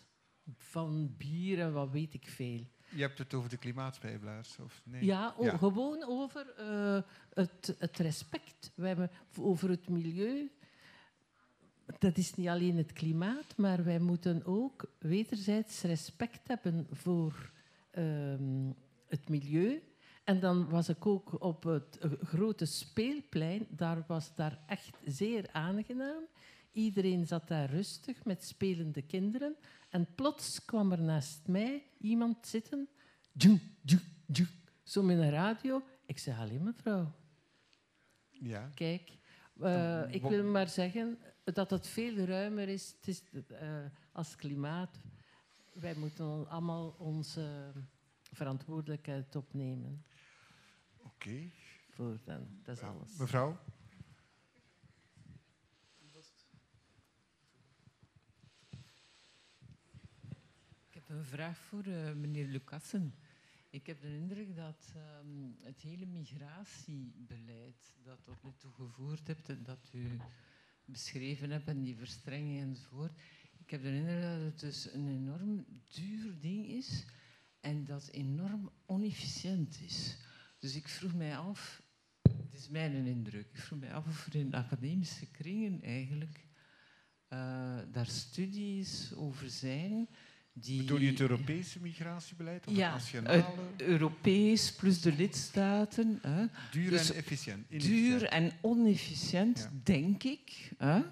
van 0.56 1.14
bier 1.16 1.60
en 1.60 1.72
wat 1.72 1.90
weet 1.90 2.14
ik 2.14 2.26
veel. 2.26 2.66
Je 2.88 3.02
hebt 3.02 3.18
het 3.18 3.34
over 3.34 3.50
de 3.50 3.56
klimaatspijbelaars, 3.56 4.58
of 4.58 4.82
nee? 4.84 5.04
Ja, 5.04 5.34
gewoon 5.38 6.04
over 6.04 6.54
eh, 6.56 7.02
het, 7.34 7.74
het 7.78 7.98
respect. 7.98 8.72
We 8.74 8.86
hebben 8.86 9.10
over 9.38 9.68
het 9.68 9.88
milieu. 9.88 10.50
Dat 11.98 12.16
is 12.16 12.34
niet 12.34 12.48
alleen 12.48 12.76
het 12.76 12.92
klimaat, 12.92 13.56
maar 13.56 13.84
wij 13.84 13.98
moeten 13.98 14.44
ook 14.46 14.90
wederzijds 14.98 15.82
respect 15.82 16.48
hebben 16.48 16.86
voor 16.90 17.50
ehm, 17.90 18.70
het 19.08 19.28
milieu. 19.28 19.82
En 20.24 20.40
dan 20.40 20.68
was 20.68 20.88
ik 20.88 21.06
ook 21.06 21.42
op 21.44 21.62
het 21.62 21.98
grote 22.22 22.64
speelplein. 22.64 23.66
Daar 23.70 24.04
was 24.06 24.34
daar 24.34 24.58
echt 24.66 24.98
zeer 25.04 25.48
aangenaam. 25.52 26.22
Iedereen 26.72 27.26
zat 27.26 27.48
daar 27.48 27.70
rustig 27.70 28.24
met 28.24 28.44
spelende 28.44 29.02
kinderen. 29.02 29.56
En 29.88 30.06
plots 30.14 30.64
kwam 30.64 30.92
er 30.92 31.00
naast 31.02 31.46
mij 31.46 31.82
iemand 31.98 32.46
zitten. 32.46 32.88
Zo 34.82 35.02
met 35.02 35.18
een 35.18 35.30
radio. 35.30 35.82
Ik 36.06 36.18
zei, 36.18 36.38
alleen 36.40 36.62
mevrouw, 36.62 37.12
Ja. 38.30 38.70
kijk. 38.74 39.10
eh, 39.60 40.02
ik 40.10 40.22
wil 40.22 40.44
maar 40.44 40.68
zeggen 40.68 41.18
dat 41.54 41.70
het 41.70 41.86
veel 41.86 42.16
ruimer 42.16 42.68
is. 42.68 42.94
Het 42.96 43.08
is 43.08 43.22
eh, 43.48 43.84
als 44.12 44.36
klimaat. 44.36 44.98
Wij 45.72 45.94
moeten 45.94 46.48
allemaal 46.48 46.94
onze 46.98 47.72
verantwoordelijkheid 48.32 49.36
opnemen. 49.36 50.04
Oké. 50.96 51.50
Voor 51.90 52.18
dan. 52.24 52.60
Dat 52.62 52.76
is 52.76 52.82
alles. 52.82 53.16
Mevrouw? 53.16 53.58
Ik 60.88 60.94
heb 60.94 61.08
een 61.08 61.24
vraag 61.24 61.58
voor 61.58 61.86
uh, 61.86 62.12
meneer 62.12 62.46
Lucassen. 62.46 63.14
Ik 63.70 63.86
heb 63.86 64.00
de 64.00 64.14
indruk 64.14 64.56
dat 64.56 64.92
um, 65.22 65.56
het 65.60 65.80
hele 65.80 66.06
migratiebeleid 66.06 67.96
dat 68.02 68.18
tot 68.24 68.42
nu 68.42 68.52
toe 68.56 68.72
gevoerd 68.72 69.26
hebt 69.26 69.48
en 69.48 69.62
dat 69.62 69.90
u 69.92 70.18
beschreven 70.90 71.50
hebt 71.50 71.68
en 71.68 71.82
die 71.82 71.96
verstrenging 71.96 72.60
enzovoort, 72.60 73.12
ik 73.58 73.70
heb 73.70 73.82
de 73.82 73.94
indruk 73.94 74.22
dat 74.22 74.40
het 74.40 74.60
dus 74.60 74.92
een 74.92 75.08
enorm 75.08 75.64
duur 75.88 76.38
ding 76.40 76.66
is 76.66 77.04
en 77.60 77.84
dat 77.84 78.08
enorm 78.08 78.70
onefficiënt 78.86 79.80
is. 79.80 80.16
Dus 80.58 80.74
ik 80.74 80.88
vroeg 80.88 81.14
mij 81.14 81.36
af, 81.36 81.82
het 82.22 82.54
is 82.54 82.68
mijn 82.68 83.06
indruk, 83.06 83.48
ik 83.52 83.58
vroeg 83.58 83.78
mij 83.78 83.94
af 83.94 84.06
of 84.06 84.26
er 84.26 84.34
in 84.34 84.54
academische 84.54 85.30
kringen 85.30 85.82
eigenlijk 85.82 86.46
uh, 87.32 87.78
daar 87.92 88.06
studies 88.06 89.14
over 89.14 89.50
zijn 89.50 90.08
die... 90.60 90.78
Bedoel 90.78 90.98
je 90.98 91.10
het 91.10 91.20
Europese 91.20 91.80
migratiebeleid 91.80 92.66
of 92.66 92.76
ja, 92.76 92.84
het 92.84 92.92
nationale? 92.92 93.44
Europees 93.76 94.74
plus 94.74 95.00
de 95.00 95.12
lidstaten. 95.12 96.18
Hè. 96.22 96.46
Duur 96.70 96.90
dus 96.90 97.10
en 97.10 97.16
efficiënt. 97.16 97.70
Duur 97.70 98.24
en 98.24 98.52
onefficiënt, 98.60 99.58
ja. 99.58 99.80
denk 99.82 100.22
ik. 100.22 100.72
Hè. 100.78 101.02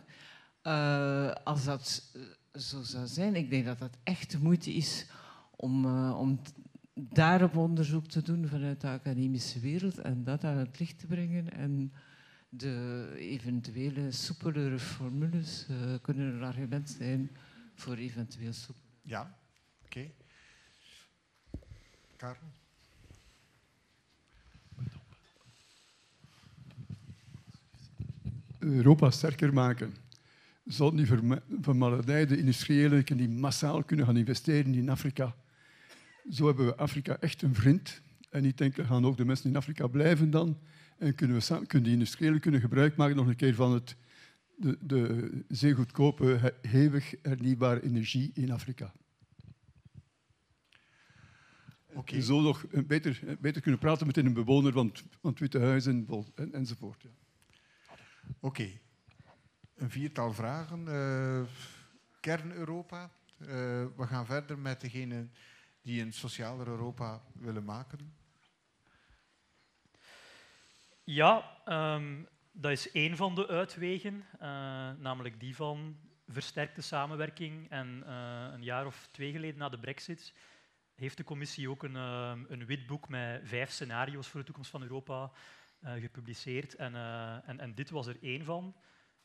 Uh, 0.63 1.35
als 1.45 1.65
dat 1.65 2.13
zo 2.55 2.83
zou 2.83 3.07
zijn, 3.07 3.35
ik 3.35 3.51
denk 3.51 3.65
dat 3.65 3.79
dat 3.79 3.97
echt 4.03 4.31
de 4.31 4.39
moeite 4.39 4.73
is 4.73 5.07
om, 5.57 5.85
uh, 5.85 6.19
om 6.19 6.41
daarop 6.95 7.57
onderzoek 7.57 8.07
te 8.07 8.23
doen 8.23 8.49
vanuit 8.49 8.81
de 8.81 8.89
academische 8.89 9.61
wereld 9.61 9.99
en 9.99 10.25
dat 10.25 10.45
aan 10.45 10.57
het 10.57 10.79
licht 10.79 10.99
te 10.99 11.07
brengen. 11.07 11.53
En 11.53 11.93
de 12.49 13.09
eventuele 13.17 14.13
soepelere 14.13 14.79
formules 14.79 15.67
uh, 15.71 15.77
kunnen 16.03 16.35
een 16.35 16.43
argument 16.43 16.91
zijn 16.91 17.31
voor 17.75 17.97
eventueel 17.97 18.53
soepel. 18.53 18.83
Ja. 19.03 19.38
Karel? 22.19 22.53
Europa 28.59 29.11
sterker 29.11 29.53
maken. 29.53 29.95
Zal 30.65 30.93
niet 30.93 31.09
vermaledijde 31.61 32.39
industriëlen 32.39 33.05
die 33.05 33.29
massaal 33.29 33.85
kunnen 33.85 34.07
gaan 34.07 34.17
investeren 34.17 34.75
in 34.75 34.89
Afrika. 34.89 35.35
Zo 36.31 36.47
hebben 36.47 36.67
we 36.67 36.77
Afrika 36.77 37.17
echt 37.21 37.43
een 37.43 37.55
vriend. 37.55 38.01
En 38.31 38.45
ik 38.45 38.57
denk, 38.57 38.75
gaan 38.75 39.07
ook 39.07 39.17
de 39.17 39.25
mensen 39.25 39.51
in 39.51 39.57
Afrika 39.57 39.87
blijven 39.87 40.31
dan. 40.31 40.59
En 40.99 41.15
kunnen, 41.15 41.37
we 41.37 41.43
samen, 41.43 41.67
kunnen 41.67 41.89
die 41.89 41.99
industriëlen 41.99 42.41
kunnen 42.41 42.61
gebruik 42.61 42.97
maken 42.97 43.17
nog 43.17 43.27
een 43.27 43.37
keer 43.37 43.55
van 43.55 43.73
het, 43.73 43.97
de, 44.57 44.79
de 44.81 45.31
zeer 45.49 45.75
goedkope, 45.75 46.55
hevig 46.63 47.15
hernieuwbare 47.23 47.83
energie 47.83 48.31
in 48.35 48.51
Afrika. 48.51 48.93
Okay. 51.95 52.21
Zo 52.21 52.41
nog 52.41 52.67
beter, 52.87 53.37
beter 53.41 53.63
kunnen 53.63 53.81
praten 53.81 54.07
met 54.07 54.17
een 54.17 54.33
bewoner 54.33 54.73
van, 54.73 54.93
van 55.21 55.31
het 55.31 55.39
Witte 55.39 55.61
Huis 55.61 55.87
en, 55.87 56.07
en, 56.35 56.53
enzovoort. 56.53 57.03
Ja. 57.03 57.09
Oké. 58.41 58.47
Okay. 58.47 58.81
Een 59.77 59.91
viertal 59.91 60.33
vragen. 60.33 60.85
Uh, 60.89 61.43
Kern-Europa. 62.21 63.11
Uh, 63.39 63.49
we 63.97 64.07
gaan 64.07 64.27
verder 64.27 64.59
met 64.59 64.81
degenen 64.81 65.33
die 65.83 66.03
een 66.03 66.13
socialer 66.13 66.67
Europa 66.67 67.23
willen 67.33 67.65
maken. 67.65 68.17
Ja, 71.05 71.61
um, 71.95 72.29
dat 72.53 72.71
is 72.71 72.91
één 72.91 73.17
van 73.17 73.35
de 73.35 73.47
uitwegen, 73.47 74.15
uh, 74.15 74.41
namelijk 74.99 75.41
die 75.41 75.57
van 75.57 75.97
versterkte 76.27 76.83
samenwerking. 76.83 77.71
En 77.71 78.03
uh, 78.07 78.49
een 78.53 78.63
jaar 78.63 78.87
of 78.87 79.09
twee 79.11 79.33
geleden 79.33 79.59
na 79.59 79.69
de 79.69 79.79
brexit 79.79 80.35
heeft 80.99 81.17
de 81.17 81.25
commissie 81.25 81.71
ook 81.71 81.83
een, 81.83 81.95
uh, 81.95 82.33
een 82.49 82.67
wit 82.67 82.87
boek 82.87 83.09
met 83.09 83.41
vijf 83.45 83.71
scenario's 83.71 84.29
voor 84.29 84.41
de 84.41 84.47
toekomst 84.47 84.71
van 84.71 84.83
Europa 84.83 85.31
gepubliceerd. 85.83 86.75
En, 86.75 86.95
en, 87.47 87.61
en, 87.61 87.75
dit 87.75 87.91
was 87.91 88.07
er 88.07 88.17
één 88.23 88.45
van. 88.45 88.75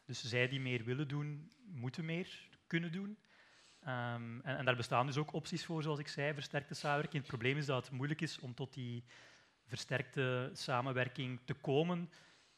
Dus 0.05 0.23
zij 0.23 0.47
die 0.47 0.59
meer 0.59 0.83
willen 0.83 1.07
doen, 1.07 1.51
moeten 1.65 2.05
meer 2.05 2.47
kunnen 2.67 2.91
doen. 2.91 3.17
Um, 3.87 4.41
en, 4.41 4.57
en, 4.57 4.65
daar 4.65 4.75
bestaan 4.75 5.05
dus 5.05 5.17
ook 5.17 5.33
opties 5.33 5.65
voor, 5.65 5.83
zoals 5.83 5.99
ik 5.99 6.07
zei, 6.07 6.33
versterkte 6.33 6.73
samenwerking. 6.73 7.21
Het 7.21 7.31
probleem 7.31 7.57
is 7.57 7.65
dat 7.65 7.85
het 7.85 7.93
moeilijk 7.93 8.21
is 8.21 8.39
om 8.39 8.53
tot 8.53 8.73
die 8.73 9.03
versterkte 9.65 10.49
samenwerking 10.53 11.39
te 11.45 11.53
komen 11.53 12.09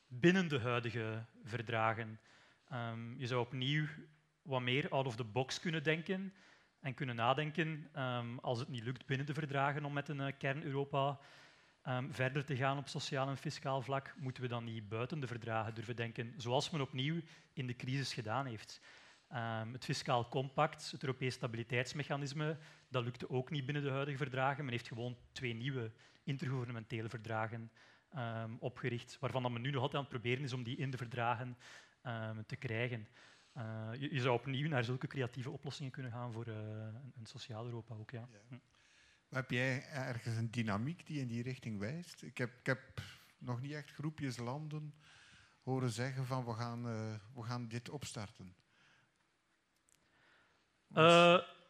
binnen 0.08 0.48
de 0.48 0.60
huidige 0.60 1.26
verdragen. 1.44 2.20
Um, 2.74 3.16
je 3.18 3.28
zou 3.28 3.42
opnieuw 3.42 3.86
wat 4.42 4.62
meer 4.62 4.90
out 4.90 5.06
of 5.06 5.16
the 5.16 5.24
box 5.24 5.60
kunnen 5.60 5.84
denken 5.84 6.34
en 6.86 6.94
kunnen 6.94 7.16
nadenken, 7.16 7.90
um, 7.95 8.40
als 8.40 8.60
het 8.60 8.68
niet 8.68 8.84
lukt 8.84 9.06
binnen 9.06 9.26
de 9.26 9.34
verdragen 9.34 9.86
om 9.86 9.94
met 9.94 10.10
een 10.10 10.20
uh, 10.20 10.28
kern-Europa 10.38 11.20
um, 11.88 12.14
verder 12.14 12.45
te 12.45 12.56
gaan 12.56 12.78
op 12.78 12.88
sociaal 12.88 13.28
en 13.28 13.38
fiscaal 13.38 13.82
vlak, 13.82 14.14
moeten 14.18 14.44
we 14.44 14.49
dan 14.49 14.64
niet 14.64 14.90
buiten 14.90 15.20
de 15.20 15.28
verdragen 15.28 15.76
durven 15.76 15.95
denken, 15.95 16.34
zoals 16.38 16.70
men 16.70 16.82
opnieuw 16.82 17.22
in 17.53 17.68
de 17.68 17.76
crisis 17.76 18.14
gedaan 18.14 18.45
heeft. 18.45 18.82
het 19.72 19.86
fiscaal 19.86 20.30
compact, 20.30 20.91
het 20.91 21.03
Europees 21.03 21.34
stabiliteitsmechanisme, 21.34 22.57
dat 22.90 23.03
lukte 23.03 23.30
ook 23.30 23.49
niet 23.49 23.66
binnen 23.66 23.84
de 23.84 23.90
huidige 23.90 24.18
verdragen. 24.18 24.64
Men 24.64 24.74
heeft 24.74 24.88
gewoon 24.88 25.18
twee 25.32 25.53
nieuwe 25.53 25.91
intergouvernementele 26.24 27.10
verdragen 27.10 27.72
opgericht, 28.60 29.18
waarvan 29.20 29.53
men 29.53 29.62
nu 29.62 29.70
nog 29.70 29.82
altijd 29.82 29.95
aan 29.95 30.10
het 30.10 30.22
proberen 30.22 30.44
is 30.44 30.53
om 30.53 30.64
die 30.64 30.78
in 30.78 30.91
de 30.91 30.98
verdragen 30.98 31.57
te 32.45 32.56
krijgen. 32.56 33.07
Uh, 33.57 33.90
je, 33.99 34.14
je, 34.14 34.22
zou 34.22 34.36
opnieuw 34.36 34.68
naar 34.68 34.84
zulke 34.84 35.07
creatieve 35.07 35.49
oplossingen 35.49 35.91
kunnen 35.91 36.11
gaan 36.11 36.32
voor 36.32 36.48
uh, 36.48 36.56
een, 36.56 37.14
een, 37.18 37.26
sociaal 37.26 37.65
Europa 37.65 37.95
ook. 37.95 38.11
Ja. 38.11 38.27
ja. 38.32 38.40
Hm. 38.48 38.56
Heb 39.30 39.52
jij 39.52 39.86
ergens 39.90 40.38
een 40.38 40.52
dynamiek 40.52 41.06
die 41.06 41.19
in 41.19 41.27
die 41.27 41.44
richting 41.44 41.80
wijst? 41.80 42.22
Ik 42.22 42.38
heb, 42.38 42.60
ik 42.60 42.65
heb 42.65 43.02
nog 43.38 43.61
niet 43.61 43.72
echt 43.72 43.91
groepjes 43.91 44.38
landen 44.38 44.94
horen 45.64 45.90
zeggen 45.90 46.26
van 46.26 46.45
we 46.45 46.53
gaan, 46.53 46.88
uh, 46.88 47.14
we 47.34 47.44
gaan 47.44 47.68
dit 47.68 47.90
opstarten. 47.90 48.56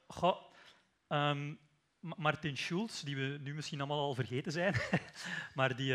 Goh, 0.07 0.37
um, 1.07 1.59
Martin 1.99 2.57
Schulz, 2.57 3.01
die 3.01 3.15
we 3.15 3.37
nu 3.41 3.53
misschien 3.53 3.79
allemaal 3.79 3.99
al 3.99 4.15
vergeten 4.15 4.51
zijn, 4.51 4.75
maar 5.55 5.75
die 5.75 5.93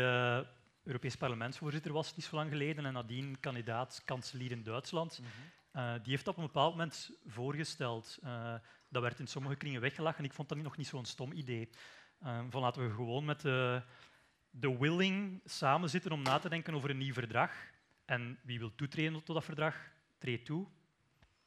Europees 0.83 1.15
parlementsvoorzitter 1.15 1.93
was 1.93 2.15
niet 2.15 2.25
zo 2.25 2.35
lang 2.35 2.49
geleden 2.49 2.85
en 2.85 2.93
nadien 2.93 3.39
kandidaat 3.39 4.01
kanselier 4.05 4.51
in 4.51 4.63
Duitsland, 4.63 5.19
mm 5.19 5.25
-hmm. 5.25 5.59
Uh, 5.73 5.93
die 5.93 6.11
heeft 6.11 6.27
op 6.27 6.37
een 6.37 6.45
bepaald 6.45 6.71
moment 6.71 7.11
voorgesteld, 7.25 8.19
uh, 8.23 8.55
dat 8.89 9.01
werd 9.01 9.19
in 9.19 9.27
sommige 9.27 9.55
kringen 9.55 9.81
weggelachen, 9.81 10.23
ik 10.23 10.33
vond 10.33 10.49
dat 10.49 10.57
nog 10.57 10.77
niet 10.77 10.87
zo'n 10.87 11.05
stom 11.05 11.31
idee, 11.31 11.69
van 12.49 12.61
laten 12.61 12.87
we 12.87 12.93
gewoon 12.93 13.25
met 13.25 13.41
de, 13.41 13.81
de 14.49 14.77
willing 14.77 15.41
samen 15.45 15.89
zitten 15.89 16.11
om 16.11 16.21
na 16.21 16.39
te 16.39 16.49
denken 16.49 16.73
over 16.73 16.89
een 16.89 16.97
nieuw 16.97 17.13
verdrag 17.13 17.51
en 18.05 18.39
wie 18.43 18.59
wil 18.59 18.75
toetreden 18.75 19.23
tot 19.23 19.35
dat 19.35 19.45
verdrag, 19.45 19.91
treedt 20.17 20.45
toe. 20.45 20.67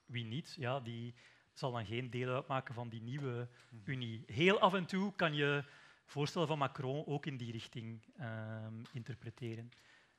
Wie 0.06 0.24
niet, 0.24 0.56
ja, 0.58 0.80
die, 0.80 1.14
zal 1.54 1.72
dan 1.72 1.86
geen 1.86 2.10
deel 2.10 2.34
uitmaken 2.34 2.74
van 2.74 2.88
die 2.88 3.02
nieuwe 3.02 3.48
Unie. 3.84 4.22
Heel 4.26 4.60
af 4.60 4.74
en 4.74 4.86
toe 4.86 5.14
kan 5.14 5.34
je 5.34 5.64
voorstellen 6.04 6.48
van 6.48 6.58
Macron 6.58 7.06
ook 7.06 7.26
in 7.26 7.36
die 7.36 7.52
richting 7.52 8.02
uh, 8.20 8.66
interpreteren. 8.92 9.70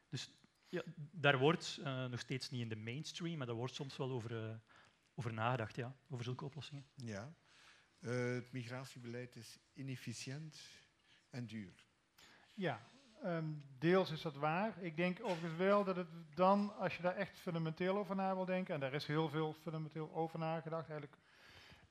Dus 0.10 0.30
ja, 0.76 0.84
daar 1.12 1.38
wordt 1.38 1.80
uh, 1.80 2.06
nog 2.06 2.20
steeds 2.20 2.50
niet 2.50 2.62
in 2.62 2.70
de 2.70 2.76
mainstream, 2.76 3.38
maar 3.38 3.48
daar 3.48 3.56
wordt 3.56 3.76
soms 3.76 3.98
wel 3.98 4.12
over, 4.12 4.32
uh, 4.32 4.56
over 5.16 5.34
nagedacht, 5.34 5.76
ja, 5.76 5.96
over 6.10 6.24
zulke 6.24 6.46
oplossingen. 6.46 6.86
Ja. 6.96 7.34
Eh, 8.00 8.34
het 8.34 8.52
migratiebeleid 8.52 9.36
is 9.36 9.60
inefficiënt 9.74 10.62
en 11.30 11.46
duur. 11.46 11.86
Ja, 12.54 12.90
um, 13.24 13.64
deels 13.80 14.12
is 14.12 14.22
dat 14.22 14.36
waar. 14.36 14.84
Ik 14.84 14.96
denk 14.96 15.20
overigens 15.22 15.56
wel 15.58 15.84
dat 15.84 15.96
het 15.96 16.08
dan, 16.34 16.78
als 16.78 16.96
je 16.96 17.02
daar 17.02 17.16
echt 17.16 17.40
fundamenteel 17.40 17.98
over 17.98 18.16
na 18.16 18.36
wil 18.36 18.46
denken, 18.46 18.74
en 18.74 18.80
daar 18.80 18.94
is 18.94 19.06
heel 19.06 19.30
veel 19.30 19.54
fundamenteel 19.54 20.14
over 20.14 20.40
nagedacht, 20.40 20.90
eigenlijk 20.90 21.18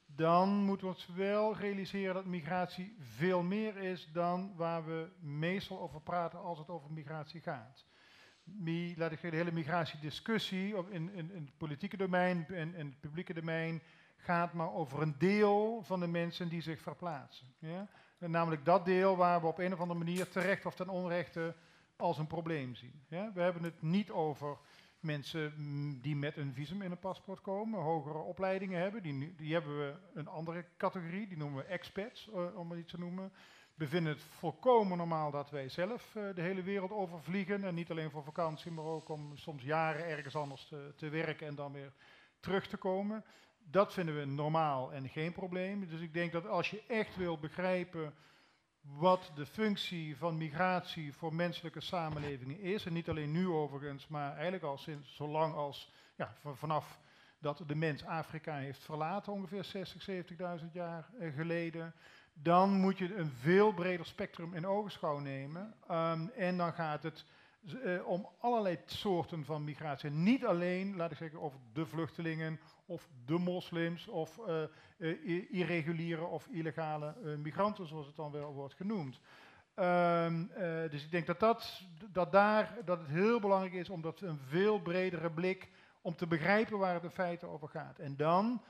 dan 0.07 0.49
moeten 0.49 0.87
we 0.87 0.93
ons 0.95 1.07
wel 1.07 1.57
realiseren 1.57 2.15
dat 2.15 2.25
migratie 2.25 2.97
veel 2.99 3.43
meer 3.43 3.77
is 3.77 4.09
dan 4.13 4.57
waar 4.57 4.85
we 4.85 5.11
meestal 5.21 5.81
over 5.81 6.01
praten 6.01 6.39
als 6.39 6.59
het 6.59 6.69
over 6.69 6.93
migratie 6.93 7.41
gaat. 7.41 7.87
Laat 8.97 9.13
ik 9.13 9.21
de 9.21 9.37
hele 9.37 9.53
migratiediscussie 9.53 10.77
in, 10.91 11.13
in, 11.13 11.31
in 11.33 11.45
het 11.45 11.57
politieke 11.57 11.97
domein 11.97 12.47
en 12.49 12.75
in 12.75 12.87
het 12.87 13.01
publieke 13.01 13.35
domein 13.35 13.83
gaat 14.17 14.53
maar 14.53 14.73
over 14.73 15.03
een 15.03 15.15
deel 15.19 15.83
van 15.83 16.01
de 16.01 16.07
mensen 16.07 16.49
die 16.49 16.61
zich 16.61 16.81
verplaatsen. 16.81 17.47
Ja? 17.59 17.89
namelijk 18.19 18.65
dat 18.65 18.85
deel 18.85 19.17
waar 19.17 19.41
we 19.41 19.47
op 19.47 19.59
een 19.59 19.73
of 19.73 19.81
andere 19.81 19.99
manier 19.99 20.29
terecht 20.29 20.67
of 20.67 20.75
ten 20.75 20.89
onrechte 20.89 21.55
als 21.97 22.19
een 22.19 22.27
probleem 22.27 22.75
zien. 22.75 23.05
Ja? 23.09 23.31
We 23.35 23.41
hebben 23.41 23.63
het 23.63 23.83
niet 23.83 24.11
over 24.11 24.59
mensen 25.01 25.53
mm, 25.57 26.01
die 26.01 26.17
met 26.17 26.37
een 26.37 26.53
visum 26.53 26.83
in 26.83 26.91
een 26.91 26.99
paspoort 26.99 27.41
komen, 27.41 27.81
hogere 27.81 28.19
opleidingen 28.19 28.81
hebben, 28.81 29.03
die, 29.03 29.35
die 29.37 29.53
hebben 29.53 29.79
we 29.79 29.95
een 30.15 30.29
andere 30.29 30.65
categorie, 30.77 31.29
die 31.29 31.37
noemen 31.37 31.65
we 31.65 31.69
expats, 31.69 32.29
uh, 32.29 32.57
om 32.57 32.71
het 32.71 32.81
iets 32.81 32.91
te 32.91 32.99
noemen. 32.99 33.33
We 33.75 33.89
vinden 33.89 34.13
het 34.13 34.23
volkomen 34.23 34.99
normaal 34.99 35.31
dat 35.31 35.51
wij 35.51 35.69
zelf 35.69 36.15
uh, 36.15 36.35
de 36.35 36.43
hele 36.43 36.63
wereld 36.63 36.91
overvliegen. 36.91 37.65
En 37.65 37.75
niet 37.75 37.91
alleen 37.91 38.11
voor 38.11 38.25
vakantie, 38.25 38.71
maar 38.71 38.85
ook 38.85 39.09
om 39.09 39.37
soms 39.37 39.63
jaren 39.63 40.07
ergens 40.07 40.37
anders 40.37 40.65
te, 40.65 40.93
te 40.97 41.09
werken 41.09 41.47
en 41.47 41.55
dan 41.55 41.73
weer 41.73 41.93
terug 42.41 42.67
te 42.67 42.77
komen. 42.77 43.25
dat 43.71 43.93
vinden 43.93 44.19
we 44.19 44.25
normaal 44.25 44.93
en 44.93 45.09
geen 45.09 45.33
probleem. 45.33 45.89
Dus 45.89 46.01
ik 46.01 46.13
denk 46.13 46.33
dat 46.33 46.47
als 46.47 46.71
je 46.71 46.83
echt 46.89 47.17
wil 47.17 47.39
begrijpen 47.39 48.15
wat 48.81 49.33
de 49.35 49.47
functie 49.47 50.17
van 50.17 50.37
migratie 50.37 51.13
voor 51.13 51.35
menselijke 51.35 51.81
samenlevingen 51.81 52.61
is, 52.61 52.87
en 52.87 52.93
niet 52.93 53.09
alleen 53.09 53.31
nu 53.31 53.49
overigens, 53.49 54.09
maar 54.09 54.33
eigenlijk 54.33 54.65
al 54.65 54.79
sinds 54.79 55.17
zolang 55.17 55.55
als 55.55 55.93
ja, 56.17 56.35
vanaf 56.43 56.99
dat 57.39 57.63
de 57.67 57.75
mens 57.75 58.05
Afrika 58.05 58.57
heeft 58.57 58.85
verlaten, 58.85 59.33
ongeveer 59.33 59.65
60, 59.65 60.09
70.000 60.61 60.73
jaar 60.73 61.09
eh, 61.19 61.35
geleden, 61.35 61.95
dan 62.35 62.81
moet 62.81 62.99
je 62.99 63.17
een 63.17 63.31
veel 63.31 63.73
breder 63.73 64.07
spectrum 64.07 64.55
in 64.55 64.67
ogenschouw 64.67 65.19
nemen. 65.19 65.75
Ehm, 65.89 66.27
en 66.37 66.57
dan 66.57 66.73
gaat 66.73 67.03
het 67.03 67.25
uh, 67.85 68.07
om 68.07 68.29
allerlei 68.41 68.79
soorten 68.87 69.45
van 69.45 69.65
migratie. 69.65 70.11
Niet 70.11 70.45
alleen, 70.45 70.97
laat 70.97 71.11
ik 71.11 71.17
zeggen, 71.17 71.41
over 71.41 71.59
de 71.73 71.87
vluchtelingen 71.87 72.61
of 72.87 73.09
de 73.25 73.39
moslims 73.39 74.09
of 74.09 74.41
uh, 74.99 75.51
irreguliere 75.51 76.25
of 76.25 76.47
illegale 76.47 77.15
migranten, 77.43 77.87
zoals 77.87 78.07
het 78.07 78.17
dan 78.17 78.31
wel 78.31 78.53
wordt 78.53 78.75
genoemd. 78.75 79.21
Um, 79.77 80.51
dus 80.91 81.05
ik 81.05 81.11
denk 81.11 81.27
dat, 81.27 81.41
dat, 81.41 81.83
dat, 82.13 82.33
daar, 82.33 82.79
dat 82.85 82.99
het 82.99 83.09
heel 83.09 83.41
belangrijk 83.41 83.75
is 83.75 83.91
om 83.91 84.01
dat 84.03 84.21
een 84.21 84.39
veel 84.49 84.81
bredere 84.81 85.31
blik, 85.31 85.71
om 86.01 86.17
te 86.17 86.27
begrijpen 86.27 86.79
waar 86.79 86.95
het 86.95 87.03
in 87.03 87.11
feite 87.11 87.47
over 87.47 87.69
gaat. 87.69 87.99
En 87.99 88.17
dan 88.17 88.63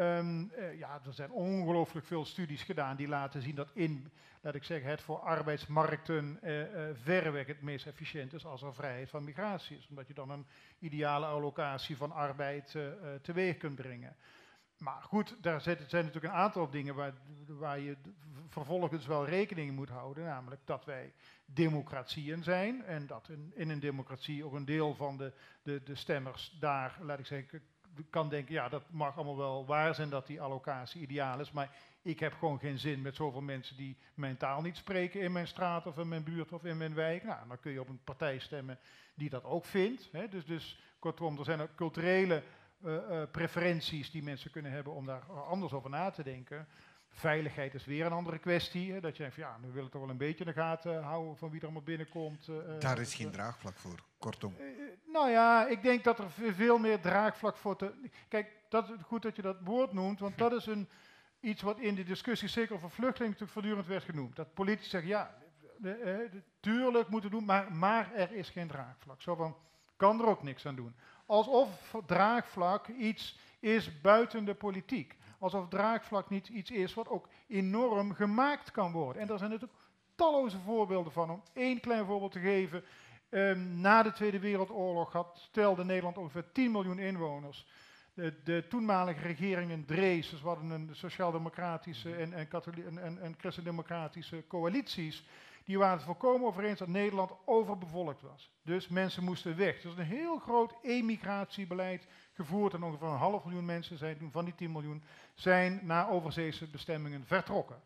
Um, 0.00 0.52
uh, 0.58 0.78
ja, 0.78 1.00
er 1.06 1.12
zijn 1.12 1.30
ongelooflijk 1.30 2.06
veel 2.06 2.24
studies 2.24 2.62
gedaan 2.62 2.96
die 2.96 3.08
laten 3.08 3.42
zien 3.42 3.54
dat 3.54 3.70
in, 3.72 4.12
laat 4.40 4.54
ik 4.54 4.64
zeggen, 4.64 4.90
het 4.90 5.00
voor 5.00 5.18
arbeidsmarkten 5.18 6.38
uh, 6.42 6.62
verreweg 7.02 7.46
het 7.46 7.62
meest 7.62 7.86
efficiënt 7.86 8.32
is 8.32 8.44
als 8.44 8.62
er 8.62 8.74
vrijheid 8.74 9.10
van 9.10 9.24
migratie 9.24 9.76
is. 9.76 9.88
Omdat 9.88 10.06
je 10.06 10.14
dan 10.14 10.30
een 10.30 10.46
ideale 10.78 11.26
allocatie 11.26 11.96
van 11.96 12.12
arbeid 12.12 12.76
teweeg 13.22 13.56
kunt 13.56 13.74
brengen. 13.74 14.16
Maar 14.78 15.02
goed, 15.02 15.36
daar 15.40 15.60
zijn, 15.60 15.76
zijn 15.86 16.04
natuurlijk 16.04 16.34
een 16.34 16.40
aantal 16.40 16.70
dingen 16.70 16.94
waar, 16.94 17.12
waar 17.46 17.78
je 17.78 17.96
vervolgens 18.48 19.06
wel 19.06 19.26
rekening 19.26 19.72
moet 19.72 19.88
houden. 19.88 20.24
Namelijk 20.24 20.60
dat 20.64 20.84
wij 20.84 21.12
democratieën 21.44 22.42
zijn 22.42 22.84
en 22.84 23.06
dat 23.06 23.28
in, 23.28 23.52
in 23.54 23.70
een 23.70 23.80
democratie 23.80 24.44
ook 24.44 24.52
een 24.52 24.64
deel 24.64 24.94
van 24.94 25.16
de, 25.16 25.32
de, 25.62 25.82
de 25.82 25.94
stemmers 25.94 26.56
daar, 26.60 26.98
laat 27.00 27.18
ik 27.18 27.26
zeggen, 27.26 27.62
kan 28.10 28.28
denken, 28.28 28.54
ja, 28.54 28.68
dat 28.68 28.82
mag 28.90 29.16
allemaal 29.16 29.36
wel 29.36 29.66
waar 29.66 29.94
zijn 29.94 30.10
dat 30.10 30.26
die 30.26 30.40
allocatie 30.40 31.00
ideaal 31.00 31.40
is, 31.40 31.50
maar 31.50 31.70
ik 32.02 32.20
heb 32.20 32.32
gewoon 32.32 32.58
geen 32.58 32.78
zin 32.78 33.02
met 33.02 33.14
zoveel 33.14 33.40
mensen 33.40 33.76
die 33.76 33.96
mijn 34.14 34.36
taal 34.36 34.60
niet 34.60 34.76
spreken 34.76 35.20
in 35.20 35.32
mijn 35.32 35.46
straat 35.46 35.86
of 35.86 35.98
in 35.98 36.08
mijn 36.08 36.24
buurt 36.24 36.52
of 36.52 36.64
in 36.64 36.76
mijn 36.76 36.94
wijk. 36.94 37.24
Nou, 37.24 37.48
dan 37.48 37.60
kun 37.60 37.72
je 37.72 37.80
op 37.80 37.88
een 37.88 38.04
partij 38.04 38.38
stemmen 38.38 38.78
die 39.14 39.30
dat 39.30 39.44
ook 39.44 39.64
vindt. 39.64 40.08
Hè. 40.12 40.28
Dus, 40.28 40.44
dus 40.44 40.82
kortom, 40.98 41.38
er 41.38 41.44
zijn 41.44 41.60
ook 41.60 41.74
culturele 41.74 42.42
uh, 42.84 42.94
uh, 42.94 43.22
preferenties 43.30 44.10
die 44.10 44.22
mensen 44.22 44.50
kunnen 44.50 44.72
hebben 44.72 44.92
om 44.92 45.06
daar 45.06 45.22
anders 45.22 45.72
over 45.72 45.90
na 45.90 46.10
te 46.10 46.22
denken. 46.22 46.66
Veiligheid 47.10 47.74
is 47.74 47.84
weer 47.84 48.06
een 48.06 48.12
andere 48.12 48.38
kwestie. 48.38 48.92
Hè, 48.92 49.00
dat 49.00 49.12
je 49.12 49.18
denkt, 49.18 49.34
van, 49.34 49.44
ja, 49.44 49.56
we 49.60 49.70
willen 49.70 49.90
toch 49.90 50.00
wel 50.00 50.10
een 50.10 50.16
beetje 50.16 50.44
in 50.44 50.50
de 50.50 50.60
gaten 50.60 51.02
houden 51.02 51.36
van 51.36 51.50
wie 51.50 51.58
er 51.58 51.64
allemaal 51.64 51.82
binnenkomt. 51.82 52.48
Uh, 52.48 52.56
Daar 52.78 52.98
is 52.98 53.14
geen 53.14 53.30
draagvlak 53.30 53.76
voor, 53.76 53.98
kortom. 54.18 54.56
nou 55.12 55.30
ja, 55.30 55.66
ik 55.66 55.82
denk 55.82 56.04
dat 56.04 56.18
er 56.18 56.30
veel 56.30 56.78
meer 56.78 57.00
draagvlak 57.00 57.56
voor 57.56 57.76
te... 57.76 57.92
Kijk, 58.28 58.52
dat 58.68 58.88
is 58.88 58.96
goed 59.06 59.22
dat 59.22 59.36
je 59.36 59.42
dat 59.42 59.56
woord 59.64 59.92
noemt, 59.92 60.20
want 60.20 60.38
dat 60.38 60.52
is 60.52 60.66
een, 60.66 60.88
iets 61.40 61.62
wat 61.62 61.78
in 61.78 61.94
de 61.94 62.04
discussie, 62.04 62.48
zeker 62.48 62.74
over 62.74 62.90
vluchtelingen, 62.90 63.30
natuurlijk 63.30 63.52
voortdurend 63.52 63.86
werd 63.86 64.04
genoemd. 64.04 64.36
Dat 64.36 64.54
politici 64.54 64.88
zeggen, 64.88 65.10
ja, 65.10 65.34
de, 65.78 66.28
de, 66.32 66.42
tuurlijk 66.60 67.08
moeten 67.08 67.30
doen, 67.30 67.44
maar, 67.44 67.72
maar 67.72 68.14
er 68.14 68.32
is 68.32 68.50
geen 68.50 68.68
draagvlak. 68.68 69.22
Zo 69.22 69.34
van, 69.34 69.56
kan 69.96 70.20
er 70.20 70.26
ook 70.26 70.42
niks 70.42 70.66
aan 70.66 70.76
doen. 70.76 70.94
Alsof 71.26 71.94
draagvlak 72.06 72.88
iets 72.88 73.38
is 73.60 74.00
buiten 74.00 74.44
de 74.44 74.54
politiek 74.54 75.16
alsof 75.40 75.68
draagvlak 75.68 76.30
niet 76.30 76.48
iets 76.48 76.70
is 76.70 76.94
wat 76.94 77.08
ook 77.08 77.28
enorm 77.48 78.14
gemaakt 78.14 78.70
kan 78.70 78.92
worden. 78.92 79.22
En 79.22 79.28
daar 79.28 79.38
zijn 79.38 79.50
natuurlijk 79.50 79.78
talloze 80.14 80.58
voorbeelden 80.58 81.12
van. 81.12 81.30
Om 81.30 81.42
één 81.52 81.80
klein 81.80 82.06
voorbeeld 82.06 82.32
te 82.32 82.40
geven. 82.40 82.84
Um, 83.30 83.80
na 83.80 84.02
de 84.02 84.12
Tweede 84.12 84.38
Wereldoorlog 84.38 85.12
had, 85.12 85.38
stelde 85.50 85.84
Nederland 85.84 86.18
ongeveer 86.18 86.52
10 86.52 86.70
miljoen 86.70 86.98
inwoners. 86.98 87.66
De, 88.14 88.34
de 88.44 88.66
toenmalige 88.68 89.20
regering 89.20 89.70
in 89.70 89.84
Drees, 89.84 90.30
dus 90.30 90.42
we 90.42 90.48
hadden 90.48 90.70
een 90.70 90.88
sociaal-democratische 90.92 92.16
en, 92.16 92.32
en, 92.32 92.48
en, 92.98 93.22
en 93.22 93.34
christendemocratische 93.38 94.44
coalities, 94.48 95.24
die 95.64 95.78
waren 95.78 95.96
het 95.96 96.04
volkomen 96.04 96.46
over 96.46 96.64
eens 96.64 96.78
dat 96.78 96.88
Nederland 96.88 97.32
overbevolkt 97.44 98.22
was. 98.22 98.50
Dus 98.62 98.88
mensen 98.88 99.24
moesten 99.24 99.56
weg. 99.56 99.80
Dus 99.80 99.96
een 99.96 100.04
heel 100.04 100.38
groot 100.38 100.74
emigratiebeleid 100.82 102.06
gevoerd 102.40 102.74
en 102.74 102.82
ongeveer 102.82 103.08
een 103.08 103.16
half 103.16 103.44
miljoen 103.44 103.64
mensen 103.64 103.98
zijn 103.98 104.28
van 104.30 104.44
die 104.44 104.54
10 104.54 104.72
miljoen 104.72 105.02
zijn 105.34 105.80
naar 105.82 106.10
overzeese 106.10 106.66
bestemmingen 106.66 107.24
vertrokken. 107.26 107.76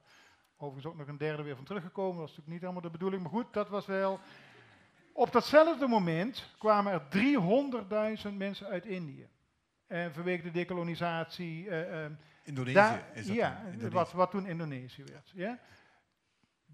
Overigens 0.56 0.86
ook 0.92 0.98
nog 0.98 1.08
een 1.08 1.18
derde 1.18 1.42
weer 1.42 1.56
van 1.56 1.64
teruggekomen, 1.64 2.18
dat 2.18 2.28
is 2.28 2.36
natuurlijk 2.36 2.52
niet 2.52 2.60
helemaal 2.60 2.82
de 2.82 2.98
bedoeling, 2.98 3.22
maar 3.22 3.30
goed, 3.30 3.52
dat 3.52 3.68
was 3.68 3.86
wel... 3.86 4.20
Op 5.12 5.32
datzelfde 5.32 5.86
moment 5.86 6.54
kwamen 6.58 6.92
er 6.92 7.02
300.000 8.28 8.32
mensen 8.36 8.66
uit 8.66 8.86
Indië. 8.86 9.28
En 9.86 10.12
vanwege 10.12 10.42
de 10.42 10.50
dekolonisatie... 10.50 11.64
Uh, 11.66 12.04
Indonesië 12.42 13.00
is 13.12 13.26
dat 13.26 13.36
Ja, 13.36 13.62
Wat, 13.90 14.12
wat 14.12 14.30
toen 14.30 14.46
Indonesië 14.46 15.04
werd. 15.04 15.30
Ja? 15.34 15.58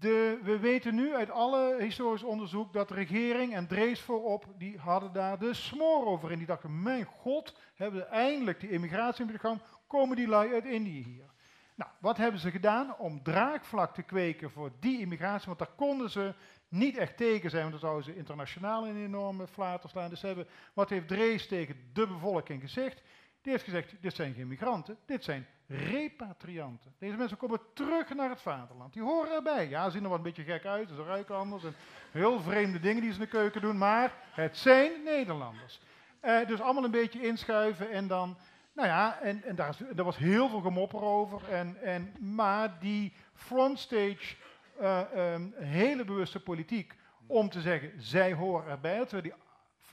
De, 0.01 0.39
we 0.43 0.59
weten 0.59 0.95
nu 0.95 1.15
uit 1.15 1.29
alle 1.29 1.75
historisch 1.79 2.23
onderzoek 2.23 2.73
dat 2.73 2.87
de 2.87 2.93
regering 2.93 3.53
en 3.53 3.67
Drees 3.67 4.01
voorop, 4.01 4.45
die 4.57 4.77
hadden 4.77 5.13
daar 5.13 5.39
de 5.39 5.53
smoor 5.53 6.05
over. 6.05 6.31
En 6.31 6.37
die 6.37 6.47
dachten, 6.47 6.81
mijn 6.81 7.05
god, 7.05 7.57
hebben 7.75 7.99
we 7.99 8.05
eindelijk 8.05 8.59
die 8.59 8.69
immigratie 8.69 9.31
in 9.31 9.39
gang, 9.39 9.61
komen 9.87 10.15
die 10.15 10.27
lui 10.27 10.53
uit 10.53 10.65
Indië 10.65 11.03
hier. 11.03 11.29
Nou, 11.75 11.91
wat 11.99 12.17
hebben 12.17 12.39
ze 12.39 12.51
gedaan 12.51 12.97
om 12.97 13.23
draagvlak 13.23 13.93
te 13.93 14.01
kweken 14.01 14.51
voor 14.51 14.71
die 14.79 14.99
immigratie? 14.99 15.47
Want 15.47 15.59
daar 15.59 15.75
konden 15.75 16.09
ze 16.09 16.33
niet 16.67 16.97
echt 16.97 17.17
tegen 17.17 17.49
zijn, 17.49 17.61
want 17.61 17.71
dan 17.71 17.89
zouden 17.89 18.03
ze 18.03 18.17
internationaal 18.17 18.87
een 18.87 19.03
enorme 19.03 19.47
flater 19.47 19.89
slaan. 19.89 20.09
Dus 20.09 20.21
hebben, 20.21 20.47
wat 20.73 20.89
heeft 20.89 21.07
Drees 21.07 21.47
tegen 21.47 21.75
de 21.93 22.07
bevolking 22.07 22.61
gezegd? 22.61 23.01
Die 23.41 23.51
heeft 23.51 23.63
gezegd, 23.63 23.93
dit 24.01 24.15
zijn 24.15 24.33
geen 24.33 24.47
migranten, 24.47 24.97
dit 25.05 25.23
zijn 25.23 25.47
repatrianten. 25.67 26.93
Deze 26.97 27.17
mensen 27.17 27.37
komen 27.37 27.59
terug 27.73 28.13
naar 28.13 28.29
het 28.29 28.41
vaderland. 28.41 28.93
Die 28.93 29.01
horen 29.01 29.31
erbij. 29.31 29.69
Ja, 29.69 29.85
ze 29.85 29.91
zien 29.91 30.03
er 30.03 30.09
wat 30.09 30.17
een 30.17 30.23
beetje 30.23 30.43
gek 30.43 30.65
uit, 30.65 30.89
ze 30.89 31.03
ruiken 31.03 31.35
anders 31.35 31.63
en 31.63 31.75
heel 32.11 32.39
vreemde 32.39 32.79
dingen 32.79 33.01
die 33.01 33.11
ze 33.11 33.19
in 33.19 33.23
de 33.23 33.29
keuken 33.31 33.61
doen, 33.61 33.77
maar 33.77 34.13
het 34.31 34.57
zijn 34.57 34.91
Nederlanders. 35.03 35.79
Uh, 36.21 36.47
dus 36.47 36.61
allemaal 36.61 36.83
een 36.83 36.91
beetje 36.91 37.27
inschuiven 37.27 37.91
en 37.91 38.07
dan, 38.07 38.37
nou 38.73 38.87
ja, 38.87 39.19
en, 39.19 39.43
en 39.43 39.55
daar, 39.55 39.75
was 39.95 40.17
heel 40.17 40.49
veel 40.49 40.61
gemopper 40.61 41.01
over. 41.01 41.49
En, 41.49 41.77
en, 41.83 42.15
maar 42.19 42.79
die 42.79 43.13
frontstage, 43.33 44.35
uh, 44.81 45.01
um, 45.33 45.53
hele 45.57 46.05
bewuste 46.05 46.39
politiek 46.39 46.93
om 47.27 47.49
te 47.49 47.61
zeggen, 47.61 47.91
zij 47.97 48.33
horen 48.33 48.71
erbij, 48.71 48.99
terwijl 48.99 49.21
die 49.21 49.33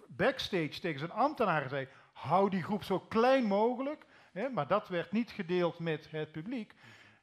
backstage 0.07 0.81
tegen 0.81 0.99
zijn 0.99 1.11
ambtenaren 1.11 1.69
zei, 1.69 1.89
hou 2.19 2.51
die 2.51 2.63
groep 2.63 2.83
zo 2.83 3.01
klein 3.01 3.45
mogelijk, 3.45 4.05
hè, 4.33 4.49
maar 4.49 4.67
dat 4.67 4.89
werd 4.89 5.13
niet 5.13 5.31
gedeeld 5.31 5.79
met 5.79 6.11
het 6.11 6.33
publiek, 6.33 6.75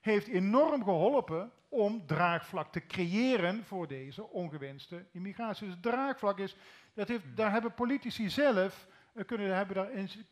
heeft 0.02 0.28
enorm 0.28 0.84
geholpen 0.84 1.52
om 1.70 2.06
draagvlak 2.06 2.72
te 2.72 2.86
creëren 2.88 3.66
voor 3.66 3.88
deze 3.88 4.30
ongewenste 4.30 5.06
immigratie. 5.12 5.68
Dus 5.68 5.78
draagvlak 5.82 6.40
is, 6.40 6.56
dat 6.94 7.08
heeft, 7.08 7.24
daar 7.36 7.52
hebben 7.52 7.74
politici 7.74 8.30
zelf, 8.30 8.88
uh, 9.14 9.26
kunnen, 9.26 9.56
hebben 9.56 9.76
daar, 9.76 9.90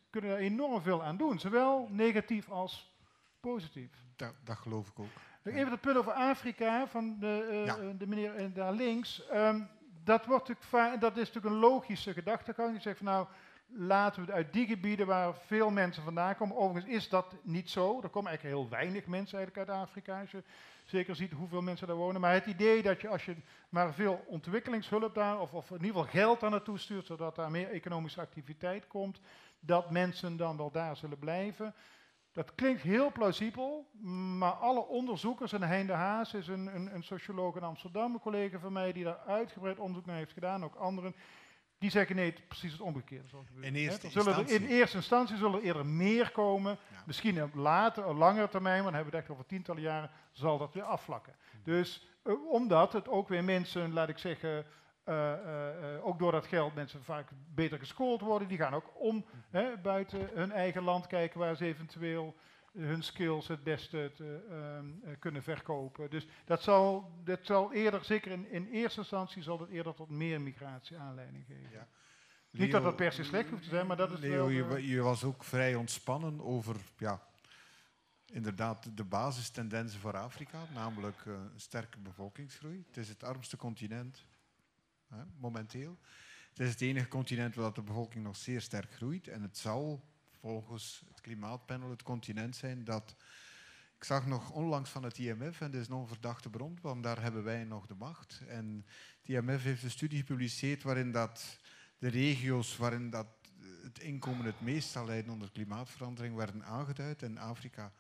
kunnen 0.10 0.30
daar 0.30 0.40
enorm 0.40 0.81
veel 0.81 1.03
aan 1.03 1.18
doen, 1.18 1.40
zowel 1.40 1.88
negatief 1.91 2.49
als 2.49 2.91
positief. 3.40 3.91
Dat, 4.15 4.34
dat 4.44 4.57
geloof 4.57 4.88
ik 4.88 4.99
ook. 4.99 5.07
Even 5.44 5.72
het 5.72 5.81
punt 5.81 5.98
over 5.98 6.11
Afrika 6.11 6.88
van 6.88 7.19
de, 7.19 7.48
uh, 7.52 7.65
ja. 7.65 7.77
de 7.98 8.07
meneer 8.07 8.53
daar 8.53 8.73
links. 8.73 9.23
Um, 9.34 9.69
dat, 10.03 10.26
wordt 10.26 10.48
natuurlijk 10.48 11.02
dat 11.02 11.18
is 11.18 11.27
natuurlijk 11.27 11.53
een 11.53 11.60
logische 11.60 12.14
gedachtegang. 12.14 12.72
Die 12.72 12.81
zegt 12.81 12.98
van 12.98 13.06
nou, 13.06 13.27
laten 13.68 14.22
we 14.22 14.27
het 14.27 14.35
uit 14.35 14.53
die 14.53 14.68
gebieden 14.68 15.07
waar 15.07 15.35
veel 15.35 15.69
mensen 15.69 16.03
vandaan 16.03 16.35
komen. 16.35 16.56
Overigens 16.56 16.94
is 16.94 17.10
dat 17.10 17.35
niet 17.41 17.69
zo. 17.69 18.02
Er 18.02 18.10
komen 18.10 18.30
eigenlijk 18.30 18.56
heel 18.56 18.69
weinig 18.69 19.06
mensen 19.06 19.38
eigenlijk 19.38 19.69
uit 19.69 19.80
Afrika. 19.81 20.19
Als 20.19 20.31
je 20.31 20.44
zeker 20.85 21.15
ziet 21.15 21.31
hoeveel 21.31 21.61
mensen 21.61 21.88
daar 21.88 21.95
wonen. 21.95 22.22
Maar 22.22 22.34
het 22.34 22.45
idee 22.45 22.81
dat 22.81 23.02
je 23.02 23.07
als 23.07 23.26
je 23.26 23.35
maar 23.69 23.94
veel 23.94 24.23
ontwikkelingshulp 24.27 25.15
daar, 25.15 25.40
of, 25.40 25.53
of 25.53 25.69
in 25.69 25.76
ieder 25.76 25.88
geval 25.88 26.11
geld 26.11 26.40
daar 26.40 26.49
naartoe 26.49 26.80
stuurt, 26.80 27.06
zodat 27.06 27.35
daar 27.35 27.52
meer 27.52 27.69
economische 27.69 28.22
activiteit 28.22 28.88
komt, 28.88 29.19
dat 29.60 29.91
mensen 29.91 30.38
dan 30.38 30.57
wel 30.57 30.72
daar 30.72 30.95
zullen 30.95 31.19
blijven. 31.19 31.73
Dat 32.31 32.56
klinkt 32.56 32.81
heel 32.81 33.11
plausibel, 33.11 33.90
maar 34.38 34.52
alle 34.52 34.88
onderzoekers, 34.88 35.53
en 35.53 35.64
Hein 35.64 35.88
de 35.88 35.94
Haas 35.94 36.34
is 36.34 36.48
een, 36.48 36.76
een, 36.76 36.95
een 36.95 37.03
socioloog 37.03 37.56
in 37.56 37.64
Amsterdam, 37.64 38.14
een 38.14 38.19
collega 38.19 38.60
van 38.60 38.73
mij 38.73 38.94
die 38.94 39.03
daar 39.03 39.19
uitgebreid 39.27 39.80
onderzoek 39.80 40.06
naar 40.06 40.15
heeft 40.15 40.34
gedaan, 40.34 40.64
ook 40.64 40.76
anderen, 40.76 41.15
die 41.84 41.91
zeggen 41.91 42.15
nee, 42.15 42.34
precies 42.47 42.72
het 42.72 42.81
omgekeerde 42.81 43.27
zal 43.27 43.43
gebeuren. 43.47 43.76
In 43.76 43.81
eerste, 43.81 44.05
instantie. 44.05 44.55
in 44.55 44.65
eerste 44.65 44.97
instantie 44.97 45.38
zullen 45.38 45.60
er 45.60 45.65
eerder 45.65 45.85
meer 45.85 46.31
komen. 46.31 46.77
Misschien 47.05 47.43
op 47.43 47.55
later, 47.55 48.05
op 48.05 48.18
langere 48.18 48.49
termijn, 48.49 48.84
maar 48.84 48.91
dan 48.91 48.93
hebben 48.93 49.11
we 49.11 49.18
het 49.18 49.26
echt 49.26 49.35
over 49.35 49.49
tientallen 49.49 49.81
jaren, 49.81 50.10
zal 50.31 50.57
dat 50.57 50.73
weer 50.73 50.84
afvlakken. 50.84 51.35
Dus 51.64 52.07
uh, 52.23 52.51
omdat 52.51 52.93
het 52.93 53.07
ook 53.07 53.27
weer 53.27 53.43
mensen, 53.43 53.93
laat 53.93 54.10
ik 54.10 54.18
zeggen, 54.18 54.65
eh, 55.03 55.34
eh, 55.34 55.95
eh, 55.95 56.05
ook 56.05 56.19
door 56.19 56.31
dat 56.31 56.47
geld 56.47 56.76
mensen 56.76 57.03
vaak 57.03 57.30
beter 57.55 57.80
geschoold 57.80 58.22
worden. 58.22 58.47
Die 58.47 58.57
gaan 58.57 58.73
ook 58.73 58.91
om 58.93 59.26
hè, 59.49 59.77
buiten 59.77 60.30
hun 60.34 60.51
eigen 60.51 60.84
land 60.84 61.07
kijken 61.07 61.39
waar 61.39 61.55
ze 61.55 61.65
eventueel 61.65 62.35
hun 62.78 63.04
skills 63.04 63.48
het 63.48 63.64
beste 63.64 64.12
te, 64.16 64.45
ehm, 64.50 64.86
eh, 65.04 65.20
kunnen 65.20 65.44
verkopen. 65.44 66.10
Dus 66.10 66.28
dat 66.45 66.62
zal, 66.62 67.12
dat 67.24 67.40
zal 67.41 67.74
eerder, 67.74 68.04
zeker 68.06 68.32
in, 68.32 68.50
in 68.52 68.68
eerste 68.68 69.00
instantie, 69.00 69.44
zal 69.44 69.60
het 69.60 69.70
eerder 69.70 69.94
tot 69.94 70.10
meer 70.10 70.41
migratie 70.41 70.98
aanleiding 70.98 71.45
geven. 71.45 71.72
Ja. 71.72 71.88
Niet 72.50 72.72
dat 72.72 72.84
dat 72.84 72.95
per 72.95 73.12
se 73.12 73.24
slecht 73.24 73.50
hoeft 73.50 73.64
te 73.64 73.70
zijn, 73.70 73.88
maar 73.88 73.98
dat 73.98 74.12
is 74.12 74.20
Leo, 74.20 74.36
wel... 74.36 74.50
je, 74.50 74.66
wa- 74.66 74.76
je 74.76 75.02
was 75.02 75.24
ook 75.24 75.44
vrij 75.44 75.76
ontspannen 75.76 76.41
over 76.41 76.76
ja, 76.98 77.22
inderdaad 78.26 78.98
de 78.98 79.04
basistendensen 79.04 80.00
voor 80.00 80.18
Afrika, 80.18 80.60
namelijk 80.74 81.26
eh, 81.26 81.34
een 81.34 81.60
sterke 81.60 81.98
bevolkingsgroei. 82.00 82.84
Het 82.88 82.98
is 82.98 83.10
het 83.10 83.24
armste 83.24 83.58
continent 83.58 84.26
hè, 85.08 85.24
momenteel. 85.40 85.98
Het 86.50 86.60
is 86.60 86.70
het 86.70 86.82
enige 86.82 87.08
continent 87.08 87.56
waar 87.56 87.74
de 87.74 87.82
bevolking 87.82 88.24
nog 88.24 88.36
zeer 88.36 88.62
sterk 88.62 88.94
groeit. 88.94 89.28
En 89.28 89.41
het 89.41 89.58
zal 89.58 90.04
volgens 90.44 91.03
het 91.07 91.22
klimaatpanel 91.22 91.90
het 91.90 92.03
continent 92.03 92.56
zijn 92.56 92.84
dat... 92.84 93.15
Ik 93.98 94.10
zag 94.10 94.26
nog 94.28 94.52
onlangs 94.52 94.90
van 94.90 95.03
het 95.03 95.18
IMF, 95.18 95.61
en 95.61 95.72
dit 95.72 95.82
is 95.82 95.88
een 95.88 95.94
onverdachte 95.94 96.49
bron, 96.49 96.78
want 96.82 97.03
daar 97.03 97.22
hebben 97.22 97.44
wij 97.44 97.64
nog 97.64 97.86
de 97.86 97.95
macht. 97.95 98.41
En 98.48 98.86
het 99.22 99.30
IMF 99.30 99.64
heeft 99.64 99.84
een 99.84 99.91
studie 99.91 100.20
gepubliceerd 100.20 100.84
waarin 100.84 101.11
dat 101.11 101.60
de 101.98 102.07
regio's 102.07 102.78
waarin 102.78 103.10
dat 103.10 103.28
het 103.84 103.99
inkomen 103.99 104.45
het 104.45 104.61
meest 104.61 104.90
zal 104.90 105.06
lijden 105.06 105.32
onder 105.34 105.52
klimaatverandering 105.52 106.36
werden 106.36 106.65
aangeduid. 106.65 107.24
En 107.24 107.38
Afrika 107.38 107.94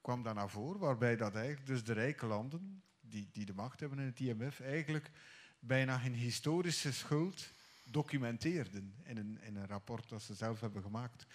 kwam 0.00 0.22
daar 0.22 0.34
naar 0.34 0.50
voren, 0.50 0.80
waarbij 0.80 1.16
dat 1.16 1.34
eigenlijk 1.34 1.66
dus 1.66 1.84
de 1.84 1.92
rijke 1.92 2.26
landen, 2.26 2.82
die, 3.00 3.28
die 3.32 3.44
de 3.44 3.54
macht 3.54 3.80
hebben 3.80 3.98
in 3.98 4.06
het 4.06 4.20
IMF, 4.20 4.60
eigenlijk 4.60 5.10
bijna 5.58 6.00
hun 6.00 6.14
historische 6.14 6.92
schuld 6.92 7.52
documenteerden 7.90 8.94
in 9.04 9.16
een, 9.16 9.38
in 9.42 9.56
een 9.56 9.66
rapport 9.66 10.08
dat 10.08 10.22
ze 10.22 10.34
zelf 10.34 10.60
hebben 10.60 10.82
gemaakt. 10.82 11.26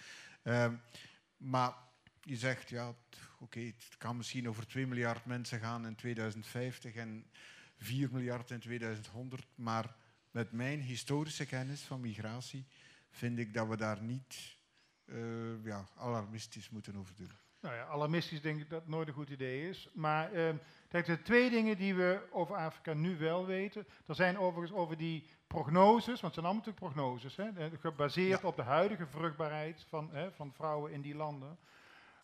Ehm, 0.44 0.74
maar 1.36 1.74
je 2.20 2.36
zegt, 2.36 2.68
ja, 2.68 2.94
oké, 3.38 3.60
het 3.60 3.96
kan 3.98 4.16
misschien 4.16 4.48
over 4.48 4.66
2 4.66 4.86
miljard 4.86 5.24
mensen 5.24 5.60
gaan 5.60 5.86
in 5.86 5.94
2050 5.94 6.94
en 6.94 7.26
4 7.76 8.08
miljard 8.12 8.50
in 8.50 8.60
2100, 8.60 9.46
maar 9.54 9.94
met 10.30 10.52
mijn 10.52 10.80
historische 10.80 11.46
kennis 11.46 11.80
van 11.80 12.00
migratie 12.00 12.66
vind 13.10 13.38
ik 13.38 13.54
dat 13.54 13.68
we 13.68 13.76
daar 13.76 14.02
niet 14.02 14.56
eh, 15.04 15.64
ja, 15.64 15.88
alarmistisch 15.96 16.70
moeten 16.70 16.96
over 16.96 17.14
doen. 17.14 17.30
Nou 17.60 17.74
ja, 17.76 17.86
alarmistisch 17.86 18.40
denk 18.40 18.60
ik 18.60 18.70
dat 18.70 18.80
het 18.80 18.90
nooit 18.90 19.08
een 19.08 19.14
goed 19.14 19.30
idee 19.30 19.68
is. 19.68 19.88
Maar 19.92 20.32
ehm, 20.32 20.56
kijk, 20.88 21.08
er 21.08 21.12
zijn 21.14 21.22
twee 21.22 21.50
dingen 21.50 21.76
die 21.76 21.94
we 21.94 22.28
over 22.30 22.56
Afrika 22.56 22.92
nu 22.92 23.16
wel 23.16 23.46
weten. 23.46 23.86
Er 24.06 24.14
zijn 24.14 24.38
overigens 24.38 24.78
over 24.78 24.96
die 24.96 25.26
prognoses, 25.54 26.20
want 26.20 26.34
het 26.34 26.34
zijn 26.34 26.46
allemaal 26.46 26.64
natuurlijk 26.64 26.94
prognoses, 26.94 27.36
hè, 27.36 27.48
eh, 27.48 27.80
gebaseerd 27.80 28.44
op 28.44 28.56
de 28.56 28.62
huidige 28.62 29.06
vruchtbaarheid 29.06 29.84
van, 29.88 30.08
hè, 30.12 30.32
van 30.32 30.52
vrouwen 30.52 30.92
in 30.92 31.00
die 31.00 31.14
landen. 31.14 31.58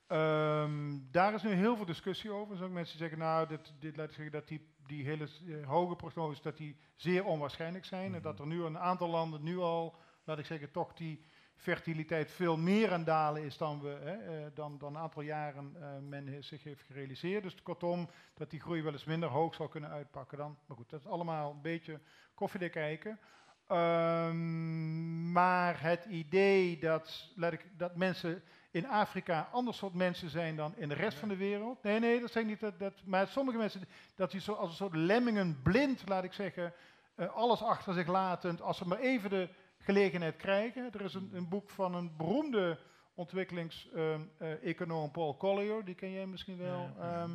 Ehm, 0.06 0.98
daar 1.10 1.34
is 1.34 1.42
nu 1.42 1.50
heel 1.50 1.76
veel 1.76 1.84
discussie 1.84 2.30
over. 2.30 2.56
Er 2.56 2.64
ook 2.64 2.70
mensen 2.70 2.98
zeggen, 2.98 3.18
nou, 3.18 3.46
dit, 3.46 3.72
dit 3.78 3.96
laat 3.96 4.08
ik 4.08 4.14
zeggen 4.14 4.32
dat 4.32 4.48
die, 4.48 4.66
die 4.86 5.04
hele 5.04 5.24
eh, 5.24 5.66
hoge 5.66 5.96
prognoses 5.96 6.42
dat 6.42 6.56
die 6.56 6.76
zeer 6.96 7.24
onwaarschijnlijk 7.24 7.84
zijn. 7.84 8.14
En 8.14 8.22
dat 8.22 8.38
er 8.38 8.46
nu 8.46 8.62
een 8.62 8.78
aantal 8.78 9.08
landen 9.08 9.42
nu 9.42 9.58
al, 9.58 9.96
laat 10.24 10.38
ik 10.38 10.46
zeggen, 10.46 10.70
toch 10.70 10.92
die 10.92 11.24
fertiliteit 11.56 12.30
veel 12.30 12.56
meer 12.56 12.92
aan 12.92 13.04
dalen 13.04 13.42
is 13.42 13.56
dan, 13.56 13.80
we, 13.80 13.88
hè, 13.88 14.14
eh, 14.14 14.50
dan, 14.54 14.78
dan 14.78 14.94
een 14.94 15.02
aantal 15.02 15.22
jaren 15.22 15.76
men 16.08 16.44
zich 16.44 16.62
heeft 16.62 16.82
gerealiseerd. 16.82 17.42
Dus 17.42 17.62
kortom, 17.62 18.08
dat 18.34 18.50
die 18.50 18.60
groei 18.60 18.82
wel 18.82 18.92
eens 18.92 19.04
minder 19.04 19.28
hoog 19.28 19.54
zou 19.54 19.68
kunnen 19.68 19.90
uitpakken 19.90 20.38
dan. 20.38 20.58
Maar 20.66 20.76
goed, 20.76 20.90
dat 20.90 21.00
is 21.00 21.06
allemaal 21.06 21.50
een 21.50 21.62
beetje 21.62 22.00
koffiedik 22.40 22.72
kijken. 22.72 23.18
Ehm, 23.66 25.32
maar 25.32 25.82
het 25.82 26.04
idee 26.04 26.78
dat, 26.78 27.32
laat 27.36 27.52
ik, 27.52 27.66
dat 27.76 27.96
mensen 27.96 28.42
in 28.70 28.86
Afrika 28.86 29.48
ander 29.52 29.74
soort 29.74 29.94
mensen 29.94 30.30
zijn 30.30 30.56
dan 30.56 30.74
in 30.76 30.88
de 30.88 30.94
rest 30.94 31.18
van 31.18 31.28
de 31.28 31.36
wereld. 31.36 31.82
Nee, 31.82 31.98
nee, 31.98 32.20
dat 32.20 32.34
ik 32.34 32.46
niet. 32.46 32.60
Dat, 32.60 32.78
dat, 32.78 32.92
maar 33.04 33.28
sommige 33.28 33.58
mensen, 33.58 33.88
dat 34.14 34.30
die 34.30 34.40
zo 34.40 34.52
als 34.52 34.70
een 34.70 34.76
soort 34.76 34.94
lemmingen 34.94 35.60
blind, 35.62 36.02
laat 36.08 36.24
ik 36.24 36.32
zeggen, 36.32 36.72
eh, 37.14 37.34
alles 37.34 37.62
achter 37.62 37.94
zich 37.94 38.06
latend, 38.06 38.62
als 38.62 38.76
ze 38.76 38.88
maar 38.88 38.98
even 38.98 39.30
de 39.30 39.48
gelegenheid 39.78 40.36
krijgen. 40.36 40.92
Er 40.92 41.00
is 41.00 41.14
een, 41.14 41.30
een 41.32 41.48
boek 41.48 41.70
van 41.70 41.94
een 41.94 42.16
beroemde 42.16 42.78
ontwikkelingseconoom 43.14 45.10
Paul 45.10 45.36
Collier, 45.36 45.84
die 45.84 45.94
ken 45.94 46.10
jij 46.10 46.26
misschien 46.26 46.58
wel. 46.58 46.90
Ehm, 47.00 47.30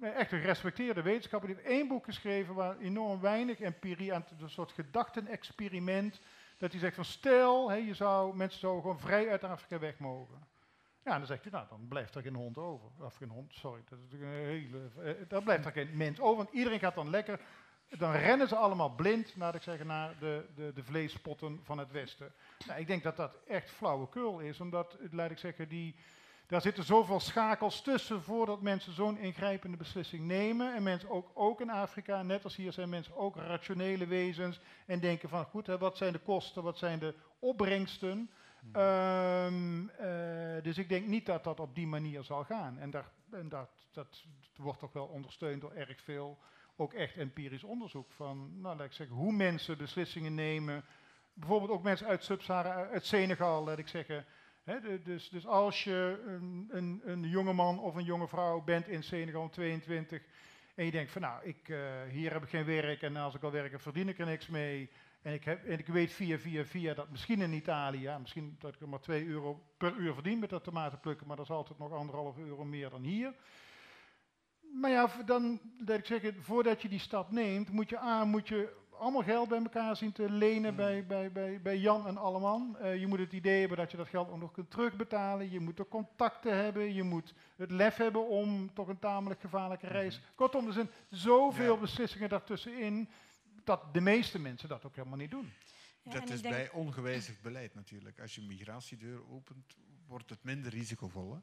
echt 0.00 0.32
een 0.32 0.40
gerespecteerde 0.40 1.02
wetenschapper. 1.02 1.48
Die 1.48 1.58
heeft 1.58 1.68
één 1.68 1.88
boek 1.88 2.04
geschreven 2.04 2.54
waar 2.54 2.78
enorm 2.78 3.20
weinig 3.20 3.60
empirie 3.60 4.14
aan, 4.14 4.24
een 4.40 4.50
soort 4.50 4.72
gedachtenexperiment. 4.72 6.20
Dat 6.58 6.70
hij 6.70 6.80
zegt 6.80 6.94
van 6.94 7.04
stel, 7.04 7.72
je 7.72 7.94
zou, 7.94 8.36
mensen 8.36 8.60
zouden 8.60 8.82
gewoon 8.82 9.00
vrij 9.00 9.30
uit 9.30 9.44
Afrika 9.44 9.78
weg 9.78 9.98
mogen. 9.98 10.46
Ja, 11.04 11.12
en 11.12 11.18
dan 11.18 11.26
zegt 11.26 11.42
hij, 11.42 11.52
nou, 11.52 11.66
dan 11.68 11.88
blijft 11.88 12.14
er 12.14 12.22
geen 12.22 12.34
hond 12.34 12.58
over. 12.58 12.88
Of 13.00 13.14
geen 13.14 13.28
hond, 13.28 13.54
sorry. 13.54 13.82
Dat 13.88 13.98
is 14.08 14.12
een 14.12 14.26
hele, 14.26 14.90
eh, 15.02 15.28
dan 15.28 15.44
blijft 15.44 15.64
er 15.64 15.72
geen 15.72 15.96
mens 15.96 16.20
over, 16.20 16.36
want 16.36 16.50
iedereen 16.50 16.78
gaat 16.78 16.94
dan 16.94 17.10
lekker... 17.10 17.40
Dan 17.88 18.12
rennen 18.12 18.48
ze 18.48 18.56
allemaal 18.56 18.90
blind, 18.90 19.34
laat 19.36 19.54
ik 19.54 19.62
zeggen, 19.62 19.86
naar 19.86 20.14
de, 20.18 20.44
de, 20.54 20.72
de 20.74 20.84
vleespotten 20.84 21.60
van 21.64 21.78
het 21.78 21.90
Westen. 21.90 22.32
Nou, 22.66 22.80
ik 22.80 22.86
denk 22.86 23.02
dat 23.02 23.16
dat 23.16 23.38
echt 23.46 23.70
flauwekul 23.70 24.38
is, 24.38 24.60
omdat, 24.60 24.96
laat 25.10 25.30
ik 25.30 25.38
zeggen, 25.38 25.68
die, 25.68 25.94
daar 26.46 26.60
zitten 26.60 26.84
zoveel 26.84 27.20
schakels 27.20 27.82
tussen 27.82 28.22
voordat 28.22 28.60
mensen 28.60 28.92
zo'n 28.92 29.18
ingrijpende 29.18 29.76
beslissing 29.76 30.26
nemen. 30.26 30.74
En 30.74 30.82
mensen 30.82 31.10
ook, 31.10 31.30
ook 31.34 31.60
in 31.60 31.70
Afrika, 31.70 32.22
net 32.22 32.44
als 32.44 32.56
hier, 32.56 32.72
zijn 32.72 32.88
mensen 32.88 33.16
ook 33.16 33.36
rationele 33.36 34.06
wezens. 34.06 34.60
En 34.86 35.00
denken 35.00 35.28
van, 35.28 35.44
goed, 35.44 35.66
hè, 35.66 35.78
wat 35.78 35.96
zijn 35.96 36.12
de 36.12 36.18
kosten, 36.18 36.62
wat 36.62 36.78
zijn 36.78 36.98
de 36.98 37.14
opbrengsten? 37.38 38.30
Ehm, 38.72 39.88
eh, 39.88 40.62
dus 40.62 40.78
ik 40.78 40.88
denk 40.88 41.06
niet 41.06 41.26
dat 41.26 41.44
dat 41.44 41.60
op 41.60 41.74
die 41.74 41.86
manier 41.86 42.22
zal 42.22 42.44
gaan. 42.44 42.78
En, 42.78 42.90
daar, 42.90 43.10
en 43.30 43.48
dat, 43.48 43.70
dat 43.92 44.24
wordt 44.56 44.82
ook 44.82 44.92
wel 44.94 45.06
ondersteund 45.06 45.60
door 45.60 45.72
erg 45.72 46.00
veel, 46.00 46.38
ook 46.80 46.92
echt 46.92 47.16
empirisch 47.16 47.64
onderzoek 47.64 48.10
van, 48.10 48.60
nou 48.60 48.76
laat 48.76 48.86
ik 48.86 48.92
zeggen, 48.92 49.16
hoe 49.16 49.32
mensen 49.32 49.78
beslissingen 49.78 50.34
nemen. 50.34 50.84
Bijvoorbeeld 51.32 51.70
ook 51.70 51.82
mensen 51.82 52.06
uit 52.06 52.24
Sub-Sahara, 52.24 52.88
uit 52.88 53.06
Senegal, 53.06 53.64
laat 53.64 53.78
ik 53.78 53.88
zeggen. 53.88 54.24
Dus, 55.04 55.28
dus 55.28 55.46
als 55.46 55.84
je 55.84 56.22
een, 56.26 56.68
een, 56.70 57.00
een 57.04 57.28
jonge 57.28 57.52
man 57.52 57.80
of 57.80 57.94
een 57.94 58.04
jonge 58.04 58.28
vrouw 58.28 58.60
bent 58.60 58.88
in 58.88 59.02
Senegal 59.02 59.48
22 59.48 60.22
en 60.78 60.84
je 60.84 60.90
denkt 60.90 61.12
van 61.12 61.22
nou, 61.22 61.44
ik, 61.44 61.68
eh, 61.68 61.78
hier 62.10 62.32
heb 62.32 62.42
ik 62.42 62.48
geen 62.48 62.64
werk 62.64 63.02
en 63.02 63.16
als 63.16 63.34
ik 63.34 63.42
al 63.42 63.50
werk, 63.50 63.80
verdien 63.80 64.08
ik 64.08 64.18
er 64.18 64.26
niks 64.26 64.46
mee. 64.46 64.90
En 65.22 65.32
ik, 65.32 65.44
heb, 65.44 65.64
en 65.64 65.78
ik 65.78 65.86
weet 65.86 66.12
via, 66.12 66.38
via, 66.38 66.64
via 66.64 66.94
dat 66.94 67.10
misschien 67.10 67.40
in 67.40 67.52
Italië, 67.52 68.16
misschien 68.20 68.56
dat 68.58 68.74
ik 68.74 68.80
er 68.80 68.88
maar 68.88 69.00
2 69.00 69.26
euro 69.26 69.62
per 69.76 69.96
uur 69.96 70.14
verdien 70.14 70.38
met 70.38 70.50
dat 70.50 70.64
tomaten 70.64 71.00
plukken, 71.00 71.26
maar 71.26 71.36
dat 71.36 71.44
is 71.44 71.50
altijd 71.50 71.78
nog 71.78 71.92
anderhalf 71.92 72.38
euro 72.38 72.64
meer 72.64 72.90
dan 72.90 73.02
hier. 73.02 73.34
Maar 74.72 74.90
ja, 74.90 75.10
dan, 75.26 75.60
dat 75.78 75.98
ik 75.98 76.06
zeggen, 76.06 76.42
voordat 76.42 76.82
je 76.82 76.88
die 76.88 76.98
stap 76.98 77.30
neemt, 77.30 77.70
moet 77.70 77.88
je 77.88 77.98
aan, 77.98 78.28
moet 78.28 78.48
je 78.48 78.76
allemaal 78.98 79.22
geld 79.22 79.48
bij 79.48 79.58
elkaar 79.58 79.96
zien 79.96 80.12
te 80.12 80.30
lenen 80.30 80.76
bij, 80.76 81.06
bij, 81.06 81.32
bij, 81.32 81.60
bij 81.62 81.78
Jan 81.78 82.06
en 82.06 82.16
Alleman. 82.16 82.76
Eh, 82.78 83.00
je 83.00 83.06
moet 83.06 83.18
het 83.18 83.32
idee 83.32 83.60
hebben 83.60 83.78
dat 83.78 83.90
je 83.90 83.96
dat 83.96 84.08
geld 84.08 84.30
ook 84.30 84.40
nog 84.40 84.52
kunt 84.52 84.70
terugbetalen. 84.70 85.50
Je 85.50 85.60
moet 85.60 85.76
de 85.76 85.88
contacten 85.88 86.56
hebben. 86.56 86.94
Je 86.94 87.02
moet 87.02 87.34
het 87.56 87.70
lef 87.70 87.96
hebben 87.96 88.28
om 88.28 88.74
toch 88.74 88.88
een 88.88 88.98
tamelijk 88.98 89.40
gevaarlijke 89.40 89.86
reis. 89.86 90.20
Kortom, 90.34 90.66
er 90.66 90.72
zijn 90.72 90.90
zoveel 91.10 91.74
Ja. 91.74 91.80
beslissingen 91.80 92.28
daartussenin 92.28 93.08
dat 93.64 93.94
de 93.94 94.00
meeste 94.00 94.38
mensen 94.38 94.68
dat 94.68 94.84
ook 94.84 94.96
helemaal 94.96 95.18
niet 95.18 95.30
doen. 95.30 95.52
Ja, 96.02 96.10
dat 96.10 96.30
is 96.30 96.40
bij 96.40 96.70
ongewijzigd 96.70 97.42
beleid 97.42 97.74
natuurlijk. 97.74 98.20
Als 98.20 98.34
je 98.34 98.40
een 98.40 98.46
migratiedeur 98.46 99.30
opent, 99.30 99.76
wordt 100.06 100.30
het 100.30 100.44
minder 100.44 100.70
risicovol. 100.72 101.32
Hè? 101.32 101.38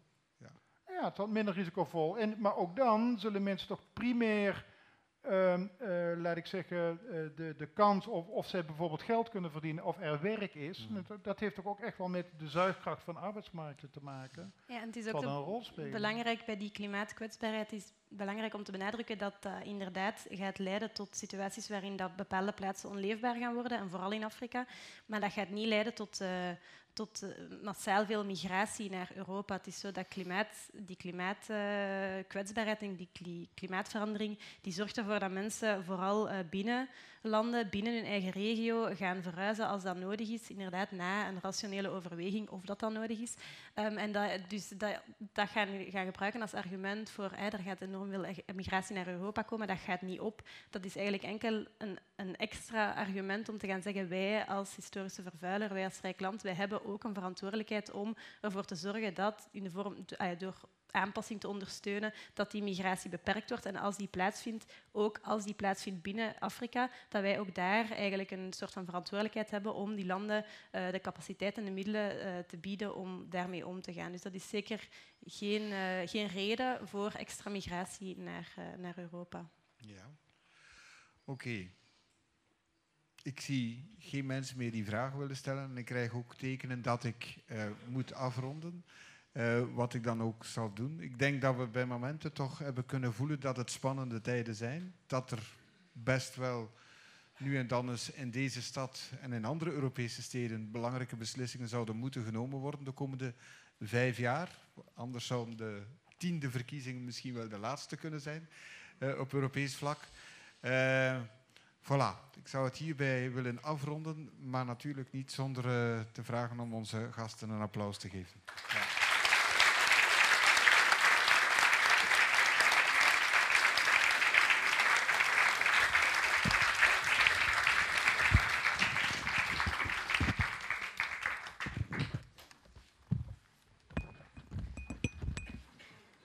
Ja, 1.02 1.04
het 1.04 1.20
is 1.20 1.26
minder 1.26 1.54
risicovol. 1.54 2.18
En, 2.18 2.36
maar 2.38 2.56
ook 2.56 2.76
dan 2.76 3.20
zullen 3.20 3.44
mensen 3.44 3.68
toch 3.68 3.82
primair, 3.94 4.66
ehm, 5.22 5.68
eh, 5.78 5.90
laat 6.18 6.38
ik 6.38 6.46
zeggen, 6.46 6.78
eh, 6.90 7.16
de, 7.36 7.56
de 7.58 7.68
kans 7.68 8.08
of, 8.08 8.28
of 8.28 8.48
zij 8.48 8.66
bijvoorbeeld 8.66 9.02
geld 9.02 9.30
kunnen 9.30 9.52
verdienen 9.52 9.84
of 9.84 10.00
er 10.00 10.22
werk 10.22 10.56
is. 10.56 10.88
Dat, 11.08 11.24
dat 11.24 11.40
heeft 11.40 11.56
toch 11.56 11.66
ook 11.66 11.80
echt 11.80 11.98
wel 11.98 12.08
met 12.08 12.26
de 12.38 12.48
zuigkracht 12.48 13.04
van 13.04 13.18
arbeidsmarkten 13.18 13.92
te 13.92 14.00
maken. 14.04 14.54
Ja, 14.68 14.82
en 14.82 14.88
het 14.88 14.96
is 14.96 15.08
ook 15.08 15.22
een 15.22 15.38
rol 15.38 15.64
spelen. 15.64 15.92
belangrijk 15.92 16.46
bij 16.46 16.58
die 16.58 16.72
klimaatkwetsbaarheid 16.72 17.72
is 17.72 17.94
belangrijk 18.08 18.54
om 18.54 18.64
te 18.64 18.72
benadrukken 18.72 19.18
dat 19.18 19.34
dat 19.40 19.64
inderdaad 19.64 20.26
gaat 20.30 20.60
leiden 20.60 20.94
tot 20.94 21.16
situaties 21.16 21.70
waarin 21.70 21.96
dat 21.96 22.16
bepaalde 22.16 22.52
plaatsen 22.52 22.90
onleefbaar 22.90 23.36
gaan 23.36 23.54
worden, 23.54 23.78
en 23.78 23.90
vooral 23.90 24.12
in 24.12 24.24
Afrika. 24.24 24.66
Maar 25.06 25.20
dat 25.20 25.32
gaat 25.32 25.50
niet 25.50 25.68
leiden 25.68 25.94
tot, 25.94 26.22
eh, 26.22 26.50
tot 26.96 27.22
eh, 27.22 27.30
massaal 27.64 28.06
veel 28.06 28.26
migratie 28.26 28.90
naar 28.90 29.12
Europa. 29.16 29.56
Het 29.56 29.68
is 29.68 29.80
zo 29.80 29.92
dat 29.92 30.08
klimaat, 30.08 30.70
die 30.74 30.96
klimaatkwetsbaarheid 30.96 32.82
en 32.82 32.96
die 32.96 33.10
kli- 33.12 33.50
klimaatverandering, 33.54 34.40
die 34.62 34.74
zorgt 34.74 34.98
ervoor 34.98 35.20
dat 35.20 35.32
mensen 35.32 35.84
vooral 35.84 36.30
eh, 36.30 36.38
binnen 36.50 36.90
landen 37.26 37.70
binnen 37.70 37.94
hun 37.94 38.06
eigen 38.06 38.32
regio 38.32 38.96
gaan 38.96 39.22
verhuizen 39.22 39.68
als 39.68 39.84
dat 39.84 39.98
nodig 39.98 40.30
is, 40.30 40.50
inderdaad 40.50 40.92
na 40.92 41.28
een 41.28 41.40
rationele 41.42 41.90
overweging 41.90 42.50
of 42.50 42.62
dat 42.62 42.80
dan 42.80 42.94
nodig 42.94 43.20
is. 43.20 43.34
Ehm, 43.74 43.98
en 43.98 44.12
dat, 44.12 44.40
dus 44.48 44.70
dat, 44.70 45.02
dat 45.18 45.50
gaan, 45.50 45.68
gaan 45.90 46.06
gebruiken 46.06 46.42
als 46.42 46.54
argument 46.54 47.10
voor 47.10 47.32
er 47.32 47.60
gaat 47.60 47.82
enorm 47.82 48.10
veel 48.10 48.26
migratie 48.56 48.96
naar 48.96 49.08
Europa 49.08 49.42
komen, 49.42 49.68
dat 49.68 49.80
gaat 49.80 50.02
niet 50.02 50.20
op. 50.20 50.42
Dat 50.70 50.86
is 50.86 50.96
eigenlijk 50.96 51.26
enkel 51.26 51.66
een, 51.78 52.00
een 52.16 52.36
extra 52.36 52.92
argument 52.94 53.50
om 53.50 53.58
te 53.58 53.68
gaan 53.68 53.82
zeggen 53.82 54.10
wij 54.10 54.46
als 54.46 54.76
historische 54.76 55.22
vervuiler, 55.22 55.74
wij 55.74 55.84
als 55.84 56.02
rijk 56.02 56.20
land, 56.20 56.42
wij 56.42 56.54
hebben 56.54 56.86
ook 56.86 57.04
een 57.04 57.14
verantwoordelijkheid 57.14 57.92
om 57.92 58.16
ervoor 58.42 58.66
te 58.66 58.76
zorgen 58.76 59.14
dat 59.14 59.48
in 59.52 59.64
de 59.64 59.72
vorm, 59.72 60.06
ah 60.18 60.40
door 60.40 60.56
aanpassing 60.96 61.40
te 61.40 61.48
ondersteunen, 61.48 62.14
dat 62.34 62.52
die 62.52 62.64
migratie 62.64 63.10
beperkt 63.10 63.50
wordt. 63.50 63.66
En 63.66 63.76
als 63.76 63.98
die 63.98 64.08
plaatsvindt, 64.08 64.66
ook 64.92 65.20
als 65.22 65.44
die 65.44 65.54
plaatsvindt 65.54 66.02
binnen 66.02 66.40
Afrika, 66.40 66.90
dat 67.10 67.22
wij 67.22 67.40
ook 67.40 67.56
daar 67.56 67.92
eigenlijk 67.92 68.32
een 68.32 68.54
soort 68.54 68.72
van 68.72 68.86
verantwoordelijkheid 68.86 69.50
hebben 69.50 69.74
om 69.74 69.96
die 69.96 70.06
landen 70.06 70.46
uh, 70.46 70.92
de 70.92 71.00
capaciteit 71.00 71.58
en 71.58 71.66
de 71.66 71.72
middelen 71.72 72.16
uh, 72.16 72.40
te 72.40 72.58
bieden 72.58 72.96
om 72.96 73.30
daarmee 73.30 73.68
om 73.68 73.82
te 73.82 73.94
gaan. 73.94 74.12
Dus 74.12 74.22
dat 74.22 74.34
is 74.34 74.50
zeker 74.50 74.88
geen, 75.26 75.62
uh, 75.62 75.78
geen 76.06 76.28
reden 76.28 76.88
voor 76.88 77.12
extra 77.12 77.50
migratie 77.50 78.18
naar, 78.18 78.54
naar 78.78 78.98
Europa. 78.98 79.50
Ja. 79.78 80.16
Oké. 81.24 81.68
Ik 83.24 83.40
zie 83.40 83.96
geen 83.98 84.26
mensen 84.26 84.58
meer 84.58 84.72
die 84.72 84.86
vragen 84.86 85.20
willen 85.20 85.36
stellen. 85.36 85.64
En 85.64 85.78
ik 85.78 85.86
krijg 85.86 86.14
ook 86.14 86.36
tekenen 86.36 86.82
dat 86.82 87.04
ik 87.04 87.36
moet 87.88 88.14
afronden. 88.14 88.86
Uh, 89.38 89.62
wat 89.74 89.94
ik 89.94 90.04
dan 90.04 90.22
ook 90.22 90.46
zal 90.46 90.74
doen. 90.74 91.00
Ik 91.00 91.20
denk 91.20 91.42
dat 91.42 91.56
we 91.56 91.68
bij 91.68 91.86
momenten 91.86 92.34
toch 92.34 92.58
hebben 92.58 92.86
kunnen 92.86 93.14
voelen 93.14 93.40
dat 93.40 93.58
het 93.58 93.72
spannende 93.72 94.22
tijden 94.22 94.56
zijn. 94.56 94.96
Dat 95.08 95.32
er 95.32 95.56
best 95.92 96.36
wel 96.36 96.72
nu 97.38 97.58
en 97.58 97.68
dan 97.68 97.90
eens 97.90 98.12
in 98.12 98.32
deze 98.32 98.62
stad 98.62 99.12
en 99.22 99.34
in 99.34 99.46
andere 99.46 99.72
Europese 99.72 100.22
steden 100.22 100.72
belangrijke 100.72 101.16
beslissingen 101.16 101.68
zouden 101.68 101.96
moeten 101.96 102.24
genomen 102.24 102.60
worden 102.60 102.84
de 102.84 102.92
komende 102.92 103.34
vijf 103.80 104.18
jaar. 104.18 104.50
Anders 104.94 105.26
zouden 105.26 105.58
de 105.58 105.82
tiende 106.18 106.52
verkiezingen 106.52 107.04
misschien 107.04 107.34
wel 107.34 107.50
de 107.50 107.58
laatste 107.58 107.96
kunnen 107.96 108.22
zijn 108.22 108.50
uh, 109.00 109.20
op 109.20 109.34
Europees 109.34 109.76
vlak. 109.76 110.00
Uh, 110.62 111.22
voilà, 111.82 112.36
ik 112.36 112.48
zou 112.48 112.66
het 112.66 112.78
hierbij 112.78 113.32
willen 113.32 113.64
afronden, 113.64 114.30
maar 114.40 114.66
natuurlijk 114.66 115.12
niet 115.12 115.32
zonder 115.32 115.64
te 116.12 116.24
vragen 116.24 116.60
om 116.60 116.74
onze 116.74 117.08
gasten 117.12 117.50
een 117.50 117.62
applaus 117.62 117.98
te 117.98 118.10
geven. 118.10 118.42